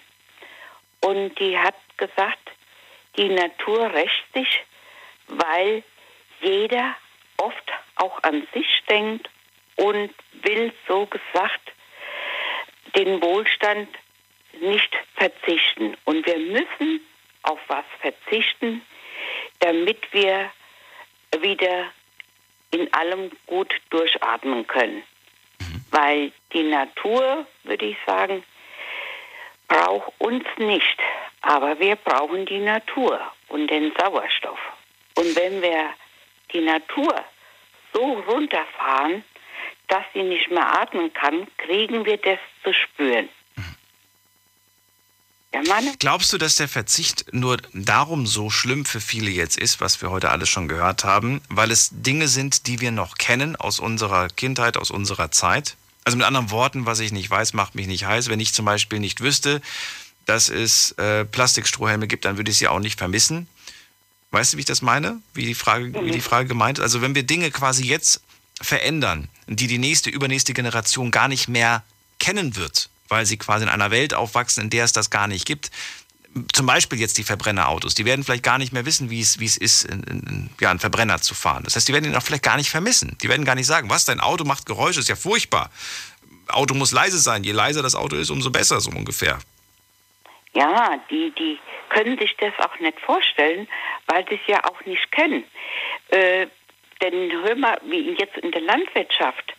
und 1.01 1.39
die 1.39 1.57
hat 1.57 1.75
gesagt, 1.97 2.51
die 3.17 3.29
Natur 3.29 3.93
rächt 3.93 4.25
sich, 4.33 4.63
weil 5.27 5.83
jeder 6.41 6.95
oft 7.37 7.71
auch 7.97 8.23
an 8.23 8.47
sich 8.53 8.83
denkt 8.89 9.29
und 9.75 10.11
will 10.41 10.73
so 10.87 11.05
gesagt 11.05 11.71
den 12.95 13.21
Wohlstand 13.21 13.89
nicht 14.59 14.91
verzichten. 15.15 15.95
Und 16.05 16.25
wir 16.25 16.37
müssen 16.37 17.05
auf 17.43 17.59
was 17.67 17.85
verzichten, 18.01 18.81
damit 19.59 20.01
wir 20.13 20.51
wieder 21.39 21.85
in 22.71 22.91
allem 22.93 23.31
gut 23.47 23.73
durchatmen 23.89 24.67
können. 24.67 25.03
Mhm. 25.59 25.85
Weil 25.91 26.31
die 26.53 26.63
Natur, 26.63 27.45
würde 27.63 27.85
ich 27.85 27.97
sagen, 28.05 28.43
braucht 29.67 30.13
uns 30.19 30.45
nicht, 30.57 30.99
aber 31.41 31.79
wir 31.79 31.95
brauchen 31.95 32.45
die 32.45 32.59
Natur 32.59 33.19
und 33.47 33.67
den 33.67 33.93
Sauerstoff. 33.97 34.59
Und 35.15 35.35
wenn 35.35 35.61
wir 35.61 35.89
die 36.53 36.61
Natur 36.61 37.13
so 37.93 38.13
runterfahren, 38.27 39.23
dass 39.87 40.03
sie 40.13 40.23
nicht 40.23 40.49
mehr 40.49 40.79
atmen 40.79 41.11
kann, 41.13 41.47
kriegen 41.57 42.05
wir 42.05 42.17
das 42.17 42.39
zu 42.63 42.73
spüren. 42.73 43.29
Glaubst 45.99 46.31
du, 46.31 46.37
dass 46.37 46.55
der 46.55 46.69
Verzicht 46.69 47.25
nur 47.33 47.57
darum 47.73 48.25
so 48.25 48.49
schlimm 48.49 48.85
für 48.85 49.01
viele 49.01 49.29
jetzt 49.29 49.57
ist, 49.57 49.81
was 49.81 50.01
wir 50.01 50.09
heute 50.09 50.29
alles 50.29 50.47
schon 50.47 50.69
gehört 50.69 51.03
haben, 51.03 51.41
weil 51.49 51.71
es 51.71 51.89
Dinge 51.91 52.29
sind, 52.29 52.67
die 52.67 52.79
wir 52.79 52.91
noch 52.91 53.17
kennen 53.17 53.57
aus 53.57 53.79
unserer 53.79 54.29
Kindheit, 54.29 54.77
aus 54.77 54.91
unserer 54.91 55.31
Zeit? 55.31 55.75
Also 56.05 56.17
mit 56.17 56.25
anderen 56.25 56.51
Worten, 56.51 56.85
was 56.85 56.99
ich 56.99 57.11
nicht 57.11 57.29
weiß, 57.29 57.53
macht 57.53 57.75
mich 57.75 57.87
nicht 57.87 58.05
heiß. 58.05 58.29
Wenn 58.29 58.39
ich 58.39 58.53
zum 58.53 58.65
Beispiel 58.65 58.99
nicht 58.99 59.19
wüsste, 59.19 59.61
dass 60.25 60.49
es 60.49 60.93
äh, 60.93 61.25
Plastikstrohhelme 61.25 62.07
gibt, 62.07 62.25
dann 62.25 62.37
würde 62.37 62.49
ich 62.49 62.57
sie 62.57 62.67
auch 62.67 62.79
nicht 62.79 62.97
vermissen. 62.97 63.47
Weißt 64.31 64.53
du, 64.53 64.57
wie 64.57 64.61
ich 64.61 64.65
das 64.65 64.81
meine? 64.81 65.19
Wie 65.33 65.45
die 65.45 65.53
Frage, 65.53 65.93
wie 66.05 66.11
die 66.11 66.21
Frage 66.21 66.47
gemeint 66.47 66.79
ist? 66.79 66.83
Also 66.83 67.01
wenn 67.01 67.13
wir 67.13 67.23
Dinge 67.23 67.51
quasi 67.51 67.83
jetzt 67.83 68.21
verändern, 68.61 69.27
die 69.47 69.67
die 69.67 69.77
nächste, 69.77 70.09
übernächste 70.09 70.53
Generation 70.53 71.11
gar 71.11 71.27
nicht 71.27 71.49
mehr 71.49 71.83
kennen 72.19 72.55
wird, 72.55 72.89
weil 73.11 73.25
sie 73.25 73.37
quasi 73.37 73.65
in 73.65 73.69
einer 73.69 73.91
Welt 73.91 74.13
aufwachsen, 74.13 74.63
in 74.63 74.69
der 74.69 74.85
es 74.85 74.93
das 74.93 75.09
gar 75.09 75.27
nicht 75.27 75.45
gibt. 75.45 75.69
zum 76.53 76.65
Beispiel 76.65 76.97
jetzt 76.97 77.17
die 77.17 77.23
Verbrennerautos, 77.23 77.93
die 77.93 78.05
werden 78.05 78.23
vielleicht 78.23 78.43
gar 78.43 78.57
nicht 78.57 78.71
mehr 78.71 78.85
wissen, 78.85 79.09
wie 79.09 79.19
es, 79.19 79.39
wie 79.41 79.45
es 79.45 79.57
ist, 79.57 79.83
in, 79.83 80.03
in, 80.03 80.49
ja, 80.61 80.69
einen 80.69 80.79
Verbrenner 80.79 81.19
zu 81.19 81.35
fahren. 81.35 81.63
Das 81.65 81.75
heißt, 81.75 81.89
die 81.89 81.93
werden 81.93 82.05
ihn 82.05 82.15
auch 82.15 82.23
vielleicht 82.23 82.43
gar 82.43 82.55
nicht 82.55 82.69
vermissen. 82.69 83.17
Die 83.21 83.27
werden 83.27 83.43
gar 83.43 83.55
nicht 83.55 83.67
sagen, 83.67 83.89
was, 83.89 84.05
dein 84.05 84.21
Auto 84.21 84.45
macht 84.45 84.65
Geräusche, 84.65 85.01
ist 85.01 85.09
ja 85.09 85.17
furchtbar. 85.17 85.69
Auto 86.47 86.73
muss 86.73 86.93
leise 86.93 87.19
sein. 87.19 87.43
Je 87.43 87.51
leiser 87.51 87.83
das 87.83 87.95
Auto 87.95 88.15
ist, 88.15 88.29
umso 88.29 88.49
besser, 88.49 88.79
so 88.79 88.91
ungefähr. 88.91 89.39
Ja, 90.53 90.97
die, 91.09 91.33
die 91.37 91.59
können 91.89 92.17
sich 92.17 92.33
das 92.37 92.53
auch 92.59 92.79
nicht 92.79 92.99
vorstellen, 93.01 93.67
weil 94.07 94.25
sie 94.29 94.35
es 94.35 94.47
ja 94.47 94.63
auch 94.63 94.85
nicht 94.85 95.11
kennen. 95.11 95.43
Äh, 96.07 96.47
denn 97.01 97.31
hör 97.43 97.55
mal, 97.57 97.77
wie 97.83 98.15
jetzt 98.17 98.37
in 98.37 98.51
der 98.51 98.61
Landwirtschaft, 98.61 99.53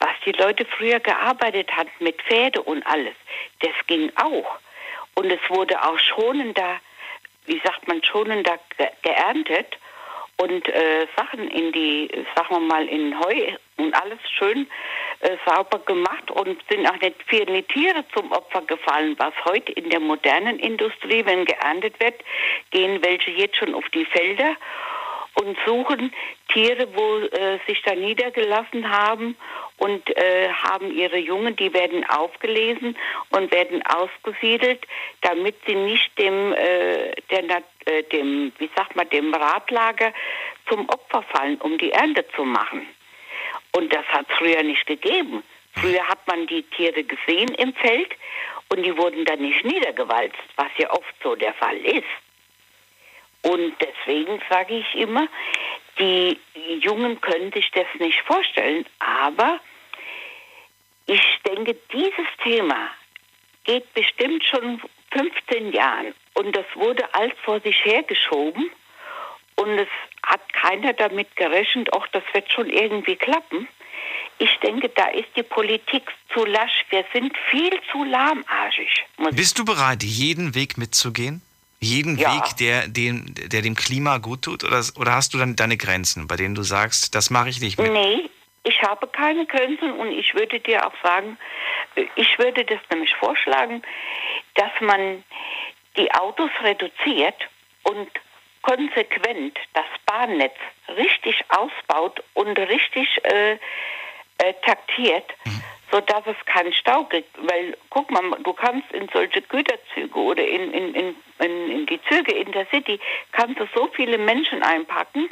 was 0.00 0.10
die 0.24 0.32
Leute 0.32 0.64
früher 0.64 1.00
gearbeitet 1.00 1.70
hatten 1.76 1.92
mit 2.00 2.20
Pferde 2.22 2.62
und 2.62 2.84
alles, 2.86 3.14
das 3.60 3.74
ging 3.86 4.10
auch. 4.16 4.58
Und 5.14 5.30
es 5.30 5.40
wurde 5.48 5.82
auch 5.82 5.98
schonender, 5.98 6.80
wie 7.46 7.60
sagt 7.64 7.86
man, 7.86 8.02
schonender 8.02 8.58
ge 8.76 8.88
geerntet 9.02 9.78
und 10.38 10.66
äh, 10.68 11.06
Sachen 11.16 11.48
in 11.48 11.72
die, 11.72 12.08
sagen 12.34 12.48
wir 12.50 12.60
mal, 12.60 12.88
in 12.88 13.18
Heu 13.20 13.52
und 13.76 13.94
alles 13.94 14.18
schön 14.38 14.66
äh, 15.20 15.36
sauber 15.44 15.78
gemacht 15.80 16.30
und 16.30 16.58
sind 16.70 16.86
auch 16.86 16.98
nicht 17.00 17.16
viele 17.26 17.62
Tiere 17.64 18.04
zum 18.14 18.32
Opfer 18.32 18.62
gefallen, 18.62 19.16
was 19.18 19.34
heute 19.44 19.72
in 19.72 19.90
der 19.90 20.00
modernen 20.00 20.58
Industrie, 20.58 21.24
wenn 21.26 21.44
geerntet 21.44 22.00
wird, 22.00 22.22
gehen 22.70 23.02
welche 23.02 23.32
jetzt 23.32 23.56
schon 23.56 23.74
auf 23.74 23.86
die 23.90 24.06
Felder 24.06 24.56
und 25.34 25.56
suchen 25.66 26.12
Tiere, 26.48 26.88
wo 26.94 27.18
äh, 27.18 27.58
sich 27.66 27.82
da 27.82 27.94
niedergelassen 27.94 28.90
haben 28.90 29.36
und 29.80 30.14
äh, 30.16 30.50
haben 30.50 30.94
ihre 30.94 31.16
Jungen, 31.16 31.56
die 31.56 31.72
werden 31.72 32.04
aufgelesen 32.04 32.96
und 33.30 33.50
werden 33.50 33.82
ausgesiedelt, 33.86 34.86
damit 35.22 35.56
sie 35.66 35.74
nicht 35.74 36.16
dem, 36.18 36.52
äh, 36.52 37.12
der, 37.30 37.62
äh, 37.86 38.02
dem, 38.12 38.52
wie 38.58 38.68
sagt 38.76 38.94
man, 38.94 39.08
dem 39.08 39.32
Radlager 39.32 40.12
zum 40.68 40.86
Opfer 40.90 41.22
fallen, 41.22 41.56
um 41.62 41.78
die 41.78 41.92
Ernte 41.92 42.26
zu 42.36 42.44
machen. 42.44 42.86
Und 43.74 43.90
das 43.92 44.04
hat 44.08 44.26
es 44.28 44.36
früher 44.36 44.62
nicht 44.62 44.86
gegeben. 44.86 45.42
Früher 45.72 46.06
hat 46.06 46.26
man 46.26 46.46
die 46.46 46.62
Tiere 46.62 47.02
gesehen 47.02 47.48
im 47.54 47.72
Feld 47.72 48.10
und 48.68 48.82
die 48.84 48.96
wurden 48.98 49.24
dann 49.24 49.40
nicht 49.40 49.64
niedergewalzt, 49.64 50.36
was 50.56 50.68
ja 50.76 50.90
oft 50.90 51.14
so 51.22 51.36
der 51.36 51.54
Fall 51.54 51.78
ist. 51.78 52.04
Und 53.42 53.74
deswegen 53.80 54.42
sage 54.50 54.74
ich 54.74 54.94
immer, 54.94 55.26
die 55.98 56.38
Jungen 56.82 57.18
können 57.22 57.50
sich 57.52 57.70
das 57.70 57.86
nicht 57.98 58.20
vorstellen, 58.22 58.84
aber 58.98 59.60
ich 61.10 61.22
denke, 61.44 61.76
dieses 61.92 62.26
Thema 62.44 62.88
geht 63.64 63.92
bestimmt 63.94 64.44
schon 64.44 64.80
15 65.10 65.72
Jahren 65.72 66.14
und 66.34 66.54
das 66.54 66.66
wurde 66.74 67.02
alles 67.14 67.34
vor 67.44 67.60
sich 67.60 67.84
hergeschoben 67.84 68.70
und 69.56 69.68
es 69.70 69.88
hat 70.22 70.40
keiner 70.52 70.92
damit 70.92 71.34
gerechnet, 71.34 71.92
auch 71.92 72.06
das 72.08 72.22
wird 72.32 72.50
schon 72.52 72.70
irgendwie 72.70 73.16
klappen. 73.16 73.66
Ich 74.38 74.56
denke, 74.62 74.88
da 74.88 75.08
ist 75.08 75.28
die 75.36 75.42
Politik 75.42 76.04
zu 76.32 76.44
lasch. 76.46 76.84
Wir 76.88 77.04
sind 77.12 77.36
viel 77.50 77.78
zu 77.90 78.04
lahmarschig. 78.04 79.04
Bist 79.32 79.58
du 79.58 79.64
bereit, 79.64 80.02
jeden 80.02 80.54
Weg 80.54 80.78
mitzugehen? 80.78 81.42
jeden 81.82 82.18
ja. 82.18 82.36
Weg, 82.36 82.56
der 82.58 82.88
dem, 82.88 83.34
der 83.34 83.62
dem 83.62 83.74
Klima 83.74 84.18
gut 84.18 84.42
tut? 84.42 84.64
Oder, 84.64 84.84
oder 84.96 85.14
hast 85.14 85.32
du 85.32 85.38
dann 85.38 85.56
deine 85.56 85.78
Grenzen, 85.78 86.26
bei 86.26 86.36
denen 86.36 86.54
du 86.54 86.62
sagst, 86.62 87.14
das 87.14 87.30
mache 87.30 87.48
ich 87.48 87.60
nicht 87.62 87.78
mit? 87.78 87.90
Nee, 87.90 88.28
ich 88.62 88.82
habe 88.82 89.06
keine 89.08 89.46
Grenzen 89.46 89.92
und 89.92 90.12
ich 90.12 90.34
würde 90.34 90.60
dir 90.60 90.86
auch 90.86 90.94
sagen, 91.02 91.38
ich 92.14 92.38
würde 92.38 92.64
das 92.64 92.80
nämlich 92.90 93.14
vorschlagen, 93.16 93.82
dass 94.54 94.72
man 94.80 95.24
die 95.96 96.12
Autos 96.12 96.50
reduziert 96.62 97.48
und 97.84 98.08
konsequent 98.62 99.58
das 99.72 99.86
Bahnnetz 100.06 100.56
richtig 100.96 101.42
ausbaut 101.48 102.22
und 102.34 102.58
richtig 102.58 103.08
äh, 103.24 103.52
äh, 104.38 104.54
taktiert, 104.62 105.24
mhm 105.44 105.62
sodass 105.90 106.22
es 106.26 106.36
keinen 106.46 106.72
Stau 106.72 107.04
gibt. 107.04 107.36
Weil, 107.38 107.76
guck 107.90 108.10
mal, 108.10 108.22
du 108.42 108.52
kannst 108.52 108.90
in 108.92 109.08
solche 109.12 109.42
Güterzüge 109.42 110.18
oder 110.18 110.46
in, 110.46 110.72
in, 110.72 110.94
in, 110.94 111.16
in, 111.38 111.86
die 111.86 112.00
Züge 112.08 112.32
in 112.32 112.52
der 112.52 112.66
City, 112.66 113.00
kannst 113.32 113.58
du 113.58 113.66
so 113.74 113.88
viele 113.94 114.18
Menschen 114.18 114.62
einpacken. 114.62 115.28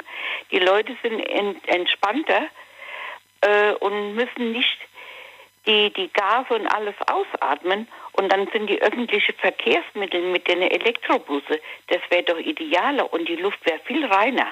Die 0.51 0.59
Leute 0.59 0.95
sind 1.01 1.19
entspannter 1.67 2.47
äh, 3.41 3.73
und 3.73 4.15
müssen 4.15 4.51
nicht 4.51 4.77
die, 5.65 5.93
die 5.93 6.09
Gase 6.13 6.53
und 6.53 6.67
alles 6.67 6.95
ausatmen. 7.07 7.87
Und 8.13 8.31
dann 8.31 8.47
sind 8.51 8.67
die 8.67 8.81
öffentlichen 8.81 9.35
Verkehrsmittel 9.35 10.21
mit 10.31 10.47
den 10.47 10.61
Elektrobusse, 10.61 11.61
das 11.87 11.99
wäre 12.09 12.23
doch 12.23 12.37
idealer 12.37 13.11
und 13.13 13.27
die 13.29 13.35
Luft 13.35 13.65
wäre 13.65 13.79
viel 13.85 14.05
reiner. 14.05 14.47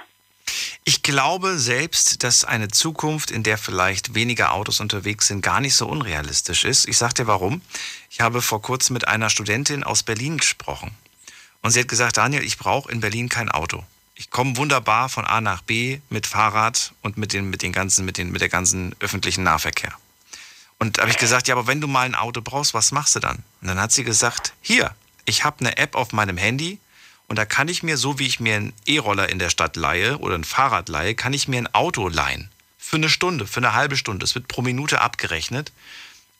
Ich 0.85 1.03
glaube 1.03 1.57
selbst, 1.57 2.23
dass 2.23 2.45
eine 2.45 2.69
Zukunft, 2.69 3.29
in 3.29 3.43
der 3.43 3.57
vielleicht 3.57 4.15
weniger 4.15 4.53
Autos 4.53 4.79
unterwegs 4.79 5.27
sind, 5.27 5.41
gar 5.41 5.59
nicht 5.59 5.75
so 5.75 5.85
unrealistisch 5.85 6.63
ist. 6.63 6.87
Ich 6.87 6.97
sage 6.97 7.15
dir 7.15 7.27
warum. 7.27 7.61
Ich 8.09 8.21
habe 8.21 8.41
vor 8.41 8.61
kurzem 8.61 8.93
mit 8.93 9.05
einer 9.05 9.29
Studentin 9.29 9.83
aus 9.83 10.03
Berlin 10.03 10.37
gesprochen. 10.37 10.95
Und 11.61 11.71
sie 11.71 11.81
hat 11.81 11.89
gesagt, 11.89 12.15
Daniel, 12.15 12.43
ich 12.43 12.57
brauche 12.57 12.89
in 12.89 13.01
Berlin 13.01 13.27
kein 13.27 13.49
Auto. 13.49 13.83
Ich 14.19 14.31
komme 14.31 14.57
wunderbar 14.57 15.09
von 15.09 15.25
A 15.25 15.41
nach 15.41 15.61
B 15.61 15.99
mit 16.09 16.25
Fahrrad 16.25 16.93
und 17.03 17.17
mit, 17.17 17.33
den, 17.33 17.51
mit, 17.51 17.61
den 17.61 17.71
ganzen, 17.71 18.03
mit, 18.03 18.17
den, 18.17 18.31
mit 18.31 18.41
der 18.41 18.49
ganzen 18.49 18.95
öffentlichen 18.99 19.43
Nahverkehr. 19.43 19.93
Und 20.79 20.97
habe 20.97 21.11
ich 21.11 21.17
gesagt, 21.17 21.47
ja, 21.47 21.55
aber 21.55 21.67
wenn 21.67 21.81
du 21.81 21.87
mal 21.87 22.05
ein 22.05 22.15
Auto 22.15 22.41
brauchst, 22.41 22.73
was 22.73 22.91
machst 22.91 23.15
du 23.15 23.19
dann? 23.19 23.43
Und 23.61 23.67
dann 23.67 23.79
hat 23.79 23.91
sie 23.91 24.03
gesagt, 24.03 24.53
hier, 24.61 24.95
ich 25.25 25.43
habe 25.43 25.59
eine 25.59 25.77
App 25.77 25.95
auf 25.95 26.13
meinem 26.13 26.37
Handy, 26.37 26.79
und 27.27 27.35
da 27.35 27.45
kann 27.45 27.67
ich 27.67 27.83
mir, 27.83 27.97
so 27.97 28.19
wie 28.19 28.25
ich 28.25 28.39
mir 28.39 28.55
einen 28.55 28.73
E-Roller 28.85 29.29
in 29.29 29.37
der 29.37 29.49
Stadt 29.49 29.75
leihe 29.75 30.17
oder 30.17 30.35
ein 30.35 30.45
Fahrrad 30.45 30.89
leihe, 30.89 31.13
kann 31.13 31.33
ich 31.33 31.47
mir 31.47 31.57
ein 31.57 31.73
Auto 31.73 32.07
leihen. 32.07 32.49
Für 32.77 32.95
eine 32.95 33.09
Stunde, 33.09 33.45
für 33.45 33.59
eine 33.59 33.73
halbe 33.73 33.97
Stunde. 33.97 34.23
Es 34.23 34.33
wird 34.33 34.47
pro 34.47 34.61
Minute 34.61 35.01
abgerechnet. 35.01 35.73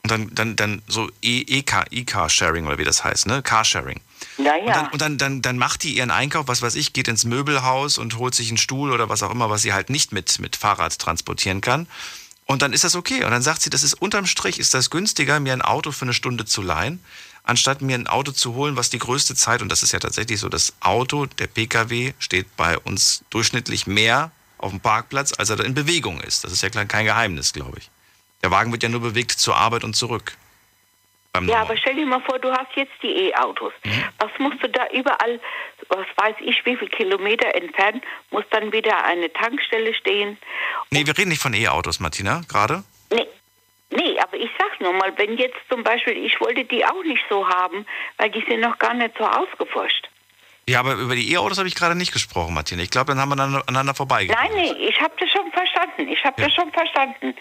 Und 0.08 0.12
dann, 0.12 0.36
dann, 0.36 0.56
dann 0.56 0.82
so 0.88 1.10
E-Car-Sharing 1.22 2.66
oder 2.66 2.78
wie 2.78 2.86
das 2.86 3.04
heißt, 3.04 3.28
ne? 3.28 3.42
Carsharing. 3.42 4.00
Ja, 4.38 4.56
ja. 4.56 4.62
Und, 4.62 4.68
dann, 4.70 4.88
und 4.88 5.02
dann, 5.02 5.18
dann, 5.18 5.42
dann 5.42 5.58
macht 5.58 5.84
die 5.84 5.98
ihren 5.98 6.12
Einkauf, 6.12 6.48
was 6.48 6.62
weiß 6.62 6.76
ich, 6.76 6.94
geht 6.94 7.10
ins 7.10 7.26
Möbelhaus 7.26 7.98
und 7.98 8.18
holt 8.18 8.34
sich 8.34 8.48
einen 8.48 8.58
Stuhl 8.58 8.94
oder 8.94 9.10
was 9.10 9.22
auch 9.22 9.32
immer, 9.32 9.50
was 9.50 9.64
sie 9.64 9.74
halt 9.74 9.90
nicht 9.90 10.14
mit, 10.14 10.40
mit 10.40 10.56
Fahrrad 10.56 10.98
transportieren 10.98 11.60
kann. 11.60 11.88
Und 12.46 12.62
dann 12.62 12.72
ist 12.72 12.86
das 12.86 12.96
okay. 12.96 13.26
Und 13.26 13.32
dann 13.32 13.42
sagt 13.42 13.62
sie, 13.62 13.70
das 13.70 13.84
ist 13.84 13.96
unterm 13.96 14.28
Strich, 14.28 14.60
ist 14.60 14.74
das 14.74 14.90
günstiger, 14.90 15.42
mir 15.42 15.52
ein 15.52 15.62
Auto 15.62 15.92
für 15.92 16.06
eine 16.06 16.14
Stunde 16.14 16.46
zu 16.46 16.62
leihen, 16.62 17.04
anstatt 17.44 17.82
mir 17.82 17.96
ein 17.96 18.08
Auto 18.08 18.32
zu 18.32 18.54
holen, 18.54 18.78
was 18.78 18.90
die 18.90 19.00
größte 19.00 19.36
Zeit, 19.36 19.62
und 19.62 19.70
das 19.70 19.84
ist 19.84 19.92
ja 19.92 20.00
tatsächlich 20.00 20.40
so, 20.40 20.48
das 20.48 20.72
Auto, 20.80 21.26
der 21.26 21.48
Pkw 21.48 22.14
steht 22.18 22.56
bei 22.56 22.78
uns 22.78 23.26
durchschnittlich 23.30 23.88
mehr 23.88 24.32
auf 24.58 24.72
dem 24.72 24.80
Parkplatz, 24.80 25.34
als 25.38 25.50
er 25.50 25.58
da 25.58 25.66
in 25.66 25.74
Bewegung 25.74 26.22
ist. 26.22 26.46
Das 26.46 26.54
ist 26.54 26.62
ja 26.62 26.70
kein 26.70 27.06
Geheimnis, 27.06 27.52
glaube 27.52 27.80
ich. 27.80 27.90
Der 28.44 28.52
Wagen 28.52 28.72
wird 28.72 28.84
ja 28.84 28.90
nur 28.90 29.02
bewegt 29.02 29.32
zur 29.32 29.56
Arbeit 29.56 29.84
und 29.84 29.96
zurück. 29.96 30.38
Ja, 31.46 31.62
aber 31.62 31.78
stell 31.78 31.96
dir 31.96 32.06
mal 32.08 32.22
vor, 32.22 32.40
du 32.40 32.52
hast 32.52 32.76
jetzt 32.76 32.94
die 33.04 33.30
E-Autos. 33.30 33.72
Mhm. 33.84 34.04
Was 34.18 34.32
musst 34.40 34.64
du 34.64 34.70
da 34.70 34.88
überall, 34.92 35.40
was 35.90 36.08
weiß 36.16 36.36
ich, 36.40 36.66
wie 36.66 36.76
viele 36.76 36.90
Kilometer 36.90 37.54
entfernt, 37.54 38.04
muss 38.32 38.44
dann 38.50 38.72
wieder 38.72 39.06
eine 39.06 39.32
Tankstelle 39.32 39.94
stehen? 39.94 40.38
Nee, 40.90 41.06
wir 41.06 41.16
reden 41.16 41.30
nicht 41.30 41.42
von 41.42 41.54
E-Autos, 41.54 42.00
Martina, 42.00 42.42
gerade? 42.48 42.84
Nee, 43.12 43.28
Nee, 43.90 44.20
aber 44.20 44.36
ich 44.36 44.50
sag 44.58 44.82
nur 44.82 44.94
mal, 44.94 45.14
wenn 45.18 45.38
jetzt 45.38 45.58
zum 45.70 45.84
Beispiel, 45.84 46.18
ich 46.18 46.40
wollte 46.42 46.66
die 46.66 46.86
auch 46.86 47.04
nicht 47.04 47.24
so 47.30 47.48
haben, 47.48 47.86
weil 48.18 48.30
die 48.30 48.44
sind 48.48 48.60
noch 48.60 48.78
gar 48.80 48.94
nicht 48.94 49.18
so 49.18 49.26
ausgeforscht. 49.26 50.10
Ja, 50.70 50.82
aber 50.82 50.96
über 50.96 51.16
die 51.16 51.32
E-Autos 51.32 51.58
habe 51.60 51.70
ich 51.70 51.76
gerade 51.76 51.96
nicht 51.96 52.12
gesprochen, 52.12 52.54
Martina. 52.54 52.84
Ich 52.84 52.90
glaube, 52.90 53.14
dann 53.14 53.22
haben 53.22 53.30
wir 53.30 53.42
aneinander 53.42 53.94
vorbeigegangen. 53.94 54.54
Nein, 54.54 54.64
nee, 54.64 54.88
ich 54.90 55.00
habe 55.00 55.14
das 55.18 55.30
schon 55.30 55.50
verstanden. 55.54 56.10
Ich 56.10 56.24
habe 56.26 56.42
ja. 56.42 56.48
das 56.48 56.56
schon 56.56 56.72
verstanden. 56.74 57.36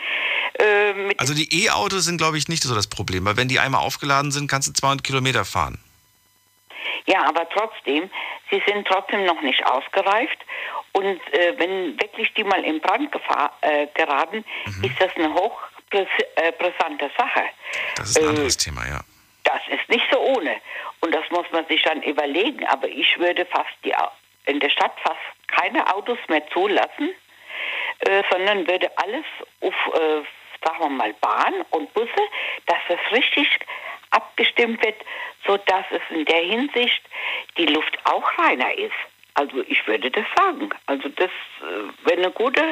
Äh, 0.55 1.15
also 1.19 1.35
die 1.35 1.65
E-Autos 1.65 2.05
sind, 2.05 2.19
glaube 2.19 2.39
ich, 2.39 2.47
nicht 2.47 2.63
so 2.63 2.73
das 2.73 2.87
Problem, 2.87 3.25
weil 3.25 3.37
wenn 3.37 3.49
die 3.49 3.59
einmal 3.59 3.81
aufgeladen 3.81 4.31
sind, 4.31 4.49
kannst 4.49 4.69
du 4.69 4.73
200 4.73 5.03
Kilometer 5.03 5.45
fahren. 5.45 5.79
Ja, 7.07 7.27
aber 7.29 7.49
trotzdem, 7.49 8.09
sie 8.51 8.63
sind 8.65 8.87
trotzdem 8.87 9.25
noch 9.25 9.41
nicht 9.43 9.65
ausgereift. 9.67 10.39
Und 10.93 11.21
äh, 11.33 11.55
wenn 11.59 12.01
wirklich 12.01 12.33
die 12.35 12.45
mal 12.45 12.63
in 12.65 12.81
Brand 12.81 13.13
äh, 13.63 13.89
geraten, 13.95 14.45
mhm. 14.67 14.85
ist 14.85 14.95
das 15.01 15.11
eine 15.17 15.35
hoch 15.35 15.59
äh, 15.91 16.07
Sache. 17.19 17.43
Das 17.97 18.11
ist 18.11 18.21
ein 18.21 18.29
anderes 18.29 18.55
äh, 18.55 18.59
Thema, 18.59 18.87
ja. 18.87 19.01
Das 19.47 19.61
ist 19.69 19.89
nicht 19.89 20.05
so 20.11 20.19
ohne. 20.19 20.61
Und 21.01 21.15
das 21.15 21.25
muss 21.31 21.47
man 21.53 21.65
sich 21.67 21.81
dann 21.83 22.03
überlegen. 22.03 22.67
Aber 22.67 22.89
ich 22.89 23.17
würde 23.19 23.47
fast 23.47 23.71
die, 23.85 23.95
in 24.47 24.59
der 24.61 24.71
Stadt 24.71 24.93
fast 25.03 25.21
keine 25.47 25.95
Autos 25.95 26.19
mehr 26.29 26.47
zulassen, 26.49 27.11
äh, 28.01 28.23
sondern 28.31 28.67
würde 28.67 28.91
alles 28.99 29.25
auf, 29.61 29.75
äh, 29.95 30.23
sagen 30.65 30.81
wir 30.81 30.89
mal, 30.89 31.15
Bahn 31.21 31.55
und 31.71 31.93
Busse, 31.95 32.11
dass 32.67 32.79
das 32.89 32.99
richtig 33.13 33.49
abgestimmt 34.11 34.85
wird, 34.85 35.01
sodass 35.47 35.85
es 35.91 36.03
in 36.11 36.25
der 36.25 36.43
Hinsicht 36.43 37.03
die 37.57 37.67
Luft 37.67 37.97
auch 38.05 38.39
reiner 38.39 38.75
ist. 38.75 38.95
Also 39.37 39.63
ich 39.69 39.87
würde 39.87 40.11
das 40.11 40.25
sagen. 40.35 40.71
Also 40.87 41.11
das 41.11 41.31
äh, 41.61 42.09
wäre 42.09 42.23
eine 42.23 42.31
gute 42.31 42.63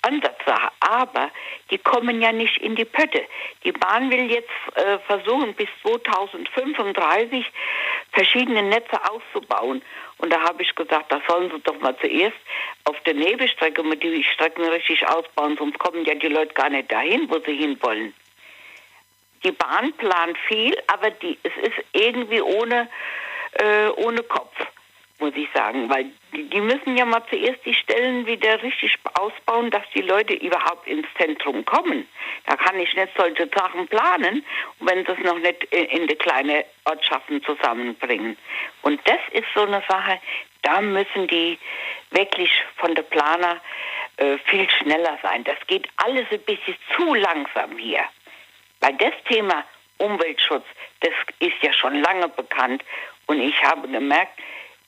Ansatzsache. 0.00 0.70
Aber 0.80 1.30
die 1.70 1.76
kommen 1.76 2.22
ja 2.22 2.32
nicht 2.32 2.56
in 2.58 2.74
die 2.74 2.86
Pötte. 2.86 3.22
Die 3.64 3.72
Bahn 3.72 4.10
will 4.10 4.30
jetzt 4.30 4.48
äh, 4.76 4.98
versuchen, 5.00 5.52
bis 5.54 5.68
2035 5.82 7.44
verschiedene 8.12 8.62
Netze 8.62 8.98
auszubauen. 9.10 9.82
Und 10.16 10.32
da 10.32 10.40
habe 10.40 10.62
ich 10.62 10.74
gesagt, 10.74 11.12
da 11.12 11.20
sollen 11.28 11.50
sie 11.50 11.60
doch 11.60 11.78
mal 11.80 11.94
zuerst 11.98 12.38
auf 12.84 12.98
der 13.00 13.12
Nebelstrecke 13.12 13.82
mal 13.82 13.96
die 13.96 14.24
Strecken 14.24 14.64
richtig 14.64 15.06
ausbauen, 15.06 15.58
sonst 15.58 15.78
kommen 15.78 16.02
ja 16.06 16.14
die 16.14 16.28
Leute 16.28 16.54
gar 16.54 16.70
nicht 16.70 16.90
dahin, 16.90 17.28
wo 17.28 17.38
sie 17.40 17.56
hinwollen. 17.56 18.14
Die 19.44 19.52
Bahn 19.52 19.92
plant 19.92 20.38
viel, 20.48 20.74
aber 20.86 21.10
die, 21.10 21.38
es 21.42 21.52
ist 21.62 21.84
irgendwie 21.92 22.40
ohne, 22.40 22.88
äh, 23.52 23.88
ohne 23.96 24.22
Kopf 24.22 24.56
muss 25.18 25.32
ich 25.34 25.48
sagen, 25.54 25.88
weil 25.88 26.10
die, 26.32 26.60
müssen 26.60 26.96
ja 26.96 27.04
mal 27.04 27.22
zuerst 27.30 27.64
die 27.64 27.74
Stellen 27.74 28.26
wieder 28.26 28.62
richtig 28.62 28.96
ausbauen, 29.14 29.70
dass 29.70 29.82
die 29.94 30.02
Leute 30.02 30.34
überhaupt 30.34 30.86
ins 30.86 31.06
Zentrum 31.18 31.64
kommen. 31.64 32.06
Da 32.46 32.56
kann 32.56 32.78
ich 32.78 32.94
nicht 32.94 33.08
solche 33.16 33.48
Sachen 33.54 33.88
planen, 33.88 34.44
wenn 34.80 35.06
sie 35.06 35.12
es 35.12 35.18
noch 35.20 35.38
nicht 35.38 35.64
in, 35.64 35.84
in 35.86 36.06
die 36.06 36.16
kleinen 36.16 36.64
Ortschaften 36.84 37.42
zusammenbringen. 37.44 38.36
Und 38.82 39.00
das 39.04 39.20
ist 39.32 39.46
so 39.54 39.62
eine 39.62 39.82
Sache, 39.88 40.20
da 40.62 40.80
müssen 40.80 41.26
die 41.28 41.58
wirklich 42.10 42.50
von 42.76 42.94
der 42.94 43.02
Planer 43.02 43.60
äh, 44.18 44.38
viel 44.46 44.68
schneller 44.68 45.18
sein. 45.22 45.44
Das 45.44 45.58
geht 45.66 45.88
alles 45.96 46.26
ein 46.30 46.40
bisschen 46.40 46.76
zu 46.94 47.14
langsam 47.14 47.78
hier. 47.78 48.04
Weil 48.80 48.94
das 48.94 49.14
Thema 49.28 49.64
Umweltschutz, 49.98 50.64
das 51.00 51.12
ist 51.38 51.62
ja 51.62 51.72
schon 51.72 52.02
lange 52.02 52.28
bekannt. 52.28 52.84
Und 53.26 53.40
ich 53.40 53.62
habe 53.62 53.88
gemerkt, 53.88 54.38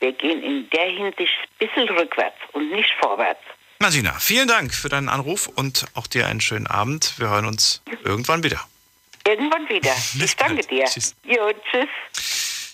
wir 0.01 0.13
gehen 0.13 0.43
in 0.43 0.71
der 0.71 0.91
Hinsicht 0.91 1.33
ein 1.61 1.67
bisschen 1.67 1.89
rückwärts 1.89 2.37
und 2.53 2.71
nicht 2.71 2.91
vorwärts. 3.01 3.41
Martina, 3.81 4.13
vielen 4.19 4.49
Dank 4.49 4.75
für 4.75 4.89
deinen 4.89 5.09
Anruf 5.09 5.47
und 5.47 5.87
auch 5.95 6.07
dir 6.07 6.27
einen 6.27 6.41
schönen 6.41 6.67
Abend. 6.67 7.15
Wir 7.19 7.29
hören 7.29 7.47
uns 7.47 7.83
irgendwann 8.05 8.43
wieder. 8.43 8.61
Irgendwann 9.27 9.69
wieder. 9.69 9.95
ich 10.25 10.37
danke 10.37 10.67
dir. 10.67 10.85
Tschüss. 10.87 11.15
Jo, 11.25 11.53
tschüss. 11.71 11.89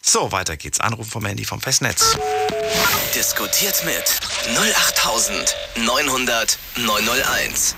So, 0.00 0.32
weiter 0.32 0.56
geht's. 0.56 0.80
Anruf 0.80 1.08
vom 1.08 1.24
Handy 1.24 1.44
vom 1.44 1.60
Festnetz. 1.60 2.18
Diskutiert 3.14 3.84
mit 3.84 4.04
08900 4.56 6.58
901. 6.76 7.76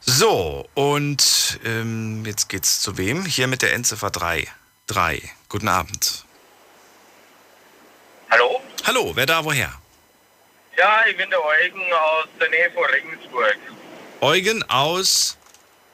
So, 0.00 0.68
und 0.74 1.60
ähm, 1.64 2.24
jetzt 2.26 2.48
geht's 2.48 2.80
zu 2.80 2.98
wem? 2.98 3.24
Hier 3.24 3.46
mit 3.46 3.62
der 3.62 3.74
Endziffer 3.74 4.10
3. 4.10 4.48
3. 4.88 5.22
Guten 5.48 5.68
Abend. 5.68 6.24
Hallo? 8.32 8.62
Hallo, 8.86 9.12
wer 9.14 9.26
da 9.26 9.44
woher? 9.44 9.70
Ja, 10.78 11.00
ich 11.06 11.14
bin 11.18 11.28
der 11.28 11.38
Eugen 11.44 11.82
aus 11.92 12.28
der 12.40 12.48
Nähe 12.48 12.70
von 12.72 12.82
Regensburg. 12.86 13.58
Eugen 14.22 14.62
aus 14.70 15.36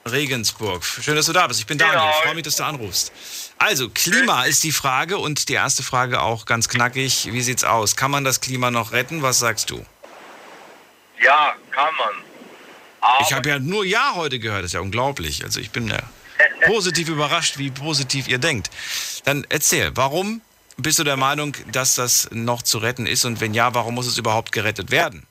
Regensburg. 0.09 0.85
Schön, 0.85 1.17
dass 1.17 1.25
du 1.25 1.33
da 1.33 1.47
bist. 1.47 1.59
Ich 1.59 1.65
bin 1.65 1.77
Genau. 1.77 1.91
Daniel. 1.91 2.11
Ich 2.11 2.23
freue 2.23 2.35
mich, 2.35 2.43
dass 2.45 2.55
du 2.55 2.63
anrufst. 2.63 3.11
Also, 3.57 3.89
Klima 3.89 4.45
ist 4.45 4.63
die 4.63 4.71
Frage 4.71 5.17
und 5.17 5.49
die 5.49 5.53
erste 5.55 5.83
Frage 5.83 6.21
auch 6.21 6.45
ganz 6.45 6.69
knackig. 6.69 7.27
Wie 7.33 7.41
sieht's 7.41 7.65
aus? 7.65 7.97
Kann 7.97 8.09
man 8.09 8.23
das 8.23 8.39
Klima 8.39 8.71
noch 8.71 8.93
retten? 8.93 9.21
Was 9.21 9.39
sagst 9.39 9.69
du? 9.69 9.85
Ja, 11.21 11.55
kann 11.71 11.93
man. 11.97 12.23
Ich 13.19 13.33
habe 13.33 13.49
ja 13.49 13.59
nur 13.59 13.83
Ja 13.83 14.13
heute 14.15 14.39
gehört. 14.39 14.59
Das 14.63 14.67
ist 14.67 14.73
ja 14.75 14.79
unglaublich. 14.79 15.43
Also, 15.43 15.59
ich 15.59 15.71
bin 15.71 15.89
ja 15.89 15.99
positiv 16.67 17.09
überrascht, 17.09 17.57
wie 17.57 17.69
positiv 17.69 18.29
ihr 18.29 18.37
denkt. 18.37 18.69
Dann 19.25 19.45
erzähl, 19.49 19.91
warum 19.95 20.39
bist 20.81 20.99
du 20.99 21.03
der 21.03 21.17
Meinung, 21.17 21.55
dass 21.71 21.95
das 21.95 22.29
noch 22.31 22.61
zu 22.61 22.77
retten 22.77 23.05
ist? 23.05 23.25
Und 23.25 23.41
wenn 23.41 23.53
ja, 23.53 23.73
warum 23.73 23.95
muss 23.95 24.07
es 24.07 24.17
überhaupt 24.17 24.51
gerettet 24.51 24.91
werden? 24.91 25.25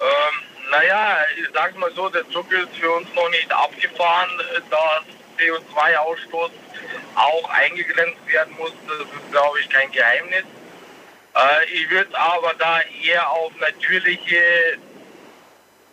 Ähm, 0.00 0.06
naja, 0.70 1.18
ich 1.36 1.46
sag's 1.52 1.76
mal 1.76 1.92
so, 1.94 2.08
der 2.08 2.28
Zug 2.30 2.50
ist 2.52 2.76
für 2.78 2.90
uns 2.92 3.08
noch 3.14 3.28
nicht 3.30 3.50
abgefahren, 3.52 4.30
dass 4.70 5.02
CO2-Ausstoß 5.38 6.50
auch 7.14 7.50
eingegrenzt 7.50 8.26
werden 8.26 8.54
muss. 8.56 8.72
Das 8.86 9.00
ist, 9.00 9.30
glaube 9.30 9.60
ich, 9.60 9.68
kein 9.68 9.90
Geheimnis. 9.92 10.44
Äh, 11.34 11.64
ich 11.72 11.90
würde 11.90 12.18
aber 12.18 12.54
da 12.58 12.80
eher 13.04 13.28
auf 13.30 13.52
natürliche 13.60 14.78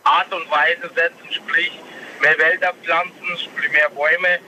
Art 0.04 0.32
und 0.32 0.48
Weise 0.50 0.90
setzen, 0.94 1.32
sprich 1.32 1.72
mehr 2.20 2.38
Wälder 2.38 2.72
pflanzen, 2.82 3.38
sprich 3.38 3.70
mehr 3.72 3.90
Bäume, 3.90 4.38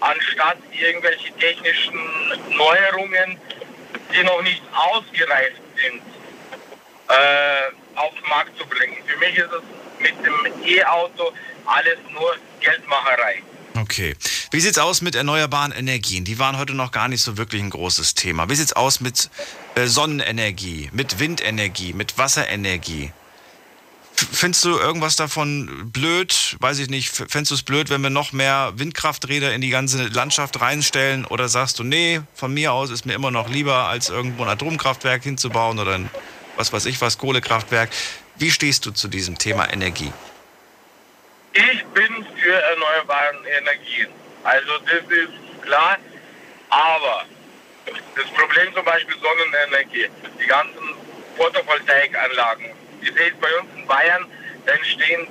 anstatt 0.00 0.58
irgendwelche 0.72 1.32
technischen 1.34 1.98
Neuerungen, 2.50 3.38
die 4.14 4.22
noch 4.24 4.42
nicht 4.42 4.62
ausgereift 4.74 5.60
sind, 5.76 6.02
äh, 7.08 7.98
auf 7.98 8.12
den 8.14 8.28
Markt 8.28 8.58
zu 8.58 8.66
bringen. 8.66 8.96
Für 9.06 9.18
mich 9.18 9.36
ist 9.36 9.50
es 9.52 9.62
mit 10.00 10.14
dem 10.24 10.68
E-Auto 10.68 11.32
alles 11.66 11.98
nur 12.12 12.36
Geldmacherei. 12.60 13.42
Okay. 13.76 14.16
Wie 14.50 14.60
sieht's 14.60 14.78
aus 14.78 15.02
mit 15.02 15.14
erneuerbaren 15.14 15.72
Energien? 15.72 16.24
Die 16.24 16.38
waren 16.38 16.56
heute 16.56 16.74
noch 16.74 16.92
gar 16.92 17.08
nicht 17.08 17.22
so 17.22 17.36
wirklich 17.36 17.62
ein 17.62 17.70
großes 17.70 18.14
Thema. 18.14 18.48
Wie 18.48 18.54
sieht's 18.54 18.72
aus 18.72 19.00
mit 19.00 19.28
äh, 19.74 19.86
Sonnenenergie, 19.86 20.88
mit 20.92 21.18
Windenergie, 21.18 21.92
mit 21.92 22.16
Wasserenergie? 22.16 23.12
Findest 24.18 24.64
du 24.64 24.78
irgendwas 24.78 25.16
davon 25.16 25.90
blöd? 25.92 26.56
Weiß 26.60 26.78
ich 26.78 26.88
nicht. 26.88 27.08
F- 27.20 27.30
Fändest 27.30 27.50
du 27.50 27.54
es 27.56 27.62
blöd, 27.62 27.90
wenn 27.90 28.00
wir 28.00 28.08
noch 28.10 28.32
mehr 28.32 28.72
Windkrafträder 28.76 29.52
in 29.52 29.60
die 29.60 29.68
ganze 29.68 30.06
Landschaft 30.08 30.60
reinstellen? 30.60 31.26
Oder 31.26 31.48
sagst 31.48 31.78
du, 31.78 31.84
nee, 31.84 32.22
von 32.34 32.52
mir 32.54 32.72
aus 32.72 32.90
ist 32.90 33.04
mir 33.04 33.12
immer 33.14 33.30
noch 33.30 33.48
lieber, 33.48 33.88
als 33.88 34.08
irgendwo 34.08 34.44
ein 34.44 34.48
Atomkraftwerk 34.48 35.22
hinzubauen 35.22 35.78
oder 35.78 35.96
ein, 35.96 36.10
was 36.56 36.72
weiß 36.72 36.86
ich 36.86 37.00
was, 37.02 37.18
Kohlekraftwerk? 37.18 37.90
Wie 38.36 38.50
stehst 38.50 38.86
du 38.86 38.90
zu 38.90 39.08
diesem 39.08 39.36
Thema 39.36 39.70
Energie? 39.70 40.12
Ich 41.52 41.84
bin 41.86 42.26
für 42.42 42.52
erneuerbare 42.54 43.34
Energien. 43.58 44.08
Also 44.44 44.78
das 44.84 45.10
ist 45.10 45.62
klar. 45.62 45.98
Aber 46.70 47.24
das 48.14 48.26
Problem 48.34 48.74
zum 48.74 48.84
Beispiel 48.84 49.14
Sonnenenergie, 49.20 50.06
die 50.42 50.46
ganzen 50.46 50.94
Photovoltaikanlagen, 51.36 52.66
ihr 53.06 53.12
seht 53.12 53.40
bei 53.40 53.48
uns 53.60 53.68
in 53.76 53.86
Bayern, 53.86 54.26
da 54.64 54.72
entstehen 54.72 55.26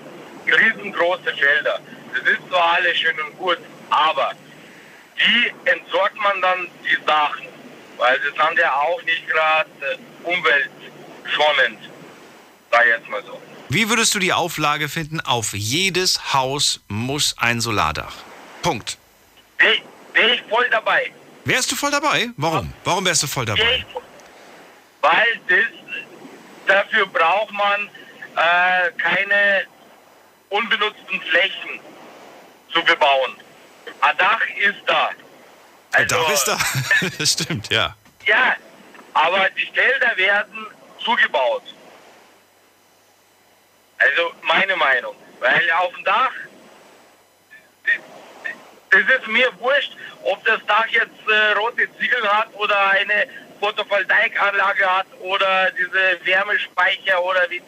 riesengroße 0.46 1.34
Felder. 1.38 1.80
Das 2.14 2.24
ist 2.24 2.48
zwar 2.48 2.74
alles 2.74 2.98
schön 2.98 3.20
und 3.20 3.38
gut, 3.38 3.58
aber 3.90 4.32
wie 5.18 5.70
entsorgt 5.70 6.16
man 6.18 6.42
dann 6.42 6.68
die 6.84 6.98
Sachen? 7.06 7.46
Weil 7.98 8.20
das 8.20 8.48
sind 8.48 8.60
ja 8.60 8.74
auch 8.74 9.02
nicht 9.04 9.28
gerade 9.28 9.70
äh, 9.82 9.98
umweltschonend, 10.24 11.80
sag 12.72 12.84
ich 12.84 12.92
jetzt 12.92 13.10
mal 13.10 13.24
so. 13.24 13.42
Wie 13.70 13.90
würdest 13.90 14.14
du 14.14 14.20
die 14.20 14.34
Auflage 14.34 14.90
finden, 14.90 15.20
auf 15.22 15.54
jedes 15.54 16.34
Haus 16.34 16.82
muss 16.88 17.36
ein 17.38 17.62
Solardach? 17.62 18.14
Punkt. 18.62 18.98
Bin 19.58 19.82
bin 20.14 20.30
ich 20.30 20.42
voll 20.50 20.68
dabei. 20.70 21.12
Wärst 21.44 21.72
du 21.72 21.76
voll 21.76 21.92
dabei? 21.92 22.30
Warum? 22.38 22.74
Warum 22.84 23.06
wärst 23.06 23.24
du 23.24 23.28
voll 23.28 23.46
dabei? 23.46 23.86
Weil 25.02 25.40
das, 25.48 25.66
dafür 26.68 27.06
braucht 27.08 27.52
man 27.52 27.90
äh, 28.36 28.92
keine 28.98 29.66
unbenutzten 30.50 31.22
Flächen 31.22 31.80
zu 32.72 32.84
bebauen. 32.84 33.36
Ein 34.02 34.18
Dach 34.18 34.42
ist 34.58 34.82
da. 34.86 35.10
Ein 35.94 36.08
Dach 36.08 36.30
ist 36.30 36.48
da. 36.48 36.58
das 37.18 37.32
stimmt, 37.32 37.72
ja. 37.72 37.96
Ja, 38.26 38.56
aber 39.14 39.50
die 39.52 39.66
Felder 39.68 40.18
werden 40.18 40.68
zugebaut. 41.04 41.64
Also 43.98 44.34
meine 44.44 44.76
Meinung. 44.76 45.16
Weil 45.40 45.72
auf 45.72 45.94
dem 45.94 46.04
Dach, 46.04 46.32
das 48.90 49.02
ist 49.02 49.28
mir 49.28 49.52
wurscht, 49.60 49.96
ob 50.24 50.44
das 50.46 50.60
Dach 50.66 50.88
jetzt 50.88 51.28
äh, 51.30 51.52
rote 51.54 51.88
Ziegel 51.98 52.28
hat 52.28 52.54
oder 52.56 52.90
eine 52.92 53.28
Photovoltaikanlage 53.66 54.86
hat 54.86 55.08
oder 55.22 55.72
diese 55.72 56.24
Wärmespeicher 56.26 57.24
oder 57.24 57.42
wie 57.50 57.62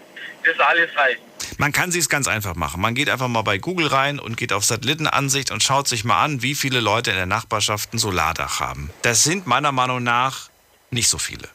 das 0.43 0.59
alles 0.59 0.95
heißt. 0.95 1.21
Man 1.57 1.71
kann 1.71 1.91
sich 1.91 2.01
es 2.01 2.09
ganz 2.09 2.27
einfach 2.27 2.53
machen. 2.53 2.79
Man 2.81 2.93
geht 2.93 3.09
einfach 3.09 3.27
mal 3.27 3.41
bei 3.41 3.57
Google 3.57 3.87
rein 3.87 4.19
und 4.19 4.37
geht 4.37 4.53
auf 4.53 4.63
Satellitenansicht 4.63 5.49
und 5.49 5.63
schaut 5.63 5.87
sich 5.87 6.03
mal 6.03 6.23
an, 6.23 6.43
wie 6.43 6.53
viele 6.53 6.81
Leute 6.81 7.09
in 7.09 7.17
der 7.17 7.25
Nachbarschaft 7.25 7.93
ein 7.93 7.97
Solardach 7.97 8.59
haben. 8.59 8.91
Das 9.01 9.23
sind 9.23 9.47
meiner 9.47 9.71
Meinung 9.71 10.03
nach 10.03 10.49
nicht 10.91 11.09
so 11.09 11.17
viele. 11.17 11.49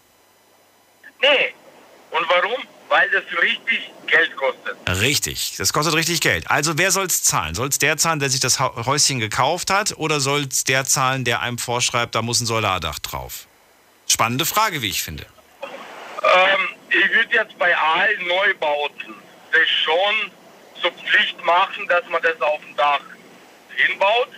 Nee. 1.21 1.55
Und 2.11 2.29
warum? 2.29 2.61
Weil 2.89 3.09
das 3.11 3.23
richtig 3.41 3.91
Geld 4.09 4.37
kostet. 4.37 5.01
Richtig, 5.01 5.55
das 5.57 5.73
kostet 5.73 5.95
richtig 5.95 6.21
Geld. 6.21 6.51
Also 6.51 6.77
wer 6.77 6.91
soll 6.91 7.07
es 7.07 7.23
zahlen? 7.23 7.55
Soll 7.55 7.69
es 7.69 7.79
der 7.79 7.97
zahlen, 7.97 8.19
der 8.19 8.29
sich 8.29 8.41
das 8.41 8.59
Häuschen 8.59 9.21
gekauft 9.21 9.71
hat 9.71 9.97
oder 9.97 10.19
soll 10.19 10.43
es 10.51 10.65
der 10.65 10.85
zahlen, 10.85 11.25
der 11.25 11.41
einem 11.41 11.59
vorschreibt, 11.59 12.17
da 12.17 12.23
muss 12.23 12.41
ein 12.41 12.47
Solardach 12.47 12.99
drauf? 12.99 13.47
Spannende 14.07 14.45
Frage, 14.45 14.83
wie 14.83 14.89
ich 14.89 15.03
finde. 15.03 15.27
Ähm, 15.63 16.69
ich 16.91 17.11
würde 17.13 17.35
jetzt 17.35 17.59
bei 17.59 17.77
allen 17.77 18.27
Neubauten 18.27 19.15
das 19.53 19.69
schon 19.69 20.31
zur 20.81 20.91
Pflicht 20.93 21.43
machen, 21.45 21.87
dass 21.89 22.07
man 22.09 22.23
das 22.23 22.41
auf 22.41 22.61
dem 22.61 22.77
Dach 22.77 23.01
hinbaut. 23.77 24.29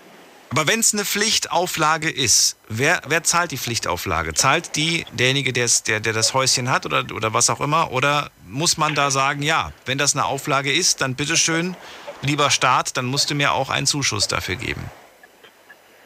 Aber 0.50 0.68
wenn 0.68 0.78
es 0.78 0.92
eine 0.92 1.04
Pflichtauflage 1.04 2.08
ist, 2.08 2.56
wer, 2.68 3.02
wer 3.08 3.24
zahlt 3.24 3.50
die 3.50 3.58
Pflichtauflage? 3.58 4.34
Zahlt 4.34 4.76
die 4.76 5.04
derjenige, 5.12 5.52
der, 5.52 5.68
der 5.98 6.12
das 6.12 6.32
Häuschen 6.32 6.70
hat 6.70 6.86
oder, 6.86 7.04
oder 7.12 7.32
was 7.32 7.50
auch 7.50 7.60
immer? 7.60 7.90
Oder 7.90 8.30
muss 8.46 8.76
man 8.76 8.94
da 8.94 9.10
sagen, 9.10 9.42
ja, 9.42 9.72
wenn 9.84 9.98
das 9.98 10.14
eine 10.14 10.26
Auflage 10.26 10.72
ist, 10.72 11.00
dann 11.00 11.16
bitteschön, 11.16 11.76
lieber 12.22 12.50
Staat, 12.50 12.96
dann 12.96 13.06
musst 13.06 13.30
du 13.30 13.34
mir 13.34 13.52
auch 13.52 13.68
einen 13.68 13.88
Zuschuss 13.88 14.28
dafür 14.28 14.54
geben? 14.54 14.88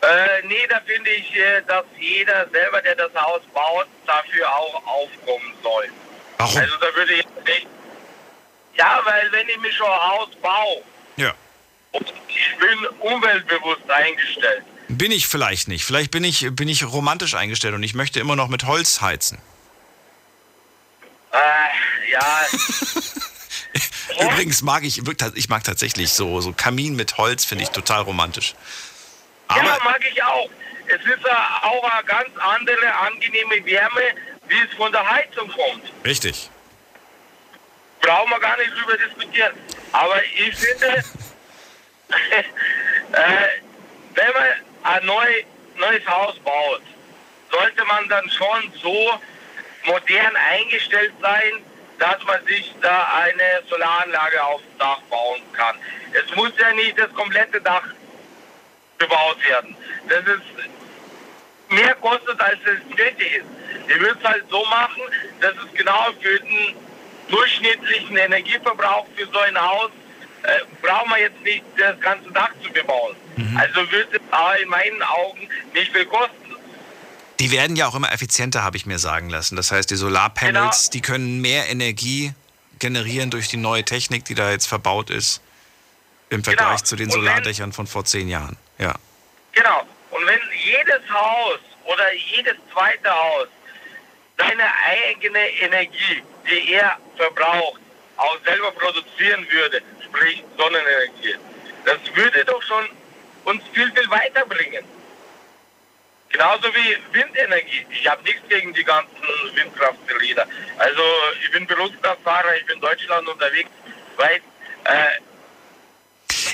Äh, 0.00 0.46
nee, 0.46 0.66
da 0.68 0.80
finde 0.86 1.10
ich, 1.10 1.34
äh, 1.34 1.62
dass 1.66 1.84
jeder 1.98 2.48
selber, 2.50 2.80
der 2.82 2.94
das 2.94 3.12
Haus 3.14 3.40
baut, 3.52 3.86
dafür 4.06 4.48
auch 4.54 4.74
aufkommen 4.86 5.52
soll. 5.62 5.88
Warum? 6.38 6.56
Also 6.56 6.76
da 6.76 6.94
würde 6.94 7.14
ich 7.14 7.26
nicht. 7.46 7.66
Ja, 8.76 9.00
weil 9.04 9.30
wenn 9.32 9.48
ich 9.48 9.56
mir 9.58 9.72
schon 9.72 9.86
ein 9.88 10.00
Haus 10.10 10.28
baue, 10.40 10.82
Ja. 11.16 11.34
ich 11.92 12.56
bin 12.60 12.86
umweltbewusst 13.00 13.90
eingestellt. 13.90 14.62
Bin 14.88 15.10
ich 15.10 15.26
vielleicht 15.26 15.66
nicht. 15.68 15.84
Vielleicht 15.84 16.12
bin 16.12 16.22
ich, 16.22 16.46
bin 16.52 16.68
ich 16.68 16.84
romantisch 16.84 17.34
eingestellt 17.34 17.74
und 17.74 17.82
ich 17.82 17.94
möchte 17.94 18.20
immer 18.20 18.36
noch 18.36 18.48
mit 18.48 18.64
Holz 18.64 19.00
heizen. 19.00 19.38
Äh, 21.32 22.10
ja, 22.12 22.46
Übrigens 24.20 24.62
mag 24.62 24.82
ich, 24.84 25.02
ich 25.34 25.48
mag 25.48 25.62
tatsächlich 25.64 26.10
so, 26.12 26.40
so 26.40 26.52
Kamin 26.52 26.96
mit 26.96 27.18
Holz, 27.18 27.44
finde 27.44 27.64
ich 27.64 27.70
total 27.70 28.02
romantisch. 28.02 28.54
Ja, 29.56 29.78
mag 29.84 30.00
ich 30.10 30.22
auch. 30.22 30.50
Es 30.86 31.04
ist 31.04 31.30
auch 31.62 31.84
eine 31.84 32.04
ganz 32.04 32.30
andere, 32.38 32.94
angenehme 32.94 33.64
Wärme, 33.64 34.02
wie 34.48 34.58
es 34.58 34.74
von 34.76 34.90
der 34.92 35.08
Heizung 35.08 35.50
kommt. 35.50 35.84
Richtig. 36.04 36.50
brauchen 38.00 38.30
wir 38.30 38.40
gar 38.40 38.56
nicht 38.56 38.70
drüber 38.72 38.96
diskutieren. 38.96 39.52
Aber 39.92 40.22
ich 40.24 40.56
finde, 40.56 40.86
äh, 43.12 43.48
wenn 44.14 44.32
man 44.32 44.44
ein 44.84 45.06
neu, 45.06 45.44
neues 45.76 46.06
Haus 46.06 46.38
baut, 46.40 46.82
sollte 47.50 47.84
man 47.84 48.08
dann 48.08 48.28
schon 48.30 48.72
so 48.82 49.20
modern 49.84 50.36
eingestellt 50.50 51.12
sein, 51.20 51.64
dass 51.98 52.22
man 52.24 52.44
sich 52.46 52.72
da 52.80 53.08
eine 53.14 53.62
Solaranlage 53.68 54.42
aufs 54.42 54.64
Dach 54.78 55.00
bauen 55.10 55.40
kann. 55.52 55.76
Es 56.12 56.34
muss 56.36 56.52
ja 56.58 56.72
nicht 56.72 56.98
das 56.98 57.12
komplette 57.14 57.60
Dach 57.60 57.84
gebaut 58.98 59.36
werden. 59.48 59.76
Das 60.08 60.20
ist 60.20 61.70
mehr 61.70 61.94
kostet, 61.96 62.40
als 62.40 62.58
es 62.64 62.96
nötig 62.96 63.32
ist. 63.36 63.46
Ihr 63.88 64.16
es 64.16 64.24
halt 64.24 64.44
so 64.50 64.64
machen, 64.66 65.02
dass 65.40 65.52
es 65.52 65.72
genau 65.74 66.06
für 66.20 66.38
den 66.38 66.74
durchschnittlichen 67.28 68.16
Energieverbrauch 68.16 69.06
für 69.16 69.26
so 69.26 69.38
ein 69.38 69.58
Haus 69.60 69.90
äh, 70.42 70.60
brauchen 70.82 71.10
wir 71.10 71.20
jetzt 71.20 71.40
nicht 71.42 71.64
das 71.76 71.98
ganze 72.00 72.30
Dach 72.32 72.50
zu 72.62 72.72
bebauen. 72.72 73.16
Also 73.56 73.90
wird 73.90 74.12
es 74.12 74.20
aber 74.30 74.60
in 74.60 74.68
meinen 74.68 75.02
Augen 75.02 75.48
nicht 75.74 75.92
viel 75.92 76.06
kosten. 76.06 76.32
Die 77.40 77.52
werden 77.52 77.76
ja 77.76 77.86
auch 77.86 77.94
immer 77.94 78.12
effizienter, 78.12 78.62
habe 78.64 78.76
ich 78.76 78.86
mir 78.86 78.98
sagen 78.98 79.30
lassen. 79.30 79.56
Das 79.56 79.70
heißt, 79.70 79.90
die 79.90 79.96
Solarpanels, 79.96 80.90
die 80.90 81.00
können 81.00 81.40
mehr 81.40 81.68
Energie 81.68 82.32
generieren 82.78 83.30
durch 83.30 83.48
die 83.48 83.56
neue 83.56 83.84
Technik, 83.84 84.24
die 84.24 84.34
da 84.34 84.50
jetzt 84.50 84.66
verbaut 84.66 85.10
ist, 85.10 85.40
im 86.30 86.44
Vergleich 86.44 86.84
zu 86.84 86.96
den 86.96 87.06
Und 87.08 87.14
wenn- 87.14 87.20
Solardächern 87.22 87.72
von 87.72 87.86
vor 87.86 88.04
zehn 88.04 88.28
Jahren. 88.28 88.56
Ja. 88.78 88.94
Genau. 89.52 89.86
Und 90.10 90.26
wenn 90.26 90.40
jedes 90.64 91.00
Haus 91.10 91.58
oder 91.84 92.12
jedes 92.14 92.56
zweite 92.72 93.10
Haus 93.10 93.48
seine 94.36 94.64
eigene 94.86 95.48
Energie, 95.60 96.22
die 96.48 96.72
er 96.72 96.96
verbraucht, 97.16 97.80
auch 98.16 98.38
selber 98.44 98.70
produzieren 98.72 99.46
würde, 99.50 99.80
sprich 100.04 100.42
Sonnenenergie, 100.56 101.34
das 101.84 101.98
würde 102.14 102.44
doch 102.44 102.62
schon 102.62 102.88
uns 103.44 103.62
viel, 103.72 103.90
viel 103.92 104.10
weiterbringen. 104.10 104.84
Genauso 106.30 106.68
wie 106.74 106.96
Windenergie. 107.12 107.86
Ich 107.90 108.06
habe 108.06 108.22
nichts 108.22 108.42
gegen 108.48 108.74
die 108.74 108.84
ganzen 108.84 109.16
Windkrafträder. 109.54 110.46
Also 110.76 111.02
ich 111.42 111.50
bin 111.52 111.66
Berufskraftfahrer, 111.66 112.56
ich 112.56 112.66
bin 112.66 112.76
in 112.76 112.80
Deutschland 112.82 113.26
unterwegs, 113.28 113.70
weit. 114.16 114.42
Äh, 114.84 115.06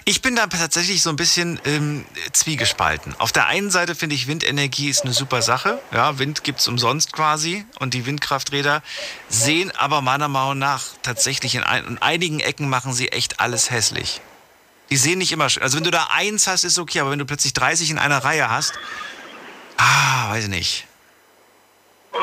Ich 0.06 0.20
bin 0.20 0.36
da 0.36 0.46
tatsächlich 0.46 1.02
so 1.02 1.08
ein 1.08 1.16
bisschen 1.16 1.58
ähm, 1.64 2.04
zwiegespalten. 2.32 3.14
Auf 3.18 3.32
der 3.32 3.46
einen 3.46 3.70
Seite 3.70 3.94
finde 3.94 4.14
ich, 4.14 4.26
Windenergie 4.26 4.90
ist 4.90 5.02
eine 5.04 5.14
super 5.14 5.40
Sache. 5.40 5.80
Ja, 5.92 6.18
Wind 6.18 6.44
gibt's 6.44 6.68
umsonst 6.68 7.14
quasi. 7.14 7.64
Und 7.78 7.94
die 7.94 8.04
Windkrafträder 8.04 8.82
sehen 9.30 9.70
aber 9.76 10.02
meiner 10.02 10.28
Meinung 10.28 10.58
nach 10.58 10.84
tatsächlich 11.02 11.54
in, 11.54 11.62
ein, 11.62 11.86
in 11.86 12.02
einigen 12.02 12.40
Ecken 12.40 12.68
machen 12.68 12.92
sie 12.92 13.12
echt 13.12 13.40
alles 13.40 13.70
hässlich. 13.70 14.20
Die 14.90 14.98
sehen 14.98 15.18
nicht 15.18 15.32
immer 15.32 15.48
schön. 15.48 15.62
Also 15.62 15.78
wenn 15.78 15.84
du 15.84 15.90
da 15.90 16.08
eins 16.10 16.46
hast, 16.46 16.64
ist 16.64 16.78
okay, 16.78 17.00
aber 17.00 17.10
wenn 17.10 17.18
du 17.18 17.24
plötzlich 17.24 17.54
30 17.54 17.88
in 17.90 17.98
einer 17.98 18.18
Reihe 18.18 18.50
hast, 18.50 18.74
ah, 19.78 20.30
weiß 20.30 20.44
ich 20.44 20.50
nicht. 20.50 20.86
Äh, 22.12 22.16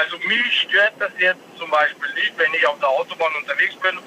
Also 0.00 0.16
mich 0.26 0.62
stört 0.62 0.94
das 0.98 1.12
jetzt 1.18 1.40
zum 1.58 1.70
Beispiel 1.70 2.14
nicht, 2.14 2.32
wenn 2.38 2.52
ich 2.54 2.66
auf 2.66 2.78
der 2.80 2.88
Autobahn 2.88 3.34
unterwegs 3.42 3.74
bin, 3.76 3.98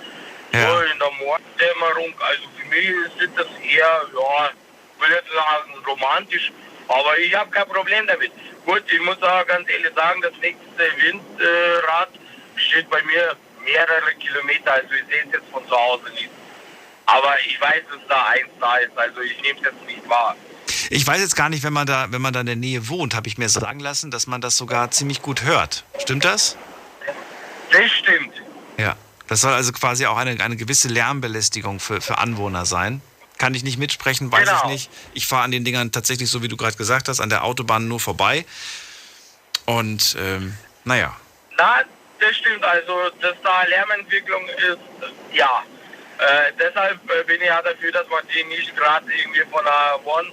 so 0.52 0.80
in 0.82 1.00
der 1.00 1.12
Morgendämmerung. 1.20 2.14
Also 2.20 2.44
für 2.58 2.66
mich 2.68 2.90
ist 3.22 3.38
das 3.38 3.48
eher, 3.64 4.02
ja, 4.14 4.50
ich 4.50 5.02
will 5.02 5.16
jetzt 5.16 5.32
sagen 5.32 5.86
romantisch, 5.86 6.52
aber 6.88 7.18
ich 7.20 7.34
habe 7.36 7.50
kein 7.52 7.68
Problem 7.68 8.08
damit. 8.08 8.32
Gut, 8.66 8.84
ich 8.92 9.02
muss 9.02 9.22
auch 9.22 9.46
ganz 9.48 9.70
ehrlich 9.70 9.94
sagen, 9.96 10.22
das 10.22 10.34
nächste 10.42 10.92
Windrad 11.02 12.10
steht 12.56 12.90
bei 12.90 13.02
mir 13.04 13.36
mehrere 13.64 14.14
Kilometer, 14.20 14.74
also 14.74 14.90
ich 14.94 15.06
sehe 15.08 15.24
es 15.26 15.34
jetzt 15.34 15.50
von 15.52 15.68
zu 15.68 15.76
Hause 15.76 16.10
nicht. 16.12 16.30
Aber 17.06 17.36
ich 17.46 17.60
weiß, 17.60 17.82
dass 17.92 18.00
da 18.08 18.26
eins 18.28 18.50
da 18.60 18.78
ist, 18.78 18.96
also 18.96 19.22
ich 19.22 19.42
nehme 19.42 19.60
es 19.60 19.66
jetzt 19.66 19.86
nicht 19.86 20.08
wahr. 20.10 20.36
Ich 20.92 21.06
weiß 21.06 21.20
jetzt 21.20 21.36
gar 21.36 21.50
nicht, 21.50 21.64
wenn 21.64 21.74
man 21.74 21.88
da, 21.88 22.08
wenn 22.12 22.22
man 22.22 22.34
da 22.34 22.42
in 22.42 22.46
der 22.46 22.56
Nähe 22.56 22.88
wohnt, 22.88 23.16
habe 23.16 23.28
ich 23.28 23.38
mir 23.38 23.50
sagen 23.50 23.80
lassen, 23.80 24.12
dass 24.12 24.28
man 24.28 24.42
das 24.42 24.58
sogar 24.58 24.92
ziemlich 24.92 25.22
gut 25.22 25.44
hört. 25.44 25.84
Stimmt 26.00 26.26
das? 26.26 26.58
Das 27.72 27.92
stimmt. 27.92 28.34
Ja. 28.78 28.96
Das 29.30 29.42
soll 29.42 29.54
also 29.54 29.72
quasi 29.72 30.08
auch 30.08 30.18
eine, 30.18 30.44
eine 30.44 30.56
gewisse 30.56 30.88
Lärmbelästigung 30.88 31.80
für, 31.80 32.02
für 32.02 32.18
Anwohner 32.18 32.66
sein. 32.66 33.02
Kann 33.38 33.54
ich 33.54 33.64
nicht 33.64 33.78
mitsprechen, 33.78 34.32
weiß 34.32 34.50
ich 34.50 34.62
Genau. 34.62 34.70
nicht. 34.70 34.90
Ich 35.14 35.28
fahre 35.28 35.44
an 35.44 35.52
den 35.52 35.64
Dingern 35.64 35.92
tatsächlich, 35.92 36.30
so 36.30 36.42
wie 36.42 36.48
du 36.48 36.58
gerade 36.58 36.76
gesagt 36.76 37.08
hast, 37.08 37.20
an 37.22 37.30
der 37.30 37.44
Autobahn 37.44 37.88
nur 37.88 38.00
vorbei. 38.00 38.44
Und 39.66 40.18
ähm, 40.20 40.58
naja. 40.84 41.16
Na, 41.58 41.84
das 42.20 42.36
stimmt. 42.36 42.64
Also, 42.64 43.12
dass 43.22 43.36
da 43.44 43.64
Lärmentwicklung 43.64 44.44
ist, 44.50 44.80
ja. 45.34 45.64
Äh, 46.18 46.52
deshalb 46.60 47.00
äh, 47.10 47.24
bin 47.24 47.40
ich 47.40 47.48
ja 47.48 47.62
dafür, 47.62 47.92
dass 47.92 48.08
man 48.10 48.24
die 48.34 48.44
nicht 48.46 48.76
gerade 48.76 49.06
irgendwie 49.14 49.42
von 49.52 49.62
einer 49.62 50.04
Wohn, 50.04 50.26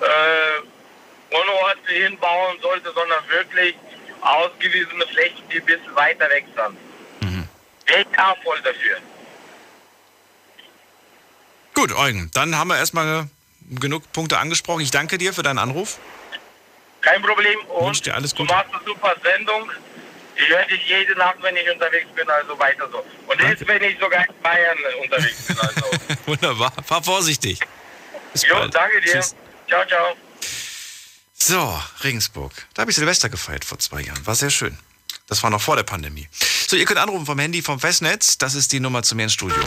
äh, 0.00 1.32
Wohnort 1.34 1.78
hinbauen 1.86 2.58
sollte, 2.60 2.92
sondern 2.92 3.26
wirklich 3.28 3.74
ausgewiesene 4.20 5.06
Flächen, 5.06 5.48
die 5.50 5.60
ein 5.60 5.64
bisschen 5.64 5.94
weiter 5.96 6.28
weg 6.28 6.44
sind. 6.54 6.76
Ich 7.86 8.18
auch 8.18 8.36
voll 8.42 8.60
dafür. 8.62 8.96
Gut, 11.74 11.92
Eugen, 11.92 12.30
dann 12.32 12.56
haben 12.56 12.68
wir 12.68 12.78
erstmal 12.78 13.28
genug 13.68 14.10
Punkte 14.12 14.38
angesprochen. 14.38 14.80
Ich 14.80 14.90
danke 14.90 15.18
dir 15.18 15.34
für 15.34 15.42
deinen 15.42 15.58
Anruf. 15.58 15.98
Kein 17.00 17.20
Problem. 17.22 17.58
Und 17.66 17.86
Wünsche 17.88 18.02
dir 18.02 18.14
alles 18.14 18.30
du 18.32 18.38
Gute. 18.38 18.54
machst 18.54 18.72
eine 18.72 18.84
super 18.84 19.14
Sendung. 19.22 19.70
Ich 20.36 20.48
höre 20.48 20.64
dich 20.66 20.86
jede 20.88 21.14
Nacht, 21.16 21.36
wenn 21.42 21.56
ich 21.56 21.70
unterwegs 21.70 22.08
bin, 22.14 22.28
also 22.28 22.58
weiter 22.58 22.88
so. 22.90 23.04
Und 23.28 23.40
jetzt, 23.40 23.66
wenn 23.68 23.82
ich 23.82 23.98
sogar 24.00 24.26
in 24.26 24.34
Bayern 24.42 24.76
unterwegs 25.02 25.42
bin, 25.46 25.58
also. 25.58 25.90
Wunderbar. 26.26 26.72
Fahr 26.84 27.02
vorsichtig. 27.02 27.60
Bis 28.32 28.42
jo, 28.44 28.54
bald. 28.56 28.74
danke 28.74 29.00
dir. 29.00 29.12
Tschüss. 29.12 29.36
Ciao, 29.68 29.86
ciao. 29.86 30.16
So, 31.34 31.80
Regensburg. 32.02 32.52
Da 32.74 32.80
habe 32.82 32.90
ich 32.90 32.96
Silvester 32.96 33.28
gefeiert 33.28 33.64
vor 33.64 33.78
zwei 33.78 34.00
Jahren. 34.00 34.26
War 34.26 34.34
sehr 34.34 34.50
schön. 34.50 34.78
Das 35.28 35.42
war 35.42 35.50
noch 35.50 35.60
vor 35.60 35.76
der 35.76 35.82
Pandemie. 35.84 36.28
So, 36.74 36.78
ihr 36.78 36.86
könnt 36.86 36.98
anrufen 36.98 37.24
vom 37.24 37.38
Handy 37.38 37.62
vom 37.62 37.78
Festnetz. 37.78 38.36
Das 38.36 38.56
ist 38.56 38.72
die 38.72 38.80
Nummer 38.80 39.04
zu 39.04 39.14
mir 39.14 39.22
ins 39.22 39.32
Studio. 39.32 39.62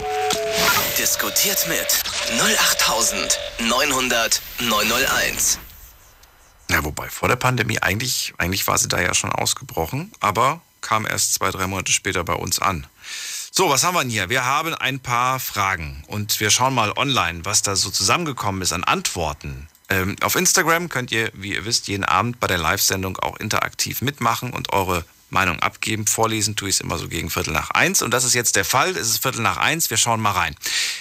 Diskutiert 0.98 1.66
mit 1.66 2.02
08900 2.38 4.42
901. 4.58 5.58
Ja, 6.70 6.84
wobei, 6.84 7.08
vor 7.08 7.28
der 7.28 7.36
Pandemie, 7.36 7.78
eigentlich, 7.78 8.34
eigentlich 8.36 8.66
war 8.66 8.76
sie 8.76 8.88
da 8.88 9.00
ja 9.00 9.14
schon 9.14 9.32
ausgebrochen, 9.32 10.12
aber 10.20 10.60
kam 10.82 11.06
erst 11.06 11.32
zwei, 11.32 11.50
drei 11.50 11.66
Monate 11.66 11.92
später 11.92 12.24
bei 12.24 12.34
uns 12.34 12.58
an. 12.58 12.86
So, 13.52 13.70
was 13.70 13.84
haben 13.84 13.94
wir 13.94 14.02
denn 14.02 14.10
hier? 14.10 14.28
Wir 14.28 14.44
haben 14.44 14.74
ein 14.74 15.00
paar 15.00 15.40
Fragen 15.40 16.04
und 16.08 16.40
wir 16.40 16.50
schauen 16.50 16.74
mal 16.74 16.92
online, 16.92 17.46
was 17.46 17.62
da 17.62 17.74
so 17.74 17.88
zusammengekommen 17.88 18.60
ist 18.60 18.74
an 18.74 18.84
Antworten. 18.84 19.70
Ähm, 19.88 20.16
auf 20.20 20.36
Instagram 20.36 20.90
könnt 20.90 21.10
ihr, 21.10 21.30
wie 21.32 21.54
ihr 21.54 21.64
wisst, 21.64 21.88
jeden 21.88 22.04
Abend 22.04 22.38
bei 22.38 22.48
der 22.48 22.58
Live-Sendung 22.58 23.16
auch 23.16 23.38
interaktiv 23.38 24.02
mitmachen 24.02 24.52
und 24.52 24.74
eure 24.74 25.06
Meinung 25.30 25.60
abgeben. 25.60 26.06
Vorlesen 26.06 26.56
tue 26.56 26.68
ich 26.68 26.76
es 26.76 26.80
immer 26.80 26.98
so 26.98 27.08
gegen 27.08 27.30
Viertel 27.30 27.52
nach 27.52 27.70
eins. 27.70 28.02
Und 28.02 28.12
das 28.12 28.24
ist 28.24 28.34
jetzt 28.34 28.56
der 28.56 28.64
Fall. 28.64 28.90
Es 28.90 29.08
ist 29.08 29.22
Viertel 29.22 29.42
nach 29.42 29.56
eins. 29.56 29.90
Wir 29.90 29.96
schauen 29.96 30.20
mal 30.20 30.32
rein. 30.32 30.54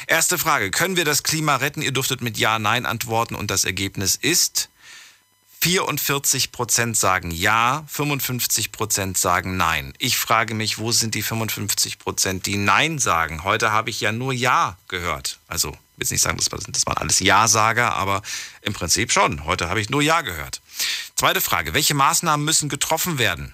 Erste 0.07 0.37
Frage. 0.37 0.71
Können 0.71 0.97
wir 0.97 1.05
das 1.05 1.23
Klima 1.23 1.57
retten? 1.57 1.81
Ihr 1.81 1.91
dürftet 1.91 2.21
mit 2.21 2.37
Ja, 2.37 2.59
Nein 2.59 2.85
antworten 2.85 3.35
und 3.35 3.51
das 3.51 3.65
Ergebnis 3.65 4.15
ist 4.15 4.69
44 5.61 6.51
Prozent 6.51 6.97
sagen 6.97 7.31
ja, 7.31 7.83
55 7.87 8.71
Prozent 8.71 9.17
sagen 9.17 9.57
nein. 9.57 9.93
Ich 9.97 10.17
frage 10.17 10.53
mich, 10.53 10.77
wo 10.77 10.91
sind 10.91 11.15
die 11.15 11.23
55 11.23 11.99
Prozent, 11.99 12.45
die 12.45 12.57
nein 12.57 12.99
sagen? 12.99 13.43
Heute 13.43 13.71
habe 13.71 13.89
ich 13.89 13.99
ja 13.99 14.11
nur 14.11 14.33
ja 14.33 14.77
gehört. 14.87 15.39
Also, 15.47 15.69
ich 15.97 16.09
will 16.09 16.13
nicht 16.13 16.21
sagen, 16.21 16.37
das 16.37 16.51
waren, 16.51 16.63
das 16.71 16.85
waren 16.85 16.97
alles 16.97 17.19
Ja-Sager, 17.19 17.95
aber 17.95 18.21
im 18.61 18.73
Prinzip 18.73 19.11
schon. 19.11 19.45
Heute 19.45 19.67
habe 19.67 19.81
ich 19.81 19.89
nur 19.89 20.01
ja 20.01 20.21
gehört. 20.21 20.61
Zweite 21.15 21.41
Frage. 21.41 21.73
Welche 21.73 21.95
Maßnahmen 21.95 22.45
müssen 22.45 22.69
getroffen 22.69 23.17
werden? 23.17 23.53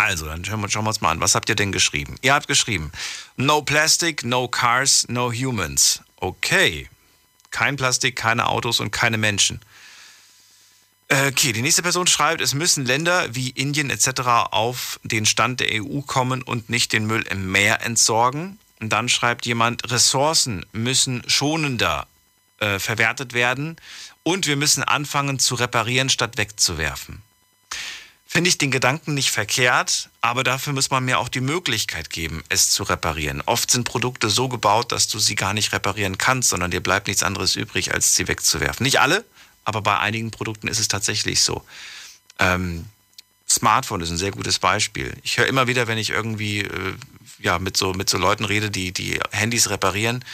Also, 0.00 0.24
dann 0.24 0.42
schauen 0.46 0.62
wir, 0.62 0.70
schauen 0.70 0.84
wir 0.84 0.88
uns 0.88 1.02
mal 1.02 1.10
an. 1.10 1.20
Was 1.20 1.34
habt 1.34 1.50
ihr 1.50 1.54
denn 1.54 1.72
geschrieben? 1.72 2.16
Ihr 2.22 2.32
habt 2.32 2.48
geschrieben, 2.48 2.90
no 3.36 3.60
plastic, 3.60 4.24
no 4.24 4.48
cars, 4.48 5.06
no 5.08 5.30
humans. 5.30 6.00
Okay. 6.16 6.88
Kein 7.50 7.76
Plastik, 7.76 8.16
keine 8.16 8.46
Autos 8.46 8.80
und 8.80 8.92
keine 8.92 9.18
Menschen. 9.18 9.60
Okay, 11.10 11.52
die 11.52 11.60
nächste 11.60 11.82
Person 11.82 12.06
schreibt, 12.06 12.40
es 12.40 12.54
müssen 12.54 12.86
Länder 12.86 13.34
wie 13.34 13.50
Indien 13.50 13.90
etc. 13.90 14.20
auf 14.52 15.00
den 15.02 15.26
Stand 15.26 15.60
der 15.60 15.82
EU 15.82 16.00
kommen 16.00 16.40
und 16.40 16.70
nicht 16.70 16.94
den 16.94 17.06
Müll 17.06 17.26
im 17.28 17.52
Meer 17.52 17.82
entsorgen. 17.82 18.58
Und 18.80 18.90
dann 18.90 19.08
schreibt 19.10 19.44
jemand, 19.44 19.90
Ressourcen 19.90 20.64
müssen 20.72 21.22
schonender 21.28 22.06
äh, 22.60 22.78
verwertet 22.78 23.34
werden 23.34 23.76
und 24.22 24.46
wir 24.46 24.56
müssen 24.56 24.82
anfangen 24.82 25.38
zu 25.38 25.56
reparieren, 25.56 26.08
statt 26.08 26.38
wegzuwerfen. 26.38 27.20
Finde 28.32 28.46
ich 28.46 28.58
den 28.58 28.70
Gedanken 28.70 29.14
nicht 29.14 29.32
verkehrt, 29.32 30.08
aber 30.20 30.44
dafür 30.44 30.72
muss 30.72 30.88
man 30.88 31.04
mir 31.04 31.18
auch 31.18 31.28
die 31.28 31.40
Möglichkeit 31.40 32.10
geben, 32.10 32.44
es 32.48 32.70
zu 32.70 32.84
reparieren. 32.84 33.42
Oft 33.44 33.72
sind 33.72 33.82
Produkte 33.82 34.30
so 34.30 34.48
gebaut, 34.48 34.92
dass 34.92 35.08
du 35.08 35.18
sie 35.18 35.34
gar 35.34 35.52
nicht 35.52 35.72
reparieren 35.72 36.16
kannst, 36.16 36.50
sondern 36.50 36.70
dir 36.70 36.80
bleibt 36.80 37.08
nichts 37.08 37.24
anderes 37.24 37.56
übrig, 37.56 37.92
als 37.92 38.14
sie 38.14 38.28
wegzuwerfen. 38.28 38.84
Nicht 38.84 39.00
alle, 39.00 39.24
aber 39.64 39.82
bei 39.82 39.98
einigen 39.98 40.30
Produkten 40.30 40.68
ist 40.68 40.78
es 40.78 40.86
tatsächlich 40.86 41.42
so. 41.42 41.64
Ähm, 42.38 42.84
Smartphone 43.48 44.00
ist 44.00 44.10
ein 44.10 44.16
sehr 44.16 44.30
gutes 44.30 44.60
Beispiel. 44.60 45.12
Ich 45.24 45.36
höre 45.38 45.48
immer 45.48 45.66
wieder, 45.66 45.88
wenn 45.88 45.98
ich 45.98 46.10
irgendwie 46.10 46.60
äh, 46.60 46.94
ja, 47.40 47.58
mit, 47.58 47.76
so, 47.76 47.94
mit 47.94 48.08
so 48.08 48.16
Leuten 48.16 48.44
rede, 48.44 48.70
die 48.70 48.92
die 48.92 49.18
Handys 49.32 49.70
reparieren, 49.70 50.24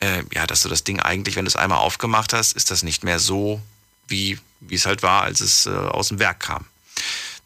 äh, 0.00 0.22
ja, 0.32 0.46
dass 0.46 0.62
du 0.62 0.70
das 0.70 0.84
Ding 0.84 1.00
eigentlich, 1.00 1.36
wenn 1.36 1.44
du 1.44 1.50
es 1.50 1.56
einmal 1.56 1.80
aufgemacht 1.80 2.32
hast, 2.32 2.56
ist 2.56 2.70
das 2.70 2.82
nicht 2.82 3.04
mehr 3.04 3.18
so, 3.18 3.60
wie, 4.08 4.38
wie 4.60 4.76
es 4.76 4.86
halt 4.86 5.02
war, 5.02 5.20
als 5.20 5.40
es 5.40 5.66
äh, 5.66 5.70
aus 5.70 6.08
dem 6.08 6.18
Werk 6.18 6.40
kam. 6.40 6.64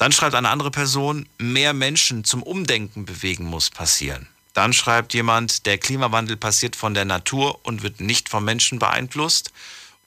Dann 0.00 0.12
schreibt 0.12 0.34
eine 0.34 0.48
andere 0.48 0.70
Person, 0.70 1.28
mehr 1.36 1.74
Menschen 1.74 2.24
zum 2.24 2.42
Umdenken 2.42 3.04
bewegen 3.04 3.44
muss 3.44 3.68
passieren. 3.68 4.26
Dann 4.54 4.72
schreibt 4.72 5.12
jemand, 5.12 5.66
der 5.66 5.76
Klimawandel 5.76 6.38
passiert 6.38 6.74
von 6.74 6.94
der 6.94 7.04
Natur 7.04 7.60
und 7.64 7.82
wird 7.82 8.00
nicht 8.00 8.30
vom 8.30 8.46
Menschen 8.46 8.78
beeinflusst. 8.78 9.52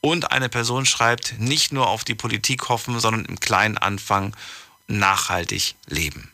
Und 0.02 0.32
eine 0.32 0.50
Person 0.50 0.88
schreibt, 0.88 1.40
nicht 1.40 1.74
nur 1.74 1.90
auf 1.90 2.06
die 2.06 2.16
Politik 2.16 2.70
hoffen, 2.70 3.00
sondern 3.00 3.26
im 3.26 3.40
Kleinen 3.40 3.78
anfangen, 3.78 4.36
nachhaltig 4.88 5.76
leben. 5.86 6.32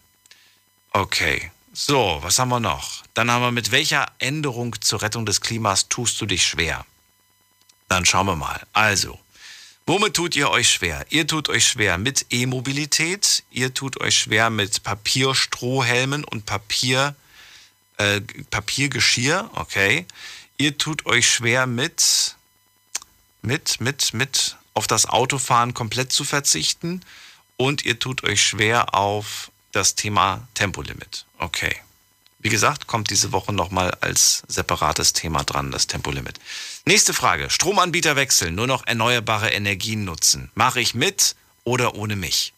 Okay, 0.94 1.52
so, 1.74 2.20
was 2.22 2.40
haben 2.40 2.50
wir 2.50 2.62
noch? 2.62 3.04
Dann 3.14 3.30
haben 3.30 3.42
wir, 3.42 3.52
mit 3.52 3.72
welcher 3.72 4.06
Änderung 4.20 4.74
zur 4.80 5.02
Rettung 5.02 5.26
des 5.26 5.42
Klimas 5.42 5.90
tust 5.90 6.22
du 6.22 6.26
dich 6.26 6.48
schwer? 6.48 6.86
Dann 7.90 8.06
schauen 8.06 8.28
wir 8.28 8.38
mal. 8.38 8.62
Also, 8.72 9.20
womit 9.90 10.14
tut 10.14 10.36
ihr 10.36 10.52
euch 10.52 10.70
schwer? 10.70 11.06
Ihr 11.10 11.26
tut 11.26 11.50
euch 11.50 11.68
schwer 11.68 11.98
mit 11.98 12.28
E-Mobilität, 12.30 13.44
ihr 13.50 13.74
tut 13.74 14.00
euch 14.00 14.20
schwer 14.20 14.52
mit 14.52 14.84
Papierstrohhelmen 14.84 16.24
und 16.24 16.46
Papier, 16.46 17.16
äh, 17.98 18.22
Papiergeschirr, 18.52 19.50
okay. 19.56 20.06
Ihr 20.58 20.78
tut 20.78 21.08
euch 21.08 21.28
schwer 21.28 21.66
mit 21.66 22.36
mit, 23.42 23.82
mit, 23.82 24.14
mit 24.14 24.58
auf 24.74 24.86
das 24.86 25.08
Autofahren 25.08 25.74
komplett 25.74 26.12
zu 26.12 26.24
verzichten 26.24 27.02
und 27.58 27.84
ihr 27.84 27.98
tut 27.98 28.24
euch 28.24 28.44
schwer 28.44 28.94
auf 28.94 29.52
das 29.72 29.96
Thema 29.96 30.48
Tempolimit. 30.54 31.26
Okay. 31.40 31.76
Wie 32.42 32.50
gesagt, 32.50 32.88
kommt 32.88 33.10
diese 33.10 33.34
Woche 33.34 33.52
nochmal 33.52 33.98
als 34.00 34.44
separates 34.48 35.12
Thema 35.12 35.44
dran, 35.44 35.72
das 35.72 35.88
Tempolimit. 35.88 36.40
Nächste 36.86 37.14
Frage. 37.14 37.50
Stromanbieter 37.50 38.16
wechseln, 38.16 38.56
nur 38.56 38.66
noch 38.66 38.88
erneuerbare 38.88 39.50
Energien 39.50 40.06
nutzen. 40.06 40.50
Mache 40.56 40.80
ich 40.80 40.96
mit 40.96 41.36
oder 41.66 41.96
ohne 41.96 42.16
mich? 42.16 42.54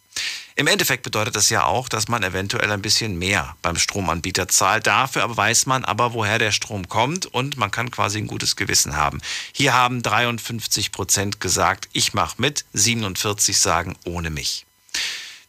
Im 0.55 0.67
Endeffekt 0.67 1.01
bedeutet 1.01 1.35
das 1.35 1.49
ja 1.49 1.63
auch, 1.63 1.89
dass 1.89 2.07
man 2.07 2.21
eventuell 2.21 2.71
ein 2.71 2.83
bisschen 2.83 3.17
mehr 3.17 3.55
beim 3.63 3.77
Stromanbieter 3.77 4.47
zahlt. 4.47 4.85
Dafür 4.85 5.23
aber 5.23 5.37
weiß 5.37 5.65
man 5.65 5.83
aber, 5.83 6.13
woher 6.13 6.37
der 6.37 6.51
Strom 6.51 6.87
kommt 6.87 7.25
und 7.25 7.57
man 7.57 7.71
kann 7.71 7.89
quasi 7.89 8.19
ein 8.19 8.27
gutes 8.27 8.55
Gewissen 8.55 8.95
haben. 8.95 9.19
Hier 9.51 9.73
haben 9.73 10.03
53 10.03 10.91
Prozent 10.91 11.39
gesagt, 11.39 11.89
ich 11.93 12.13
mache 12.13 12.39
mit, 12.39 12.65
47 12.73 13.57
sagen 13.57 13.95
ohne 14.05 14.29
mich. 14.29 14.67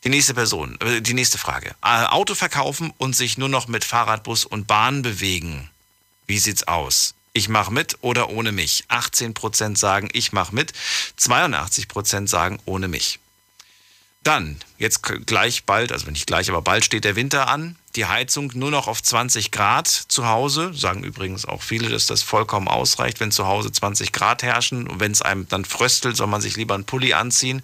Die 0.05 0.09
nächste 0.09 0.35
Person, 0.35 0.79
äh, 0.81 1.01
die 1.01 1.15
nächste 1.15 1.39
Frage. 1.39 1.75
Äh, 1.83 2.07
Auto 2.07 2.35
verkaufen 2.35 2.93
und 2.99 3.15
sich 3.15 3.39
nur 3.39 3.49
noch 3.49 3.69
mit 3.69 3.85
Fahrrad, 3.85 4.25
Bus 4.25 4.45
und 4.45 4.67
Bahn 4.67 5.03
bewegen. 5.03 5.71
Wie 6.27 6.39
sieht's 6.39 6.67
aus? 6.67 7.15
Ich 7.35 7.49
mache 7.49 7.73
mit 7.73 7.99
oder 8.01 8.29
ohne 8.29 8.53
mich? 8.53 8.85
18 8.89 9.33
Prozent 9.33 9.79
sagen, 9.79 10.09
ich 10.13 10.33
mache 10.33 10.55
mit. 10.55 10.73
82 11.17 11.89
Prozent 11.89 12.29
sagen 12.29 12.59
ohne 12.65 12.89
mich. 12.89 13.21
Dann, 14.23 14.61
jetzt 14.79 15.03
gleich 15.03 15.65
bald, 15.65 15.91
also 15.91 16.09
nicht 16.11 16.27
gleich, 16.27 16.49
aber 16.49 16.63
bald 16.63 16.85
steht 16.85 17.05
der 17.05 17.17
Winter 17.17 17.49
an. 17.49 17.77
Die 17.97 18.07
Heizung 18.07 18.53
nur 18.55 18.71
noch 18.71 18.87
auf 18.87 19.03
20 19.03 19.51
Grad 19.51 19.89
zu 19.89 20.29
Hause. 20.29 20.73
Sagen 20.75 21.03
übrigens 21.03 21.45
auch 21.45 21.63
viele, 21.63 21.89
dass 21.89 22.07
das 22.07 22.23
vollkommen 22.23 22.69
ausreicht, 22.69 23.19
wenn 23.19 23.33
zu 23.33 23.47
Hause 23.47 23.73
20 23.73 24.13
Grad 24.13 24.43
herrschen. 24.43 24.87
Und 24.89 25.01
wenn 25.01 25.13
es 25.13 25.23
einem 25.23 25.49
dann 25.49 25.65
fröstelt, 25.65 26.17
soll 26.17 26.29
man 26.29 26.41
sich 26.41 26.57
lieber 26.57 26.75
einen 26.75 26.85
Pulli 26.85 27.15
anziehen, 27.15 27.63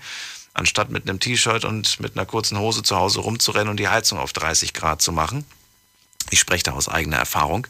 anstatt 0.59 0.91
mit 0.91 1.09
einem 1.09 1.21
T-Shirt 1.21 1.65
und 1.65 2.01
mit 2.01 2.17
einer 2.17 2.27
kurzen 2.27 2.59
Hose 2.59 2.83
zu 2.83 2.97
Hause 2.97 3.21
rumzurennen 3.21 3.69
und 3.69 3.79
die 3.79 3.89
Heizung 3.89 4.19
auf 4.19 4.33
30 4.33 4.75
Grad 4.75 5.01
zu 5.01 5.13
machen. 5.13 5.45
Ich 6.31 6.41
spreche 6.41 6.65
da 6.65 6.73
aus 6.73 6.89
eigener 6.89 7.17
Erfahrung. 7.17 7.67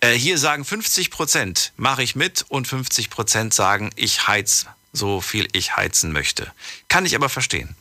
Äh, 0.00 0.14
hier 0.14 0.38
sagen 0.38 0.64
50 0.64 1.10
Prozent, 1.10 1.72
mache 1.76 2.02
ich 2.02 2.16
mit 2.16 2.44
und 2.48 2.66
50 2.66 3.10
Prozent 3.10 3.54
sagen, 3.54 3.90
ich 3.94 4.26
heiz 4.26 4.66
so 4.92 5.20
viel 5.20 5.48
ich 5.52 5.76
heizen 5.76 6.12
möchte. 6.12 6.52
Kann 6.88 7.06
ich 7.06 7.14
aber 7.14 7.28
verstehen. 7.28 7.74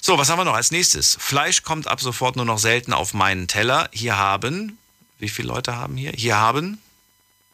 So, 0.00 0.18
was 0.18 0.30
haben 0.30 0.38
wir 0.38 0.44
noch 0.44 0.54
als 0.54 0.70
nächstes? 0.70 1.16
Fleisch 1.20 1.62
kommt 1.62 1.86
ab 1.86 2.00
sofort 2.00 2.36
nur 2.36 2.44
noch 2.44 2.58
selten 2.58 2.92
auf 2.92 3.12
meinen 3.12 3.48
Teller. 3.48 3.90
Hier 3.92 4.16
haben, 4.16 4.78
wie 5.18 5.28
viele 5.28 5.48
Leute 5.48 5.76
haben 5.76 5.96
hier? 5.96 6.12
Hier 6.12 6.36
haben, 6.36 6.80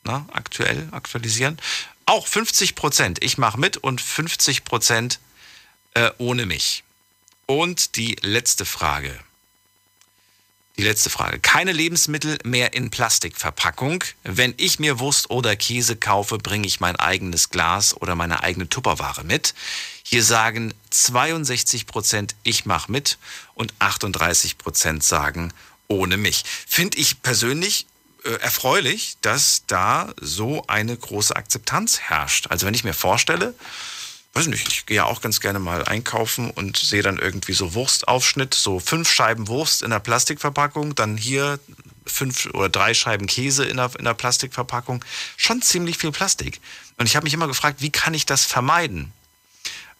na, 0.04 0.26
aktuell, 0.32 0.88
aktualisieren, 0.92 1.58
auch 2.06 2.26
50 2.26 2.74
Prozent. 2.74 3.24
Ich 3.24 3.38
mache 3.38 3.58
mit 3.58 3.76
und 3.76 4.00
50 4.00 4.64
Prozent 4.64 5.18
äh, 5.94 6.10
ohne 6.18 6.46
mich. 6.46 6.84
Und 7.46 7.96
die 7.96 8.16
letzte 8.22 8.64
Frage. 8.64 9.18
Die 10.78 10.84
letzte 10.84 11.10
Frage. 11.10 11.38
Keine 11.38 11.72
Lebensmittel 11.72 12.38
mehr 12.44 12.72
in 12.72 12.90
Plastikverpackung. 12.90 14.02
Wenn 14.24 14.54
ich 14.56 14.78
mir 14.78 14.98
Wurst 14.98 15.28
oder 15.28 15.54
Käse 15.54 15.96
kaufe, 15.96 16.38
bringe 16.38 16.66
ich 16.66 16.80
mein 16.80 16.96
eigenes 16.96 17.50
Glas 17.50 17.94
oder 17.94 18.14
meine 18.14 18.42
eigene 18.42 18.68
Tupperware 18.68 19.24
mit. 19.24 19.54
Hier 20.02 20.24
sagen 20.24 20.72
62 20.90 21.86
Prozent, 21.86 22.34
ich 22.42 22.64
mache 22.64 22.90
mit 22.90 23.18
und 23.54 23.74
38 23.80 24.56
Prozent 24.56 25.04
sagen 25.04 25.52
ohne 25.88 26.16
mich. 26.16 26.44
Finde 26.66 26.96
ich 26.96 27.20
persönlich 27.20 27.86
äh, 28.24 28.30
erfreulich, 28.36 29.16
dass 29.20 29.64
da 29.66 30.14
so 30.20 30.64
eine 30.68 30.96
große 30.96 31.36
Akzeptanz 31.36 32.00
herrscht. 32.00 32.46
Also 32.48 32.66
wenn 32.66 32.74
ich 32.74 32.84
mir 32.84 32.94
vorstelle, 32.94 33.54
weiß 34.34 34.46
nicht, 34.46 34.66
ich 34.68 34.86
gehe 34.86 34.96
ja 34.96 35.04
auch 35.04 35.20
ganz 35.20 35.40
gerne 35.40 35.58
mal 35.58 35.84
einkaufen 35.84 36.50
und 36.50 36.76
sehe 36.76 37.02
dann 37.02 37.18
irgendwie 37.18 37.52
so 37.52 37.74
Wurstaufschnitt, 37.74 38.54
so 38.54 38.80
fünf 38.80 39.10
Scheiben 39.10 39.48
Wurst 39.48 39.82
in 39.82 39.90
der 39.90 40.00
Plastikverpackung, 40.00 40.94
dann 40.94 41.16
hier 41.16 41.60
fünf 42.06 42.46
oder 42.46 42.68
drei 42.68 42.94
Scheiben 42.94 43.26
Käse 43.26 43.64
in 43.64 43.76
der, 43.76 43.90
in 43.98 44.04
der 44.04 44.14
Plastikverpackung. 44.14 45.04
Schon 45.36 45.60
ziemlich 45.62 45.98
viel 45.98 46.12
Plastik. 46.12 46.60
Und 46.98 47.06
ich 47.06 47.16
habe 47.16 47.24
mich 47.24 47.34
immer 47.34 47.46
gefragt, 47.46 47.80
wie 47.80 47.90
kann 47.90 48.14
ich 48.14 48.26
das 48.26 48.44
vermeiden? 48.44 49.12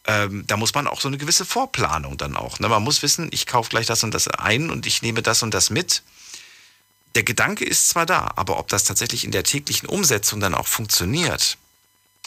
Ähm, 0.04 0.44
da 0.46 0.56
muss 0.56 0.74
man 0.74 0.86
auch 0.86 1.00
so 1.00 1.08
eine 1.08 1.18
gewisse 1.18 1.44
Vorplanung 1.44 2.16
dann 2.16 2.36
auch. 2.36 2.58
Ne? 2.58 2.68
Man 2.68 2.82
muss 2.82 3.02
wissen, 3.02 3.28
ich 3.30 3.46
kaufe 3.46 3.70
gleich 3.70 3.86
das 3.86 4.02
und 4.02 4.12
das 4.12 4.28
ein 4.28 4.70
und 4.70 4.86
ich 4.86 5.02
nehme 5.02 5.22
das 5.22 5.42
und 5.42 5.54
das 5.54 5.70
mit. 5.70 6.02
Der 7.14 7.22
Gedanke 7.22 7.64
ist 7.64 7.90
zwar 7.90 8.06
da, 8.06 8.32
aber 8.36 8.58
ob 8.58 8.68
das 8.68 8.84
tatsächlich 8.84 9.24
in 9.24 9.30
der 9.30 9.44
täglichen 9.44 9.88
Umsetzung 9.88 10.40
dann 10.40 10.54
auch 10.54 10.66
funktioniert, 10.66 11.58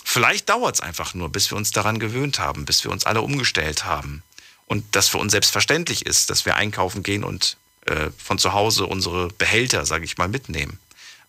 Vielleicht 0.07 0.49
dauert 0.49 0.75
es 0.75 0.81
einfach 0.81 1.15
nur, 1.15 1.29
bis 1.29 1.51
wir 1.51 1.57
uns 1.57 1.71
daran 1.71 1.99
gewöhnt 1.99 2.37
haben, 2.37 2.63
bis 2.63 2.83
wir 2.83 2.91
uns 2.91 3.05
alle 3.05 3.21
umgestellt 3.21 3.85
haben. 3.85 4.21
Und 4.67 4.95
das 4.95 5.09
für 5.09 5.17
uns 5.17 5.31
selbstverständlich 5.31 6.05
ist, 6.05 6.29
dass 6.29 6.45
wir 6.45 6.55
einkaufen 6.55 7.01
gehen 7.01 7.23
und 7.23 7.57
äh, 7.87 8.11
von 8.23 8.37
zu 8.37 8.53
Hause 8.53 8.85
unsere 8.85 9.29
Behälter, 9.29 9.85
sage 9.85 10.05
ich 10.05 10.17
mal, 10.17 10.27
mitnehmen. 10.27 10.79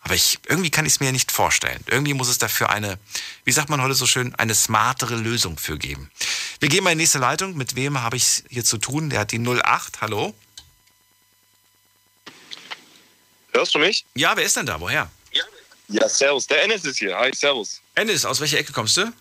Aber 0.01 0.15
ich, 0.15 0.39
irgendwie 0.47 0.71
kann 0.71 0.85
ich 0.85 0.93
es 0.93 1.01
mir 1.01 1.11
nicht 1.11 1.33
vorstellen. 1.33 1.83
Irgendwie 1.87 2.15
muss 2.15 2.29
es 2.29 2.39
dafür 2.39 2.69
eine, 2.69 2.99
wie 3.45 3.53
sagt 3.53 3.71
man 3.71 3.83
heute 3.83 3.95
so 3.95 4.07
schön, 4.07 4.35
eine 4.37 4.55
smartere 4.55 5.17
Lösung 5.17 5.59
für 5.59 5.79
geben. 5.79 6.11
Wir 6.61 6.69
gehen 6.69 6.85
mal 6.85 6.93
in 6.93 6.99
die 6.99 7.03
nächste 7.03 7.19
Leitung. 7.19 7.57
Mit 7.57 7.77
wem 7.77 8.01
habe 8.03 8.17
ich 8.17 8.23
es 8.23 8.45
hier 8.49 8.65
zu 8.65 8.77
tun? 8.77 9.11
Der 9.11 9.21
hat 9.21 9.33
die 9.33 9.41
08. 9.41 10.03
Hallo? 10.03 10.35
Hörst 13.53 13.75
du 13.75 13.79
mich? 13.79 14.05
Ja, 14.15 14.37
wer 14.37 14.45
ist 14.45 14.57
denn 14.57 14.67
da? 14.67 14.79
Woher? 14.81 15.11
Ja, 15.89 16.09
servus. 16.09 16.47
Der 16.47 16.63
Ennis 16.65 16.85
ist 16.85 16.99
hier. 16.99 17.17
Hi, 17.17 17.31
servus. 17.35 17.81
Ennis, 17.95 18.25
aus 18.25 18.41
welcher 18.41 18.59
Ecke 18.59 18.73
kommst 18.73 18.97
du? 18.97 19.13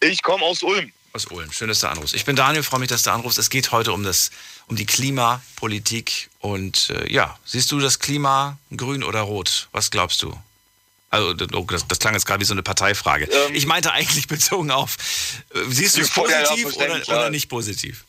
Ich 0.00 0.22
komme 0.22 0.44
aus 0.44 0.62
Ulm. 0.62 0.92
Aus 1.12 1.26
Ulm. 1.26 1.50
Schön, 1.52 1.68
dass 1.68 1.80
du 1.80 1.88
anrufst. 1.88 2.14
Ich 2.14 2.24
bin 2.24 2.36
Daniel, 2.36 2.62
freue 2.62 2.80
mich, 2.80 2.88
dass 2.88 3.02
du 3.02 3.10
anrufst. 3.10 3.38
Es 3.38 3.50
geht 3.50 3.72
heute 3.72 3.92
um, 3.92 4.02
das, 4.02 4.30
um 4.68 4.76
die 4.76 4.86
Klimapolitik. 4.86 6.30
Und 6.38 6.90
äh, 6.90 7.12
ja, 7.12 7.38
siehst 7.44 7.72
du 7.72 7.80
das 7.80 7.98
Klima 7.98 8.58
grün 8.76 9.02
oder 9.02 9.20
rot? 9.20 9.68
Was 9.72 9.90
glaubst 9.90 10.22
du? 10.22 10.38
Also, 11.10 11.34
oh, 11.54 11.64
das, 11.64 11.88
das 11.88 11.98
klang 11.98 12.14
jetzt 12.14 12.24
gerade 12.24 12.40
wie 12.40 12.44
so 12.44 12.54
eine 12.54 12.62
Parteifrage. 12.62 13.24
Ähm, 13.24 13.54
ich 13.54 13.66
meinte 13.66 13.92
eigentlich 13.92 14.26
bezogen 14.28 14.70
auf, 14.70 14.96
äh, 15.54 15.58
siehst 15.68 15.96
du 15.96 16.02
es 16.02 16.10
positiv 16.10 16.76
oder, 16.76 17.02
oder 17.08 17.30
nicht 17.30 17.48
positiv? 17.48 18.04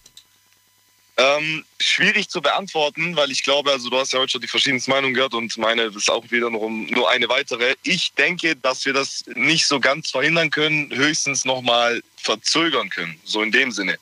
Ähm, 1.17 1.65
schwierig 1.79 2.29
zu 2.29 2.41
beantworten, 2.41 3.15
weil 3.15 3.31
ich 3.31 3.43
glaube, 3.43 3.71
also 3.71 3.89
du 3.89 3.97
hast 3.97 4.13
ja 4.13 4.19
heute 4.19 4.31
schon 4.31 4.41
die 4.41 4.47
verschiedensten 4.47 4.91
Meinungen 4.91 5.13
gehört 5.13 5.33
und 5.33 5.55
meine 5.57 5.83
ist 5.83 6.09
auch 6.09 6.23
wiederum 6.31 6.85
nur 6.85 7.09
eine 7.09 7.27
weitere. 7.27 7.75
Ich 7.83 8.13
denke, 8.13 8.55
dass 8.55 8.85
wir 8.85 8.93
das 8.93 9.25
nicht 9.35 9.67
so 9.67 9.79
ganz 9.79 10.09
verhindern 10.09 10.49
können, 10.49 10.89
höchstens 10.95 11.43
nochmal 11.43 12.01
verzögern 12.15 12.89
können, 12.89 13.19
so 13.25 13.41
in 13.43 13.51
dem 13.51 13.71
Sinne. 13.71 13.97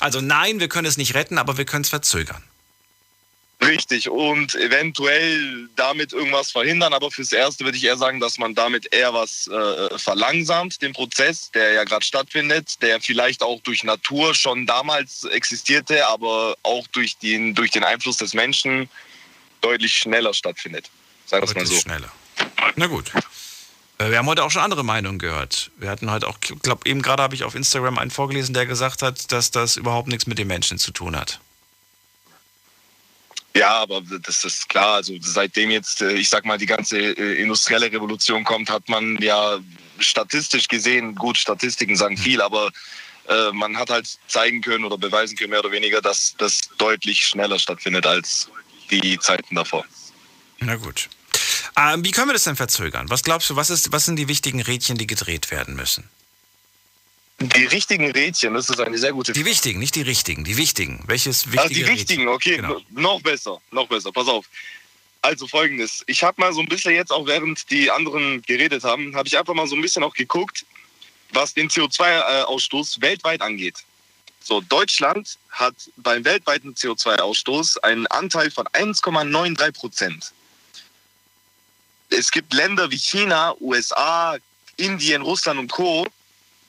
Also 0.00 0.20
nein, 0.20 0.58
wir 0.58 0.68
können 0.68 0.86
es 0.86 0.96
nicht 0.96 1.14
retten, 1.14 1.38
aber 1.38 1.58
wir 1.58 1.64
können 1.64 1.82
es 1.82 1.90
verzögern. 1.90 2.42
Richtig, 3.60 4.08
und 4.08 4.54
eventuell 4.54 5.68
damit 5.74 6.12
irgendwas 6.12 6.52
verhindern, 6.52 6.92
aber 6.92 7.10
fürs 7.10 7.32
Erste 7.32 7.64
würde 7.64 7.76
ich 7.76 7.84
eher 7.84 7.96
sagen, 7.96 8.20
dass 8.20 8.38
man 8.38 8.54
damit 8.54 8.92
eher 8.94 9.12
was 9.12 9.48
äh, 9.48 9.98
verlangsamt, 9.98 10.80
den 10.80 10.92
Prozess, 10.92 11.50
der 11.50 11.72
ja 11.72 11.84
gerade 11.84 12.04
stattfindet, 12.04 12.80
der 12.82 13.00
vielleicht 13.00 13.42
auch 13.42 13.60
durch 13.62 13.82
Natur 13.82 14.32
schon 14.34 14.64
damals 14.64 15.24
existierte, 15.24 16.06
aber 16.06 16.56
auch 16.62 16.86
durch 16.88 17.18
den, 17.18 17.54
durch 17.56 17.72
den 17.72 17.82
Einfluss 17.82 18.18
des 18.18 18.32
Menschen 18.32 18.88
deutlich 19.60 19.98
schneller 19.98 20.34
stattfindet. 20.34 20.88
Sagen 21.26 21.42
wir 21.42 21.48
es 21.48 21.54
mal 21.56 21.66
so. 21.66 21.80
Schneller. 21.80 22.12
Na 22.76 22.86
gut. 22.86 23.10
Äh, 23.98 24.10
Wir 24.10 24.18
haben 24.18 24.26
heute 24.26 24.44
auch 24.44 24.52
schon 24.52 24.62
andere 24.62 24.84
Meinungen 24.84 25.18
gehört. 25.18 25.72
Wir 25.76 25.90
hatten 25.90 26.10
heute 26.12 26.28
auch, 26.28 26.38
ich 26.42 26.62
glaube, 26.62 26.88
eben 26.88 27.02
gerade 27.02 27.24
habe 27.24 27.34
ich 27.34 27.42
auf 27.42 27.56
Instagram 27.56 27.98
einen 27.98 28.12
vorgelesen, 28.12 28.54
der 28.54 28.66
gesagt 28.66 29.02
hat, 29.02 29.32
dass 29.32 29.50
das 29.50 29.76
überhaupt 29.76 30.06
nichts 30.06 30.28
mit 30.28 30.38
den 30.38 30.46
Menschen 30.46 30.78
zu 30.78 30.92
tun 30.92 31.16
hat. 31.16 31.40
Ja, 33.54 33.70
aber 33.78 34.02
das 34.22 34.44
ist 34.44 34.68
klar. 34.68 34.96
Also 34.96 35.14
seitdem 35.20 35.70
jetzt, 35.70 36.02
äh, 36.02 36.12
ich 36.12 36.28
sag 36.28 36.44
mal, 36.44 36.58
die 36.58 36.66
ganze 36.66 36.98
äh, 36.98 37.40
industrielle 37.40 37.90
Revolution 37.90 38.44
kommt, 38.44 38.70
hat 38.70 38.88
man 38.88 39.16
ja 39.20 39.58
statistisch 39.98 40.68
gesehen, 40.68 41.14
gut, 41.14 41.36
Statistiken 41.36 41.96
sagen 41.96 42.16
viel, 42.16 42.40
aber 42.40 42.70
äh, 43.28 43.50
man 43.52 43.76
hat 43.76 43.90
halt 43.90 44.18
zeigen 44.28 44.60
können 44.60 44.84
oder 44.84 44.96
beweisen 44.96 45.36
können, 45.36 45.50
mehr 45.50 45.60
oder 45.60 45.72
weniger, 45.72 46.00
dass 46.00 46.34
das 46.38 46.60
deutlich 46.78 47.26
schneller 47.26 47.58
stattfindet 47.58 48.06
als 48.06 48.48
die 48.90 49.18
Zeiten 49.18 49.54
davor. 49.54 49.84
Na 50.60 50.76
gut. 50.76 51.08
Ähm, 51.76 52.04
wie 52.04 52.10
können 52.10 52.28
wir 52.28 52.32
das 52.32 52.44
denn 52.44 52.56
verzögern? 52.56 53.10
Was 53.10 53.22
glaubst 53.22 53.50
du, 53.50 53.56
was, 53.56 53.70
ist, 53.70 53.92
was 53.92 54.04
sind 54.04 54.16
die 54.16 54.28
wichtigen 54.28 54.60
Rädchen, 54.60 54.98
die 54.98 55.06
gedreht 55.06 55.50
werden 55.50 55.76
müssen? 55.76 56.08
Die 57.40 57.66
richtigen 57.66 58.10
Rädchen, 58.10 58.54
das 58.54 58.68
ist 58.68 58.80
eine 58.80 58.98
sehr 58.98 59.12
gute 59.12 59.32
Die 59.32 59.44
wichtigen, 59.44 59.78
nicht 59.78 59.94
die 59.94 60.02
richtigen, 60.02 60.42
die 60.42 60.56
wichtigen. 60.56 61.04
Welches 61.06 61.44
Ach, 61.46 61.52
wichtige 61.52 61.74
die 61.74 61.80
Rädchen? 61.82 61.96
richtigen, 61.96 62.28
okay, 62.28 62.56
Genau. 62.56 62.80
no- 62.90 63.00
noch 63.12 63.22
besser, 63.22 63.60
noch 63.70 63.86
besser, 63.86 64.10
pass 64.10 64.26
auf. 64.26 64.46
Also 65.22 65.46
folgendes, 65.46 66.02
ich 66.08 66.22
habe 66.24 66.40
mal 66.40 66.52
so 66.52 66.60
ein 66.60 66.68
bisschen 66.68 66.94
jetzt 66.94 67.12
auch 67.12 67.26
während 67.26 67.70
die 67.70 67.90
anderen 67.92 68.42
geredet 68.42 68.82
haben, 68.82 69.14
habe 69.14 69.28
ich 69.28 69.38
einfach 69.38 69.54
mal 69.54 69.68
so 69.68 69.76
ein 69.76 69.82
bisschen 69.82 70.02
auch 70.02 70.14
geguckt, 70.14 70.64
was 71.32 71.54
den 71.54 71.68
CO2-Ausstoß 71.68 73.00
weltweit 73.02 73.40
angeht. 73.40 73.76
So, 74.40 74.60
Deutschland 74.60 75.38
hat 75.50 75.74
beim 75.98 76.24
weltweiten 76.24 76.74
CO2-Ausstoß 76.74 77.78
einen 77.82 78.06
Anteil 78.08 78.50
von 78.50 78.66
1,93 78.68 79.72
Prozent. 79.72 80.32
Es 82.10 82.30
gibt 82.32 82.52
Länder 82.54 82.90
wie 82.90 82.98
China, 82.98 83.54
USA, 83.60 84.38
Indien, 84.76 85.22
Russland 85.22 85.60
und 85.60 85.70
Co. 85.70 86.06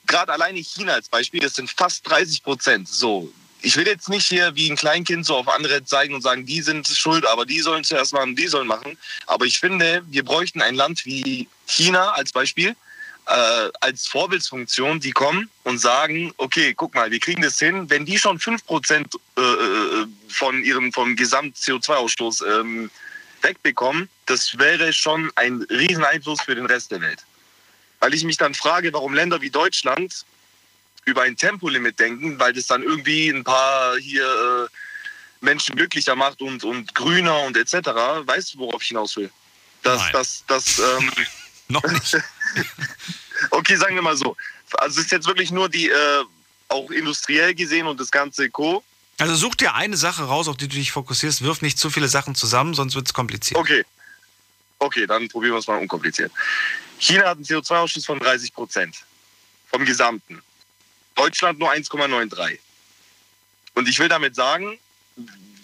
Gerade 0.10 0.34
alleine 0.34 0.60
China 0.60 0.94
als 0.94 1.08
Beispiel, 1.08 1.40
das 1.40 1.54
sind 1.54 1.70
fast 1.70 2.10
30 2.10 2.42
Prozent. 2.42 2.90
So, 2.90 3.32
ich 3.62 3.78
will 3.78 3.86
jetzt 3.86 4.10
nicht 4.10 4.26
hier 4.26 4.56
wie 4.56 4.68
ein 4.68 4.76
Kleinkind 4.76 5.24
so 5.24 5.36
auf 5.36 5.48
andere 5.48 5.86
zeigen 5.86 6.16
und 6.16 6.22
sagen, 6.22 6.48
die 6.48 6.62
sind 6.64 6.88
schuld, 6.88 7.28
aber 7.28 7.46
die 7.46 7.60
sollen 7.60 7.84
zuerst 7.84 8.12
machen, 8.12 8.36
die 8.36 8.48
sollen 8.48 8.68
machen. 8.68 8.98
Aber 9.28 9.46
ich 9.46 9.60
finde, 9.60 10.02
wir 10.10 10.26
bräuchten 10.26 10.64
ein 10.64 10.74
Land 10.74 11.06
wie 11.06 11.48
China 11.68 12.10
als 12.14 12.32
Beispiel, 12.32 12.76
äh, 13.28 13.70
als 13.82 14.08
Vorbildsfunktion, 14.08 15.00
die 15.00 15.12
kommen 15.12 15.48
und 15.64 15.78
sagen, 15.78 16.34
okay, 16.38 16.74
guck 16.74 16.96
mal, 16.96 17.12
wir 17.12 17.20
kriegen 17.20 17.44
das 17.44 17.60
hin, 17.60 17.88
wenn 17.92 18.04
die 18.04 18.18
schon 18.18 18.40
5% 18.40 19.16
äh, 19.38 19.42
äh, 19.42 20.08
von 20.28 20.64
ihrem 20.64 20.92
vom 20.92 21.16
Gesamt-CO2-Ausstoß 21.16 22.62
ähm, 22.62 22.90
wegbekommen, 23.44 24.10
das 24.26 24.58
wäre 24.58 24.92
schon 24.92 25.32
ein 25.36 25.62
riesen 25.70 26.04
Einfluss 26.04 26.42
für 26.42 26.56
den 26.56 26.66
Rest 26.66 26.90
der 26.90 27.02
Welt. 27.02 27.20
Weil 28.00 28.14
ich 28.14 28.24
mich 28.24 28.38
dann 28.38 28.54
frage, 28.54 28.94
warum 28.94 29.14
Länder 29.14 29.42
wie 29.42 29.50
Deutschland 29.50 30.26
über 31.06 31.24
ein 31.24 31.36
Tempolimit 31.36 32.00
denken, 32.00 32.40
weil 32.40 32.54
das 32.54 32.68
dann 32.68 32.84
irgendwie 32.84 33.30
ein 33.30 33.44
paar 33.44 33.98
hier 33.98 34.24
äh, 34.24 35.46
Menschen 35.46 35.76
glücklicher 35.76 36.16
macht 36.16 36.42
und, 36.42 36.64
und 36.64 36.94
grüner 36.96 37.42
und 37.42 37.58
etc. 37.58 37.90
Weißt 38.26 38.54
du, 38.54 38.60
worauf 38.60 38.82
ich 38.82 38.90
hinaus 38.90 39.16
will? 39.16 39.32
Das, 39.84 40.02
Nein. 40.02 40.10
das, 40.14 40.44
das, 40.48 40.80
ähm, 40.80 41.12
Noch 41.70 41.84
nicht. 41.84 42.18
okay, 43.52 43.76
sagen 43.76 43.96
wir 43.96 44.02
mal 44.02 44.18
so. 44.18 44.36
Also 44.78 45.00
es 45.00 45.06
ist 45.06 45.12
jetzt 45.12 45.28
wirklich 45.28 45.52
nur 45.52 45.70
die, 45.70 45.90
äh, 45.90 46.24
auch 46.68 46.90
industriell 46.92 47.54
gesehen 47.54 47.88
und 47.88 48.00
das 48.00 48.12
ganze 48.12 48.50
Co. 48.50 48.84
Also 49.18 49.36
such 49.36 49.56
dir 49.56 49.76
eine 49.76 49.98
Sache 49.98 50.24
raus, 50.24 50.48
auf 50.48 50.58
die 50.58 50.68
du 50.68 50.76
dich 50.76 50.92
fokussierst. 50.92 51.44
Wirf 51.44 51.62
nicht 51.62 51.78
zu 51.78 51.90
viele 51.90 52.08
Sachen 52.08 52.36
zusammen, 52.36 52.74
sonst 52.74 52.96
wird 52.96 53.08
es 53.08 53.14
kompliziert. 53.14 53.60
Okay. 53.60 53.84
Okay, 54.80 55.06
dann 55.06 55.28
probieren 55.28 55.54
wir 55.54 55.60
es 55.60 55.68
mal 55.68 55.78
unkompliziert. 55.78 56.32
China 57.00 57.30
hat 57.30 57.38
einen 57.38 57.46
CO2-Ausstoß 57.46 58.06
von 58.06 58.20
30 58.20 58.54
Prozent 58.54 58.96
vom 59.68 59.86
Gesamten. 59.86 60.42
Deutschland 61.16 61.60
nur 61.60 61.72
1,93. 61.72 62.60
Und 63.76 63.88
ich 63.88 64.00
will 64.00 64.10
damit 64.10 64.36
sagen, 64.36 64.78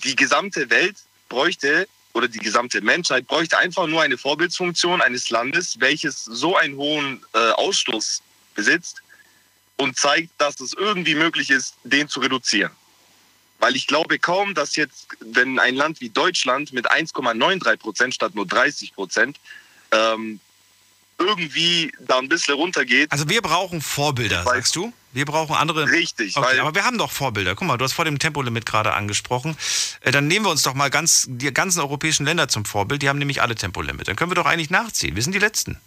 die 0.03 0.15
gesamte 0.15 0.69
Welt 0.69 0.97
bräuchte 1.29 1.87
oder 2.13 2.27
die 2.27 2.39
gesamte 2.39 2.81
Menschheit 2.81 3.27
bräuchte 3.27 3.57
einfach 3.57 3.87
nur 3.87 4.01
eine 4.01 4.17
Vorbildsfunktion 4.17 5.01
eines 5.01 5.29
Landes, 5.29 5.79
welches 5.79 6.23
so 6.23 6.55
einen 6.55 6.77
hohen 6.77 7.23
äh, 7.33 7.51
Ausstoß 7.51 8.21
besitzt 8.53 9.01
und 9.77 9.97
zeigt, 9.97 10.29
dass 10.37 10.59
es 10.61 10.73
irgendwie 10.73 11.15
möglich 11.15 11.49
ist, 11.49 11.75
den 11.83 12.07
zu 12.07 12.21
reduzieren. 12.21 12.71
Weil 13.59 13.75
ich 13.75 13.87
glaube 13.87 14.19
kaum, 14.19 14.53
dass 14.53 14.75
jetzt, 14.75 15.07
wenn 15.19 15.59
ein 15.59 15.75
Land 15.75 15.99
wie 15.99 16.09
Deutschland 16.09 16.71
mit 16.71 16.89
1,93 16.89 17.77
Prozent 17.77 18.15
statt 18.15 18.35
nur 18.35 18.45
30 18.45 18.93
Prozent 18.93 19.39
ähm, 19.91 20.39
irgendwie 21.17 21.91
da 21.99 22.17
ein 22.19 22.27
bisschen 22.29 22.55
runtergeht. 22.55 23.11
Also 23.11 23.29
wir 23.29 23.41
brauchen 23.41 23.81
Vorbilder, 23.81 24.43
sagst 24.43 24.75
du? 24.75 24.91
Wir 25.13 25.25
brauchen 25.25 25.55
andere. 25.55 25.89
Richtig, 25.89 26.35
Okay, 26.35 26.45
weil- 26.45 26.59
aber 26.59 26.75
wir 26.75 26.83
haben 26.83 26.97
doch 26.97 27.11
Vorbilder. 27.11 27.55
Guck 27.55 27.67
mal, 27.67 27.77
du 27.77 27.85
hast 27.85 27.93
vor 27.93 28.03
dem 28.05 28.19
Tempolimit 28.19 28.65
gerade 28.65 28.93
angesprochen. 28.93 29.57
Äh, 30.01 30.11
Dann 30.11 30.27
nehmen 30.27 30.45
wir 30.45 30.49
uns 30.51 30.63
doch 30.63 30.73
mal 30.73 30.89
ganz 30.89 31.25
die 31.29 31.53
ganzen 31.53 31.79
europäischen 31.79 32.25
Länder 32.25 32.49
zum 32.49 32.65
Vorbild. 32.65 33.01
Die 33.01 33.07
haben 33.07 33.19
nämlich 33.19 33.41
alle 33.41 33.55
Tempolimit. 33.55 34.07
Dann 34.09 34.17
können 34.17 34.31
wir 34.31 34.35
doch 34.35 34.45
eigentlich 34.45 34.69
nachziehen. 34.69 35.15
Wir 35.15 35.23
sind 35.23 35.31
die 35.33 35.39
Letzten. 35.39 35.79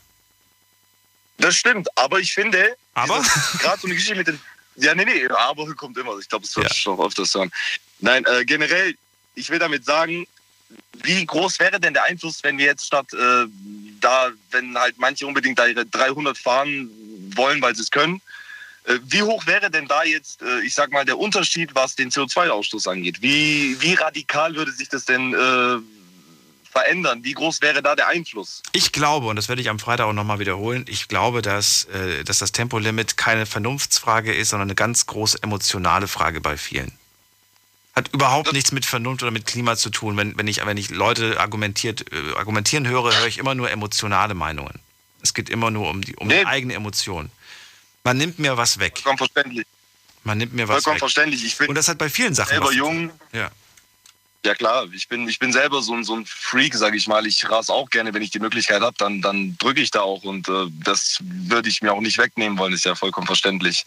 Das 1.36 1.54
stimmt, 1.56 1.88
aber 1.96 2.18
ich 2.20 2.32
finde, 2.32 2.74
Aber? 2.94 3.22
gerade 3.60 3.80
so 3.80 3.86
eine 3.86 3.94
Geschichte 3.94 4.16
mit 4.16 4.26
den. 4.26 4.40
Ja, 4.76 4.94
nee, 4.94 5.04
nee, 5.04 5.26
aber 5.28 5.66
kommt 5.74 5.98
immer. 5.98 6.18
Ich 6.18 6.28
glaube, 6.28 6.46
das 6.46 6.56
wird 6.56 6.74
schon 6.74 6.98
öfters 7.00 7.34
hören. 7.34 7.50
Nein, 8.00 8.24
äh, 8.26 8.44
generell, 8.44 8.96
ich 9.34 9.50
will 9.50 9.58
damit 9.58 9.84
sagen, 9.84 10.26
wie 11.02 11.24
groß 11.26 11.58
wäre 11.60 11.78
denn 11.80 11.94
der 11.94 12.04
Einfluss, 12.04 12.42
wenn 12.42 12.58
wir 12.58 12.66
jetzt 12.66 12.86
statt 12.86 13.12
äh, 13.12 13.44
da, 14.00 14.30
wenn 14.50 14.76
halt 14.78 14.96
manche 14.98 15.26
unbedingt 15.26 15.58
da 15.58 15.66
ihre 15.66 15.86
300 15.86 16.36
fahren 16.36 16.90
wollen, 17.34 17.60
weil 17.62 17.74
sie 17.74 17.82
es 17.82 17.90
können, 17.90 18.20
äh, 18.88 18.98
wie 19.04 19.22
hoch 19.22 19.46
wäre 19.46 19.70
denn 19.70 19.86
da 19.86 20.02
jetzt, 20.04 20.42
äh, 20.42 20.60
ich 20.60 20.74
sag 20.74 20.90
mal, 20.90 21.04
der 21.04 21.18
Unterschied, 21.18 21.74
was 21.74 21.94
den 21.94 22.10
CO2-Ausstoß 22.10 22.90
angeht? 22.90 23.20
Wie, 23.20 23.76
wie 23.80 23.94
radikal 23.94 24.54
würde 24.54 24.72
sich 24.72 24.88
das 24.88 25.04
denn 25.04 25.34
äh, 25.34 25.78
verändern? 26.70 27.22
Wie 27.22 27.34
groß 27.34 27.60
wäre 27.60 27.82
da 27.82 27.94
der 27.94 28.08
Einfluss? 28.08 28.62
Ich 28.72 28.92
glaube, 28.92 29.26
und 29.26 29.36
das 29.36 29.48
werde 29.48 29.60
ich 29.60 29.68
am 29.68 29.78
Freitag 29.78 30.06
auch 30.06 30.12
nochmal 30.12 30.38
wiederholen, 30.38 30.86
ich 30.88 31.08
glaube, 31.08 31.42
dass, 31.42 31.84
äh, 31.84 32.24
dass 32.24 32.38
das 32.38 32.52
Tempolimit 32.52 33.16
keine 33.16 33.46
Vernunftsfrage 33.46 34.34
ist, 34.34 34.50
sondern 34.50 34.68
eine 34.68 34.74
ganz 34.74 35.06
große 35.06 35.42
emotionale 35.42 36.08
Frage 36.08 36.40
bei 36.40 36.56
vielen. 36.56 36.92
Hat 37.98 38.14
überhaupt 38.14 38.52
nichts 38.52 38.70
mit 38.70 38.86
Vernunft 38.86 39.24
oder 39.24 39.32
mit 39.32 39.44
Klima 39.44 39.76
zu 39.76 39.90
tun. 39.90 40.16
Wenn, 40.16 40.38
wenn, 40.38 40.46
ich, 40.46 40.64
wenn 40.64 40.76
ich 40.76 40.90
Leute 40.90 41.40
argumentiert, 41.40 42.04
äh, 42.12 42.36
argumentieren 42.36 42.86
höre, 42.86 43.12
höre 43.18 43.26
ich 43.26 43.38
immer 43.38 43.56
nur 43.56 43.72
emotionale 43.72 44.34
Meinungen. 44.34 44.78
Es 45.20 45.34
geht 45.34 45.50
immer 45.50 45.72
nur 45.72 45.90
um 45.90 46.02
die, 46.02 46.14
um 46.14 46.28
die 46.28 46.46
eigene 46.46 46.74
Emotion. 46.74 47.28
Man 48.04 48.16
nimmt 48.16 48.38
mir 48.38 48.56
was 48.56 48.78
weg. 48.78 48.98
Vollkommen 48.98 49.18
verständlich. 49.18 49.66
Man 50.22 50.38
nimmt 50.38 50.52
mir 50.54 50.68
was 50.68 50.74
Vollkommen 50.74 50.94
weg. 50.94 51.00
verständlich. 51.00 51.44
Ich 51.44 51.58
bin 51.58 51.70
Und 51.70 51.74
das 51.74 51.88
hat 51.88 51.98
bei 51.98 52.08
vielen 52.08 52.34
Sachen 52.34 52.50
selber 52.50 52.72
jung. 52.72 53.10
Ja. 53.32 53.50
Ja 54.44 54.54
klar, 54.54 54.86
ich 54.94 55.08
bin, 55.08 55.28
ich 55.28 55.40
bin 55.40 55.52
selber 55.52 55.82
so 55.82 55.92
ein, 55.92 56.04
so 56.04 56.14
ein 56.14 56.24
Freak, 56.24 56.76
sage 56.76 56.96
ich 56.96 57.08
mal. 57.08 57.26
Ich 57.26 57.50
ras 57.50 57.68
auch 57.68 57.90
gerne, 57.90 58.14
wenn 58.14 58.22
ich 58.22 58.30
die 58.30 58.38
Möglichkeit 58.38 58.80
habe, 58.80 58.94
dann, 58.96 59.22
dann 59.22 59.58
drücke 59.58 59.80
ich 59.80 59.90
da 59.90 60.02
auch. 60.02 60.22
Und 60.22 60.48
äh, 60.48 60.66
das 60.84 61.18
würde 61.20 61.68
ich 61.68 61.82
mir 61.82 61.92
auch 61.92 62.00
nicht 62.00 62.18
wegnehmen 62.18 62.58
wollen, 62.58 62.72
ist 62.72 62.84
ja 62.84 62.94
vollkommen 62.94 63.26
verständlich. 63.26 63.86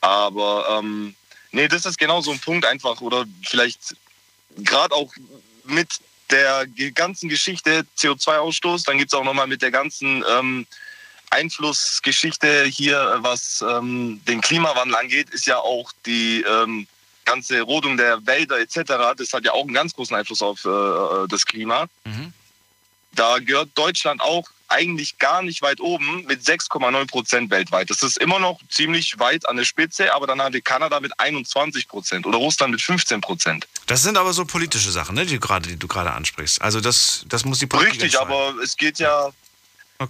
Aber 0.00 0.78
ähm, 0.78 1.16
nee, 1.52 1.68
das 1.68 1.86
ist 1.86 1.98
genau 1.98 2.20
so 2.20 2.30
ein 2.32 2.38
Punkt 2.40 2.64
einfach. 2.64 3.00
Oder 3.00 3.24
vielleicht 3.42 3.96
gerade 4.56 4.94
auch 4.94 5.12
mit 5.64 5.88
der 6.30 6.66
ganzen 6.94 7.28
Geschichte 7.28 7.86
CO2-Ausstoß, 7.98 8.84
dann 8.84 8.98
gibt 8.98 9.12
es 9.12 9.18
auch 9.18 9.24
nochmal 9.24 9.46
mit 9.46 9.62
der 9.62 9.70
ganzen 9.70 10.24
ähm, 10.28 10.66
Einflussgeschichte 11.30 12.64
hier, 12.64 12.98
äh, 12.98 13.22
was 13.22 13.62
ähm, 13.68 14.20
den 14.26 14.40
Klimawandel 14.40 14.96
angeht, 14.96 15.30
ist 15.30 15.46
ja 15.46 15.58
auch 15.58 15.92
die 16.04 16.42
ähm, 16.42 16.86
ganze 17.24 17.60
Rodung 17.62 17.96
der 17.96 18.24
Wälder 18.26 18.58
etc. 18.60 19.14
Das 19.16 19.32
hat 19.32 19.44
ja 19.44 19.52
auch 19.52 19.64
einen 19.64 19.74
ganz 19.74 19.94
großen 19.94 20.16
Einfluss 20.16 20.42
auf 20.42 20.64
äh, 20.64 21.28
das 21.28 21.44
Klima. 21.44 21.86
Da 23.12 23.38
gehört 23.38 23.70
Deutschland 23.74 24.20
auch 24.20 24.48
eigentlich 24.68 25.18
gar 25.18 25.42
nicht 25.42 25.62
weit 25.62 25.80
oben 25.80 26.24
mit 26.26 26.42
6,9 26.42 27.06
Prozent 27.06 27.50
weltweit. 27.50 27.90
Das 27.90 28.02
ist 28.02 28.18
immer 28.18 28.38
noch 28.38 28.60
ziemlich 28.68 29.18
weit 29.18 29.48
an 29.48 29.56
der 29.56 29.64
Spitze, 29.64 30.14
aber 30.14 30.26
dann 30.26 30.40
haben 30.40 30.52
wir 30.52 30.60
Kanada 30.60 31.00
mit 31.00 31.18
21 31.18 31.88
Prozent 31.88 32.26
oder 32.26 32.38
Russland 32.38 32.72
mit 32.72 32.82
15 32.82 33.20
Prozent. 33.20 33.66
Das 33.86 34.02
sind 34.02 34.16
aber 34.16 34.32
so 34.32 34.44
politische 34.44 34.90
Sachen, 34.90 35.14
ne, 35.14 35.26
die, 35.26 35.34
du 35.34 35.40
gerade, 35.40 35.68
die 35.68 35.78
du 35.78 35.86
gerade 35.86 36.12
ansprichst. 36.12 36.60
Also 36.62 36.80
das, 36.80 37.24
das 37.28 37.44
muss 37.44 37.58
die 37.58 37.66
Politik 37.66 38.02
Richtig, 38.02 38.20
aber 38.20 38.54
es 38.62 38.76
geht 38.76 38.98
ja, 38.98 39.30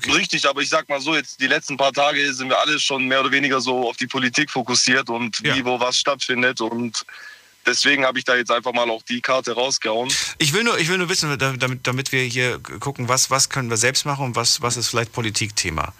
Richtig, 0.08 0.48
aber 0.48 0.62
ich 0.62 0.68
sag 0.68 0.88
mal 0.88 1.00
so, 1.00 1.14
jetzt 1.14 1.40
die 1.40 1.46
letzten 1.46 1.76
paar 1.76 1.92
Tage 1.92 2.32
sind 2.34 2.48
wir 2.48 2.58
alle 2.58 2.78
schon 2.80 3.06
mehr 3.06 3.20
oder 3.20 3.30
weniger 3.30 3.60
so 3.60 3.88
auf 3.88 3.96
die 3.96 4.08
Politik 4.08 4.50
fokussiert 4.50 5.08
und 5.08 5.40
wie, 5.44 5.64
wo 5.64 5.78
was 5.78 5.96
stattfindet 5.96 6.60
und 6.60 7.04
deswegen 7.66 8.04
habe 8.04 8.18
ich 8.18 8.24
da 8.24 8.36
jetzt 8.36 8.50
einfach 8.50 8.72
mal 8.72 8.88
auch 8.90 9.02
die 9.02 9.20
Karte 9.20 9.52
rausgehauen. 9.52 10.12
Ich 10.38 10.52
will 10.52 10.64
nur, 10.64 10.78
ich 10.78 10.88
will 10.88 10.98
nur 10.98 11.08
wissen, 11.08 11.36
damit, 11.38 11.86
damit 11.86 12.12
wir 12.12 12.22
hier 12.22 12.58
gucken, 12.80 13.08
was, 13.08 13.30
was 13.30 13.48
können 13.48 13.70
wir 13.70 13.76
selbst 13.76 14.06
machen 14.06 14.26
und 14.26 14.36
was, 14.36 14.62
was 14.62 14.76
ist 14.76 14.88
vielleicht 14.88 15.12
Politikthema. 15.12 15.92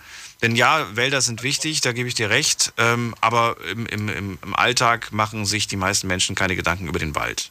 Denn 0.42 0.54
ja, 0.54 0.94
Wälder 0.94 1.22
sind 1.22 1.42
wichtig, 1.42 1.80
da 1.80 1.92
gebe 1.92 2.08
ich 2.08 2.14
dir 2.14 2.28
recht, 2.28 2.72
ähm, 2.76 3.14
aber 3.20 3.56
im, 3.70 3.86
im, 3.86 4.08
im 4.42 4.54
Alltag 4.54 5.12
machen 5.12 5.46
sich 5.46 5.66
die 5.66 5.76
meisten 5.76 6.06
Menschen 6.06 6.34
keine 6.34 6.56
Gedanken 6.56 6.88
über 6.88 6.98
den 6.98 7.14
Wald. 7.14 7.50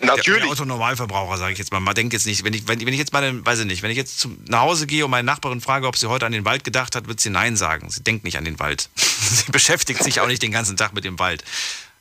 Natürlich. 0.00 0.40
Der, 0.40 0.48
der 0.48 0.52
Autonormalverbraucher, 0.52 1.38
sage 1.38 1.52
ich 1.52 1.58
jetzt 1.58 1.72
mal. 1.72 1.80
Man 1.80 1.94
denkt 1.94 2.12
jetzt 2.12 2.26
nicht, 2.26 2.44
wenn 2.44 2.52
ich, 2.52 2.66
wenn, 2.66 2.80
wenn 2.80 2.92
ich 2.92 2.98
jetzt 2.98 3.12
mal, 3.12 3.44
weiß 3.44 3.60
ich 3.60 3.66
nicht, 3.66 3.82
wenn 3.82 3.90
ich 3.90 3.96
jetzt 3.96 4.18
zum, 4.18 4.38
nach 4.46 4.60
Hause 4.60 4.86
gehe 4.86 5.04
und 5.04 5.10
meine 5.10 5.24
Nachbarin 5.24 5.60
frage, 5.60 5.86
ob 5.86 5.96
sie 5.96 6.08
heute 6.08 6.26
an 6.26 6.32
den 6.32 6.44
Wald 6.44 6.64
gedacht 6.64 6.96
hat, 6.96 7.06
wird 7.06 7.20
sie 7.20 7.30
Nein 7.30 7.56
sagen. 7.56 7.90
Sie 7.90 8.02
denkt 8.02 8.24
nicht 8.24 8.36
an 8.36 8.44
den 8.44 8.58
Wald. 8.58 8.90
sie 8.96 9.50
beschäftigt 9.52 10.02
sich 10.02 10.20
auch 10.20 10.26
nicht 10.26 10.42
den 10.42 10.52
ganzen 10.52 10.76
Tag 10.76 10.94
mit 10.94 11.04
dem 11.04 11.18
Wald. 11.18 11.44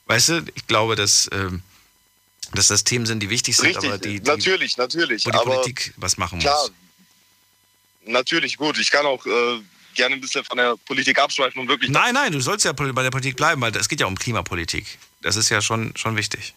Weißt 0.05 0.29
du, 0.29 0.45
ich 0.53 0.67
glaube, 0.67 0.95
dass, 0.95 1.29
ähm, 1.31 1.61
dass 2.53 2.67
das 2.67 2.83
Themen 2.83 3.05
sind, 3.05 3.19
die 3.21 3.29
wichtig 3.29 3.55
sind, 3.55 3.67
Richtig, 3.67 3.89
aber 3.89 3.97
die, 3.97 4.19
die 4.19 4.29
natürlich, 4.29 4.77
natürlich. 4.77 5.25
wo 5.25 5.31
die 5.31 5.37
aber 5.37 5.55
Politik 5.55 5.93
was 5.97 6.17
machen 6.17 6.39
klar, 6.39 6.61
muss. 6.61 6.71
natürlich 8.05 8.57
gut. 8.57 8.77
Ich 8.77 8.91
kann 8.91 9.05
auch 9.05 9.25
äh, 9.25 9.59
gerne 9.93 10.15
ein 10.15 10.21
bisschen 10.21 10.43
von 10.43 10.57
der 10.57 10.75
Politik 10.85 11.19
abschweifen 11.19 11.61
und 11.61 11.67
wirklich. 11.67 11.89
Nein, 11.89 12.13
nein, 12.13 12.31
du 12.31 12.39
sollst 12.41 12.65
ja 12.65 12.73
bei 12.73 13.03
der 13.03 13.11
Politik 13.11 13.37
bleiben, 13.37 13.61
weil 13.61 13.75
es 13.75 13.87
geht 13.87 13.99
ja 13.99 14.07
um 14.07 14.17
Klimapolitik. 14.17 14.97
Das 15.21 15.35
ist 15.35 15.49
ja 15.49 15.61
schon, 15.61 15.95
schon 15.95 16.15
wichtig. 16.15 16.53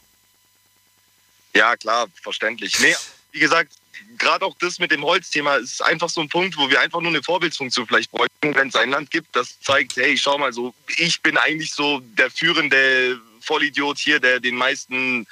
Ja, 1.55 1.77
klar, 1.77 2.07
verständlich. 2.23 2.79
Nee, 2.81 2.95
wie 3.33 3.39
gesagt, 3.39 3.73
gerade 4.19 4.45
auch 4.45 4.55
das 4.59 4.79
mit 4.79 4.91
dem 4.91 5.03
Holzthema 5.05 5.57
ist 5.57 5.83
einfach 5.83 6.09
so 6.09 6.21
ein 6.21 6.29
Punkt, 6.29 6.57
wo 6.57 6.69
wir 6.69 6.81
einfach 6.81 7.01
nur 7.01 7.11
eine 7.11 7.23
Vorbildsfunktion 7.23 7.87
vielleicht 7.87 8.11
bräuchten, 8.11 8.55
wenn 8.55 8.69
es 8.69 8.75
ein 8.75 8.91
Land 8.91 9.11
gibt, 9.11 9.35
das 9.35 9.59
zeigt, 9.61 9.97
hey, 9.97 10.17
schau 10.19 10.39
mal 10.39 10.53
so, 10.53 10.75
ich 10.97 11.21
bin 11.23 11.37
eigentlich 11.37 11.73
so 11.73 12.01
der 12.01 12.31
führende 12.31 13.21
Vollidiot 13.47 13.99
hier, 13.99 14.21
der 14.21 14.41
den 14.41 14.57
meisten 14.57 15.27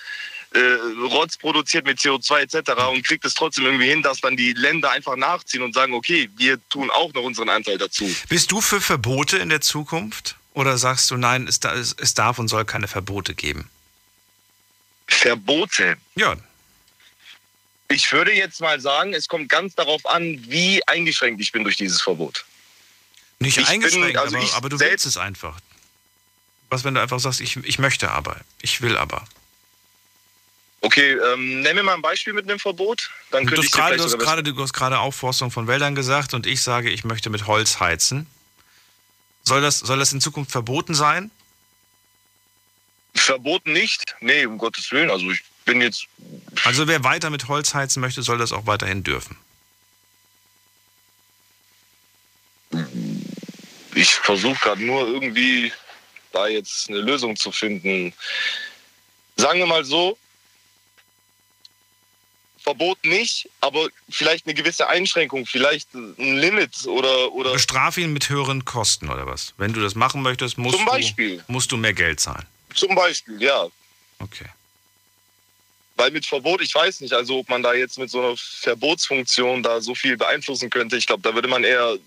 äh, 0.52 0.58
Rotz 1.02 1.36
produziert 1.36 1.84
mit 1.84 1.98
CO2 1.98 2.38
etc. 2.42 2.70
und 2.92 3.04
kriegt 3.04 3.24
es 3.24 3.34
trotzdem 3.34 3.64
irgendwie 3.64 3.88
hin, 3.88 4.02
dass 4.02 4.20
dann 4.20 4.36
die 4.36 4.52
Länder 4.52 4.90
einfach 4.92 5.16
nachziehen 5.16 5.62
und 5.62 5.74
sagen, 5.74 5.94
okay, 5.94 6.30
wir 6.36 6.58
tun 6.68 6.90
auch 6.90 7.12
noch 7.12 7.22
unseren 7.22 7.48
Anteil 7.48 7.76
dazu. 7.78 8.08
Bist 8.28 8.52
du 8.52 8.60
für 8.60 8.80
Verbote 8.80 9.38
in 9.38 9.48
der 9.48 9.60
Zukunft? 9.60 10.36
Oder 10.52 10.78
sagst 10.78 11.10
du, 11.10 11.16
nein, 11.16 11.48
es, 11.48 11.58
es, 11.98 12.14
darf 12.14 12.38
und 12.38 12.46
soll 12.46 12.64
keine 12.64 12.86
Verbote 12.86 13.34
geben? 13.34 13.68
Verbote? 15.08 15.96
Ja. 16.14 16.36
Ich 17.88 18.10
würde 18.12 18.32
jetzt 18.32 18.60
mal 18.60 18.80
sagen, 18.80 19.12
es 19.14 19.28
kommt 19.28 19.48
ganz 19.48 19.74
darauf 19.74 20.06
an, 20.06 20.44
wie 20.48 20.80
eingeschränkt 20.86 21.40
ich 21.40 21.52
bin 21.52 21.64
durch 21.64 21.76
dieses 21.76 22.00
Verbot. 22.00 22.44
Nicht 23.40 23.58
Ich 23.58 23.64
bin- 23.64 23.74
eingeschränkt, 23.74 24.16
also 24.16 24.36
aber, 24.36 24.54
aber 24.54 24.68
du 24.68 24.76
selbst- 24.76 24.92
willst 24.92 25.06
es 25.06 25.16
einfach. 25.16 25.58
Was, 26.70 26.84
wenn 26.84 26.94
du 26.94 27.00
einfach 27.00 27.20
sagst, 27.20 27.40
ich, 27.40 27.56
ich 27.56 27.78
möchte 27.78 28.10
aber, 28.10 28.36
ich 28.60 28.80
will 28.80 28.96
aber. 28.96 29.26
Okay, 30.80 31.12
ähm, 31.32 31.62
nenn 31.62 31.76
mir 31.76 31.82
mal 31.82 31.94
ein 31.94 32.02
Beispiel 32.02 32.34
mit 32.34 32.44
einem 32.44 32.58
Verbot. 32.58 33.10
Dann 33.30 33.44
Du 33.44 33.48
könnte 33.50 33.62
hast, 33.62 33.68
ich 33.68 33.74
vielleicht 33.74 34.00
du, 34.00 34.04
hast 34.04 34.18
gerade, 34.18 34.42
du 34.42 34.62
hast 34.62 34.74
gerade 34.74 34.98
Aufforstung 34.98 35.50
von 35.50 35.66
Wäldern 35.66 35.94
gesagt 35.94 36.34
und 36.34 36.46
ich 36.46 36.60
sage, 36.60 36.90
ich 36.90 37.04
möchte 37.04 37.30
mit 37.30 37.46
Holz 37.46 37.80
heizen. 37.80 38.26
Soll 39.44 39.62
das, 39.62 39.78
soll 39.78 39.98
das 39.98 40.12
in 40.12 40.20
Zukunft 40.20 40.50
verboten 40.50 40.94
sein? 40.94 41.30
Verboten 43.14 43.72
nicht? 43.72 44.14
Nee, 44.20 44.44
um 44.44 44.58
Gottes 44.58 44.90
Willen. 44.90 45.10
Also 45.10 45.30
ich 45.30 45.42
bin 45.64 45.80
jetzt. 45.80 46.06
Also 46.64 46.86
wer 46.86 47.02
weiter 47.04 47.30
mit 47.30 47.48
Holz 47.48 47.72
heizen 47.72 48.00
möchte, 48.00 48.22
soll 48.22 48.36
das 48.38 48.52
auch 48.52 48.66
weiterhin 48.66 49.02
dürfen. 49.02 49.36
Ich 53.94 54.12
versuche 54.14 54.58
gerade 54.60 54.84
nur 54.84 55.06
irgendwie 55.06 55.72
da 56.34 56.48
jetzt 56.48 56.88
eine 56.88 56.98
Lösung 56.98 57.36
zu 57.36 57.52
finden. 57.52 58.12
Sagen 59.36 59.58
wir 59.58 59.66
mal 59.66 59.84
so, 59.84 60.16
Verbot 62.64 63.04
nicht, 63.04 63.50
aber 63.60 63.88
vielleicht 64.08 64.46
eine 64.46 64.54
gewisse 64.54 64.88
Einschränkung, 64.88 65.44
vielleicht 65.44 65.92
ein 65.92 66.38
Limit 66.38 66.86
oder, 66.86 67.30
oder 67.32 67.52
Bestrafe 67.52 68.00
ihn 68.00 68.14
mit 68.14 68.30
höheren 68.30 68.64
Kosten 68.64 69.10
oder 69.10 69.26
was? 69.26 69.52
Wenn 69.58 69.74
du 69.74 69.82
das 69.82 69.94
machen 69.94 70.22
möchtest, 70.22 70.56
musst, 70.56 70.76
Zum 70.76 70.86
Beispiel. 70.86 71.44
Du, 71.46 71.52
musst 71.52 71.70
du 71.72 71.76
mehr 71.76 71.92
Geld 71.92 72.20
zahlen. 72.20 72.46
zum 72.74 72.94
Beispiel, 72.94 73.40
ja. 73.42 73.66
Okay. 74.18 74.46
Weil 75.96 76.10
mit 76.10 76.24
Verbot, 76.24 76.62
ich 76.62 76.74
weiß 76.74 77.02
nicht, 77.02 77.12
also 77.12 77.40
ob 77.40 77.50
man 77.50 77.62
da 77.62 77.74
jetzt 77.74 77.98
mit 77.98 78.10
so 78.10 78.20
einer 78.20 78.34
Verbotsfunktion 78.36 79.62
da 79.62 79.82
so 79.82 79.94
viel 79.94 80.16
beeinflussen 80.16 80.70
könnte. 80.70 80.96
Ich 80.96 81.06
glaube, 81.06 81.22
da 81.22 81.34
würde 81.34 81.48
man 81.48 81.64
eher 81.64 81.98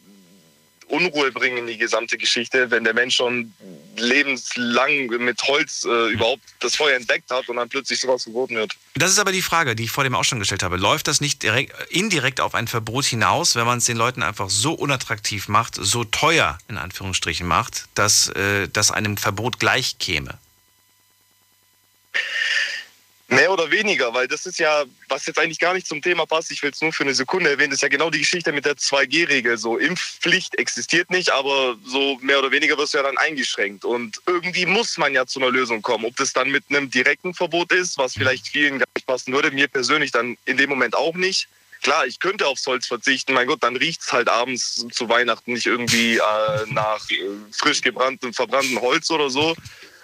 Unruhe 0.87 1.31
bringen 1.31 1.57
in 1.57 1.67
die 1.67 1.77
gesamte 1.77 2.17
Geschichte, 2.17 2.71
wenn 2.71 2.83
der 2.83 2.93
Mensch 2.93 3.15
schon 3.15 3.53
lebenslang 3.97 5.07
mit 5.07 5.41
Holz 5.43 5.85
äh, 5.85 6.11
überhaupt 6.11 6.41
das 6.59 6.75
Feuer 6.75 6.95
entdeckt 6.95 7.29
hat 7.29 7.49
und 7.49 7.57
dann 7.57 7.67
plötzlich 7.67 7.99
sowas 7.99 8.23
verboten 8.23 8.55
wird. 8.55 8.73
Das 8.95 9.11
ist 9.11 9.19
aber 9.19 9.31
die 9.31 9.41
Frage, 9.41 9.75
die 9.75 9.83
ich 9.83 9.91
vor 9.91 10.03
dem 10.03 10.15
auch 10.15 10.23
schon 10.23 10.39
gestellt 10.39 10.63
habe. 10.63 10.77
Läuft 10.77 11.07
das 11.07 11.19
nicht 11.19 11.43
direkt, 11.43 11.73
indirekt 11.91 12.39
auf 12.39 12.55
ein 12.55 12.67
Verbot 12.67 13.05
hinaus, 13.05 13.55
wenn 13.55 13.65
man 13.65 13.79
es 13.79 13.85
den 13.85 13.97
Leuten 13.97 14.23
einfach 14.23 14.49
so 14.49 14.73
unattraktiv 14.73 15.47
macht, 15.47 15.75
so 15.75 16.03
teuer 16.03 16.57
in 16.69 16.77
Anführungsstrichen 16.77 17.47
macht, 17.47 17.85
dass 17.95 18.29
äh, 18.29 18.69
das 18.71 18.91
einem 18.91 19.17
Verbot 19.17 19.59
gleich 19.59 19.99
käme? 19.99 20.37
Mehr 23.29 23.51
oder 23.51 23.69
weniger, 23.71 24.13
weil 24.13 24.25
das 24.29 24.45
ist 24.45 24.57
ja, 24.57 24.85
was 25.09 25.25
jetzt 25.25 25.37
eigentlich 25.37 25.59
gar 25.59 25.73
nicht 25.73 25.85
zum 25.85 26.01
Thema 26.01 26.25
passt, 26.25 26.49
ich 26.49 26.63
will 26.63 26.71
es 26.71 26.81
nur 26.81 26.93
für 26.93 27.03
eine 27.03 27.13
Sekunde 27.13 27.49
erwähnen, 27.49 27.71
das 27.71 27.79
ist 27.79 27.81
ja 27.81 27.89
genau 27.89 28.09
die 28.09 28.19
Geschichte 28.19 28.53
mit 28.53 28.63
der 28.63 28.75
2G-Regel. 28.75 29.57
So, 29.57 29.77
Impfpflicht 29.77 30.57
existiert 30.57 31.09
nicht, 31.09 31.29
aber 31.31 31.75
so 31.85 32.17
mehr 32.21 32.39
oder 32.39 32.51
weniger 32.51 32.77
wirst 32.77 32.93
du 32.93 32.99
ja 32.99 33.03
dann 33.03 33.17
eingeschränkt. 33.17 33.83
Und 33.83 34.21
irgendwie 34.25 34.65
muss 34.65 34.97
man 34.97 35.13
ja 35.13 35.25
zu 35.25 35.41
einer 35.41 35.51
Lösung 35.51 35.81
kommen. 35.81 36.05
Ob 36.05 36.15
das 36.15 36.31
dann 36.31 36.49
mit 36.49 36.63
einem 36.69 36.89
direkten 36.89 37.33
Verbot 37.33 37.73
ist, 37.73 37.97
was 37.97 38.13
vielleicht 38.13 38.47
vielen 38.47 38.79
gar 38.79 38.87
nicht 38.95 39.05
passen 39.05 39.33
würde, 39.33 39.51
mir 39.51 39.67
persönlich 39.67 40.11
dann 40.11 40.37
in 40.45 40.55
dem 40.55 40.69
Moment 40.69 40.95
auch 40.95 41.15
nicht. 41.15 41.49
Klar, 41.83 42.07
ich 42.07 42.19
könnte 42.19 42.47
aufs 42.47 42.65
Holz 42.65 42.87
verzichten, 42.87 43.33
mein 43.33 43.47
Gott, 43.47 43.61
dann 43.61 43.75
riecht 43.75 44.01
es 44.01 44.13
halt 44.13 44.29
abends 44.29 44.85
zu 44.91 45.09
Weihnachten 45.09 45.53
nicht 45.53 45.65
irgendwie 45.65 46.15
äh, 46.15 46.21
nach 46.69 47.09
äh, 47.09 47.27
frisch 47.51 47.81
gebranntem, 47.81 48.33
verbranntem 48.33 48.79
Holz 48.81 49.11
oder 49.11 49.29
so. 49.29 49.55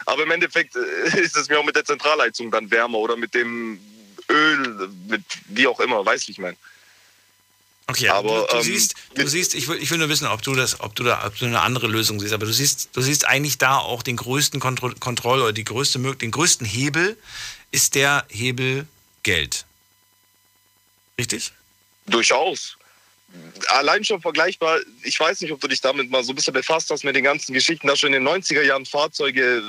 Aber 0.06 0.24
im 0.24 0.32
Endeffekt 0.32 0.76
äh, 0.76 1.20
ist 1.20 1.36
es 1.36 1.50
mir 1.50 1.60
auch 1.60 1.66
mit 1.66 1.76
der 1.76 1.86
Zentralheizung 1.86 2.52
dann 2.52 2.70
wärmer 2.72 2.98
oder 2.98 3.16
mit 3.16 3.34
dem 3.34 3.80
Öl, 4.30 4.90
mit 5.08 5.24
wie 5.48 5.68
auch 5.68 5.80
immer, 5.80 6.06
weißt 6.06 6.24
du, 6.24 6.28
wie 6.28 6.32
ich 6.32 6.38
meine. 6.40 6.58
Okay, 7.88 8.08
aber 8.08 8.42
du, 8.42 8.48
du 8.48 8.58
ähm, 8.58 8.64
siehst, 8.64 8.96
du 9.14 9.28
siehst, 9.28 9.56
ich 9.56 9.68
will, 9.68 9.78
ich 9.78 9.92
will 9.92 9.98
nur 9.98 10.08
wissen, 10.08 10.28
ob 10.28 10.42
du 10.42 10.56
das, 10.56 10.80
ob 10.80 10.96
du 10.96 11.04
da, 11.04 11.26
ob 11.26 11.38
du 11.38 11.46
eine 11.46 11.60
andere 11.60 11.88
Lösung 11.88 12.20
siehst. 12.20 12.34
Aber 12.34 12.46
du 12.46 12.54
siehst, 12.54 12.90
du 12.94 13.02
siehst 13.02 13.26
eigentlich 13.26 13.58
da 13.58 13.78
auch 13.78 14.04
den 14.04 14.16
größten 14.16 14.62
Kontroll, 14.62 14.96
Kontroll 14.96 15.42
oder 15.42 15.52
die 15.52 15.66
größte, 15.66 16.00
den 16.00 16.32
größten 16.32 16.66
Hebel 16.66 17.18
ist 17.72 17.96
der 17.96 18.26
Hebel 18.30 18.88
Geld. 19.24 19.66
Richtig? 21.18 21.52
Durchaus. 22.08 22.78
Allein 23.70 24.04
schon 24.04 24.22
vergleichbar, 24.22 24.80
ich 25.04 25.20
weiß 25.20 25.42
nicht, 25.42 25.52
ob 25.52 25.60
du 25.60 25.68
dich 25.68 25.82
damit 25.82 26.10
mal 26.10 26.24
so 26.24 26.34
ein 26.34 26.36
bisschen 26.36 26.54
befasst 26.54 26.90
hast 26.92 27.04
mit 27.04 27.16
den 27.16 27.24
ganzen 27.24 27.54
Geschichten, 27.54 27.88
dass 27.88 28.00
schon 28.00 28.14
in 28.14 28.24
den 28.24 28.28
90er 28.28 28.62
Jahren 28.62 28.86
Fahrzeuge 28.86 29.64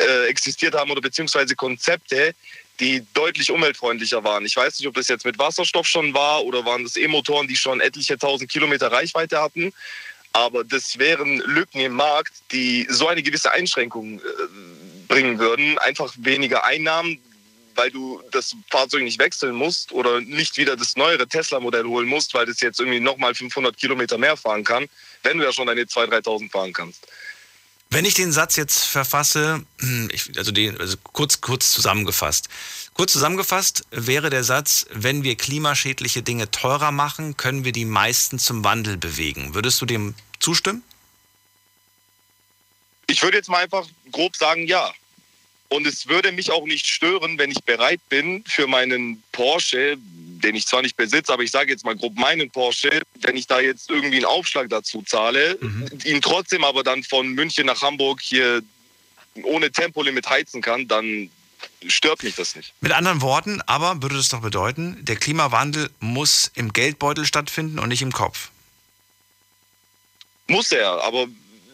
äh, 0.00 0.26
existiert 0.28 0.74
haben 0.74 0.90
oder 0.90 1.00
beziehungsweise 1.00 1.54
Konzepte, 1.56 2.34
die 2.78 3.04
deutlich 3.12 3.50
umweltfreundlicher 3.50 4.24
waren. 4.24 4.46
Ich 4.46 4.56
weiß 4.56 4.78
nicht, 4.78 4.88
ob 4.88 4.94
das 4.94 5.08
jetzt 5.08 5.26
mit 5.26 5.38
Wasserstoff 5.38 5.86
schon 5.86 6.14
war 6.14 6.44
oder 6.44 6.64
waren 6.64 6.84
das 6.84 6.96
E-Motoren, 6.96 7.46
die 7.46 7.56
schon 7.56 7.80
etliche 7.80 8.16
tausend 8.16 8.50
Kilometer 8.50 8.90
Reichweite 8.90 9.40
hatten. 9.40 9.72
Aber 10.32 10.64
das 10.64 10.98
wären 10.98 11.38
Lücken 11.40 11.80
im 11.80 11.92
Markt, 11.92 12.32
die 12.52 12.86
so 12.88 13.08
eine 13.08 13.22
gewisse 13.22 13.52
Einschränkung 13.52 14.20
äh, 14.20 14.22
bringen 15.08 15.38
würden. 15.38 15.76
Einfach 15.78 16.14
weniger 16.16 16.64
Einnahmen, 16.64 17.18
weil 17.74 17.90
du 17.90 18.22
das 18.32 18.54
Fahrzeug 18.70 19.02
nicht 19.02 19.18
wechseln 19.18 19.54
musst 19.54 19.92
oder 19.92 20.20
nicht 20.20 20.56
wieder 20.56 20.76
das 20.76 20.96
neuere 20.96 21.26
Tesla-Modell 21.26 21.84
holen 21.84 22.08
musst, 22.08 22.34
weil 22.34 22.46
das 22.46 22.60
jetzt 22.60 22.80
irgendwie 22.80 23.00
nochmal 23.00 23.34
500 23.34 23.76
Kilometer 23.76 24.18
mehr 24.18 24.36
fahren 24.36 24.64
kann, 24.64 24.88
wenn 25.22 25.38
du 25.38 25.44
ja 25.44 25.52
schon 25.52 25.66
deine 25.66 25.82
2.000, 25.82 26.24
3.000 26.24 26.50
fahren 26.50 26.72
kannst. 26.72 27.06
Wenn 27.92 28.04
ich 28.04 28.14
den 28.14 28.30
Satz 28.30 28.54
jetzt 28.54 28.84
verfasse, 28.84 29.64
ich, 30.12 30.38
also, 30.38 30.52
den, 30.52 30.78
also 30.80 30.96
kurz, 31.02 31.40
kurz 31.40 31.72
zusammengefasst. 31.72 32.48
Kurz 32.94 33.12
zusammengefasst 33.12 33.84
wäre 33.90 34.30
der 34.30 34.44
Satz, 34.44 34.86
wenn 34.90 35.24
wir 35.24 35.34
klimaschädliche 35.34 36.22
Dinge 36.22 36.52
teurer 36.52 36.92
machen, 36.92 37.36
können 37.36 37.64
wir 37.64 37.72
die 37.72 37.84
meisten 37.84 38.38
zum 38.38 38.62
Wandel 38.62 38.96
bewegen. 38.96 39.54
Würdest 39.54 39.80
du 39.80 39.86
dem 39.86 40.14
zustimmen? 40.38 40.84
Ich 43.08 43.24
würde 43.24 43.38
jetzt 43.38 43.48
mal 43.48 43.58
einfach 43.58 43.88
grob 44.12 44.36
sagen, 44.36 44.68
ja. 44.68 44.92
Und 45.70 45.86
es 45.86 46.08
würde 46.08 46.32
mich 46.32 46.50
auch 46.50 46.64
nicht 46.64 46.84
stören, 46.86 47.38
wenn 47.38 47.52
ich 47.52 47.62
bereit 47.62 48.00
bin, 48.08 48.42
für 48.44 48.66
meinen 48.66 49.22
Porsche, 49.30 49.96
den 49.98 50.56
ich 50.56 50.66
zwar 50.66 50.82
nicht 50.82 50.96
besitze, 50.96 51.32
aber 51.32 51.44
ich 51.44 51.52
sage 51.52 51.70
jetzt 51.70 51.84
mal 51.84 51.96
grob 51.96 52.16
meinen 52.16 52.50
Porsche, 52.50 53.02
wenn 53.20 53.36
ich 53.36 53.46
da 53.46 53.60
jetzt 53.60 53.88
irgendwie 53.88 54.16
einen 54.16 54.24
Aufschlag 54.24 54.68
dazu 54.68 55.02
zahle, 55.02 55.58
ihn 56.04 56.20
trotzdem 56.20 56.64
aber 56.64 56.82
dann 56.82 57.04
von 57.04 57.28
München 57.28 57.66
nach 57.66 57.82
Hamburg 57.82 58.20
hier 58.20 58.62
ohne 59.44 59.70
Tempolimit 59.70 60.28
heizen 60.28 60.60
kann, 60.60 60.88
dann 60.88 61.30
stört 61.86 62.24
mich 62.24 62.34
das 62.34 62.56
nicht. 62.56 62.74
Mit 62.80 62.90
anderen 62.90 63.20
Worten, 63.20 63.62
aber 63.66 64.02
würde 64.02 64.16
das 64.16 64.28
doch 64.28 64.40
bedeuten, 64.40 64.98
der 65.04 65.16
Klimawandel 65.16 65.88
muss 66.00 66.50
im 66.54 66.72
Geldbeutel 66.72 67.26
stattfinden 67.26 67.78
und 67.78 67.90
nicht 67.90 68.02
im 68.02 68.12
Kopf. 68.12 68.50
Muss 70.48 70.72
er, 70.72 71.04
aber 71.04 71.28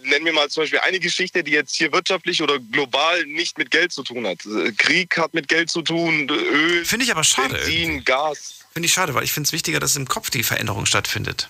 nennen 0.07 0.25
wir 0.25 0.33
mal 0.33 0.49
zum 0.49 0.63
Beispiel 0.63 0.81
eine 0.81 1.01
Geschichte, 1.01 1.45
die 1.45 1.53
jetzt 1.53 1.75
hier 1.75 1.93
wirtschaftlich 1.93 2.43
oder 2.43 2.59
global 2.59 3.25
nicht 3.27 3.59
mit 3.59 3.71
Geld 3.71 3.93
zu 3.93 4.03
tun 4.03 4.27
hat. 4.27 4.39
Krieg 4.79 5.17
hat 5.19 5.35
mit 5.35 5.49
Geld 5.49 5.71
zu 5.71 5.83
tun, 5.83 6.29
Öl, 6.29 6.85
Finde 6.85 7.05
ich 7.05 7.11
aber 7.11 7.25
schade. 7.25 7.55
Benzin, 7.55 7.73
irgendwie. 7.73 8.05
Gas. 8.05 8.61
Finde 8.73 8.87
ich 8.87 8.93
schade, 8.93 9.15
weil 9.15 9.25
ich 9.25 9.33
finde 9.33 9.47
es 9.47 9.53
wichtiger, 9.53 9.81
dass 9.81 9.97
im 9.97 10.07
Kopf 10.07 10.31
die 10.31 10.43
Veränderung 10.43 10.87
stattfindet. 10.87 11.49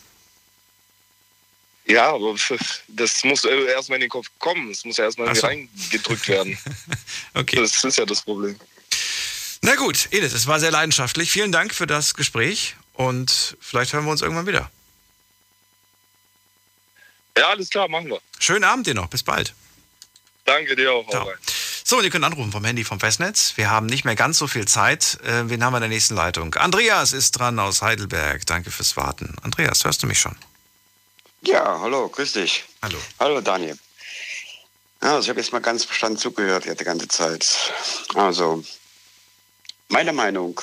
Ja, 1.86 2.14
aber 2.14 2.34
das 2.88 3.24
muss 3.24 3.44
erstmal 3.44 3.96
in 3.96 4.02
den 4.02 4.10
Kopf 4.10 4.26
kommen. 4.38 4.70
Es 4.70 4.84
muss 4.84 4.96
ja 4.96 5.04
erstmal 5.04 5.34
so. 5.34 5.46
reingedrückt 5.46 6.28
werden. 6.28 6.58
Okay. 7.34 7.56
Das 7.56 7.84
ist 7.84 7.98
ja 7.98 8.06
das 8.06 8.22
Problem. 8.22 8.56
Na 9.60 9.74
gut, 9.74 10.08
Edith, 10.10 10.32
es 10.32 10.46
war 10.46 10.58
sehr 10.58 10.70
leidenschaftlich. 10.70 11.30
Vielen 11.30 11.52
Dank 11.52 11.74
für 11.74 11.86
das 11.86 12.14
Gespräch 12.14 12.76
und 12.94 13.58
vielleicht 13.60 13.92
hören 13.92 14.06
wir 14.06 14.10
uns 14.10 14.22
irgendwann 14.22 14.46
wieder. 14.46 14.70
Ja, 17.36 17.48
alles 17.48 17.70
klar, 17.70 17.88
machen 17.88 18.08
wir. 18.08 18.20
Schönen 18.38 18.64
Abend 18.64 18.86
dir 18.86 18.94
noch, 18.94 19.08
bis 19.08 19.22
bald. 19.22 19.54
Danke 20.44 20.76
dir 20.76 20.92
auch. 20.92 21.08
Ciao. 21.10 21.30
So, 21.84 21.98
und 21.98 22.04
ihr 22.04 22.10
könnt 22.10 22.24
anrufen 22.24 22.50
vom 22.50 22.64
Handy 22.64 22.82
vom 22.82 22.98
Festnetz. 22.98 23.52
Wir 23.56 23.70
haben 23.70 23.86
nicht 23.86 24.04
mehr 24.04 24.16
ganz 24.16 24.38
so 24.38 24.46
viel 24.46 24.66
Zeit. 24.66 25.18
Äh, 25.22 25.48
wen 25.48 25.62
haben 25.62 25.72
wir 25.72 25.78
in 25.78 25.82
der 25.82 25.88
nächsten 25.88 26.14
Leitung? 26.14 26.54
Andreas 26.54 27.12
ist 27.12 27.32
dran 27.32 27.58
aus 27.58 27.82
Heidelberg. 27.82 28.44
Danke 28.46 28.70
fürs 28.70 28.96
Warten. 28.96 29.36
Andreas, 29.42 29.84
hörst 29.84 30.02
du 30.02 30.06
mich 30.06 30.18
schon? 30.18 30.36
Ja, 31.42 31.78
hallo, 31.80 32.08
grüß 32.08 32.32
dich. 32.32 32.64
Hallo. 32.82 32.98
Hallo, 33.20 33.40
Daniel. 33.40 33.78
Ja, 35.02 35.14
also 35.14 35.20
ich 35.20 35.28
habe 35.28 35.40
jetzt 35.40 35.52
mal 35.52 35.60
ganz 35.60 35.84
verstanden 35.84 36.18
zugehört 36.18 36.64
ja, 36.64 36.74
die 36.74 36.84
ganze 36.84 37.06
Zeit. 37.06 37.72
Also, 38.14 38.64
meine 39.88 40.12
Meinung, 40.12 40.60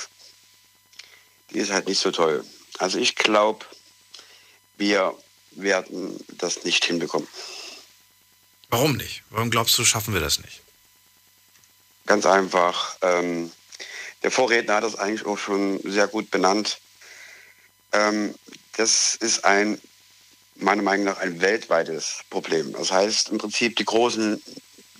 die 1.52 1.60
ist 1.60 1.72
halt 1.72 1.88
nicht 1.88 2.00
so 2.00 2.12
toll. 2.12 2.44
Also 2.80 2.98
ich 2.98 3.16
glaube, 3.16 3.66
wir 4.78 5.16
werden 5.56 6.20
das 6.38 6.64
nicht 6.64 6.86
hinbekommen. 6.86 7.28
Warum 8.70 8.96
nicht? 8.96 9.24
Warum 9.30 9.50
glaubst 9.52 9.78
du, 9.78 9.86
schaffen 9.86 10.14
wir 10.14 10.22
das 10.22 10.40
nicht? 10.40 10.62
Ganz 12.06 12.26
einfach. 12.26 12.98
Ähm, 13.02 13.52
der 14.24 14.32
Vorredner 14.32 14.76
hat 14.76 14.84
das 14.84 14.96
eigentlich 14.96 15.26
auch 15.26 15.38
schon 15.38 15.80
sehr 15.84 16.08
gut 16.08 16.32
benannt. 16.32 16.80
Ähm, 17.92 18.34
das 18.78 19.16
ist 19.16 19.46
ein, 19.46 19.80
meiner 20.56 20.82
Meinung 20.82 21.06
nach, 21.06 21.18
ein 21.18 21.40
weltweites 21.42 22.22
Problem. 22.30 22.74
Das 22.74 22.92
heißt 22.92 23.30
im 23.30 23.38
Prinzip 23.38 23.76
die 23.76 23.86
großen, 23.86 24.42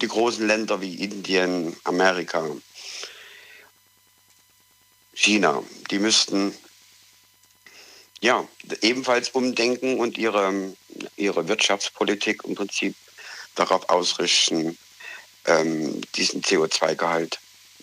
die 0.02 0.08
großen 0.08 0.46
Länder 0.46 0.82
wie 0.82 0.96
Indien, 0.96 1.76
Amerika, 1.84 2.46
China, 5.14 5.64
die 5.90 6.00
müssten 6.00 6.56
ja 8.24 8.48
ebenfalls 8.82 9.30
umdenken 9.30 10.00
und 10.00 10.18
ihre, 10.18 10.74
ihre 11.18 11.48
Wirtschaftspolitik 11.48 12.44
im 12.46 12.56
Prinzip 12.56 12.96
darauf 13.56 13.90
ausrichten, 13.90 14.78
ähm, 15.46 16.02
diesen 16.16 16.42
CO2-Gehalt 16.42 17.40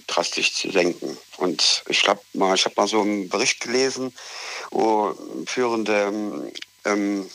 drastisch 0.06 0.54
zu 0.54 0.72
senken. 0.72 1.16
Und 1.36 1.84
ich 1.88 2.02
glaube 2.02 2.22
mal, 2.32 2.54
ich 2.54 2.64
habe 2.64 2.74
mal 2.76 2.88
so 2.88 3.02
einen 3.02 3.28
Bericht 3.28 3.60
gelesen, 3.60 4.14
wo 4.70 5.14
führende 5.46 6.50
ähm, 6.84 7.30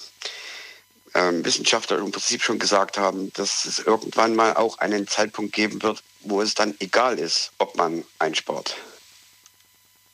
ähm, 1.13 1.45
Wissenschaftler 1.45 1.99
im 1.99 2.11
Prinzip 2.11 2.41
schon 2.41 2.59
gesagt 2.59 2.97
haben, 2.97 3.31
dass 3.33 3.65
es 3.65 3.79
irgendwann 3.79 4.35
mal 4.35 4.55
auch 4.55 4.79
einen 4.79 5.07
Zeitpunkt 5.07 5.53
geben 5.53 5.81
wird, 5.83 6.01
wo 6.21 6.41
es 6.41 6.55
dann 6.55 6.75
egal 6.79 7.19
ist, 7.19 7.51
ob 7.59 7.77
man 7.77 8.03
einspart. 8.17 8.75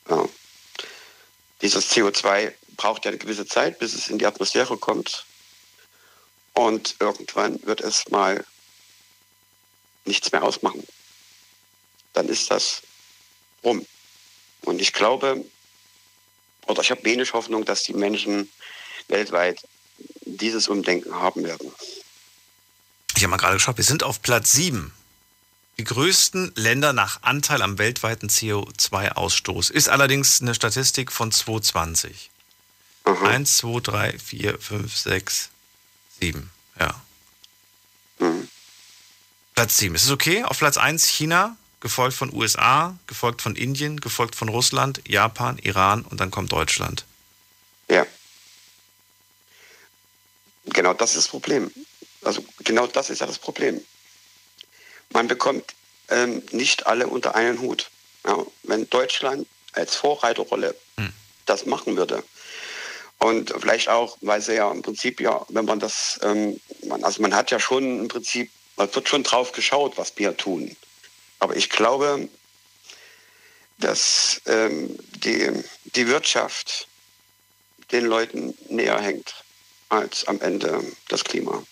Ja. 0.09 0.27
Dieses 1.61 1.89
CO2 1.91 2.53
braucht 2.81 3.05
ja 3.05 3.09
eine 3.09 3.19
gewisse 3.19 3.45
Zeit, 3.45 3.77
bis 3.77 3.93
es 3.93 4.07
in 4.07 4.17
die 4.17 4.25
Atmosphäre 4.25 4.75
kommt. 4.75 5.25
Und 6.53 6.95
irgendwann 6.99 7.61
wird 7.63 7.79
es 7.79 8.09
mal 8.09 8.43
nichts 10.03 10.31
mehr 10.31 10.41
ausmachen. 10.41 10.83
Dann 12.13 12.27
ist 12.27 12.49
das 12.49 12.81
rum. 13.63 13.85
Und 14.61 14.81
ich 14.81 14.93
glaube, 14.93 15.45
oder 16.65 16.81
ich 16.81 16.89
habe 16.89 17.03
wenig 17.03 17.33
Hoffnung, 17.33 17.65
dass 17.65 17.83
die 17.83 17.93
Menschen 17.93 18.51
weltweit 19.09 19.61
dieses 20.21 20.67
Umdenken 20.67 21.13
haben 21.13 21.43
werden. 21.43 21.71
Ich 23.15 23.21
habe 23.21 23.29
mal 23.29 23.37
gerade 23.37 23.57
geschaut, 23.57 23.77
wir 23.77 23.83
sind 23.83 24.01
auf 24.01 24.23
Platz 24.23 24.53
7. 24.53 24.91
Die 25.77 25.83
größten 25.83 26.53
Länder 26.55 26.93
nach 26.93 27.21
Anteil 27.21 27.61
am 27.61 27.77
weltweiten 27.77 28.27
CO2-Ausstoß. 28.27 29.69
Ist 29.69 29.87
allerdings 29.87 30.41
eine 30.41 30.55
Statistik 30.55 31.11
von 31.11 31.31
2020. 31.31 32.30
1, 33.05 33.57
2, 33.57 33.79
3, 33.81 34.19
4, 34.19 34.59
5, 34.59 34.97
6, 34.97 35.49
7. 36.19 36.51
Ja. 36.79 37.01
Platz 39.55 39.77
7. 39.77 39.95
Ist 39.95 40.03
es 40.03 40.11
okay? 40.11 40.43
Auf 40.43 40.59
Platz 40.59 40.77
1 40.77 41.07
China, 41.07 41.57
gefolgt 41.79 42.15
von 42.15 42.33
USA, 42.33 42.97
gefolgt 43.07 43.41
von 43.41 43.55
Indien, 43.55 43.99
gefolgt 43.99 44.35
von 44.35 44.49
Russland, 44.49 45.01
Japan, 45.07 45.57
Iran 45.59 46.03
und 46.03 46.19
dann 46.19 46.31
kommt 46.31 46.51
Deutschland. 46.51 47.05
Ja. 47.89 48.05
Genau 50.65 50.93
das 50.93 51.11
ist 51.11 51.17
das 51.17 51.27
Problem. 51.27 51.71
Also 52.23 52.45
genau 52.59 52.85
das 52.85 53.09
ist 53.09 53.19
ja 53.19 53.27
das 53.27 53.39
Problem. 53.39 53.81
Man 55.09 55.27
bekommt 55.27 55.73
ähm, 56.09 56.43
nicht 56.51 56.85
alle 56.85 57.07
unter 57.07 57.35
einen 57.35 57.59
Hut. 57.59 57.89
Ja, 58.25 58.37
wenn 58.63 58.87
Deutschland 58.89 59.47
als 59.73 59.95
Vorreiterrolle 59.95 60.75
das 61.45 61.65
machen 61.65 61.97
würde 61.97 62.23
und 63.21 63.53
vielleicht 63.59 63.87
auch, 63.87 64.17
weil 64.21 64.41
sie 64.41 64.55
ja 64.55 64.71
im 64.71 64.81
Prinzip 64.81 65.21
ja, 65.21 65.45
wenn 65.49 65.65
man 65.65 65.79
das, 65.79 66.19
ähm, 66.23 66.59
man, 66.87 67.03
also 67.03 67.21
man 67.21 67.35
hat 67.35 67.51
ja 67.51 67.59
schon 67.59 67.99
im 67.99 68.07
Prinzip, 68.07 68.49
man 68.77 68.93
wird 68.93 69.07
schon 69.07 69.21
drauf 69.21 69.51
geschaut, 69.51 69.97
was 69.97 70.13
wir 70.17 70.35
tun. 70.35 70.75
Aber 71.37 71.55
ich 71.55 71.69
glaube, 71.69 72.27
dass 73.77 74.41
ähm, 74.47 74.97
die, 75.23 75.51
die 75.95 76.07
Wirtschaft 76.07 76.87
den 77.91 78.05
Leuten 78.05 78.57
näher 78.69 78.99
hängt 78.99 79.35
als 79.89 80.25
am 80.27 80.41
Ende 80.41 80.83
das 81.09 81.23
Klima. 81.23 81.63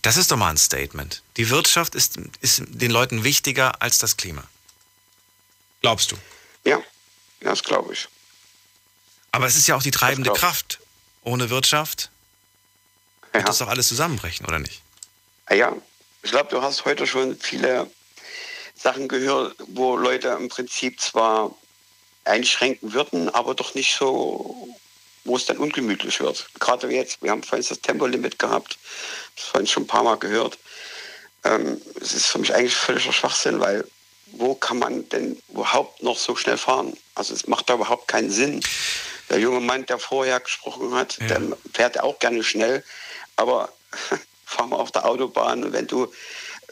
Das 0.00 0.16
ist 0.16 0.30
doch 0.30 0.38
mal 0.38 0.48
ein 0.48 0.56
Statement. 0.56 1.22
Die 1.36 1.50
Wirtschaft 1.50 1.94
ist, 1.94 2.18
ist 2.40 2.62
den 2.68 2.90
Leuten 2.90 3.22
wichtiger 3.22 3.82
als 3.82 3.98
das 3.98 4.16
Klima. 4.16 4.44
Glaubst 5.82 6.12
du? 6.12 6.16
Ja, 6.64 6.80
das 7.40 7.62
glaube 7.62 7.92
ich. 7.92 8.08
Aber 9.36 9.46
es 9.46 9.54
ist 9.54 9.66
ja 9.66 9.76
auch 9.76 9.82
die 9.82 9.90
treibende. 9.90 10.32
Kraft. 10.32 10.78
Ohne 11.22 11.50
Wirtschaft 11.50 12.10
wird 13.34 13.46
das 13.46 13.58
doch 13.58 13.68
alles 13.68 13.86
zusammenbrechen, 13.86 14.46
oder 14.46 14.58
nicht? 14.58 14.80
Ah 15.44 15.54
Ja, 15.54 15.76
ich 16.22 16.30
glaube, 16.30 16.48
du 16.48 16.62
hast 16.62 16.86
heute 16.86 17.06
schon 17.06 17.38
viele 17.38 17.90
Sachen 18.74 19.08
gehört, 19.08 19.54
wo 19.66 19.94
Leute 19.98 20.28
im 20.28 20.48
Prinzip 20.48 20.98
zwar 21.02 21.54
einschränken 22.24 22.94
würden, 22.94 23.28
aber 23.28 23.54
doch 23.54 23.74
nicht 23.74 23.94
so, 23.94 24.74
wo 25.24 25.36
es 25.36 25.44
dann 25.44 25.58
ungemütlich 25.58 26.18
wird. 26.20 26.48
Gerade 26.58 26.90
jetzt, 26.90 27.22
wir 27.22 27.30
haben 27.30 27.42
vorhin 27.42 27.66
das 27.68 27.78
Tempolimit 27.80 28.38
gehabt, 28.38 28.78
das 29.36 29.44
vorhin 29.44 29.66
schon 29.66 29.82
ein 29.82 29.86
paar 29.86 30.02
Mal 30.02 30.16
gehört. 30.16 30.58
Ähm, 31.44 31.78
es 32.00 32.14
ist 32.14 32.26
für 32.26 32.38
mich 32.38 32.54
eigentlich 32.54 32.74
völliger 32.74 33.12
Schwachsinn, 33.12 33.60
weil 33.60 33.84
wo 34.28 34.54
kann 34.54 34.78
man 34.78 35.06
denn 35.10 35.38
überhaupt 35.50 36.02
noch 36.02 36.18
so 36.18 36.36
schnell 36.36 36.56
fahren? 36.56 36.96
Also 37.14 37.34
es 37.34 37.46
macht 37.46 37.68
da 37.68 37.74
überhaupt 37.74 38.08
keinen 38.08 38.30
Sinn. 38.30 38.62
Der 39.30 39.38
junge 39.38 39.60
Mann, 39.60 39.86
der 39.86 39.98
vorher 39.98 40.40
gesprochen 40.40 40.94
hat, 40.94 41.18
der 41.28 41.40
fährt 41.74 42.00
auch 42.00 42.18
gerne 42.18 42.42
schnell, 42.44 42.84
aber 43.36 43.72
fahr 44.44 44.66
mal 44.66 44.76
auf 44.76 44.92
der 44.92 45.04
Autobahn 45.04 45.64
und 45.64 45.72
wenn 45.72 45.86
du, 45.88 46.04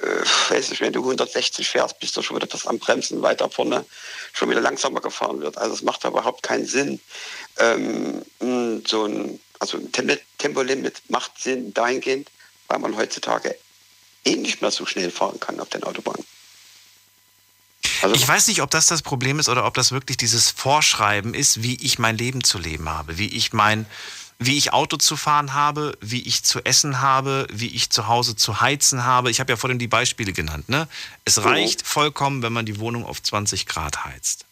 äh, 0.00 0.06
weiß 0.50 0.70
nicht, 0.70 0.80
wenn 0.80 0.92
du 0.92 1.00
160 1.00 1.68
fährst, 1.68 1.98
bist 1.98 2.16
du 2.16 2.22
schon 2.22 2.36
wieder 2.36 2.46
das 2.46 2.66
am 2.66 2.78
Bremsen 2.78 3.22
weiter 3.22 3.50
vorne 3.50 3.84
schon 4.32 4.50
wieder 4.50 4.60
langsamer 4.60 5.00
gefahren 5.00 5.40
wird. 5.40 5.58
Also 5.58 5.74
es 5.74 5.82
macht 5.82 6.04
da 6.04 6.08
überhaupt 6.08 6.42
keinen 6.42 6.66
Sinn. 6.66 7.00
Ähm, 7.58 8.24
so 8.86 9.04
ein, 9.06 9.40
also 9.58 9.78
ein 9.78 9.90
Tem- 9.92 10.18
Tempolimit 10.38 11.02
macht 11.08 11.32
Sinn 11.40 11.74
dahingehend, 11.74 12.30
weil 12.68 12.78
man 12.78 12.96
heutzutage 12.96 13.56
eh 14.24 14.36
nicht 14.36 14.62
mehr 14.62 14.70
so 14.70 14.86
schnell 14.86 15.10
fahren 15.10 15.40
kann 15.40 15.58
auf 15.60 15.68
den 15.68 15.82
Autobahnen. 15.84 16.24
Also 18.02 18.14
ich 18.14 18.26
weiß 18.26 18.48
nicht, 18.48 18.62
ob 18.62 18.70
das 18.70 18.86
das 18.86 19.02
Problem 19.02 19.38
ist 19.38 19.48
oder 19.48 19.66
ob 19.66 19.74
das 19.74 19.92
wirklich 19.92 20.16
dieses 20.16 20.50
Vorschreiben 20.50 21.34
ist, 21.34 21.62
wie 21.62 21.76
ich 21.76 21.98
mein 21.98 22.16
Leben 22.16 22.44
zu 22.44 22.58
leben 22.58 22.88
habe, 22.88 23.18
wie 23.18 23.28
ich 23.28 23.52
mein, 23.52 23.86
wie 24.38 24.56
ich 24.56 24.72
Auto 24.72 24.96
zu 24.96 25.16
fahren 25.16 25.54
habe, 25.54 25.96
wie 26.00 26.22
ich 26.22 26.44
zu 26.44 26.64
essen 26.64 27.00
habe, 27.00 27.46
wie 27.52 27.68
ich 27.68 27.90
zu 27.90 28.06
Hause 28.06 28.36
zu 28.36 28.60
heizen 28.60 29.04
habe. 29.04 29.30
Ich 29.30 29.40
habe 29.40 29.52
ja 29.52 29.56
vorhin 29.56 29.78
die 29.78 29.88
Beispiele 29.88 30.32
genannt. 30.32 30.68
Ne? 30.68 30.88
Es 31.24 31.44
reicht 31.44 31.86
vollkommen, 31.86 32.42
wenn 32.42 32.52
man 32.52 32.66
die 32.66 32.78
Wohnung 32.78 33.04
auf 33.06 33.22
20 33.22 33.66
Grad 33.66 34.04
heizt. 34.04 34.44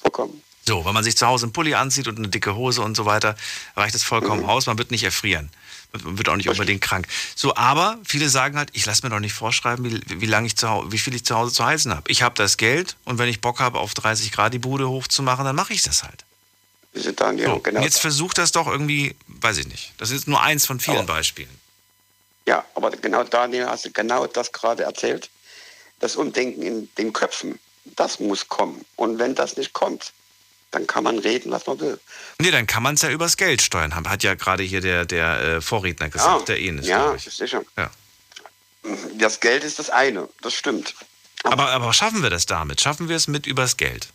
Vollkommen. 0.00 0.42
So, 0.66 0.84
wenn 0.84 0.92
man 0.92 1.02
sich 1.02 1.16
zu 1.16 1.26
Hause 1.26 1.46
einen 1.46 1.54
Pulli 1.54 1.74
anzieht 1.74 2.08
und 2.08 2.18
eine 2.18 2.28
dicke 2.28 2.54
Hose 2.54 2.82
und 2.82 2.94
so 2.94 3.06
weiter, 3.06 3.36
reicht 3.74 3.94
es 3.94 4.02
vollkommen 4.02 4.44
aus. 4.44 4.66
Man 4.66 4.76
wird 4.76 4.90
nicht 4.90 5.02
erfrieren. 5.02 5.50
Wird 5.92 6.28
auch 6.28 6.36
nicht 6.36 6.48
unbedingt 6.48 6.82
krank. 6.82 7.06
So, 7.34 7.56
aber 7.56 7.98
viele 8.04 8.28
sagen 8.28 8.58
halt, 8.58 8.68
ich 8.74 8.84
lasse 8.84 9.04
mir 9.04 9.10
doch 9.10 9.20
nicht 9.20 9.32
vorschreiben, 9.32 9.84
wie, 9.84 10.20
wie, 10.20 10.26
lange 10.26 10.46
ich 10.46 10.56
zu 10.56 10.68
Hause, 10.68 10.92
wie 10.92 10.98
viel 10.98 11.14
ich 11.14 11.24
zu 11.24 11.34
Hause 11.34 11.54
zu 11.54 11.64
heizen 11.64 11.94
habe. 11.94 12.10
Ich 12.10 12.22
habe 12.22 12.34
das 12.34 12.58
Geld 12.58 12.96
und 13.04 13.18
wenn 13.18 13.28
ich 13.28 13.40
Bock 13.40 13.58
habe, 13.58 13.78
auf 13.78 13.94
30 13.94 14.30
Grad 14.32 14.52
die 14.52 14.58
Bude 14.58 14.88
hochzumachen, 14.88 15.44
dann 15.44 15.56
mache 15.56 15.72
ich 15.72 15.82
das 15.82 16.02
halt. 16.02 16.24
Diese 16.94 17.12
Daniel, 17.12 17.46
So, 17.46 17.58
genau. 17.60 17.80
jetzt 17.80 18.00
versucht 18.00 18.38
das 18.38 18.52
doch 18.52 18.66
irgendwie, 18.66 19.14
weiß 19.28 19.58
ich 19.58 19.68
nicht. 19.68 19.92
Das 19.98 20.10
ist 20.10 20.28
nur 20.28 20.42
eins 20.42 20.66
von 20.66 20.80
vielen 20.80 21.06
Beispielen. 21.06 21.48
Ja, 22.46 22.64
aber 22.74 22.90
genau 22.90 23.24
Daniel, 23.24 23.66
hast 23.66 23.84
du 23.84 23.90
genau 23.90 24.26
das 24.26 24.52
gerade 24.52 24.82
erzählt. 24.82 25.30
Das 26.00 26.16
Umdenken 26.16 26.62
in 26.62 26.88
den 26.96 27.12
Köpfen, 27.12 27.58
das 27.84 28.20
muss 28.20 28.48
kommen. 28.48 28.84
Und 28.96 29.18
wenn 29.18 29.34
das 29.34 29.56
nicht 29.56 29.72
kommt, 29.72 30.12
dann 30.70 30.86
kann 30.86 31.04
man 31.04 31.18
reden, 31.18 31.50
was 31.50 31.66
man 31.66 31.80
will. 31.80 31.98
Nee, 32.40 32.50
dann 32.50 32.66
kann 32.66 32.82
man 32.82 32.94
es 32.94 33.02
ja 33.02 33.10
übers 33.10 33.36
Geld 33.36 33.62
steuern. 33.62 33.94
Hat 33.94 34.22
ja 34.22 34.34
gerade 34.34 34.62
hier 34.62 34.80
der, 34.80 35.04
der 35.06 35.40
äh, 35.40 35.60
Vorredner 35.60 36.08
gesagt, 36.10 36.40
Ja, 36.40 36.44
der 36.46 36.60
Enes. 36.60 36.86
ja, 36.86 37.14
ich. 37.14 37.24
sicher. 37.24 37.62
Ja. 37.76 37.90
Das 39.18 39.40
Geld 39.40 39.64
ist 39.64 39.78
das 39.78 39.90
eine, 39.90 40.28
das 40.42 40.54
stimmt. 40.54 40.94
Aber, 41.44 41.68
aber 41.70 41.92
schaffen 41.92 42.22
wir 42.22 42.30
das 42.30 42.46
damit? 42.46 42.80
Schaffen 42.80 43.08
wir 43.08 43.16
es 43.16 43.28
mit 43.28 43.46
übers 43.46 43.76
Geld? 43.76 44.08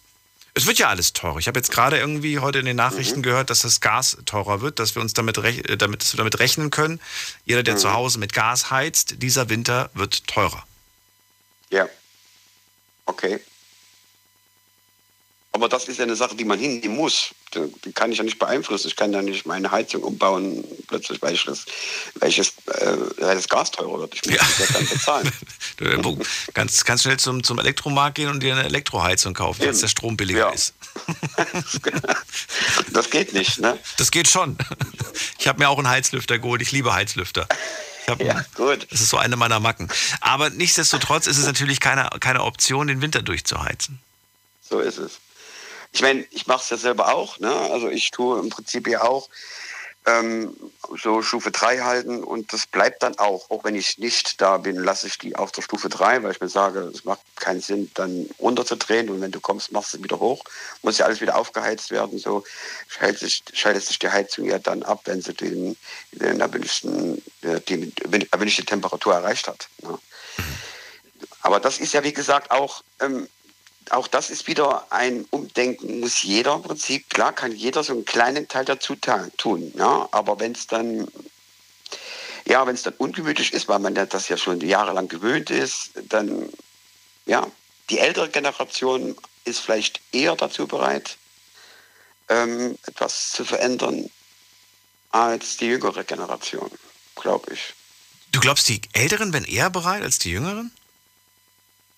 Es 0.56 0.68
wird 0.68 0.78
ja 0.78 0.88
alles 0.90 1.14
teurer. 1.14 1.38
Ich 1.40 1.48
habe 1.48 1.58
jetzt 1.60 1.72
gerade 1.72 1.98
irgendwie 1.98 2.38
heute 2.38 2.60
in 2.60 2.66
den 2.66 2.76
Nachrichten 2.76 3.20
Mhm. 3.20 3.24
gehört, 3.24 3.50
dass 3.50 3.62
das 3.62 3.82
Gas 3.82 4.18
teurer 4.28 4.62
wird, 4.62 4.78
dass 4.78 4.94
wir 4.94 5.02
uns 5.02 5.14
damit, 5.14 5.38
äh, 5.40 5.78
damit, 5.78 6.02
dass 6.04 6.14
wir 6.14 6.18
damit 6.20 6.38
rechnen 6.40 6.70
können. 6.70 7.00
Jeder, 7.46 7.64
der 7.64 7.74
Mhm. 7.74 7.80
zu 7.80 7.94
Hause 7.94 8.20
mit 8.20 8.34
Gas 8.34 8.70
heizt, 8.70 9.22
dieser 9.24 9.50
Winter 9.50 9.90
wird 9.96 10.28
teurer. 10.28 10.64
Ja. 11.72 11.88
Okay. 13.06 13.40
Aber 15.56 15.70
das 15.70 15.88
ist 15.88 15.98
ja 15.98 16.04
eine 16.04 16.16
Sache, 16.16 16.36
die 16.36 16.46
man 16.46 16.58
hinnehmen 16.58 16.96
muss. 16.96 17.30
Die 17.86 17.94
kann 17.94 18.12
ich 18.12 18.18
ja 18.18 18.24
nicht 18.24 18.40
beeinflussen. 18.40 18.88
Ich 18.88 18.96
kann 18.96 19.14
ja 19.14 19.22
nicht 19.22 19.46
meine 19.46 19.70
Heizung 19.70 20.02
umbauen, 20.02 20.64
plötzlich, 20.88 21.22
weil 21.22 21.36
ich 21.36 21.46
das, 21.46 21.66
welches, 22.16 22.54
äh, 22.66 22.98
weil 23.20 23.36
das 23.36 23.48
Gas 23.48 23.70
teurer 23.70 24.00
wird. 24.00 24.16
Ich 24.16 24.26
muss 24.26 24.40
das 24.40 24.60
ja 24.60 24.66
dann 24.74 24.88
bezahlen. 24.88 25.32
Du 25.78 25.86
äh, 25.86 26.18
kannst, 26.54 26.86
kannst 26.86 27.04
schnell 27.04 27.18
zum, 27.18 27.44
zum 27.44 27.60
Elektromarkt 27.60 28.16
gehen 28.16 28.30
und 28.30 28.42
dir 28.42 28.54
eine 28.54 28.64
Elektroheizung 28.64 29.34
kaufen, 29.34 29.64
Eben. 29.64 29.80
der 29.80 29.88
Strom 29.88 30.18
billiger 30.18 30.54
ist. 30.54 30.74
Das 32.92 33.10
geht 33.10 33.34
nicht, 33.34 33.60
ne? 33.60 33.78
Das 33.98 34.12
geht 34.12 34.28
schon. 34.28 34.58
Ich 35.40 35.48
habe 35.48 35.60
mir 35.60 35.70
auch 35.70 35.78
einen 35.78 35.90
Heizlüfter 35.90 36.38
geholt. 36.38 36.62
Ich 36.62 36.72
liebe 36.72 36.94
Heizlüfter. 36.94 37.48
Hab, 38.08 38.22
ja, 38.24 38.44
gut. 38.56 38.88
Das 38.92 39.02
ist 39.02 39.10
so 39.10 39.18
eine 39.18 39.36
meiner 39.36 39.60
Macken. 39.60 39.90
Aber 40.22 40.50
nichtsdestotrotz 40.50 41.28
ist 41.28 41.38
es 41.38 41.46
natürlich 41.46 41.80
keine, 41.80 42.10
keine 42.20 42.44
Option, 42.44 42.88
den 42.88 43.02
Winter 43.02 43.22
durchzuheizen. 43.22 44.00
So 44.70 44.80
ist 44.80 44.98
es. 44.98 45.20
Ich 45.94 46.02
meine, 46.02 46.26
ich 46.32 46.48
mache 46.48 46.62
es 46.64 46.70
ja 46.70 46.78
selber 46.78 47.14
auch. 47.14 47.40
Ne? 47.40 47.54
Also 47.72 47.88
ich 47.88 48.12
tue 48.12 48.40
im 48.40 48.50
Prinzip 48.50 48.88
ja 48.88 49.04
auch 49.04 49.30
ähm, 50.06 50.56
so 51.02 51.22
Stufe 51.22 51.52
3 51.52 51.80
halten 51.80 52.24
und 52.24 52.52
das 52.52 52.66
bleibt 52.66 53.04
dann 53.04 53.18
auch. 53.20 53.50
Auch 53.52 53.64
wenn 53.64 53.76
ich 53.76 54.00
nicht 54.00 54.42
da 54.42 54.58
bin, 54.58 54.76
lasse 54.76 55.08
ich 55.08 55.20
die 55.20 55.36
auf 55.36 55.52
der 55.52 55.62
Stufe 55.62 55.90
3, 55.90 56.24
weil 56.24 56.32
ich 56.32 56.42
mir 56.42 56.50
sage, 56.50 56.80
es 56.94 57.06
macht 57.06 57.22
keinen 57.36 57.62
Sinn, 57.62 57.92
dann 57.94 58.28
runterzudrehen 58.40 59.10
und 59.10 59.22
wenn 59.22 59.32
du 59.32 59.40
kommst, 59.40 59.72
machst 59.72 59.94
du 59.94 60.04
wieder 60.04 60.20
hoch. 60.20 60.44
Muss 60.82 60.98
ja 60.98 61.06
alles 61.06 61.22
wieder 61.22 61.38
aufgeheizt 61.38 61.92
werden. 61.92 62.18
So 62.18 62.44
schaltet 62.88 63.20
sich, 63.20 63.44
schaltet 63.54 63.84
sich 63.86 64.00
die 64.00 64.10
Heizung 64.10 64.46
ja 64.46 64.60
dann 64.60 64.84
ab, 64.84 65.02
wenn 65.06 65.22
sie 65.22 65.34
den, 65.34 65.78
den 66.12 66.42
erwünschten, 66.42 67.24
äh, 67.44 67.62
die 67.62 67.94
erwünschte 68.32 68.66
Temperatur 68.66 69.14
erreicht 69.14 69.48
hat. 69.48 69.70
Ne? 69.84 69.98
Aber 71.42 71.60
das 71.60 71.78
ist 71.78 71.94
ja, 71.94 72.04
wie 72.04 72.14
gesagt, 72.14 72.52
auch, 72.52 72.84
ähm, 73.00 73.28
auch 73.92 74.08
das 74.08 74.30
ist 74.30 74.48
wieder 74.48 74.92
ein 74.92 75.26
Umdenken, 75.30 76.00
muss 76.00 76.24
jeder 76.24 76.56
im 76.56 76.64
Prinzip, 76.64 77.10
klar 77.10 77.34
kann 77.34 77.52
jeder 77.52 77.84
so 77.84 77.94
einen 77.94 78.06
kleinen 78.06 78.48
Teil 78.48 78.66
dazu 78.66 78.96
tun. 79.38 79.72
Ja? 79.76 80.08
Aber 80.12 80.40
wenn 80.40 80.54
es 80.54 80.68
dann, 80.68 81.08
ja, 82.46 82.66
wenn 82.66 82.76
es 82.76 82.84
dann 82.84 82.94
ungemütlich 82.98 83.54
ist, 83.54 83.68
weil 83.68 83.80
man 83.80 83.96
das 83.96 84.30
ja 84.30 84.38
schon 84.38 84.62
jahrelang 84.62 85.08
gewöhnt 85.08 85.50
ist, 85.50 85.92
dann, 86.10 86.50
ja, 87.26 87.48
die 87.90 88.00
ältere 88.00 88.30
Generation 88.30 89.16
ist 89.46 89.60
vielleicht 89.60 90.02
eher 90.12 90.36
dazu 90.36 90.68
bereit, 90.68 91.18
ähm, 92.30 92.78
etwas 92.86 93.32
zu 93.32 93.44
verändern, 93.44 94.10
als 95.12 95.58
die 95.58 95.66
jüngere 95.66 96.04
Generation, 96.04 96.72
glaube 97.16 97.54
ich. 97.54 97.74
Du 98.32 98.40
glaubst, 98.40 98.68
die 98.68 98.82
Älteren 98.94 99.32
wären 99.32 99.46
eher 99.46 99.70
bereit 99.70 100.02
als 100.02 100.18
die 100.18 100.32
Jüngeren? 100.32 100.72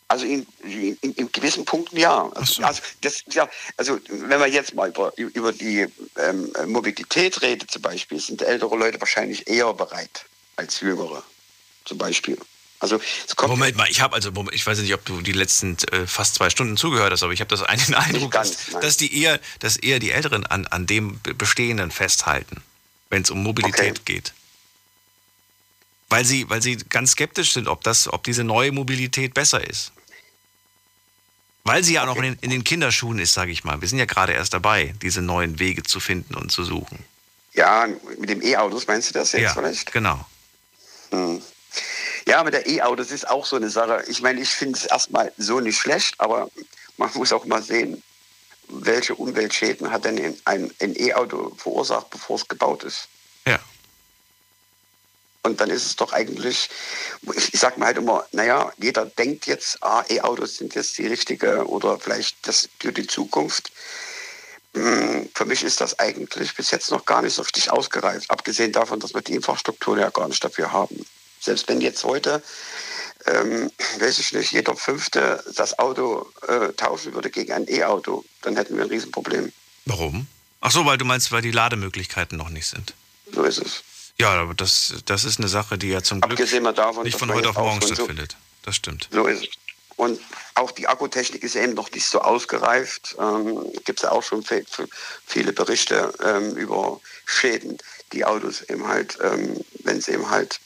Also 0.08 0.26
in, 0.26 0.46
in, 0.62 1.14
in 1.14 1.32
gewissen 1.32 1.66
Punkten 1.66 1.98
ja. 1.98 2.30
Also, 2.36 2.64
also, 2.64 2.82
das, 3.02 3.24
ja. 3.32 3.50
also 3.76 4.00
wenn 4.08 4.40
man 4.40 4.52
jetzt 4.52 4.76
mal 4.76 4.90
über, 4.90 5.12
über 5.18 5.52
die 5.52 5.88
ähm, 6.18 6.54
Mobilität 6.68 7.42
redet 7.42 7.72
zum 7.72 7.82
Beispiel, 7.82 8.20
sind 8.20 8.44
ältere 8.44 8.76
Leute 8.76 9.02
wahrscheinlich 9.02 9.48
eher 9.48 9.74
bereit 9.74 10.26
als 10.58 10.80
jüngere 10.80 11.24
zum 11.86 11.98
Beispiel. 11.98 12.38
Also 12.80 13.00
es 13.26 13.36
kommt 13.36 13.50
Moment 13.50 13.78
mal, 13.78 13.90
ich 13.90 14.02
habe 14.02 14.14
also, 14.14 14.32
ich 14.52 14.68
weiß 14.68 14.78
nicht, 14.80 14.94
ob 14.94 15.04
du 15.06 15.22
die 15.22 15.32
letzten 15.32 15.78
äh, 15.92 16.06
fast 16.06 16.36
zwei 16.36 16.52
Stunden 16.52 16.78
zugehört 16.78 17.12
hast, 17.12 17.24
aber 17.24 17.34
ich 17.34 17.40
habe 17.40 17.50
das 17.50 17.64
einen 17.64 17.84
den 17.84 17.96
Eindruck, 17.96 18.32
dass, 18.34 18.58
dass 18.80 18.98
die 18.98 19.22
eher, 19.22 19.40
dass 19.60 19.78
eher 19.78 19.98
die 19.98 20.12
Älteren 20.12 20.46
an, 20.46 20.68
an 20.68 20.86
dem 20.86 21.20
Be- 21.22 21.34
Bestehenden 21.34 21.90
festhalten, 21.90 22.62
wenn 23.10 23.24
es 23.24 23.32
um 23.32 23.42
Mobilität 23.42 24.06
geht. 24.06 24.34
Weil 26.16 26.26
sie, 26.26 26.50
weil 26.50 26.62
sie 26.62 26.78
ganz 26.78 27.12
skeptisch 27.12 27.54
sind, 27.54 27.68
ob 27.68 27.84
das, 27.84 28.08
ob 28.12 28.24
diese 28.24 28.44
neue 28.44 28.72
Mobilität 28.72 29.34
besser 29.34 29.68
ist. 29.68 29.92
Weil 31.64 31.84
sie 31.84 31.94
ja 31.94 32.06
noch 32.06 32.16
in 32.18 32.24
den, 32.24 32.38
in 32.42 32.52
den 32.52 32.64
Kinderschuhen 32.64 33.20
ist, 33.20 33.34
sage 33.34 33.52
ich 33.52 33.64
mal. 33.64 33.82
Wir 33.82 33.88
sind 33.88 33.98
ja 34.00 34.06
gerade 34.06 34.34
erst 34.34 34.54
dabei, 34.54 34.94
diese 35.02 35.22
neuen 35.22 35.60
Wege 35.60 35.84
zu 35.84 36.00
finden 36.00 36.36
und 36.36 36.52
zu 36.52 36.64
suchen. 36.64 37.04
ja, 37.54 37.88
mit 38.18 38.30
dem 38.30 38.42
E-Autos 38.42 38.86
meinst 38.88 39.10
du 39.10 39.14
das 39.14 39.32
jetzt 39.32 39.42
ja, 39.42 39.54
vielleicht? 39.54 39.92
genau. 39.92 40.26
Hm. 41.12 41.42
Ja, 42.28 42.44
mit 42.44 42.54
der 42.54 42.68
E-Autos 42.68 43.12
ist 43.12 43.28
auch 43.28 43.46
so 43.46 43.56
eine 43.56 43.70
Sache. 43.70 44.04
Ich 44.08 44.22
meine, 44.22 44.40
ich 44.42 44.50
finde 44.50 44.78
es 44.80 44.86
erstmal 44.86 45.32
so 45.38 45.60
nicht 45.60 45.78
schlecht, 45.80 46.16
aber 46.20 46.50
man 46.98 47.10
muss 47.16 47.34
auch 47.34 47.46
mal 47.46 47.62
sehen, 47.62 48.02
welche 48.68 49.16
Umweltschäden 49.16 49.92
hat 49.92 50.06
denn 50.06 50.38
ein- 50.46 50.72
E-Auto 50.80 51.54
verursacht, 51.58 52.10
bevor 52.10 52.38
es 52.38 52.48
gebaut 52.48 52.84
ist. 52.84 53.08
Ja. 53.48 53.60
Und 55.46 55.62
dann 55.62 55.70
ist 55.70 55.86
es 55.86 55.96
doch 55.96 56.12
eigentlich, 56.12 56.70
ich, 57.36 57.60
sage 57.60 57.80
mir 57.80 57.86
halt 57.86 57.98
immer, 57.98 58.26
naja, 58.32 58.74
jeder 58.80 59.06
denkt 59.06 59.46
jetzt, 59.46 59.78
ah, 59.84 60.04
E-Autos 60.10 60.58
sind 60.58 60.74
jetzt 60.74 60.98
die 60.98 61.06
richtige 61.06 61.68
oder 61.68 62.00
vielleicht 62.00 62.48
das 62.48 62.68
für 62.80 62.92
die 62.92 63.06
Zukunft. 63.06 63.72
Hm, 64.74 65.30
Für 65.36 65.46
mich 65.46 65.62
ist 65.64 65.82
das 65.82 66.00
eigentlich 66.00 66.56
bis 66.56 66.72
jetzt 66.72 66.90
noch 66.90 67.06
gar 67.06 67.22
nicht 67.22 67.36
so 67.36 67.44
richtig 67.44 67.70
ausgereift, 67.70 68.32
abgesehen 68.32 68.72
davon, 68.72 69.00
dass 69.00 69.14
wir 69.14 69.22
die 69.22 69.36
Infrastruktur 69.36 70.00
ja 70.00 70.10
gar 70.10 70.28
nicht 70.28 70.44
dafür 70.44 70.72
haben. 70.72 71.06
Selbst 71.40 71.70
wenn 71.70 71.80
jetzt 71.80 72.04
heute, 72.04 72.42
ähm, 73.28 73.72
weiß 74.00 74.18
ich 74.18 74.34
nicht, 74.34 74.52
jeder 74.52 74.76
Fünfte 74.76 75.44
das 75.56 75.78
Auto 75.78 76.28
äh, 76.48 76.74
tauschen 76.74 77.14
würde 77.14 77.30
gegen 77.30 77.54
ein 77.54 77.70
E-Auto, 77.70 78.26
dann 78.42 78.56
hätten 78.56 78.78
wir 78.78 78.84
ein 78.84 78.90
Riesenproblem. 78.90 79.54
Warum? 79.86 80.26
Ach 80.62 80.72
so, 80.72 80.88
weil 80.88 80.98
du 80.98 81.06
meinst, 81.06 81.32
weil 81.32 81.44
die 81.44 81.52
Lademöglichkeiten 81.52 82.36
noch 82.36 82.50
nicht 82.50 82.66
sind. 82.66 82.96
So 83.32 83.44
ist 83.44 83.60
es. 83.60 83.84
Ja, 84.18 84.30
aber 84.32 84.54
das, 84.54 84.96
das 85.06 85.24
ist 85.26 85.40
eine 85.40 85.48
Sache, 85.48 85.78
die 85.78 85.90
ja 85.90 86.02
zum 86.02 86.22
Glück 86.22 86.38
davon, 86.76 87.04
nicht 87.04 87.20
von 87.20 87.34
heute 87.34 87.50
auf 87.50 87.58
morgen 87.58 87.82
schon 87.82 87.90
so- 87.90 87.96
stattfindet. 87.96 88.38
Das 88.64 88.76
stimmt. 88.76 89.10
So 89.12 89.28
ist 89.28 89.44
es. 89.44 89.50
Und 89.98 90.20
auch 90.56 90.72
die 90.72 90.88
Akkutechnik 90.88 91.44
ist 91.44 91.56
eben 91.56 91.74
noch 91.74 91.90
nicht 91.92 92.06
so 92.06 92.20
ausgereift. 92.22 93.16
Ähm, 93.20 93.72
Gibt 93.86 94.00
es 94.00 94.04
ja 94.04 94.12
auch 94.12 94.24
schon 94.24 94.44
viele 95.26 95.54
Berichte 95.54 96.14
ähm, 96.22 96.56
über 96.58 97.00
Schäden, 97.26 97.78
die 98.12 98.26
Autos 98.26 98.62
eben 98.64 98.88
halt, 98.88 99.18
ähm, 99.22 99.64
wenn 99.84 100.02
sie 100.02 100.12
eben 100.12 100.30
halt 100.30 100.60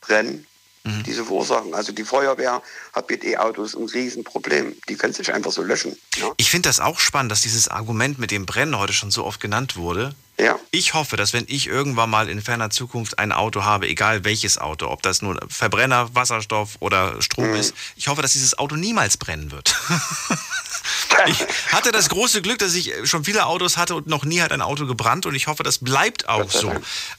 brennen, 0.00 0.46
Mhm. 0.84 1.04
diese 1.04 1.24
verursachen. 1.24 1.74
Also 1.74 1.92
die 1.92 2.02
Feuerwehr 2.04 2.60
hat 2.92 3.08
mit 3.08 3.22
E-Autos 3.24 3.74
ein 3.74 3.86
Riesenproblem. 3.86 4.74
Die 4.88 4.96
können 4.96 5.12
sich 5.12 5.32
einfach 5.32 5.52
so 5.52 5.62
löschen. 5.62 5.96
Ja? 6.16 6.32
Ich 6.38 6.50
finde 6.50 6.68
das 6.68 6.80
auch 6.80 6.98
spannend, 6.98 7.30
dass 7.30 7.40
dieses 7.42 7.68
Argument 7.68 8.18
mit 8.18 8.30
dem 8.32 8.46
Brennen 8.46 8.76
heute 8.76 8.92
schon 8.92 9.10
so 9.12 9.24
oft 9.24 9.40
genannt 9.40 9.76
wurde. 9.76 10.14
Ja. 10.38 10.58
Ich 10.72 10.94
hoffe, 10.94 11.16
dass 11.16 11.32
wenn 11.34 11.44
ich 11.46 11.68
irgendwann 11.68 12.10
mal 12.10 12.28
in 12.28 12.42
ferner 12.42 12.70
Zukunft 12.70 13.18
ein 13.20 13.30
Auto 13.30 13.62
habe, 13.62 13.86
egal 13.86 14.24
welches 14.24 14.58
Auto, 14.58 14.88
ob 14.88 15.02
das 15.02 15.22
nun 15.22 15.38
Verbrenner, 15.48 16.12
Wasserstoff 16.16 16.70
oder 16.80 17.20
Strom 17.22 17.50
Mhm. 17.50 17.54
ist, 17.56 17.74
ich 17.96 18.08
hoffe, 18.08 18.22
dass 18.22 18.32
dieses 18.32 18.58
Auto 18.58 18.74
niemals 18.74 19.16
brennen 19.18 19.52
wird. 19.52 19.76
ich 21.26 21.46
hatte 21.72 21.92
das 21.92 22.08
große 22.08 22.42
Glück, 22.42 22.58
dass 22.58 22.74
ich 22.74 22.92
schon 23.04 23.24
viele 23.24 23.46
Autos 23.46 23.76
hatte 23.76 23.94
und 23.94 24.06
noch 24.08 24.24
nie 24.24 24.40
hat 24.40 24.50
ein 24.52 24.62
Auto 24.62 24.86
gebrannt 24.86 25.26
und 25.26 25.34
ich 25.34 25.46
hoffe, 25.46 25.62
das 25.62 25.78
bleibt 25.78 26.28
auch 26.28 26.50
so. 26.50 26.72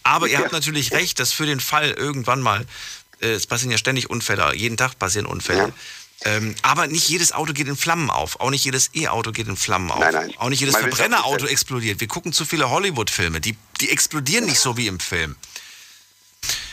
Aber 0.03 0.27
ihr 0.27 0.39
habt 0.39 0.51
natürlich 0.51 0.91
recht, 0.91 1.19
dass 1.19 1.31
für 1.31 1.45
den 1.45 1.59
Fall 1.59 1.91
irgendwann 1.91 2.41
mal, 2.41 2.65
es 3.23 3.47
passieren 3.47 3.71
ja 3.71 3.77
ständig 3.77 4.09
Unfälle, 4.09 4.53
jeden 4.55 4.77
Tag 4.77 4.99
passieren 4.99 5.25
Unfälle. 5.25 5.73
Ähm, 6.25 6.55
aber 6.61 6.87
nicht 6.87 7.09
jedes 7.09 7.33
Auto 7.33 7.51
geht 7.53 7.67
in 7.67 7.75
Flammen 7.75 8.09
auf. 8.09 8.39
Auch 8.39 8.49
nicht 8.49 8.63
jedes 8.63 8.91
E-Auto 8.93 9.31
geht 9.31 9.47
in 9.47 9.57
Flammen 9.57 9.91
auf. 9.91 9.99
Nein, 9.99 10.13
nein. 10.13 10.33
Auch 10.37 10.49
nicht 10.49 10.61
jedes 10.61 10.77
Verbrennerauto 10.77 11.47
explodiert. 11.47 11.99
Wir 11.99 12.07
gucken 12.07 12.31
zu 12.31 12.45
viele 12.45 12.69
Hollywood-Filme. 12.69 13.41
Die, 13.41 13.57
die 13.81 13.89
explodieren 13.89 14.45
nicht 14.45 14.59
so 14.59 14.77
wie 14.77 14.87
im 14.87 14.99
Film. 15.01 15.35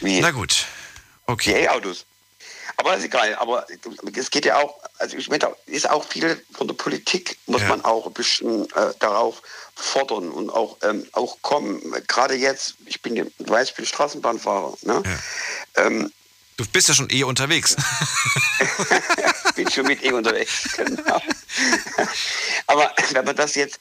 Wie? 0.00 0.20
Na 0.20 0.30
gut. 0.30 0.66
Okay. 1.26 1.52
Die 1.54 1.60
E-Autos. 1.64 2.04
Aber 2.76 2.96
ist 2.96 3.04
egal. 3.04 3.34
Aber 3.36 3.66
es 4.14 4.30
geht 4.30 4.44
ja 4.44 4.56
auch, 4.56 4.76
also 4.98 5.16
ich 5.16 5.28
meine, 5.28 5.48
ist 5.66 5.88
auch 5.90 6.06
viel 6.06 6.42
von 6.52 6.68
der 6.68 6.74
Politik, 6.74 7.36
muss 7.46 7.62
Ja. 7.62 7.68
man 7.68 7.84
auch 7.84 8.06
ein 8.06 8.12
bisschen 8.12 8.64
äh, 8.70 8.92
darauf 9.00 9.42
fordern 9.74 10.30
und 10.30 10.50
auch, 10.50 10.76
ähm, 10.82 11.06
auch 11.12 11.38
kommen. 11.42 11.80
Gerade 12.06 12.34
jetzt, 12.34 12.76
ich 12.86 13.02
bin, 13.02 13.16
du 13.16 13.30
weißt, 13.38 13.70
ich 13.70 13.76
bin 13.76 13.84
Straßenbahnfahrer. 13.86 14.76
Ne? 14.82 15.02
Ähm, 15.76 16.12
Du 16.60 16.66
bist 16.66 16.88
ja 16.88 16.94
schon 16.94 17.08
eh 17.08 17.24
unterwegs. 17.24 17.74
bin 19.56 19.70
schon 19.70 19.86
mit 19.86 20.04
eh 20.04 20.12
unterwegs. 20.12 20.68
Genau. 20.76 21.18
Aber 22.66 22.92
wenn 23.12 23.24
man 23.24 23.34
das 23.34 23.54
jetzt 23.54 23.80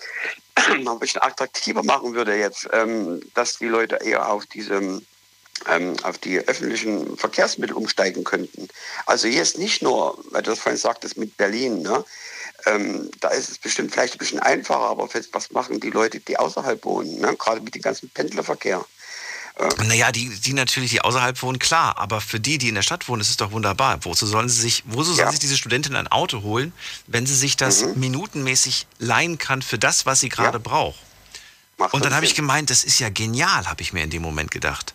noch 0.80 0.94
ein 0.94 1.00
bisschen 1.00 1.22
attraktiver 1.22 1.84
machen 1.84 2.14
würde 2.14 2.38
jetzt, 2.38 2.70
ähm, 2.72 3.22
dass 3.34 3.58
die 3.58 3.66
Leute 3.66 3.98
eher 3.98 4.32
auf 4.32 4.46
diese 4.46 5.02
ähm, 5.68 5.98
auf 6.04 6.20
die 6.20 6.40
öffentlichen 6.40 7.18
Verkehrsmittel 7.18 7.76
umsteigen 7.76 8.24
könnten. 8.24 8.70
Also 9.06 9.28
hier 9.28 9.42
ist 9.42 9.58
nicht 9.58 9.82
nur, 9.82 10.18
weil 10.32 10.44
du 10.44 10.52
das 10.52 10.60
vorhin 10.60 10.80
sagtest 10.80 11.18
mit 11.18 11.36
Berlin, 11.36 11.82
ne? 11.82 12.06
ähm, 12.66 13.12
da 13.20 13.28
ist 13.28 13.50
es 13.50 13.58
bestimmt 13.58 13.92
vielleicht 13.92 14.16
ein 14.16 14.20
bisschen 14.20 14.40
einfacher, 14.40 14.86
aber 14.86 15.10
was 15.34 15.52
machen 15.52 15.82
die 15.82 15.90
Leute, 15.90 16.22
die 16.22 16.38
außerhalb 16.38 16.86
wohnen, 16.86 17.20
ne? 17.20 17.36
gerade 17.36 17.60
mit 17.60 17.76
dem 17.76 17.82
ganzen 17.82 18.10
Pendlerverkehr? 18.10 18.86
Naja, 19.86 20.12
die, 20.12 20.30
die 20.30 20.54
natürlich, 20.54 20.92
die 20.92 21.02
außerhalb 21.02 21.42
wohnen, 21.42 21.60
klar. 21.60 21.98
Aber 21.98 22.22
für 22.22 22.40
die, 22.40 22.58
die 22.58 22.70
in 22.70 22.76
der 22.76 22.82
Stadt 22.82 23.08
wohnen, 23.10 23.22
ist 23.22 23.30
es 23.30 23.38
doch 23.38 23.52
wunderbar. 23.52 24.00
Wozu 24.06 24.26
sollen 24.26 24.48
sie 24.50 24.62
sich, 24.62 24.84
wozu 24.86 25.14
soll 25.14 25.30
sich 25.32 25.40
diese 25.40 25.58
Studentin 25.58 25.96
ein 25.96 26.08
Auto 26.08 26.42
holen, 26.44 26.72
wenn 27.08 27.26
sie 27.26 27.36
sich 27.36 27.58
das 27.58 27.84
Mhm. 27.84 28.00
minutenmäßig 28.00 28.88
leihen 29.00 29.38
kann 29.38 29.62
für 29.62 29.78
das, 29.78 30.06
was 30.06 30.22
sie 30.22 30.30
gerade 30.30 30.60
braucht? 30.60 31.00
Und 31.92 32.04
dann 32.06 32.14
habe 32.14 32.26
ich 32.26 32.36
gemeint, 32.36 32.70
das 32.70 32.84
ist 32.84 33.00
ja 33.00 33.10
genial, 33.10 33.68
habe 33.68 33.82
ich 33.82 33.94
mir 33.94 34.04
in 34.04 34.10
dem 34.10 34.22
Moment 34.22 34.52
gedacht. 34.52 34.94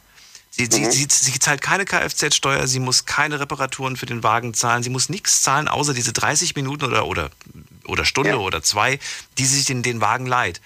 Sie, 0.50 0.64
Mhm. 0.64 0.70
sie, 0.70 0.84
sie, 0.90 1.06
sie 1.10 1.38
zahlt 1.38 1.60
keine 1.62 1.84
Kfz-Steuer, 1.84 2.66
sie 2.66 2.78
muss 2.78 3.06
keine 3.06 3.40
Reparaturen 3.40 3.96
für 3.96 4.06
den 4.06 4.22
Wagen 4.22 4.54
zahlen, 4.54 4.82
sie 4.82 4.90
muss 4.90 5.08
nichts 5.08 5.42
zahlen, 5.42 5.66
außer 5.66 5.94
diese 5.94 6.12
30 6.12 6.54
Minuten 6.54 6.84
oder, 6.84 7.06
oder, 7.06 7.30
oder 7.86 8.04
Stunde 8.04 8.38
oder 8.38 8.62
zwei, 8.62 8.98
die 9.36 9.46
sie 9.46 9.56
sich 9.56 9.64
den, 9.64 9.82
den 9.82 10.00
Wagen 10.00 10.26
leiht. 10.26 10.60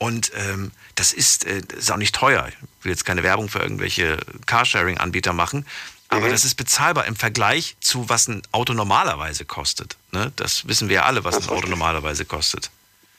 Und 0.00 0.32
ähm, 0.34 0.70
das 0.94 1.12
ist, 1.12 1.44
äh, 1.44 1.60
das 1.60 1.80
ist 1.80 1.92
auch 1.92 1.98
nicht 1.98 2.14
teuer. 2.14 2.48
Ich 2.48 2.84
will 2.84 2.90
jetzt 2.90 3.04
keine 3.04 3.22
Werbung 3.22 3.50
für 3.50 3.58
irgendwelche 3.58 4.16
Carsharing-Anbieter 4.46 5.34
machen, 5.34 5.66
aber 6.08 6.26
Mhm. 6.26 6.30
das 6.30 6.46
ist 6.46 6.54
bezahlbar 6.54 7.04
im 7.04 7.16
Vergleich 7.16 7.76
zu, 7.80 8.08
was 8.08 8.26
ein 8.26 8.40
Auto 8.50 8.72
normalerweise 8.72 9.44
kostet. 9.44 9.98
Ne? 10.10 10.32
Das 10.36 10.66
wissen 10.66 10.88
wir 10.88 10.96
ja 10.96 11.02
alle, 11.04 11.22
was 11.24 11.36
ein 11.36 11.48
Auto 11.50 11.68
normalerweise 11.68 12.24
kostet. 12.24 12.70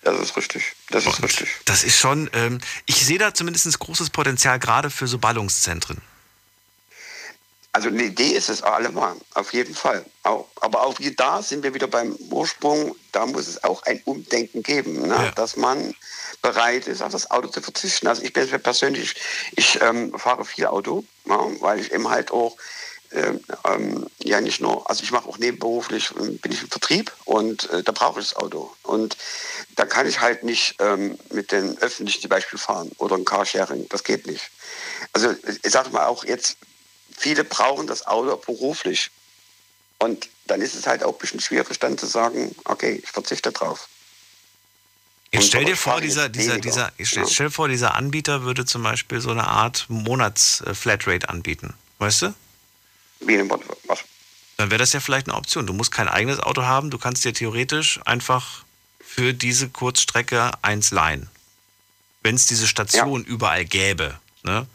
Das 0.01 0.19
ist 0.19 0.35
richtig. 0.35 0.73
Das 0.89 1.05
ist 1.05 1.21
richtig. 1.21 1.49
Das 1.65 1.83
ist 1.83 1.99
schon, 1.99 2.31
ähm, 2.33 2.59
ich 2.87 3.05
sehe 3.05 3.19
da 3.19 3.31
zumindest 3.35 3.77
großes 3.77 4.09
Potenzial 4.09 4.57
gerade 4.57 4.89
für 4.89 5.05
so 5.05 5.19
Ballungszentren. 5.19 6.01
Also 7.73 7.89
eine 7.89 8.03
Idee 8.03 8.31
ist 8.31 8.49
es 8.49 8.63
allemal, 8.63 9.15
auf 9.35 9.53
jeden 9.53 9.75
Fall. 9.75 10.03
Aber 10.23 10.81
auch 10.81 10.97
hier 10.97 11.15
da 11.15 11.41
sind 11.41 11.63
wir 11.63 11.73
wieder 11.73 11.87
beim 11.87 12.15
Ursprung, 12.29 12.95
da 13.11 13.25
muss 13.25 13.47
es 13.47 13.63
auch 13.63 13.83
ein 13.83 14.01
Umdenken 14.03 14.63
geben, 14.63 15.07
ne? 15.07 15.31
dass 15.35 15.55
man 15.55 15.93
bereit 16.41 16.88
ist, 16.88 17.01
auf 17.01 17.11
das 17.11 17.30
Auto 17.30 17.47
zu 17.47 17.61
verzichten. 17.61 18.07
Also 18.07 18.23
ich 18.23 18.34
bin 18.34 18.47
persönlich, 18.61 19.15
ich 19.55 19.80
ähm, 19.81 20.18
fahre 20.18 20.45
viel 20.45 20.65
Auto, 20.68 21.03
ja, 21.26 21.39
weil 21.59 21.80
ich 21.80 21.91
eben 21.91 22.09
halt 22.09 22.31
auch 22.31 22.57
ähm, 23.13 23.41
ähm, 23.65 24.07
ja 24.23 24.39
nicht 24.39 24.61
nur, 24.61 24.89
also 24.89 25.03
ich 25.03 25.11
mache 25.11 25.27
auch 25.27 25.38
nebenberuflich, 25.38 26.11
ähm, 26.18 26.38
bin 26.38 26.51
ich 26.53 26.61
im 26.61 26.69
Vertrieb 26.69 27.11
und 27.26 27.69
äh, 27.69 27.84
da 27.84 27.91
brauche 27.91 28.22
ich 28.22 28.30
das 28.30 28.38
Auto. 28.38 28.73
Und 28.84 29.18
da 29.76 29.85
kann 29.85 30.07
ich 30.07 30.22
halt 30.22 30.43
nicht 30.43 30.76
ähm, 30.80 31.18
mit 31.30 31.51
den 31.51 31.77
Öffentlichen 31.80 32.22
zum 32.22 32.30
Beispiel 32.30 32.57
fahren 32.57 32.91
oder 32.99 33.18
ein 33.18 33.26
Carsharing, 33.26 33.88
das 33.89 34.05
geht 34.05 34.27
nicht. 34.27 34.49
Also 35.11 35.35
ich 35.63 35.72
sage 35.72 35.89
mal 35.89 36.05
auch 36.05 36.23
jetzt, 36.23 36.55
viele 37.18 37.43
brauchen 37.43 37.85
das 37.85 38.07
Auto 38.07 38.38
beruflich. 38.38 39.11
Und 39.99 40.30
dann 40.47 40.61
ist 40.61 40.73
es 40.73 40.88
halt 40.88 41.03
auch 41.03 41.13
ein 41.13 41.19
bisschen 41.19 41.41
schwierig 41.41 41.80
dann 41.80 41.97
zu 41.97 42.07
sagen, 42.07 42.55
okay, 42.65 43.01
ich 43.03 43.11
verzichte 43.11 43.51
drauf. 43.51 43.88
Jetzt 45.33 45.47
stell 45.47 45.63
dir 45.65 45.73
ich 45.73 45.79
vor, 45.79 46.01
dieser, 46.01 46.27
dieser, 46.27 46.59
dieser, 46.59 46.91
stell, 47.01 47.23
ja. 47.23 47.29
stell 47.29 47.47
dir 47.47 47.51
vor, 47.51 47.67
dieser 47.69 47.95
Anbieter 47.95 48.43
würde 48.43 48.65
zum 48.65 48.83
Beispiel 48.83 49.21
so 49.21 49.31
eine 49.31 49.47
Art 49.47 49.85
Monats-Flatrate 49.87 51.29
anbieten. 51.29 51.73
Weißt 51.99 52.23
du? 52.23 52.33
Wie 53.21 53.37
denn, 53.37 53.49
was? 53.49 53.99
Dann 54.57 54.69
wäre 54.71 54.79
das 54.79 54.91
ja 54.93 54.99
vielleicht 54.99 55.27
eine 55.27 55.37
Option. 55.37 55.65
Du 55.65 55.73
musst 55.73 55.91
kein 55.91 56.07
eigenes 56.09 56.39
Auto 56.39 56.63
haben, 56.63 56.89
du 56.89 56.97
kannst 56.97 57.23
dir 57.23 57.33
theoretisch 57.33 57.99
einfach 58.05 58.63
für 58.99 59.33
diese 59.33 59.69
Kurzstrecke 59.69 60.51
eins 60.61 60.91
leihen. 60.91 61.29
Wenn 62.23 62.35
es 62.35 62.45
diese 62.47 62.67
Station 62.67 63.23
überall 63.23 63.65
gäbe. 63.65 64.19
Ne? 64.43 64.67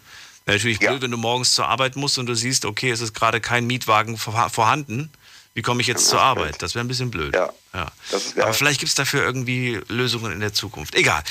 Natürlich 0.47 0.79
blöd, 0.79 1.03
wenn 1.03 1.11
du 1.11 1.17
morgens 1.17 1.55
zur 1.55 1.69
Arbeit 1.69 1.97
musst 1.97 2.19
und 2.19 2.27
du 2.27 2.35
siehst, 2.35 2.65
okay, 2.65 2.91
es 2.91 3.01
ist 3.01 3.15
gerade 3.15 3.41
kein 3.41 3.67
Mietwagen 3.67 4.17
vor- 4.17 4.49
vorhanden. 4.51 5.11
Wie 5.57 5.63
komme 5.63 5.81
ich 5.81 5.87
jetzt 5.87 6.07
zur 6.07 6.21
Arbeit? 6.21 6.61
Das 6.61 6.75
wäre 6.75 6.85
ein 6.85 6.89
bisschen 6.89 7.11
blöd. 7.11 7.35
Ja. 7.35 7.51
Aber 7.73 8.53
vielleicht 8.53 8.79
gibt 8.79 8.91
es 8.91 8.95
dafür 8.95 9.23
irgendwie 9.25 9.81
Lösungen 9.89 10.31
in 10.31 10.41
der 10.41 10.53
Zukunft. 10.53 10.95
Egal. 10.95 11.25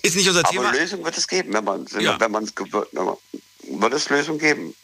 Ist 0.00 0.16
nicht 0.16 0.26
unser 0.26 0.40
Aber 0.40 0.48
Thema. 0.50 0.70
Lösung 0.72 1.04
wird 1.04 1.18
es 1.18 1.28
geben, 1.28 1.52
wenn 1.52 1.62
man 1.62 1.86
Ja. 1.98 2.18
wenn 2.18 2.30
man 2.30 2.44
es 2.44 2.54
wird 2.56 3.92
es 3.92 4.08
Lösung 4.08 4.38
geben. 4.38 4.74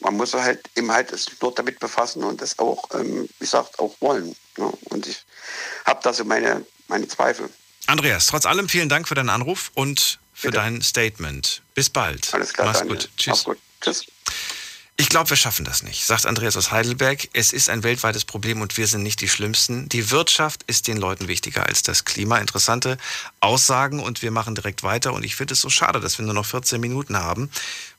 Man 0.00 0.18
muss 0.18 0.34
halt 0.34 0.60
eben 0.76 0.92
halt 0.92 1.10
es 1.10 1.26
nur 1.40 1.54
damit 1.54 1.78
befassen 1.80 2.22
und 2.22 2.42
das 2.42 2.58
auch, 2.58 2.84
ähm, 2.92 3.22
wie 3.38 3.44
gesagt, 3.46 3.78
auch 3.78 3.94
wollen. 4.00 4.36
Ne? 4.58 4.70
Und 4.90 5.06
ich 5.06 5.24
habe 5.86 6.00
da 6.02 6.12
so 6.12 6.26
meine, 6.26 6.66
meine 6.88 7.08
Zweifel. 7.08 7.48
Andreas, 7.86 8.26
trotz 8.26 8.44
allem 8.44 8.68
vielen 8.68 8.90
Dank 8.90 9.08
für 9.08 9.14
deinen 9.14 9.30
Anruf 9.30 9.70
und 9.72 10.18
für 10.34 10.50
dein 10.50 10.82
Statement. 10.82 11.62
Bis 11.74 11.88
bald. 11.88 12.34
Alles 12.34 12.52
klar, 12.52 12.66
Mach's 12.66 12.80
Daniel. 12.80 12.96
gut. 12.98 13.08
Tschüss. 13.16 13.26
Mach's 13.28 13.44
gut. 13.44 13.58
Tschüss. 13.80 14.04
Ich 14.96 15.08
glaube, 15.08 15.28
wir 15.30 15.36
schaffen 15.36 15.64
das 15.64 15.82
nicht, 15.82 16.04
sagt 16.04 16.24
Andreas 16.24 16.56
aus 16.56 16.70
Heidelberg. 16.70 17.28
Es 17.32 17.52
ist 17.52 17.68
ein 17.68 17.82
weltweites 17.82 18.24
Problem 18.24 18.60
und 18.60 18.76
wir 18.76 18.86
sind 18.86 19.02
nicht 19.02 19.20
die 19.20 19.28
Schlimmsten. 19.28 19.88
Die 19.88 20.12
Wirtschaft 20.12 20.62
ist 20.68 20.86
den 20.86 20.98
Leuten 20.98 21.26
wichtiger 21.26 21.66
als 21.66 21.82
das 21.82 22.04
Klima. 22.04 22.38
Interessante 22.38 22.96
Aussagen 23.40 23.98
und 23.98 24.22
wir 24.22 24.30
machen 24.30 24.54
direkt 24.54 24.84
weiter. 24.84 25.12
Und 25.12 25.24
ich 25.24 25.34
finde 25.34 25.54
es 25.54 25.60
so 25.60 25.68
schade, 25.68 25.98
dass 25.98 26.18
wir 26.18 26.24
nur 26.24 26.34
noch 26.34 26.46
14 26.46 26.80
Minuten 26.80 27.18
haben, 27.18 27.50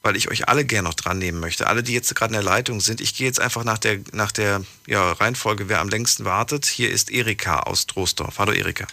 weil 0.04 0.16
ich 0.16 0.30
euch 0.30 0.48
alle 0.48 0.64
gerne 0.64 0.88
noch 0.88 0.94
dran 0.94 1.18
nehmen 1.18 1.42
möchte. 1.42 1.68
Alle, 1.68 1.84
die 1.84 1.94
jetzt 1.94 2.16
gerade 2.16 2.34
in 2.34 2.42
der 2.42 2.50
Leitung 2.50 2.80
sind. 2.80 3.02
Ich 3.02 3.14
gehe 3.14 3.28
jetzt 3.28 3.42
einfach 3.42 3.66
nach 3.66 3.78
der, 3.78 4.00
nach 4.14 4.32
der 4.32 4.62
ja, 4.88 5.12
Reihenfolge, 5.12 5.68
wer 5.68 5.82
am 5.82 5.90
längsten 5.90 6.24
wartet. 6.24 6.66
Hier 6.66 6.90
ist 6.90 7.12
Erika 7.12 7.60
aus 7.60 7.88
Troisdorf. 7.88 8.40
Hallo 8.40 8.54
Erika. 8.54 8.88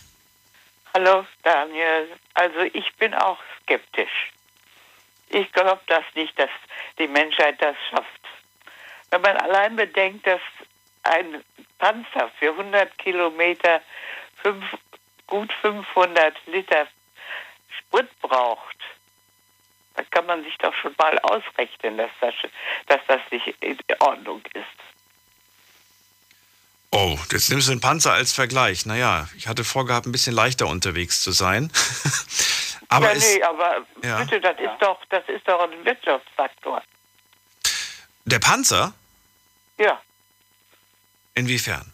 Hallo 0.94 1.24
Daniel, 1.42 2.08
also 2.34 2.60
ich 2.74 2.84
bin 2.98 3.14
auch 3.14 3.38
skeptisch. 3.62 4.32
Ich 5.32 5.50
glaube 5.52 5.80
das 5.86 6.04
nicht, 6.14 6.38
dass 6.38 6.50
die 6.98 7.09
Menschheit 7.09 7.60
das 7.60 7.76
schafft. 7.90 8.20
Wenn 9.10 9.22
man 9.22 9.36
allein 9.38 9.76
bedenkt, 9.76 10.26
dass 10.26 10.40
ein 11.04 11.42
Panzer 11.78 12.30
für 12.38 12.50
100 12.50 12.96
Kilometer 12.98 13.80
fünf, 14.42 14.64
gut 15.26 15.50
500 15.62 16.36
Liter 16.46 16.86
Sprit 17.78 18.09
braucht, 18.20 18.76
dann 19.94 20.09
kann 20.10 20.26
man 20.26 20.44
sich 20.44 20.56
doch 20.59 20.74
schon 20.74 20.94
mal 20.98 21.18
ausrechnen, 21.20 21.96
dass 21.96 22.10
das, 22.20 22.34
dass 22.86 23.00
das 23.09 23.20
nicht 23.30 23.54
in 23.60 23.78
Ordnung 24.00 24.42
ist. 24.52 24.66
Oh, 26.90 27.18
jetzt 27.30 27.48
nimmst 27.48 27.68
du 27.68 27.72
den 27.72 27.80
Panzer 27.80 28.12
als 28.12 28.34
Vergleich. 28.34 28.84
Naja, 28.84 29.26
ich 29.36 29.48
hatte 29.48 29.64
vorgehabt, 29.64 30.06
ein 30.06 30.12
bisschen 30.12 30.34
leichter 30.34 30.66
unterwegs 30.66 31.22
zu 31.22 31.32
sein. 31.32 31.72
aber 32.93 33.06
ja, 33.06 33.12
es, 33.12 33.35
nee, 33.35 33.43
aber 33.43 33.86
Ja. 34.02 34.19
bitte, 34.19 34.40
das 34.40 34.59
ist 34.59 34.81
doch, 34.81 34.98
das 35.10 35.24
ist 35.28 35.47
doch 35.48 35.60
ein 35.70 35.85
Wirtschaftsfaktor. 35.85 36.82
der 38.24 38.39
Panzer? 38.39 38.93
Ja. 39.78 40.01
Inwiefern? 41.35 41.90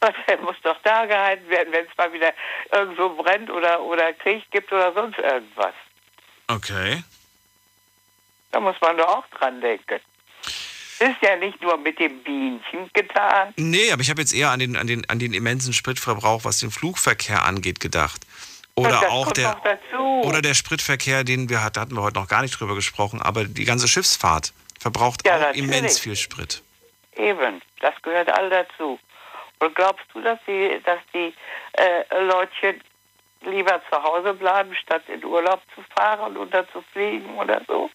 Der 0.28 0.38
muss 0.42 0.56
doch 0.62 0.76
da 0.82 1.06
gehalten 1.06 1.48
werden, 1.48 1.72
wenn 1.72 1.86
es 1.86 1.96
mal 1.96 2.12
wieder 2.12 2.32
irgendwo 2.72 3.08
brennt 3.22 3.48
oder, 3.50 3.80
oder 3.80 4.12
Krieg 4.12 4.44
gibt 4.50 4.70
oder 4.70 4.92
sonst 4.92 5.18
irgendwas. 5.18 5.72
Okay. 6.48 7.02
Da 8.52 8.60
muss 8.60 8.76
man 8.82 8.98
doch 8.98 9.08
auch 9.08 9.26
dran 9.38 9.60
denken. 9.62 10.00
Ist 10.98 11.22
ja 11.22 11.36
nicht 11.36 11.60
nur 11.62 11.76
mit 11.78 11.98
dem 11.98 12.22
Bienchen 12.22 12.90
getan. 12.92 13.52
Nee, 13.56 13.90
aber 13.90 14.02
ich 14.02 14.10
habe 14.10 14.20
jetzt 14.20 14.34
eher 14.34 14.50
an 14.50 14.58
den, 14.60 14.76
an, 14.76 14.86
den, 14.86 15.08
an 15.08 15.18
den 15.18 15.32
immensen 15.32 15.72
Spritverbrauch, 15.72 16.44
was 16.44 16.60
den 16.60 16.70
Flugverkehr 16.70 17.44
angeht, 17.44 17.80
gedacht. 17.80 18.20
Oder 18.76 18.90
das 18.90 19.04
auch 19.04 19.32
der, 19.32 19.56
oder 20.24 20.42
der 20.42 20.54
Spritverkehr, 20.54 21.22
den 21.22 21.48
wir 21.48 21.62
hatten, 21.62 21.74
da 21.74 21.80
hatten 21.82 21.94
wir 21.94 22.02
heute 22.02 22.18
noch 22.18 22.28
gar 22.28 22.42
nicht 22.42 22.58
drüber 22.58 22.74
gesprochen, 22.74 23.22
aber 23.22 23.44
die 23.44 23.64
ganze 23.64 23.86
Schiffsfahrt 23.86 24.52
verbraucht 24.80 25.26
Ja, 25.26 25.36
auch 25.36 25.40
natürlich. 25.40 25.64
immens 25.64 25.98
viel 26.00 26.16
Sprit. 26.16 26.62
Eben, 27.16 27.62
das 27.80 27.94
gehört 28.02 28.28
all 28.36 28.50
dazu. 28.50 28.98
Und 29.60 29.74
glaubst 29.76 30.04
du, 30.12 30.20
dass 30.20 30.38
die, 30.46 30.80
dass 30.84 30.98
die 31.12 31.32
äh, 31.74 32.24
Leutchen 32.24 32.80
lieber 33.42 33.80
zu 33.90 34.02
Hause 34.02 34.34
bleiben, 34.34 34.74
statt 34.74 35.02
in 35.08 35.24
Urlaub 35.24 35.60
zu 35.74 35.82
fahren 35.94 36.36
oder 36.36 36.68
zu 36.72 36.82
fliegen 36.92 37.36
oder 37.36 37.60
so? 37.68 37.90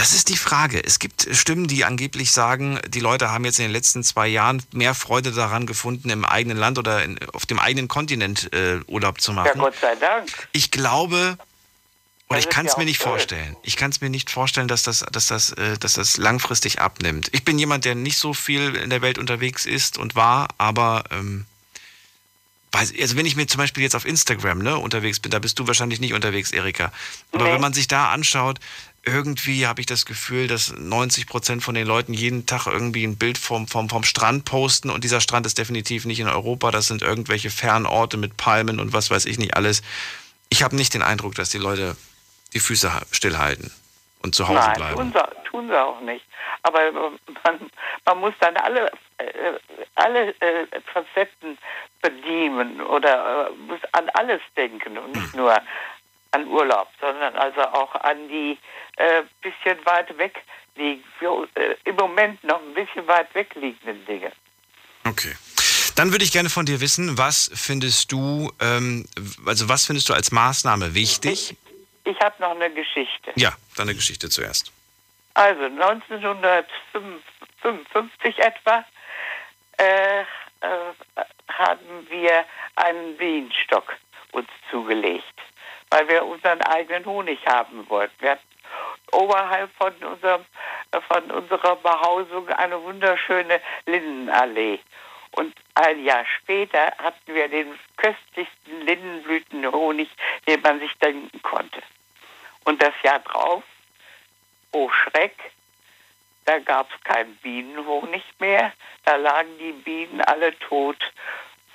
Das 0.00 0.14
ist 0.14 0.30
die 0.30 0.36
Frage. 0.38 0.82
Es 0.82 0.98
gibt 0.98 1.28
Stimmen, 1.32 1.66
die 1.66 1.84
angeblich 1.84 2.32
sagen, 2.32 2.78
die 2.88 3.00
Leute 3.00 3.30
haben 3.30 3.44
jetzt 3.44 3.58
in 3.58 3.66
den 3.66 3.72
letzten 3.72 4.02
zwei 4.02 4.28
Jahren 4.28 4.62
mehr 4.72 4.94
Freude 4.94 5.30
daran 5.30 5.66
gefunden, 5.66 6.08
im 6.08 6.24
eigenen 6.24 6.56
Land 6.56 6.78
oder 6.78 7.04
in, 7.04 7.18
auf 7.34 7.44
dem 7.44 7.58
eigenen 7.58 7.86
Kontinent 7.86 8.50
äh, 8.54 8.80
Urlaub 8.86 9.20
zu 9.20 9.32
machen. 9.34 9.50
Ja, 9.54 9.60
Gott 9.60 9.74
sei 9.78 9.94
Dank. 9.96 10.48
Ich 10.52 10.70
glaube, 10.70 11.36
Oder 12.28 12.38
Das 12.38 12.44
ich 12.46 12.48
kann 12.50 12.64
es 12.64 12.72
ja 12.72 12.78
mir 12.78 12.84
nicht 12.86 12.98
blöd. 13.00 13.08
vorstellen. 13.10 13.56
Ich 13.62 13.76
kann 13.76 13.90
es 13.90 14.00
mir 14.00 14.08
nicht 14.08 14.30
vorstellen, 14.30 14.68
dass 14.68 14.84
das, 14.84 15.04
dass, 15.12 15.26
das, 15.26 15.52
äh, 15.52 15.76
dass 15.76 15.92
das 15.94 16.16
langfristig 16.16 16.80
abnimmt. 16.80 17.28
Ich 17.32 17.44
bin 17.44 17.58
jemand, 17.58 17.84
der 17.84 17.94
nicht 17.94 18.16
so 18.18 18.32
viel 18.32 18.76
in 18.76 18.88
der 18.88 19.02
Welt 19.02 19.18
unterwegs 19.18 19.66
ist 19.66 19.98
und 19.98 20.14
war, 20.14 20.48
aber 20.56 21.04
ähm, 21.10 21.44
weiß, 22.72 22.92
also 23.00 23.16
wenn 23.16 23.26
ich 23.26 23.34
mir 23.36 23.46
zum 23.48 23.58
Beispiel 23.58 23.82
jetzt 23.82 23.96
auf 23.96 24.04
Instagram 24.06 24.60
ne, 24.60 24.78
unterwegs 24.78 25.20
bin, 25.20 25.30
da 25.30 25.40
bist 25.40 25.58
du 25.58 25.66
wahrscheinlich 25.66 26.00
nicht 26.00 26.14
unterwegs, 26.14 26.52
Erika. 26.52 26.92
Aber 27.32 27.44
Nee. 27.44 27.52
wenn 27.52 27.60
man 27.60 27.72
sich 27.74 27.88
da 27.88 28.10
anschaut, 28.12 28.60
irgendwie 29.10 29.66
habe 29.66 29.80
ich 29.80 29.86
das 29.86 30.06
Gefühl, 30.06 30.46
dass 30.46 30.72
90 30.76 31.26
Prozent 31.26 31.62
von 31.62 31.74
den 31.74 31.86
Leuten 31.86 32.14
jeden 32.14 32.46
Tag 32.46 32.66
irgendwie 32.66 33.04
ein 33.04 33.16
Bild 33.18 33.38
vom, 33.38 33.66
vom, 33.68 33.88
vom 33.88 34.04
Strand 34.04 34.44
posten 34.44 34.90
und 34.90 35.04
dieser 35.04 35.20
Strand 35.20 35.46
ist 35.46 35.58
definitiv 35.58 36.04
nicht 36.06 36.20
in 36.20 36.28
Europa. 36.28 36.70
Das 36.70 36.86
sind 36.86 37.02
irgendwelche 37.02 37.50
Fernorte 37.50 38.16
mit 38.16 38.36
Palmen 38.36 38.80
und 38.80 38.92
was 38.92 39.10
weiß 39.10 39.26
ich 39.26 39.38
nicht 39.38 39.56
alles. 39.56 39.82
Ich 40.48 40.62
habe 40.62 40.76
nicht 40.76 40.94
den 40.94 41.02
Eindruck, 41.02 41.34
dass 41.34 41.50
die 41.50 41.58
Leute 41.58 41.96
die 42.54 42.60
Füße 42.60 42.92
ha- 42.94 43.02
stillhalten 43.12 43.70
und 44.22 44.34
zu 44.34 44.48
Hause 44.48 44.58
Nein, 44.68 44.76
bleiben. 44.76 44.96
Tun, 44.96 45.12
sie, 45.12 45.48
tun 45.50 45.68
sie 45.68 45.80
auch 45.80 46.00
nicht. 46.00 46.24
Aber 46.62 46.82
äh, 46.86 46.92
man, 46.92 47.70
man 48.04 48.18
muss 48.18 48.34
dann 48.40 48.56
alle, 48.56 48.90
äh, 49.18 49.24
alle 49.94 50.34
äh, 50.40 50.66
Facetten 50.92 51.56
bedienen 52.02 52.80
oder 52.80 53.48
äh, 53.48 53.50
muss 53.66 53.80
an 53.92 54.08
alles 54.14 54.40
denken 54.56 54.98
und 54.98 55.14
Hm. 55.14 55.22
nicht 55.22 55.34
nur 55.36 55.54
an 56.32 56.46
Urlaub, 56.46 56.88
sondern 57.00 57.34
also 57.36 57.62
auch 57.62 57.94
an 57.96 58.28
die 58.28 58.56
äh, 58.96 59.22
bisschen 59.42 59.84
weit 59.84 60.16
weg 60.18 60.42
liegen, 60.76 61.02
für, 61.18 61.48
äh, 61.54 61.74
im 61.84 61.96
Moment 61.96 62.42
noch 62.44 62.60
ein 62.60 62.74
bisschen 62.74 63.04
weit 63.06 63.34
weg 63.34 63.54
liegenden 63.54 64.04
Dinge. 64.06 64.32
Okay. 65.06 65.34
Dann 65.96 66.12
würde 66.12 66.24
ich 66.24 66.32
gerne 66.32 66.48
von 66.48 66.64
dir 66.66 66.80
wissen, 66.80 67.18
was 67.18 67.50
findest 67.52 68.12
du, 68.12 68.52
ähm, 68.60 69.06
also 69.44 69.68
was 69.68 69.86
findest 69.86 70.08
du 70.08 70.14
als 70.14 70.30
Maßnahme 70.30 70.94
wichtig? 70.94 71.56
Ich 72.04 72.20
habe 72.20 72.40
noch 72.40 72.52
eine 72.52 72.70
Geschichte. 72.70 73.32
Ja, 73.34 73.52
deine 73.76 73.92
Geschichte 73.94 74.30
zuerst. 74.30 74.72
Also 75.34 75.64
1955 75.64 78.38
etwa 78.38 78.84
äh, 79.78 80.20
äh, 80.20 80.24
haben 81.48 82.06
wir 82.08 82.44
einen 82.76 83.16
Bienenstock 83.16 83.96
uns 84.32 84.48
zugelegt, 84.70 85.24
weil 85.90 86.08
wir 86.08 86.24
unseren 86.24 86.62
eigenen 86.62 87.04
Honig 87.04 87.44
haben 87.46 87.88
wollten. 87.88 88.14
Wir 88.20 88.32
hatten 88.32 88.48
oberhalb 89.12 89.70
von, 89.76 89.92
unserem, 89.94 90.44
äh, 90.92 91.00
von 91.00 91.30
unserer 91.30 91.76
Behausung 91.76 92.48
eine 92.48 92.80
wunderschöne 92.82 93.60
Lindenallee. 93.86 94.78
Und 95.32 95.54
ein 95.74 96.04
Jahr 96.04 96.24
später 96.38 96.92
hatten 96.98 97.34
wir 97.34 97.48
den 97.48 97.78
köstlichsten 97.96 98.80
Lindenblütenhonig, 98.82 100.08
den 100.46 100.60
man 100.62 100.80
sich 100.80 100.92
denken 100.98 101.40
konnte. 101.42 101.82
Und 102.64 102.82
das 102.82 102.94
Jahr 103.02 103.20
drauf, 103.20 103.62
oh 104.72 104.90
Schreck, 104.90 105.36
da 106.44 106.58
gab 106.58 106.92
es 106.92 107.04
keinen 107.04 107.36
Bienenhonig 107.36 108.24
mehr. 108.38 108.72
Da 109.04 109.16
lagen 109.16 109.56
die 109.58 109.72
Bienen 109.72 110.20
alle 110.20 110.56
tot 110.58 110.98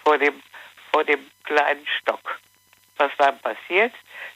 vor 0.04 0.18
dem, 0.18 0.42
vor 0.92 1.04
dem 1.04 1.26
kleinen 1.44 1.88
Stock. 2.00 2.40
Was 2.98 3.12
dann 3.18 3.40
passiert? 3.40 3.94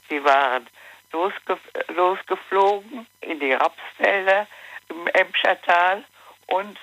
Sie 0.10 0.24
waren 0.24 0.68
losge 1.12 1.58
losgeflogen 1.90 3.08
in 3.22 3.40
die 3.40 3.54
Rapsfelder 3.54 4.48
im 4.90 5.08
Emschertal 5.08 6.04
und 6.48 6.78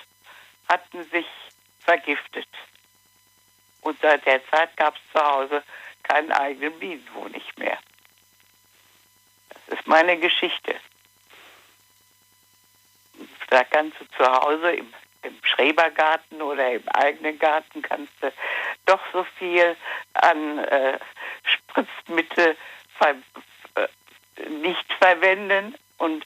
hatten 0.67 1.03
sich 1.09 1.27
vergiftet. 1.79 2.47
Und 3.81 3.99
seit 4.01 4.25
der 4.25 4.45
Zeit 4.49 4.75
gab 4.75 4.95
es 4.95 5.01
zu 5.13 5.25
Hause 5.25 5.63
keinen 6.03 6.31
eigenen 6.31 6.77
Bienenhonig 6.79 7.43
mehr. 7.57 7.77
Das 9.67 9.79
ist 9.79 9.87
meine 9.87 10.17
Geschichte. 10.17 10.75
Da 13.49 13.63
kannst 13.63 13.99
du 13.99 14.05
zu 14.17 14.25
Hause 14.25 14.71
im, 14.71 14.93
im 15.21 15.37
Schrebergarten 15.43 16.41
oder 16.41 16.71
im 16.73 16.87
eigenen 16.89 17.39
Garten 17.39 17.81
kannst 17.81 18.11
du 18.21 18.31
doch 18.85 18.99
so 19.13 19.25
viel 19.37 19.75
an 20.13 20.59
äh, 20.59 20.99
Spritzmittel 21.77 22.55
ver 22.97 23.15
äh, 23.75 24.49
nicht 24.49 24.93
verwenden 24.93 25.75
und 25.97 26.25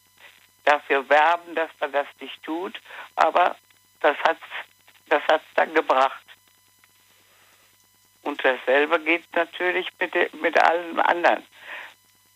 dafür 0.66 1.08
werben, 1.10 1.56
dass 1.56 1.70
man 1.80 1.92
das 1.92 2.08
nicht 2.20 2.42
tut. 2.44 2.80
Aber 3.16 3.56
das 4.02 4.18
hat 4.20 4.38
das 5.10 5.22
hat's 5.28 5.46
dann 5.56 5.74
gebracht. 5.74 6.24
Und 8.24 8.44
dasselbe 8.46 9.00
geht 9.00 9.26
natürlich 9.36 9.88
mit, 10.00 10.42
mit 10.42 10.58
allem 10.62 11.00
anderen. 11.00 11.44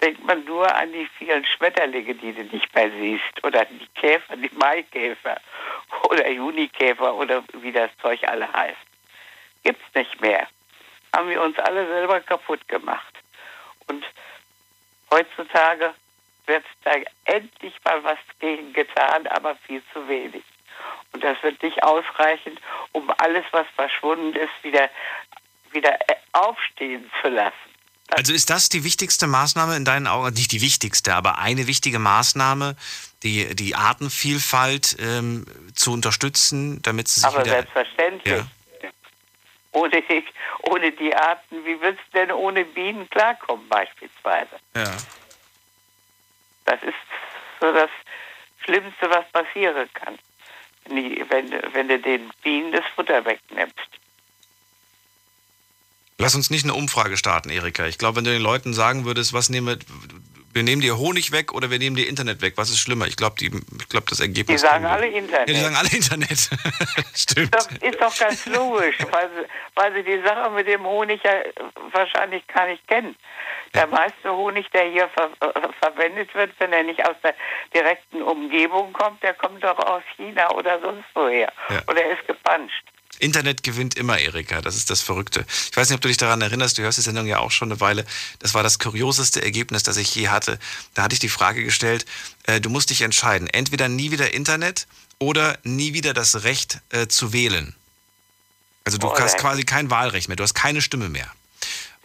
Denkt 0.01 0.25
man 0.25 0.43
nur 0.43 0.73
an 0.75 0.91
die 0.91 1.07
vielen 1.17 1.45
Schmetterlinge, 1.45 2.15
die 2.15 2.33
du 2.33 2.43
nicht 2.43 2.73
mehr 2.75 2.91
siehst, 2.91 3.43
oder 3.43 3.63
die 3.65 3.87
Käfer, 3.95 4.35
die 4.35 4.51
Maikäfer 4.55 5.39
oder 6.09 6.29
Junikäfer 6.29 7.15
oder 7.15 7.43
wie 7.53 7.71
das 7.71 7.91
Zeug 8.01 8.27
alle 8.27 8.51
heißt. 8.51 8.77
Gibt's 9.63 9.85
nicht 9.93 10.19
mehr. 10.19 10.47
Haben 11.15 11.29
wir 11.29 11.41
uns 11.41 11.57
alle 11.59 11.87
selber 11.87 12.19
kaputt 12.19 12.67
gemacht. 12.67 13.13
Und 13.87 14.03
heutzutage 15.11 15.93
wird 16.45 16.65
da 16.83 16.91
endlich 17.25 17.73
mal 17.83 18.03
was 18.03 18.17
gegen 18.39 18.73
getan, 18.73 19.27
aber 19.27 19.55
viel 19.67 19.81
zu 19.93 20.07
wenig. 20.07 20.43
Und 21.13 21.23
das 21.23 21.41
wird 21.41 21.61
nicht 21.63 21.81
ausreichen, 21.83 22.59
um 22.91 23.09
alles, 23.17 23.45
was 23.51 23.65
verschwunden 23.75 24.35
ist, 24.35 24.51
wieder, 24.63 24.89
wieder 25.71 25.97
aufstehen 26.33 27.09
zu 27.21 27.29
lassen. 27.29 27.53
Also 28.09 28.33
ist 28.33 28.49
das 28.49 28.69
die 28.69 28.83
wichtigste 28.83 29.25
Maßnahme 29.25 29.75
in 29.75 29.85
deinen 29.85 30.07
Augen, 30.07 30.33
nicht 30.33 30.51
die 30.51 30.61
wichtigste, 30.61 31.15
aber 31.15 31.39
eine 31.39 31.65
wichtige 31.67 31.97
Maßnahme, 31.97 32.75
die, 33.23 33.55
die 33.55 33.75
Artenvielfalt 33.75 34.97
ähm, 34.99 35.45
zu 35.73 35.91
unterstützen, 35.91 36.81
damit 36.83 37.07
sie 37.07 37.21
sich 37.21 37.29
Aber 37.29 37.39
wieder... 37.39 37.51
selbstverständlich. 37.51 38.37
Ja. 38.37 38.47
Ohne, 39.76 40.02
die, 40.02 40.23
ohne 40.64 40.91
die 40.93 41.14
Arten, 41.14 41.65
wie 41.65 41.80
willst 41.81 42.02
du 42.11 42.19
denn 42.19 42.31
ohne 42.31 42.64
Bienen 42.64 43.10
klarkommen 43.10 43.68
beispielsweise? 43.68 44.56
Ja. 44.76 44.95
Das 46.65 46.81
ist 46.81 46.93
so 47.60 47.72
das 47.73 47.89
Schlimmste, 48.64 49.10
was 49.10 49.30
passieren 49.31 49.89
kann, 49.93 50.18
wenn, 50.85 51.30
wenn, 51.30 51.52
du- 51.52 51.73
wenn 51.73 51.88
du 51.89 51.99
den 51.99 52.30
Bienen 52.41 52.72
das 52.72 52.85
Futter 52.95 53.23
wegnimmst. 53.26 53.76
Lass 56.18 56.34
uns 56.35 56.49
nicht 56.49 56.64
eine 56.64 56.73
Umfrage 56.73 57.18
starten, 57.18 57.49
Erika. 57.49 57.85
Ich 57.85 57.97
glaube, 57.97 58.15
wenn 58.18 58.23
du 58.23 58.31
den 58.31 58.41
Leuten 58.41 58.73
sagen 58.73 59.03
würdest, 59.03 59.34
was 59.34 59.49
nehmen 59.49 59.77
wir 60.56 60.64
nehmen 60.64 60.82
dir 60.82 60.98
Honig 60.98 61.34
weg 61.34 61.52
oder 61.52 61.69
wir 61.69 61.80
nehmen 61.80 61.98
dir 61.98 62.07
Internet 62.07 62.41
weg, 62.41 62.53
was 62.56 62.69
ist 62.69 62.80
schlimmer? 62.80 63.07
Ich 63.07 63.18
glaube, 63.18 63.36
die, 63.38 63.48
ich 63.48 63.90
glaube 63.90 64.06
das 64.10 64.19
Die 64.19 64.23
Ergebnis... 64.23 64.61
sagen 64.61 64.86
kennen 64.86 64.86
wir. 64.86 64.91
alle 64.91 65.07
Internet. 65.07 65.49
Ja, 65.49 65.53
die 65.53 65.60
sagen 65.60 65.76
alle 65.76 65.90
Internet. 65.90 66.49
Stimmt. 67.14 67.53
Das 67.53 67.68
ist 67.68 68.02
doch 68.02 68.18
ganz 68.18 68.45
logisch, 68.45 68.98
weil 69.11 69.30
sie, 69.30 69.45
weil 69.76 69.94
sie 69.94 70.03
die 70.03 70.22
Sache 70.26 70.49
mit 70.52 70.65
dem 70.68 70.86
Honig 70.86 71.22
ja 71.23 71.34
wahrscheinlich 71.91 72.48
gar 72.48 72.68
nicht 72.68 72.88
kennen. 72.88 73.15
Der 73.73 73.88
meiste 73.88 74.32
Honig, 74.32 74.72
der 74.72 74.86
hier 74.90 75.10
ver 75.10 75.30
äh, 75.41 75.68
verwendet 75.82 76.34
wird, 76.34 76.52
wenn 76.60 76.72
er 76.72 76.84
nicht 76.84 77.06
aus 77.06 77.18
der 77.22 77.36
direkten 77.73 78.22
Umgebung 78.22 78.94
kommt, 78.94 79.22
der 79.23 79.34
kommt 79.34 79.61
doch 79.61 79.77
aus 79.80 80.03
China 80.15 80.49
oder 80.52 80.80
sonst 80.80 81.06
woher. 81.14 81.52
Ja. 81.69 81.82
Oder 81.90 82.02
er 82.06 82.18
ist 82.18 82.26
gepanscht. 82.26 82.84
Internet 83.19 83.63
gewinnt 83.63 83.95
immer, 83.95 84.17
Erika. 84.19 84.61
Das 84.61 84.75
ist 84.75 84.89
das 84.89 85.01
Verrückte. 85.01 85.45
Ich 85.71 85.77
weiß 85.77 85.89
nicht, 85.89 85.95
ob 85.95 86.01
du 86.01 86.07
dich 86.07 86.17
daran 86.17 86.41
erinnerst, 86.41 86.77
du 86.77 86.81
hörst 86.81 86.97
die 86.97 87.01
Sendung 87.03 87.27
ja 87.27 87.39
auch 87.39 87.51
schon 87.51 87.71
eine 87.71 87.79
Weile. 87.79 88.05
Das 88.39 88.53
war 88.53 88.63
das 88.63 88.79
kurioseste 88.79 89.41
Ergebnis, 89.41 89.83
das 89.83 89.97
ich 89.97 90.13
je 90.15 90.29
hatte. 90.29 90.59
Da 90.93 91.03
hatte 91.03 91.13
ich 91.13 91.19
die 91.19 91.29
Frage 91.29 91.63
gestellt, 91.63 92.05
äh, 92.43 92.59
du 92.59 92.69
musst 92.69 92.89
dich 92.89 93.01
entscheiden. 93.01 93.47
Entweder 93.47 93.87
nie 93.87 94.11
wieder 94.11 94.33
Internet 94.33 94.87
oder 95.19 95.57
nie 95.63 95.93
wieder 95.93 96.13
das 96.13 96.43
Recht 96.43 96.79
äh, 96.89 97.07
zu 97.07 97.31
wählen. 97.31 97.73
Also 98.83 98.97
du 98.97 99.07
Oh, 99.07 99.19
hast 99.19 99.37
quasi 99.37 99.63
kein 99.63 99.89
Wahlrecht 99.89 100.27
mehr, 100.27 100.35
du 100.35 100.43
hast 100.43 100.53
keine 100.53 100.81
Stimme 100.81 101.09
mehr. 101.09 101.31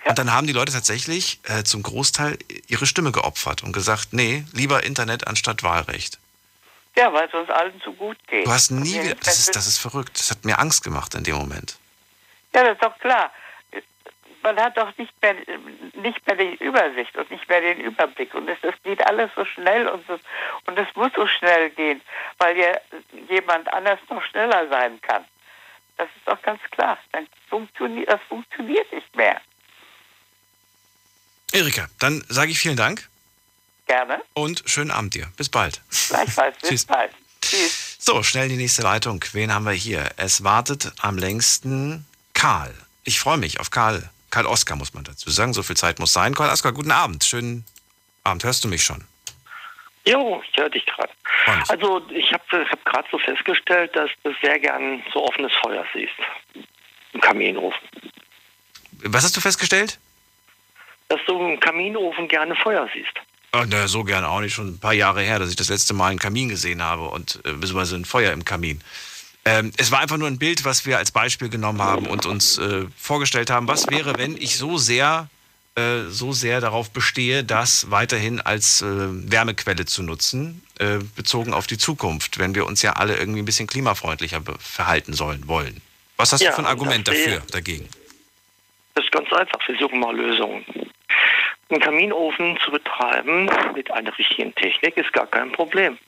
Und 0.06 0.18
dann 0.18 0.32
haben 0.32 0.46
die 0.46 0.54
Leute 0.54 0.72
tatsächlich 0.72 1.40
äh, 1.42 1.62
zum 1.64 1.82
Großteil 1.82 2.38
ihre 2.68 2.86
Stimme 2.86 3.12
geopfert 3.12 3.62
und 3.62 3.72
gesagt, 3.72 4.12
nee, 4.12 4.44
lieber 4.52 4.84
Internet 4.84 5.26
anstatt 5.26 5.62
Wahlrecht. 5.62 6.19
Ja, 7.00 7.10
weil 7.14 7.28
es 7.28 7.32
uns 7.32 7.48
allen 7.48 7.80
zu 7.80 7.94
gut 7.94 8.18
geht. 8.26 8.46
Du 8.46 8.52
hast 8.52 8.70
nie 8.70 9.02
wieder, 9.02 9.14
das 9.14 9.38
ist, 9.38 9.56
das 9.56 9.66
ist 9.66 9.78
verrückt. 9.78 10.18
Das 10.18 10.30
hat 10.30 10.44
mir 10.44 10.58
Angst 10.58 10.84
gemacht 10.84 11.14
in 11.14 11.24
dem 11.24 11.36
Moment. 11.36 11.78
Ja, 12.54 12.62
das 12.62 12.74
ist 12.74 12.82
doch 12.82 12.98
klar. 12.98 13.32
Man 14.42 14.56
hat 14.56 14.76
doch 14.76 14.94
nicht 14.98 15.14
mehr, 15.22 15.34
nicht 15.94 16.26
mehr 16.26 16.36
die 16.36 16.62
Übersicht 16.62 17.16
und 17.16 17.30
nicht 17.30 17.48
mehr 17.48 17.62
den 17.62 17.80
Überblick. 17.80 18.34
Und 18.34 18.48
es, 18.48 18.58
es 18.60 18.74
geht 18.82 19.02
alles 19.06 19.30
so 19.34 19.46
schnell 19.46 19.88
und, 19.88 20.06
so, 20.06 20.18
und 20.66 20.78
es 20.78 20.88
muss 20.94 21.10
so 21.16 21.26
schnell 21.26 21.70
gehen, 21.70 22.02
weil 22.36 22.58
ja 22.58 22.78
jemand 23.30 23.72
anders 23.72 23.98
noch 24.10 24.22
schneller 24.24 24.68
sein 24.68 25.00
kann. 25.00 25.24
Das 25.96 26.08
ist 26.14 26.28
doch 26.28 26.42
ganz 26.42 26.60
klar. 26.70 26.98
Dann 27.12 27.26
funktioniert, 27.48 28.10
das 28.10 28.20
funktioniert 28.28 28.92
nicht 28.92 29.16
mehr. 29.16 29.40
Erika, 31.52 31.88
dann 31.98 32.22
sage 32.28 32.50
ich 32.50 32.58
vielen 32.58 32.76
Dank 32.76 33.08
Gerne. 33.90 34.22
und 34.34 34.62
schönen 34.66 34.92
Abend 34.92 35.14
dir. 35.14 35.26
Bis 35.36 35.48
bald. 35.48 35.80
Gleichfalls. 36.08 36.56
Bis 36.60 36.68
Tschüss. 36.68 36.86
bald. 36.86 37.10
Tschüss. 37.42 37.96
So, 37.98 38.22
schnell 38.22 38.48
die 38.48 38.54
nächste 38.54 38.82
Leitung. 38.82 39.24
Wen 39.32 39.52
haben 39.52 39.64
wir 39.66 39.72
hier? 39.72 40.08
Es 40.16 40.44
wartet 40.44 40.92
am 41.00 41.18
längsten 41.18 42.06
Karl. 42.32 42.72
Ich 43.02 43.18
freue 43.18 43.36
mich 43.36 43.58
auf 43.58 43.70
Karl. 43.70 44.08
Karl 44.30 44.46
Oskar 44.46 44.76
muss 44.76 44.94
man 44.94 45.02
dazu 45.02 45.28
sagen. 45.30 45.54
So 45.54 45.64
viel 45.64 45.76
Zeit 45.76 45.98
muss 45.98 46.12
sein. 46.12 46.36
Karl 46.36 46.50
Oskar, 46.50 46.70
guten 46.70 46.92
Abend. 46.92 47.24
Schön, 47.24 47.64
Abend, 48.22 48.44
hörst 48.44 48.62
du 48.62 48.68
mich 48.68 48.84
schon? 48.84 49.04
Jo, 50.06 50.40
ich 50.48 50.56
höre 50.56 50.70
dich 50.70 50.86
gerade. 50.86 51.10
Also 51.66 52.00
ich 52.10 52.32
habe 52.32 52.70
hab 52.70 52.84
gerade 52.84 53.08
so 53.10 53.18
festgestellt, 53.18 53.96
dass 53.96 54.08
du 54.22 54.32
sehr 54.40 54.60
gern 54.60 55.02
so 55.12 55.24
offenes 55.26 55.50
Feuer 55.64 55.84
siehst. 55.92 56.14
Im 57.12 57.20
Kaminofen. 57.20 57.88
Was 59.02 59.24
hast 59.24 59.36
du 59.36 59.40
festgestellt? 59.40 59.98
Dass 61.08 61.18
du 61.26 61.40
im 61.40 61.58
Kaminofen 61.58 62.28
gerne 62.28 62.54
Feuer 62.54 62.88
siehst. 62.94 63.18
Na, 63.52 63.88
so 63.88 64.04
gerne 64.04 64.28
auch 64.28 64.40
nicht. 64.40 64.54
Schon 64.54 64.68
ein 64.68 64.78
paar 64.78 64.92
Jahre 64.92 65.22
her, 65.22 65.38
dass 65.38 65.50
ich 65.50 65.56
das 65.56 65.68
letzte 65.68 65.92
Mal 65.92 66.08
einen 66.08 66.18
Kamin 66.18 66.48
gesehen 66.48 66.82
habe 66.82 67.08
und 67.08 67.40
äh, 67.44 67.52
beziehungsweise 67.52 67.96
ein 67.96 68.04
Feuer 68.04 68.32
im 68.32 68.44
Kamin. 68.44 68.80
Ähm, 69.44 69.72
es 69.76 69.90
war 69.90 70.00
einfach 70.00 70.18
nur 70.18 70.28
ein 70.28 70.38
Bild, 70.38 70.64
was 70.64 70.86
wir 70.86 70.98
als 70.98 71.10
Beispiel 71.10 71.48
genommen 71.48 71.82
haben 71.82 72.06
und 72.06 72.26
uns 72.26 72.58
äh, 72.58 72.84
vorgestellt 72.96 73.50
haben, 73.50 73.66
was 73.68 73.88
wäre, 73.90 74.18
wenn 74.18 74.36
ich 74.36 74.56
so 74.56 74.76
sehr, 74.78 75.28
äh, 75.76 76.02
so 76.08 76.32
sehr 76.32 76.60
darauf 76.60 76.90
bestehe, 76.90 77.42
das 77.42 77.90
weiterhin 77.90 78.40
als 78.40 78.82
äh, 78.82 78.86
Wärmequelle 78.86 79.86
zu 79.86 80.02
nutzen, 80.02 80.62
äh, 80.78 80.98
bezogen 81.16 81.54
auf 81.54 81.66
die 81.66 81.78
Zukunft, 81.78 82.38
wenn 82.38 82.54
wir 82.54 82.66
uns 82.66 82.82
ja 82.82 82.92
alle 82.92 83.16
irgendwie 83.16 83.40
ein 83.40 83.46
bisschen 83.46 83.66
klimafreundlicher 83.66 84.42
verhalten 84.58 85.14
sollen 85.14 85.48
wollen. 85.48 85.80
Was 86.18 86.32
hast 86.32 86.42
Ja, 86.42 86.50
du 86.50 86.56
für 86.56 86.62
ein 86.62 86.66
Argument 86.66 87.08
dafür, 87.08 87.42
dagegen? 87.50 87.88
Das 88.94 89.04
ist 89.04 89.10
ganz 89.12 89.32
einfach. 89.32 89.58
Wir 89.66 89.78
suchen 89.78 89.98
mal 90.00 90.14
Lösungen. 90.14 90.64
Einen 91.70 91.80
Kaminofen 91.80 92.58
zu 92.64 92.72
betreiben 92.72 93.48
mit 93.74 93.90
einer 93.92 94.16
richtigen 94.18 94.52
Technik 94.56 94.96
ist 94.96 95.12
gar 95.12 95.26
kein 95.26 95.52
Problem. 95.52 95.98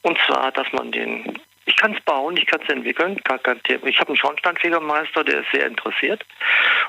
Und 0.00 0.18
zwar, 0.26 0.50
dass 0.52 0.72
man 0.72 0.90
den, 0.92 1.38
ich 1.66 1.76
kann 1.76 1.94
es 1.94 2.00
bauen, 2.04 2.38
ich 2.38 2.46
kann 2.46 2.62
es 2.62 2.70
entwickeln, 2.70 3.20
gar 3.24 3.38
kein 3.38 3.62
Thema. 3.64 3.86
Ich 3.86 4.00
habe 4.00 4.08
einen 4.08 4.16
Schornsteinfegermeister, 4.16 5.24
der 5.24 5.40
ist 5.40 5.50
sehr 5.52 5.66
interessiert. 5.66 6.24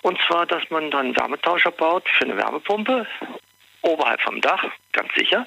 Und 0.02 0.18
zwar, 0.22 0.46
dass 0.46 0.64
man 0.70 0.90
dann 0.92 1.08
einen 1.08 1.18
Wärmetauscher 1.18 1.72
baut 1.72 2.08
für 2.08 2.24
eine 2.24 2.38
Wärmepumpe, 2.38 3.06
oberhalb 3.82 4.22
vom 4.22 4.40
Dach, 4.40 4.64
ganz 4.94 5.14
sicher. 5.16 5.46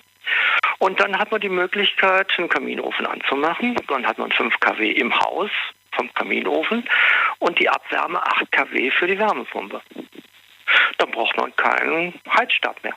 Und 0.79 1.01
dann 1.01 1.19
hat 1.19 1.31
man 1.31 1.41
die 1.41 1.49
Möglichkeit, 1.49 2.33
einen 2.37 2.51
Kaminofen 2.51 3.07
anzumachen. 3.07 3.77
Dann 3.89 4.07
hat 4.07 4.19
man 4.19 4.31
5 4.31 4.61
kW 4.61 4.91
im 4.91 5.19
Haus 5.19 5.51
vom 5.93 6.13
Kaminofen 6.13 6.87
und 7.39 7.59
die 7.59 7.71
Abwärme 7.71 8.23
8 8.23 8.53
kW 8.53 8.91
für 8.91 9.07
die 9.07 9.19
Wärmepumpe. 9.19 9.81
Dann 10.99 11.11
braucht 11.11 11.37
man 11.37 11.55
keinen 11.57 12.15
Heizstab 12.33 12.83
mehr. 12.83 12.95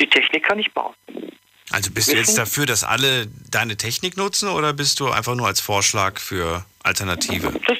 Die 0.00 0.08
Technik 0.08 0.44
kann 0.44 0.58
ich 0.58 0.72
bauen. 0.72 0.94
Also 1.70 1.90
bist 1.90 2.10
du 2.10 2.16
jetzt 2.16 2.38
dafür, 2.38 2.64
dass 2.64 2.82
alle 2.82 3.26
deine 3.50 3.76
Technik 3.76 4.16
nutzen 4.16 4.48
oder 4.48 4.72
bist 4.72 5.00
du 5.00 5.10
einfach 5.10 5.34
nur 5.34 5.46
als 5.46 5.60
Vorschlag 5.60 6.18
für 6.18 6.64
Alternative? 6.82 7.52
Das 7.66 7.78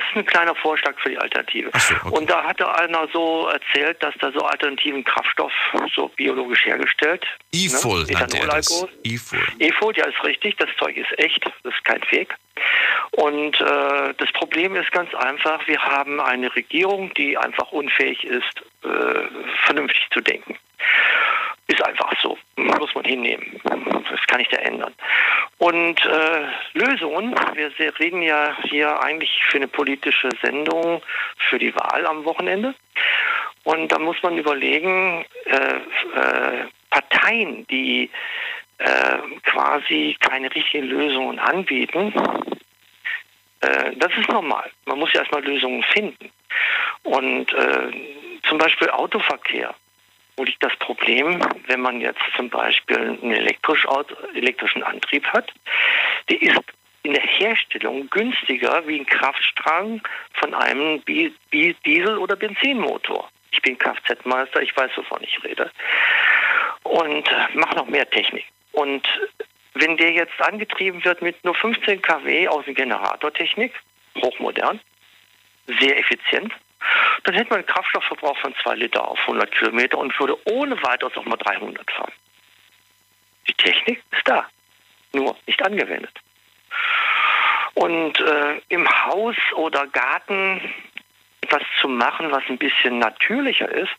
ist 0.00 0.16
ein 0.16 0.26
kleiner 0.26 0.54
Vorschlag 0.54 0.98
für 0.98 1.10
die 1.10 1.18
Alternative. 1.18 1.70
Und 2.10 2.28
da 2.30 2.44
hatte 2.44 2.72
einer 2.74 3.08
so 3.12 3.48
erzählt, 3.48 4.02
dass 4.02 4.14
da 4.20 4.32
so 4.32 4.40
alternativen 4.40 5.04
Kraftstoff, 5.04 5.52
so 5.94 6.08
biologisch 6.08 6.64
hergestellt. 6.64 7.24
E-Full 7.52 8.04
ne? 8.04 8.12
nannte 8.12 8.38
er 8.38 8.46
das. 8.46 8.70
Ethanol-Alkohol. 8.70 8.88
E-Full. 9.04 9.46
E-Food, 9.58 9.96
ja, 9.96 10.06
ist 10.06 10.24
richtig. 10.24 10.56
Das 10.56 10.68
Zeug 10.78 10.96
ist 10.96 11.18
echt. 11.18 11.44
Das 11.44 11.74
ist 11.74 11.84
kein 11.84 12.02
Fake. 12.04 12.34
Und 13.12 13.60
äh, 13.60 14.14
das 14.16 14.32
Problem 14.32 14.76
ist 14.76 14.90
ganz 14.92 15.14
einfach, 15.14 15.66
wir 15.66 15.80
haben 15.80 16.20
eine 16.20 16.54
Regierung, 16.54 17.12
die 17.14 17.36
einfach 17.36 17.72
unfähig 17.72 18.24
ist, 18.24 18.62
äh, 18.84 18.88
vernünftig 19.64 20.06
zu 20.12 20.20
denken. 20.20 20.56
Ist 21.72 21.82
einfach 21.86 22.12
so. 22.20 22.36
Muss 22.56 22.94
man 22.94 23.04
hinnehmen. 23.04 23.58
Das 23.64 24.20
kann 24.26 24.40
ich 24.40 24.48
da 24.48 24.58
ändern. 24.58 24.92
Und 25.56 26.04
äh, 26.04 26.46
Lösungen, 26.74 27.34
wir 27.54 27.98
reden 27.98 28.20
ja 28.20 28.54
hier 28.64 29.02
eigentlich 29.02 29.42
für 29.44 29.56
eine 29.56 29.68
politische 29.68 30.28
Sendung 30.42 31.00
für 31.48 31.58
die 31.58 31.74
Wahl 31.74 32.06
am 32.06 32.26
Wochenende. 32.26 32.74
Und 33.64 33.90
da 33.90 33.98
muss 33.98 34.22
man 34.22 34.36
überlegen, 34.36 35.24
äh, 35.46 35.76
äh, 36.20 36.66
Parteien, 36.90 37.66
die 37.68 38.10
äh, 38.76 39.18
quasi 39.44 40.14
keine 40.20 40.54
richtigen 40.54 40.88
Lösungen 40.88 41.38
anbieten, 41.38 42.12
äh, 43.60 43.96
das 43.96 44.12
ist 44.18 44.28
normal. 44.28 44.70
Man 44.84 44.98
muss 44.98 45.10
ja 45.14 45.20
erstmal 45.20 45.42
Lösungen 45.42 45.82
finden. 45.84 46.30
Und 47.04 47.50
äh, 47.54 47.92
zum 48.46 48.58
Beispiel 48.58 48.90
Autoverkehr. 48.90 49.74
Wo 50.36 50.44
liegt 50.44 50.62
das 50.62 50.74
Problem, 50.76 51.40
wenn 51.66 51.80
man 51.80 52.00
jetzt 52.00 52.22
zum 52.36 52.48
Beispiel 52.48 52.96
einen 52.98 53.32
elektrisch 53.32 53.86
Auto, 53.86 54.14
elektrischen 54.34 54.82
Antrieb 54.82 55.26
hat? 55.26 55.52
Der 56.30 56.40
ist 56.40 56.62
in 57.02 57.14
der 57.14 57.22
Herstellung 57.22 58.08
günstiger 58.10 58.86
wie 58.86 59.00
ein 59.00 59.06
Kraftstrang 59.06 60.00
von 60.34 60.54
einem 60.54 61.02
Diesel- 61.04 62.18
oder 62.18 62.36
Benzinmotor. 62.36 63.28
Ich 63.50 63.60
bin 63.60 63.76
Kfz-Meister, 63.76 64.62
ich 64.62 64.74
weiß, 64.76 64.90
wovon 64.96 65.22
ich 65.22 65.42
rede. 65.44 65.70
Und 66.84 67.28
mache 67.54 67.76
noch 67.76 67.86
mehr 67.86 68.08
Technik. 68.08 68.46
Und 68.72 69.06
wenn 69.74 69.96
der 69.96 70.12
jetzt 70.12 70.40
angetrieben 70.40 71.04
wird 71.04 71.22
mit 71.22 71.42
nur 71.44 71.54
15 71.54 72.00
kW 72.00 72.48
aus 72.48 72.64
der 72.64 72.74
Generatortechnik, 72.74 73.72
hochmodern, 74.20 74.80
sehr 75.80 75.98
effizient, 75.98 76.52
dann 77.24 77.34
hätte 77.34 77.50
man 77.50 77.58
einen 77.58 77.66
Kraftstoffverbrauch 77.66 78.36
von 78.38 78.54
2 78.62 78.74
Liter 78.76 79.06
auf 79.06 79.18
100 79.20 79.50
Kilometer 79.52 79.98
und 79.98 80.18
würde 80.18 80.36
ohne 80.46 80.80
weiteres 80.82 81.16
auch 81.16 81.24
mal 81.24 81.36
300 81.36 81.90
fahren. 81.90 82.12
Die 83.48 83.54
Technik 83.54 84.02
ist 84.10 84.26
da, 84.26 84.46
nur 85.12 85.36
nicht 85.46 85.62
angewendet. 85.62 86.18
Und 87.74 88.20
äh, 88.20 88.60
im 88.68 88.88
Haus 88.88 89.36
oder 89.54 89.86
Garten 89.86 90.60
etwas 91.40 91.62
zu 91.80 91.88
machen, 91.88 92.30
was 92.30 92.42
ein 92.48 92.58
bisschen 92.58 92.98
natürlicher 92.98 93.70
ist. 93.70 93.92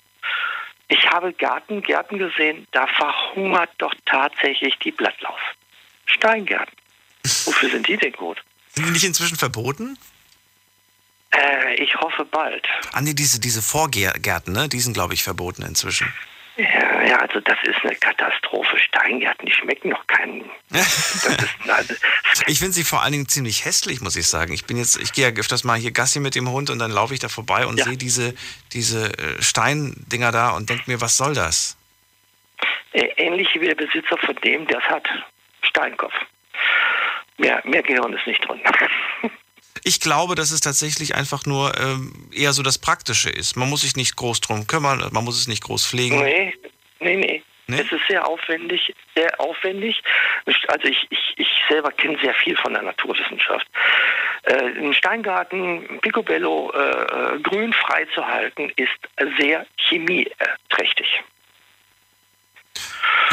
Ich 0.87 1.09
habe 1.09 1.33
Garten, 1.33 1.81
Gärten 1.81 2.19
gesehen, 2.19 2.67
da 2.71 2.87
verhungert 2.87 3.71
doch 3.77 3.93
tatsächlich 4.05 4.77
die 4.79 4.91
Blattlaus. 4.91 5.39
Steingärten. 6.05 6.75
Wofür 7.45 7.69
sind 7.69 7.87
die 7.87 7.97
denn 7.97 8.11
gut? 8.13 8.43
Sind 8.69 8.87
die 8.87 8.91
nicht 8.91 9.05
inzwischen 9.05 9.37
verboten? 9.37 9.97
Äh, 11.35 11.75
ich 11.75 11.95
hoffe 11.95 12.25
bald. 12.25 12.67
Ah, 12.91 13.01
nee, 13.01 13.13
diese, 13.13 13.39
diese 13.39 13.61
Vorgärten, 13.61 14.53
ne? 14.53 14.69
Die 14.69 14.79
sind, 14.79 14.93
glaube 14.93 15.13
ich, 15.13 15.23
verboten 15.23 15.63
inzwischen. 15.63 16.13
Ja, 16.55 17.01
ja, 17.03 17.17
also 17.17 17.39
das 17.39 17.57
ist 17.63 17.79
eine 17.83 17.95
Katastrophe. 17.95 18.77
Steingärten, 18.77 19.47
die 19.47 19.51
schmecken 19.51 19.89
noch 19.89 20.05
keinen. 20.05 20.43
Ist, 20.71 21.27
also, 21.67 21.95
Ich 22.45 22.59
finde 22.59 22.73
sie 22.73 22.83
vor 22.83 23.01
allen 23.01 23.13
Dingen 23.13 23.27
ziemlich 23.27 23.65
hässlich, 23.65 24.01
muss 24.01 24.15
ich 24.15 24.27
sagen. 24.27 24.53
Ich 24.53 24.65
bin 24.65 24.77
jetzt, 24.77 25.01
ich 25.01 25.13
gehe 25.13 25.27
ja 25.27 25.35
öfters 25.35 25.63
mal 25.63 25.79
hier 25.79 25.91
Gassi 25.91 26.19
mit 26.19 26.35
dem 26.35 26.49
Hund 26.51 26.69
und 26.69 26.77
dann 26.77 26.91
laufe 26.91 27.15
ich 27.15 27.19
da 27.19 27.27
vorbei 27.27 27.65
und 27.65 27.81
sehe 27.83 27.97
diese, 27.97 28.35
diese 28.71 29.17
äh, 29.17 29.41
Steindinger 29.41 30.31
da 30.31 30.51
und 30.51 30.69
denke 30.69 30.83
mir, 30.85 31.01
was 31.01 31.17
soll 31.17 31.33
das? 31.33 31.75
äh, 32.93 33.09
ähnlich 33.17 33.49
wie 33.55 33.65
der 33.65 33.75
Besitzer 33.75 34.17
von 34.19 34.35
dem, 34.43 34.65
der 34.67 34.77
es 34.79 34.85
hat. 34.85 35.07
Steinkopf. 35.63 36.13
Mehr, 37.37 37.61
mehr 37.65 37.81
Gehirn 37.81 38.13
ist 38.13 38.25
nicht 38.27 38.47
drin. 38.47 38.61
Ich 39.83 39.99
glaube, 39.99 40.35
dass 40.35 40.51
es 40.51 40.61
tatsächlich 40.61 41.15
einfach 41.15 41.45
nur 41.45 41.77
ähm, 41.77 42.29
eher 42.31 42.53
so 42.53 42.63
das 42.63 42.77
Praktische 42.77 43.29
ist. 43.29 43.57
Man 43.57 43.69
muss 43.69 43.81
sich 43.81 43.95
nicht 43.95 44.15
groß 44.15 44.41
drum 44.41 44.67
kümmern, 44.67 45.05
man 45.11 45.23
muss 45.23 45.39
es 45.39 45.47
nicht 45.47 45.63
groß 45.63 45.85
pflegen. 45.85 46.21
Nee, 46.21 46.53
nee, 46.99 47.15
nee. 47.17 47.43
Es 47.67 47.91
ist 47.91 48.01
sehr 48.09 48.27
aufwendig, 48.27 48.93
sehr 49.15 49.39
aufwendig. 49.39 50.01
Also 50.67 50.87
ich, 50.87 51.07
ich, 51.09 51.33
ich 51.37 51.47
selber 51.69 51.91
kenne 51.91 52.17
sehr 52.21 52.33
viel 52.33 52.57
von 52.57 52.73
der 52.73 52.81
Naturwissenschaft. 52.81 53.65
Äh, 54.43 54.53
einen 54.53 54.93
Steingarten 54.93 55.99
picobello 56.01 56.71
äh, 56.71 57.35
äh, 57.35 57.39
grün 57.39 57.73
frei 57.73 58.05
zu 58.13 58.25
halten, 58.25 58.71
ist 58.75 58.91
sehr 59.39 59.65
chemieträchtig. 59.77 61.23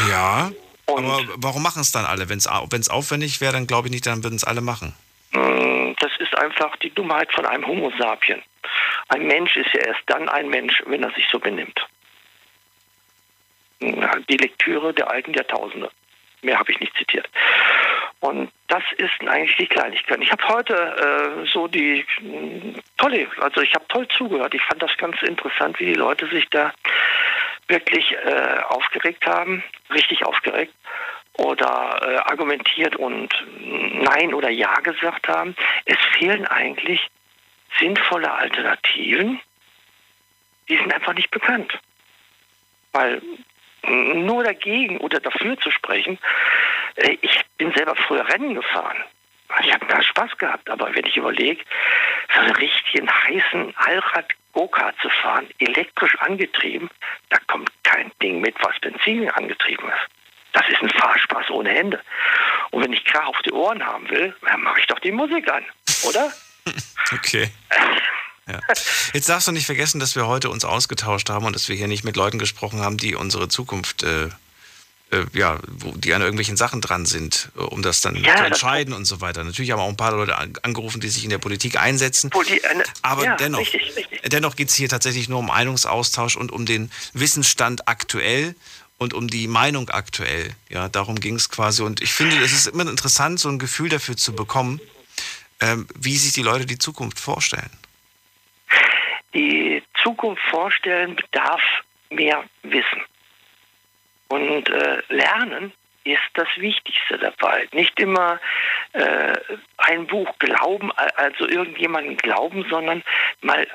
Ja, 0.08 0.52
aber 0.86 1.22
warum 1.36 1.62
machen 1.62 1.82
es 1.82 1.92
dann 1.92 2.04
alle? 2.04 2.28
Wenn 2.28 2.38
es 2.38 2.88
aufwendig 2.88 3.40
wäre, 3.40 3.52
dann 3.52 3.66
glaube 3.66 3.88
ich 3.88 3.92
nicht, 3.92 4.06
dann 4.06 4.22
würden 4.22 4.36
es 4.36 4.44
alle 4.44 4.60
machen. 4.60 4.94
Mm, 5.32 5.79
Das 6.00 6.10
ist 6.18 6.36
einfach 6.36 6.76
die 6.76 6.90
Dummheit 6.90 7.30
von 7.30 7.46
einem 7.46 7.66
Homo 7.66 7.92
sapien. 7.98 8.42
Ein 9.08 9.26
Mensch 9.26 9.56
ist 9.56 9.72
ja 9.74 9.80
erst 9.80 10.02
dann 10.06 10.28
ein 10.28 10.48
Mensch, 10.48 10.82
wenn 10.86 11.02
er 11.02 11.10
sich 11.12 11.26
so 11.30 11.38
benimmt. 11.38 11.86
Die 13.80 14.36
Lektüre 14.36 14.92
der 14.92 15.10
alten 15.10 15.32
Jahrtausende. 15.34 15.90
Mehr 16.42 16.58
habe 16.58 16.72
ich 16.72 16.80
nicht 16.80 16.96
zitiert. 16.96 17.28
Und 18.20 18.50
das 18.68 18.82
ist 18.96 19.20
eigentlich 19.26 19.56
die 19.56 19.66
Kleinigkeit. 19.66 20.20
Ich 20.22 20.32
habe 20.32 20.48
heute 20.48 20.74
äh, 20.74 21.46
so 21.46 21.68
die 21.68 22.04
tolle, 22.96 23.26
also 23.40 23.60
ich 23.60 23.74
habe 23.74 23.86
toll 23.88 24.06
zugehört. 24.08 24.54
Ich 24.54 24.62
fand 24.62 24.82
das 24.82 24.96
ganz 24.96 25.20
interessant, 25.22 25.80
wie 25.80 25.86
die 25.86 25.94
Leute 25.94 26.26
sich 26.28 26.48
da 26.50 26.72
wirklich 27.68 28.12
äh, 28.12 28.58
aufgeregt 28.68 29.26
haben, 29.26 29.62
richtig 29.90 30.24
aufgeregt 30.24 30.74
oder 31.40 32.00
äh, 32.02 32.16
argumentiert 32.30 32.96
und 32.96 33.32
Nein 33.60 34.34
oder 34.34 34.50
Ja 34.50 34.74
gesagt 34.80 35.26
haben. 35.28 35.56
Es 35.86 35.96
fehlen 36.18 36.46
eigentlich 36.46 37.06
sinnvolle 37.78 38.30
Alternativen, 38.30 39.40
die 40.68 40.76
sind 40.76 40.92
einfach 40.92 41.14
nicht 41.14 41.30
bekannt. 41.30 41.78
Weil 42.92 43.22
nur 43.82 44.44
dagegen 44.44 44.98
oder 44.98 45.20
dafür 45.20 45.58
zu 45.58 45.70
sprechen, 45.70 46.18
äh, 46.96 47.16
ich 47.22 47.40
bin 47.56 47.72
selber 47.72 47.96
früher 47.96 48.28
Rennen 48.28 48.54
gefahren. 48.54 48.98
Ich 49.62 49.72
habe 49.72 49.86
da 49.86 50.00
Spaß 50.00 50.36
gehabt, 50.38 50.70
aber 50.70 50.94
wenn 50.94 51.06
ich 51.06 51.16
überlege, 51.16 51.64
so 52.32 52.40
einen 52.40 52.54
richtigen 52.54 53.10
heißen 53.10 53.74
Go-Kart 54.52 54.96
zu 55.00 55.08
fahren, 55.08 55.48
elektrisch 55.58 56.16
angetrieben, 56.20 56.90
da 57.30 57.38
kommt 57.46 57.70
kein 57.82 58.12
Ding 58.22 58.40
mit, 58.40 58.54
was 58.62 58.78
Benzin 58.80 59.30
angetrieben 59.30 59.88
ist. 59.88 60.19
Das 60.52 60.62
ist 60.68 60.82
ein 60.82 60.90
Fahrspaß 60.90 61.50
ohne 61.50 61.76
Ende. 61.76 62.00
Und 62.70 62.82
wenn 62.82 62.92
ich 62.92 63.04
Krach 63.04 63.26
auf 63.26 63.36
die 63.44 63.52
Ohren 63.52 63.84
haben 63.84 64.08
will, 64.10 64.34
dann 64.42 64.62
mache 64.62 64.80
ich 64.80 64.86
doch 64.86 64.98
die 65.00 65.12
Musik 65.12 65.50
an, 65.50 65.64
oder? 66.08 66.32
Okay. 67.12 67.50
Ja. 68.48 68.60
Jetzt 69.12 69.28
darfst 69.28 69.48
du 69.48 69.52
nicht 69.52 69.66
vergessen, 69.66 69.98
dass 70.00 70.14
wir 70.14 70.26
heute 70.28 70.48
uns 70.50 70.64
ausgetauscht 70.64 71.28
haben 71.30 71.44
und 71.46 71.54
dass 71.56 71.68
wir 71.68 71.74
hier 71.76 71.88
nicht 71.88 72.04
mit 72.04 72.16
Leuten 72.16 72.38
gesprochen 72.38 72.80
haben, 72.80 72.96
die 72.98 73.14
unsere 73.16 73.48
Zukunft, 73.48 74.02
äh, 74.04 74.24
äh, 75.10 75.24
ja, 75.32 75.58
wo, 75.68 75.90
die 75.96 76.14
an 76.14 76.20
irgendwelchen 76.20 76.56
Sachen 76.56 76.80
dran 76.80 77.06
sind, 77.06 77.50
äh, 77.56 77.60
um 77.60 77.82
das 77.82 78.00
dann 78.00 78.14
Ja, 78.16 78.36
zu 78.36 78.44
entscheiden 78.44 78.94
und 78.94 79.06
so 79.06 79.20
weiter. 79.20 79.42
Natürlich 79.42 79.72
haben 79.72 79.80
auch 79.80 79.88
ein 79.88 79.96
paar 79.96 80.12
Leute 80.12 80.36
an- 80.36 80.52
angerufen, 80.62 81.00
die 81.00 81.08
sich 81.08 81.24
in 81.24 81.30
der 81.30 81.38
Politik 81.38 81.80
einsetzen. 81.80 82.30
Poli- 82.30 82.62
eine- 82.64 82.84
Aber 83.02 83.24
ja, 83.24 83.36
dennoch, 83.36 83.58
richtig, 83.60 83.96
richtig. 83.96 84.20
dennoch 84.26 84.54
geht 84.54 84.68
es 84.68 84.74
hier 84.74 84.88
tatsächlich 84.88 85.28
nur 85.28 85.40
um 85.40 85.46
Meinungsaustausch 85.46 86.36
und 86.36 86.52
um 86.52 86.64
den 86.66 86.92
Wissensstand 87.12 87.88
aktuell 87.88 88.54
und 89.00 89.14
um 89.14 89.28
die 89.28 89.48
Meinung 89.48 89.88
aktuell. 89.88 90.54
Ja, 90.68 90.88
darum 90.88 91.16
ging 91.16 91.34
es 91.36 91.48
quasi. 91.48 91.82
Und 91.82 92.02
ich 92.02 92.12
finde, 92.12 92.36
es 92.44 92.52
ist 92.52 92.66
immer 92.66 92.88
interessant, 92.88 93.40
so 93.40 93.48
ein 93.48 93.58
Gefühl 93.58 93.88
dafür 93.88 94.16
zu 94.16 94.34
bekommen, 94.36 94.78
ähm, 95.60 95.88
wie 95.98 96.16
sich 96.16 96.32
die 96.32 96.42
Leute 96.42 96.66
die 96.66 96.78
Zukunft 96.78 97.18
vorstellen. 97.18 97.70
die 99.34 99.82
Zukunft 100.02 100.42
vorstellen 100.50 101.16
bedarf 101.16 101.62
mehr 102.10 102.44
Wissen. 102.62 103.02
Und 104.28 104.68
äh, 104.68 105.02
Lernen 105.08 105.72
ist 106.04 106.20
das 106.34 106.48
Wichtigste 106.56 107.18
dabei. 107.18 107.68
Nicht 107.72 107.98
immer 108.00 108.38
äh, 108.92 109.36
ein 109.78 110.06
Buch 110.06 110.38
glauben, 110.38 110.92
also 110.92 111.48
irgendjemanden 111.48 112.16
glauben, 112.16 112.66
sondern 112.68 113.02
mal, 113.40 113.66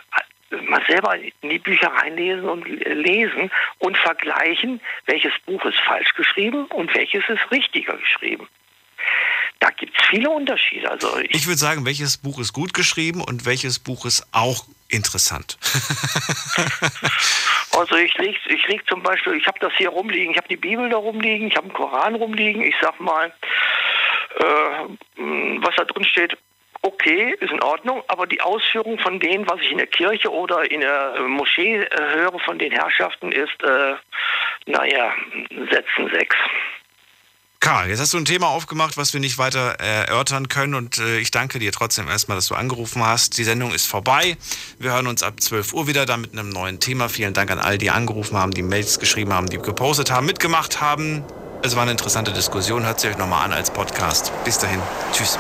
mal 0.68 0.84
selber 0.88 1.18
in 1.18 1.50
die 1.50 1.60
Bücher 1.60 1.88
reinlesen 1.88 2.46
und 2.46 2.66
lesen 2.68 3.52
und 3.80 3.98
vergleichen, 3.98 4.82
welches 5.06 5.34
Buch 5.46 5.64
ist 5.66 5.80
falsch 5.80 6.14
geschrieben 6.16 6.66
und 6.68 6.94
welches 6.96 7.24
ist 7.28 7.52
richtiger 7.52 7.98
geschrieben. 7.98 8.48
Da 9.60 9.70
gibt 9.72 9.98
es 9.98 10.06
viele 10.08 10.30
Unterschiede. 10.30 10.90
Also 10.92 11.18
ich, 11.20 11.34
Ich 11.34 11.48
würde 11.48 11.58
sagen, 11.58 11.86
welches 11.86 12.18
Buch 12.18 12.40
ist 12.40 12.54
gut 12.54 12.74
geschrieben 12.74 13.22
und 13.22 13.46
welches 13.46 13.80
Buch 13.80 14.06
ist 14.06 14.28
auch 14.32 14.66
interessant. 14.90 15.58
Also 17.78 17.96
ich 17.98 18.18
leg, 18.18 18.38
ich 18.46 18.68
leg 18.68 18.88
zum 18.88 19.04
Beispiel, 19.04 19.34
ich 19.34 19.46
habe 19.48 19.60
das 19.60 19.74
hier 19.76 19.90
rumliegen, 19.90 20.32
ich 20.32 20.38
habe 20.38 20.48
die 20.48 20.56
Bibel 20.56 20.88
da 20.90 20.96
rumliegen, 20.96 21.48
ich 21.48 21.58
habe 21.58 21.68
den 21.68 21.74
Koran 21.74 22.16
rumliegen, 22.16 22.62
ich 22.62 22.76
sag 22.82 23.00
mal, 23.02 23.34
äh, 24.38 25.22
was 25.60 25.76
da 25.76 25.84
drin 25.84 26.06
steht, 26.06 26.38
okay, 26.86 27.36
ist 27.40 27.52
in 27.52 27.62
Ordnung, 27.62 28.04
aber 28.08 28.28
die 28.28 28.42
Ausführung 28.42 29.00
von 29.00 29.20
denen, 29.20 29.50
was 29.50 29.60
ich 29.62 29.72
in 29.72 29.78
der 29.78 29.88
Kirche 29.88 30.32
oder 30.32 30.70
in 30.70 30.82
der 30.82 31.16
äh, 31.18 31.22
Moschee 31.22 31.78
äh, 31.78 31.88
höre 32.16 32.40
von 32.40 32.60
den 32.60 32.72
Herrschaften, 32.72 33.32
ist, 33.32 33.64
äh, 33.64 33.96
naja, 34.68 35.14
Sätzen 35.72 36.10
sechs. 36.14 36.36
Karl, 37.60 37.90
jetzt 37.90 38.00
hast 38.00 38.14
du 38.14 38.20
ein 38.20 38.26
Thema 38.26 38.50
aufgemacht, 38.50 38.96
was 38.96 39.14
wir 39.14 39.20
nicht 39.20 39.40
weiter 39.40 39.80
äh, 39.80 40.06
erörtern 40.06 40.48
können 40.48 40.76
und 40.76 41.00
äh, 41.00 41.18
ich 41.18 41.32
danke 41.32 41.58
dir 41.58 41.72
trotzdem 41.72 42.08
erstmal, 42.08 42.38
dass 42.38 42.48
du 42.48 42.54
angerufen 42.54 43.04
hast. 43.04 43.40
Die 43.40 43.44
Sendung 43.44 43.74
ist 43.74 43.88
vorbei. 43.88 44.38
Wir 44.78 44.92
hören 44.92 45.08
uns 45.08 45.24
ab 45.24 45.40
12 45.40 45.74
Uhr 45.74 45.88
wieder 45.88 46.06
da 46.06 46.18
mit 46.18 46.34
einem 46.34 46.50
neuen 46.50 46.80
Thema. 46.80 47.10
Vielen 47.10 47.34
Dank 47.34 47.50
an 47.50 47.58
all 47.58 47.80
die 47.80 47.90
angerufen 47.90 48.38
haben, 48.38 48.52
die 48.52 48.62
Mails 48.62 49.00
geschrieben 49.00 49.34
haben, 49.34 49.50
die 49.50 49.58
gepostet 49.58 50.12
haben, 50.12 50.28
mitgemacht 50.28 50.80
haben. 50.80 51.24
Es 51.64 51.76
war 51.76 51.82
eine 51.82 51.92
interessante 51.92 52.32
Diskussion. 52.32 52.86
Hört 52.86 53.00
sie 53.00 53.08
euch 53.08 53.18
nochmal 53.18 53.46
an 53.46 53.54
als 53.54 53.72
Podcast. 53.72 54.32
Bis 54.44 54.60
dahin. 54.60 54.80
Tschüss. 55.12 55.40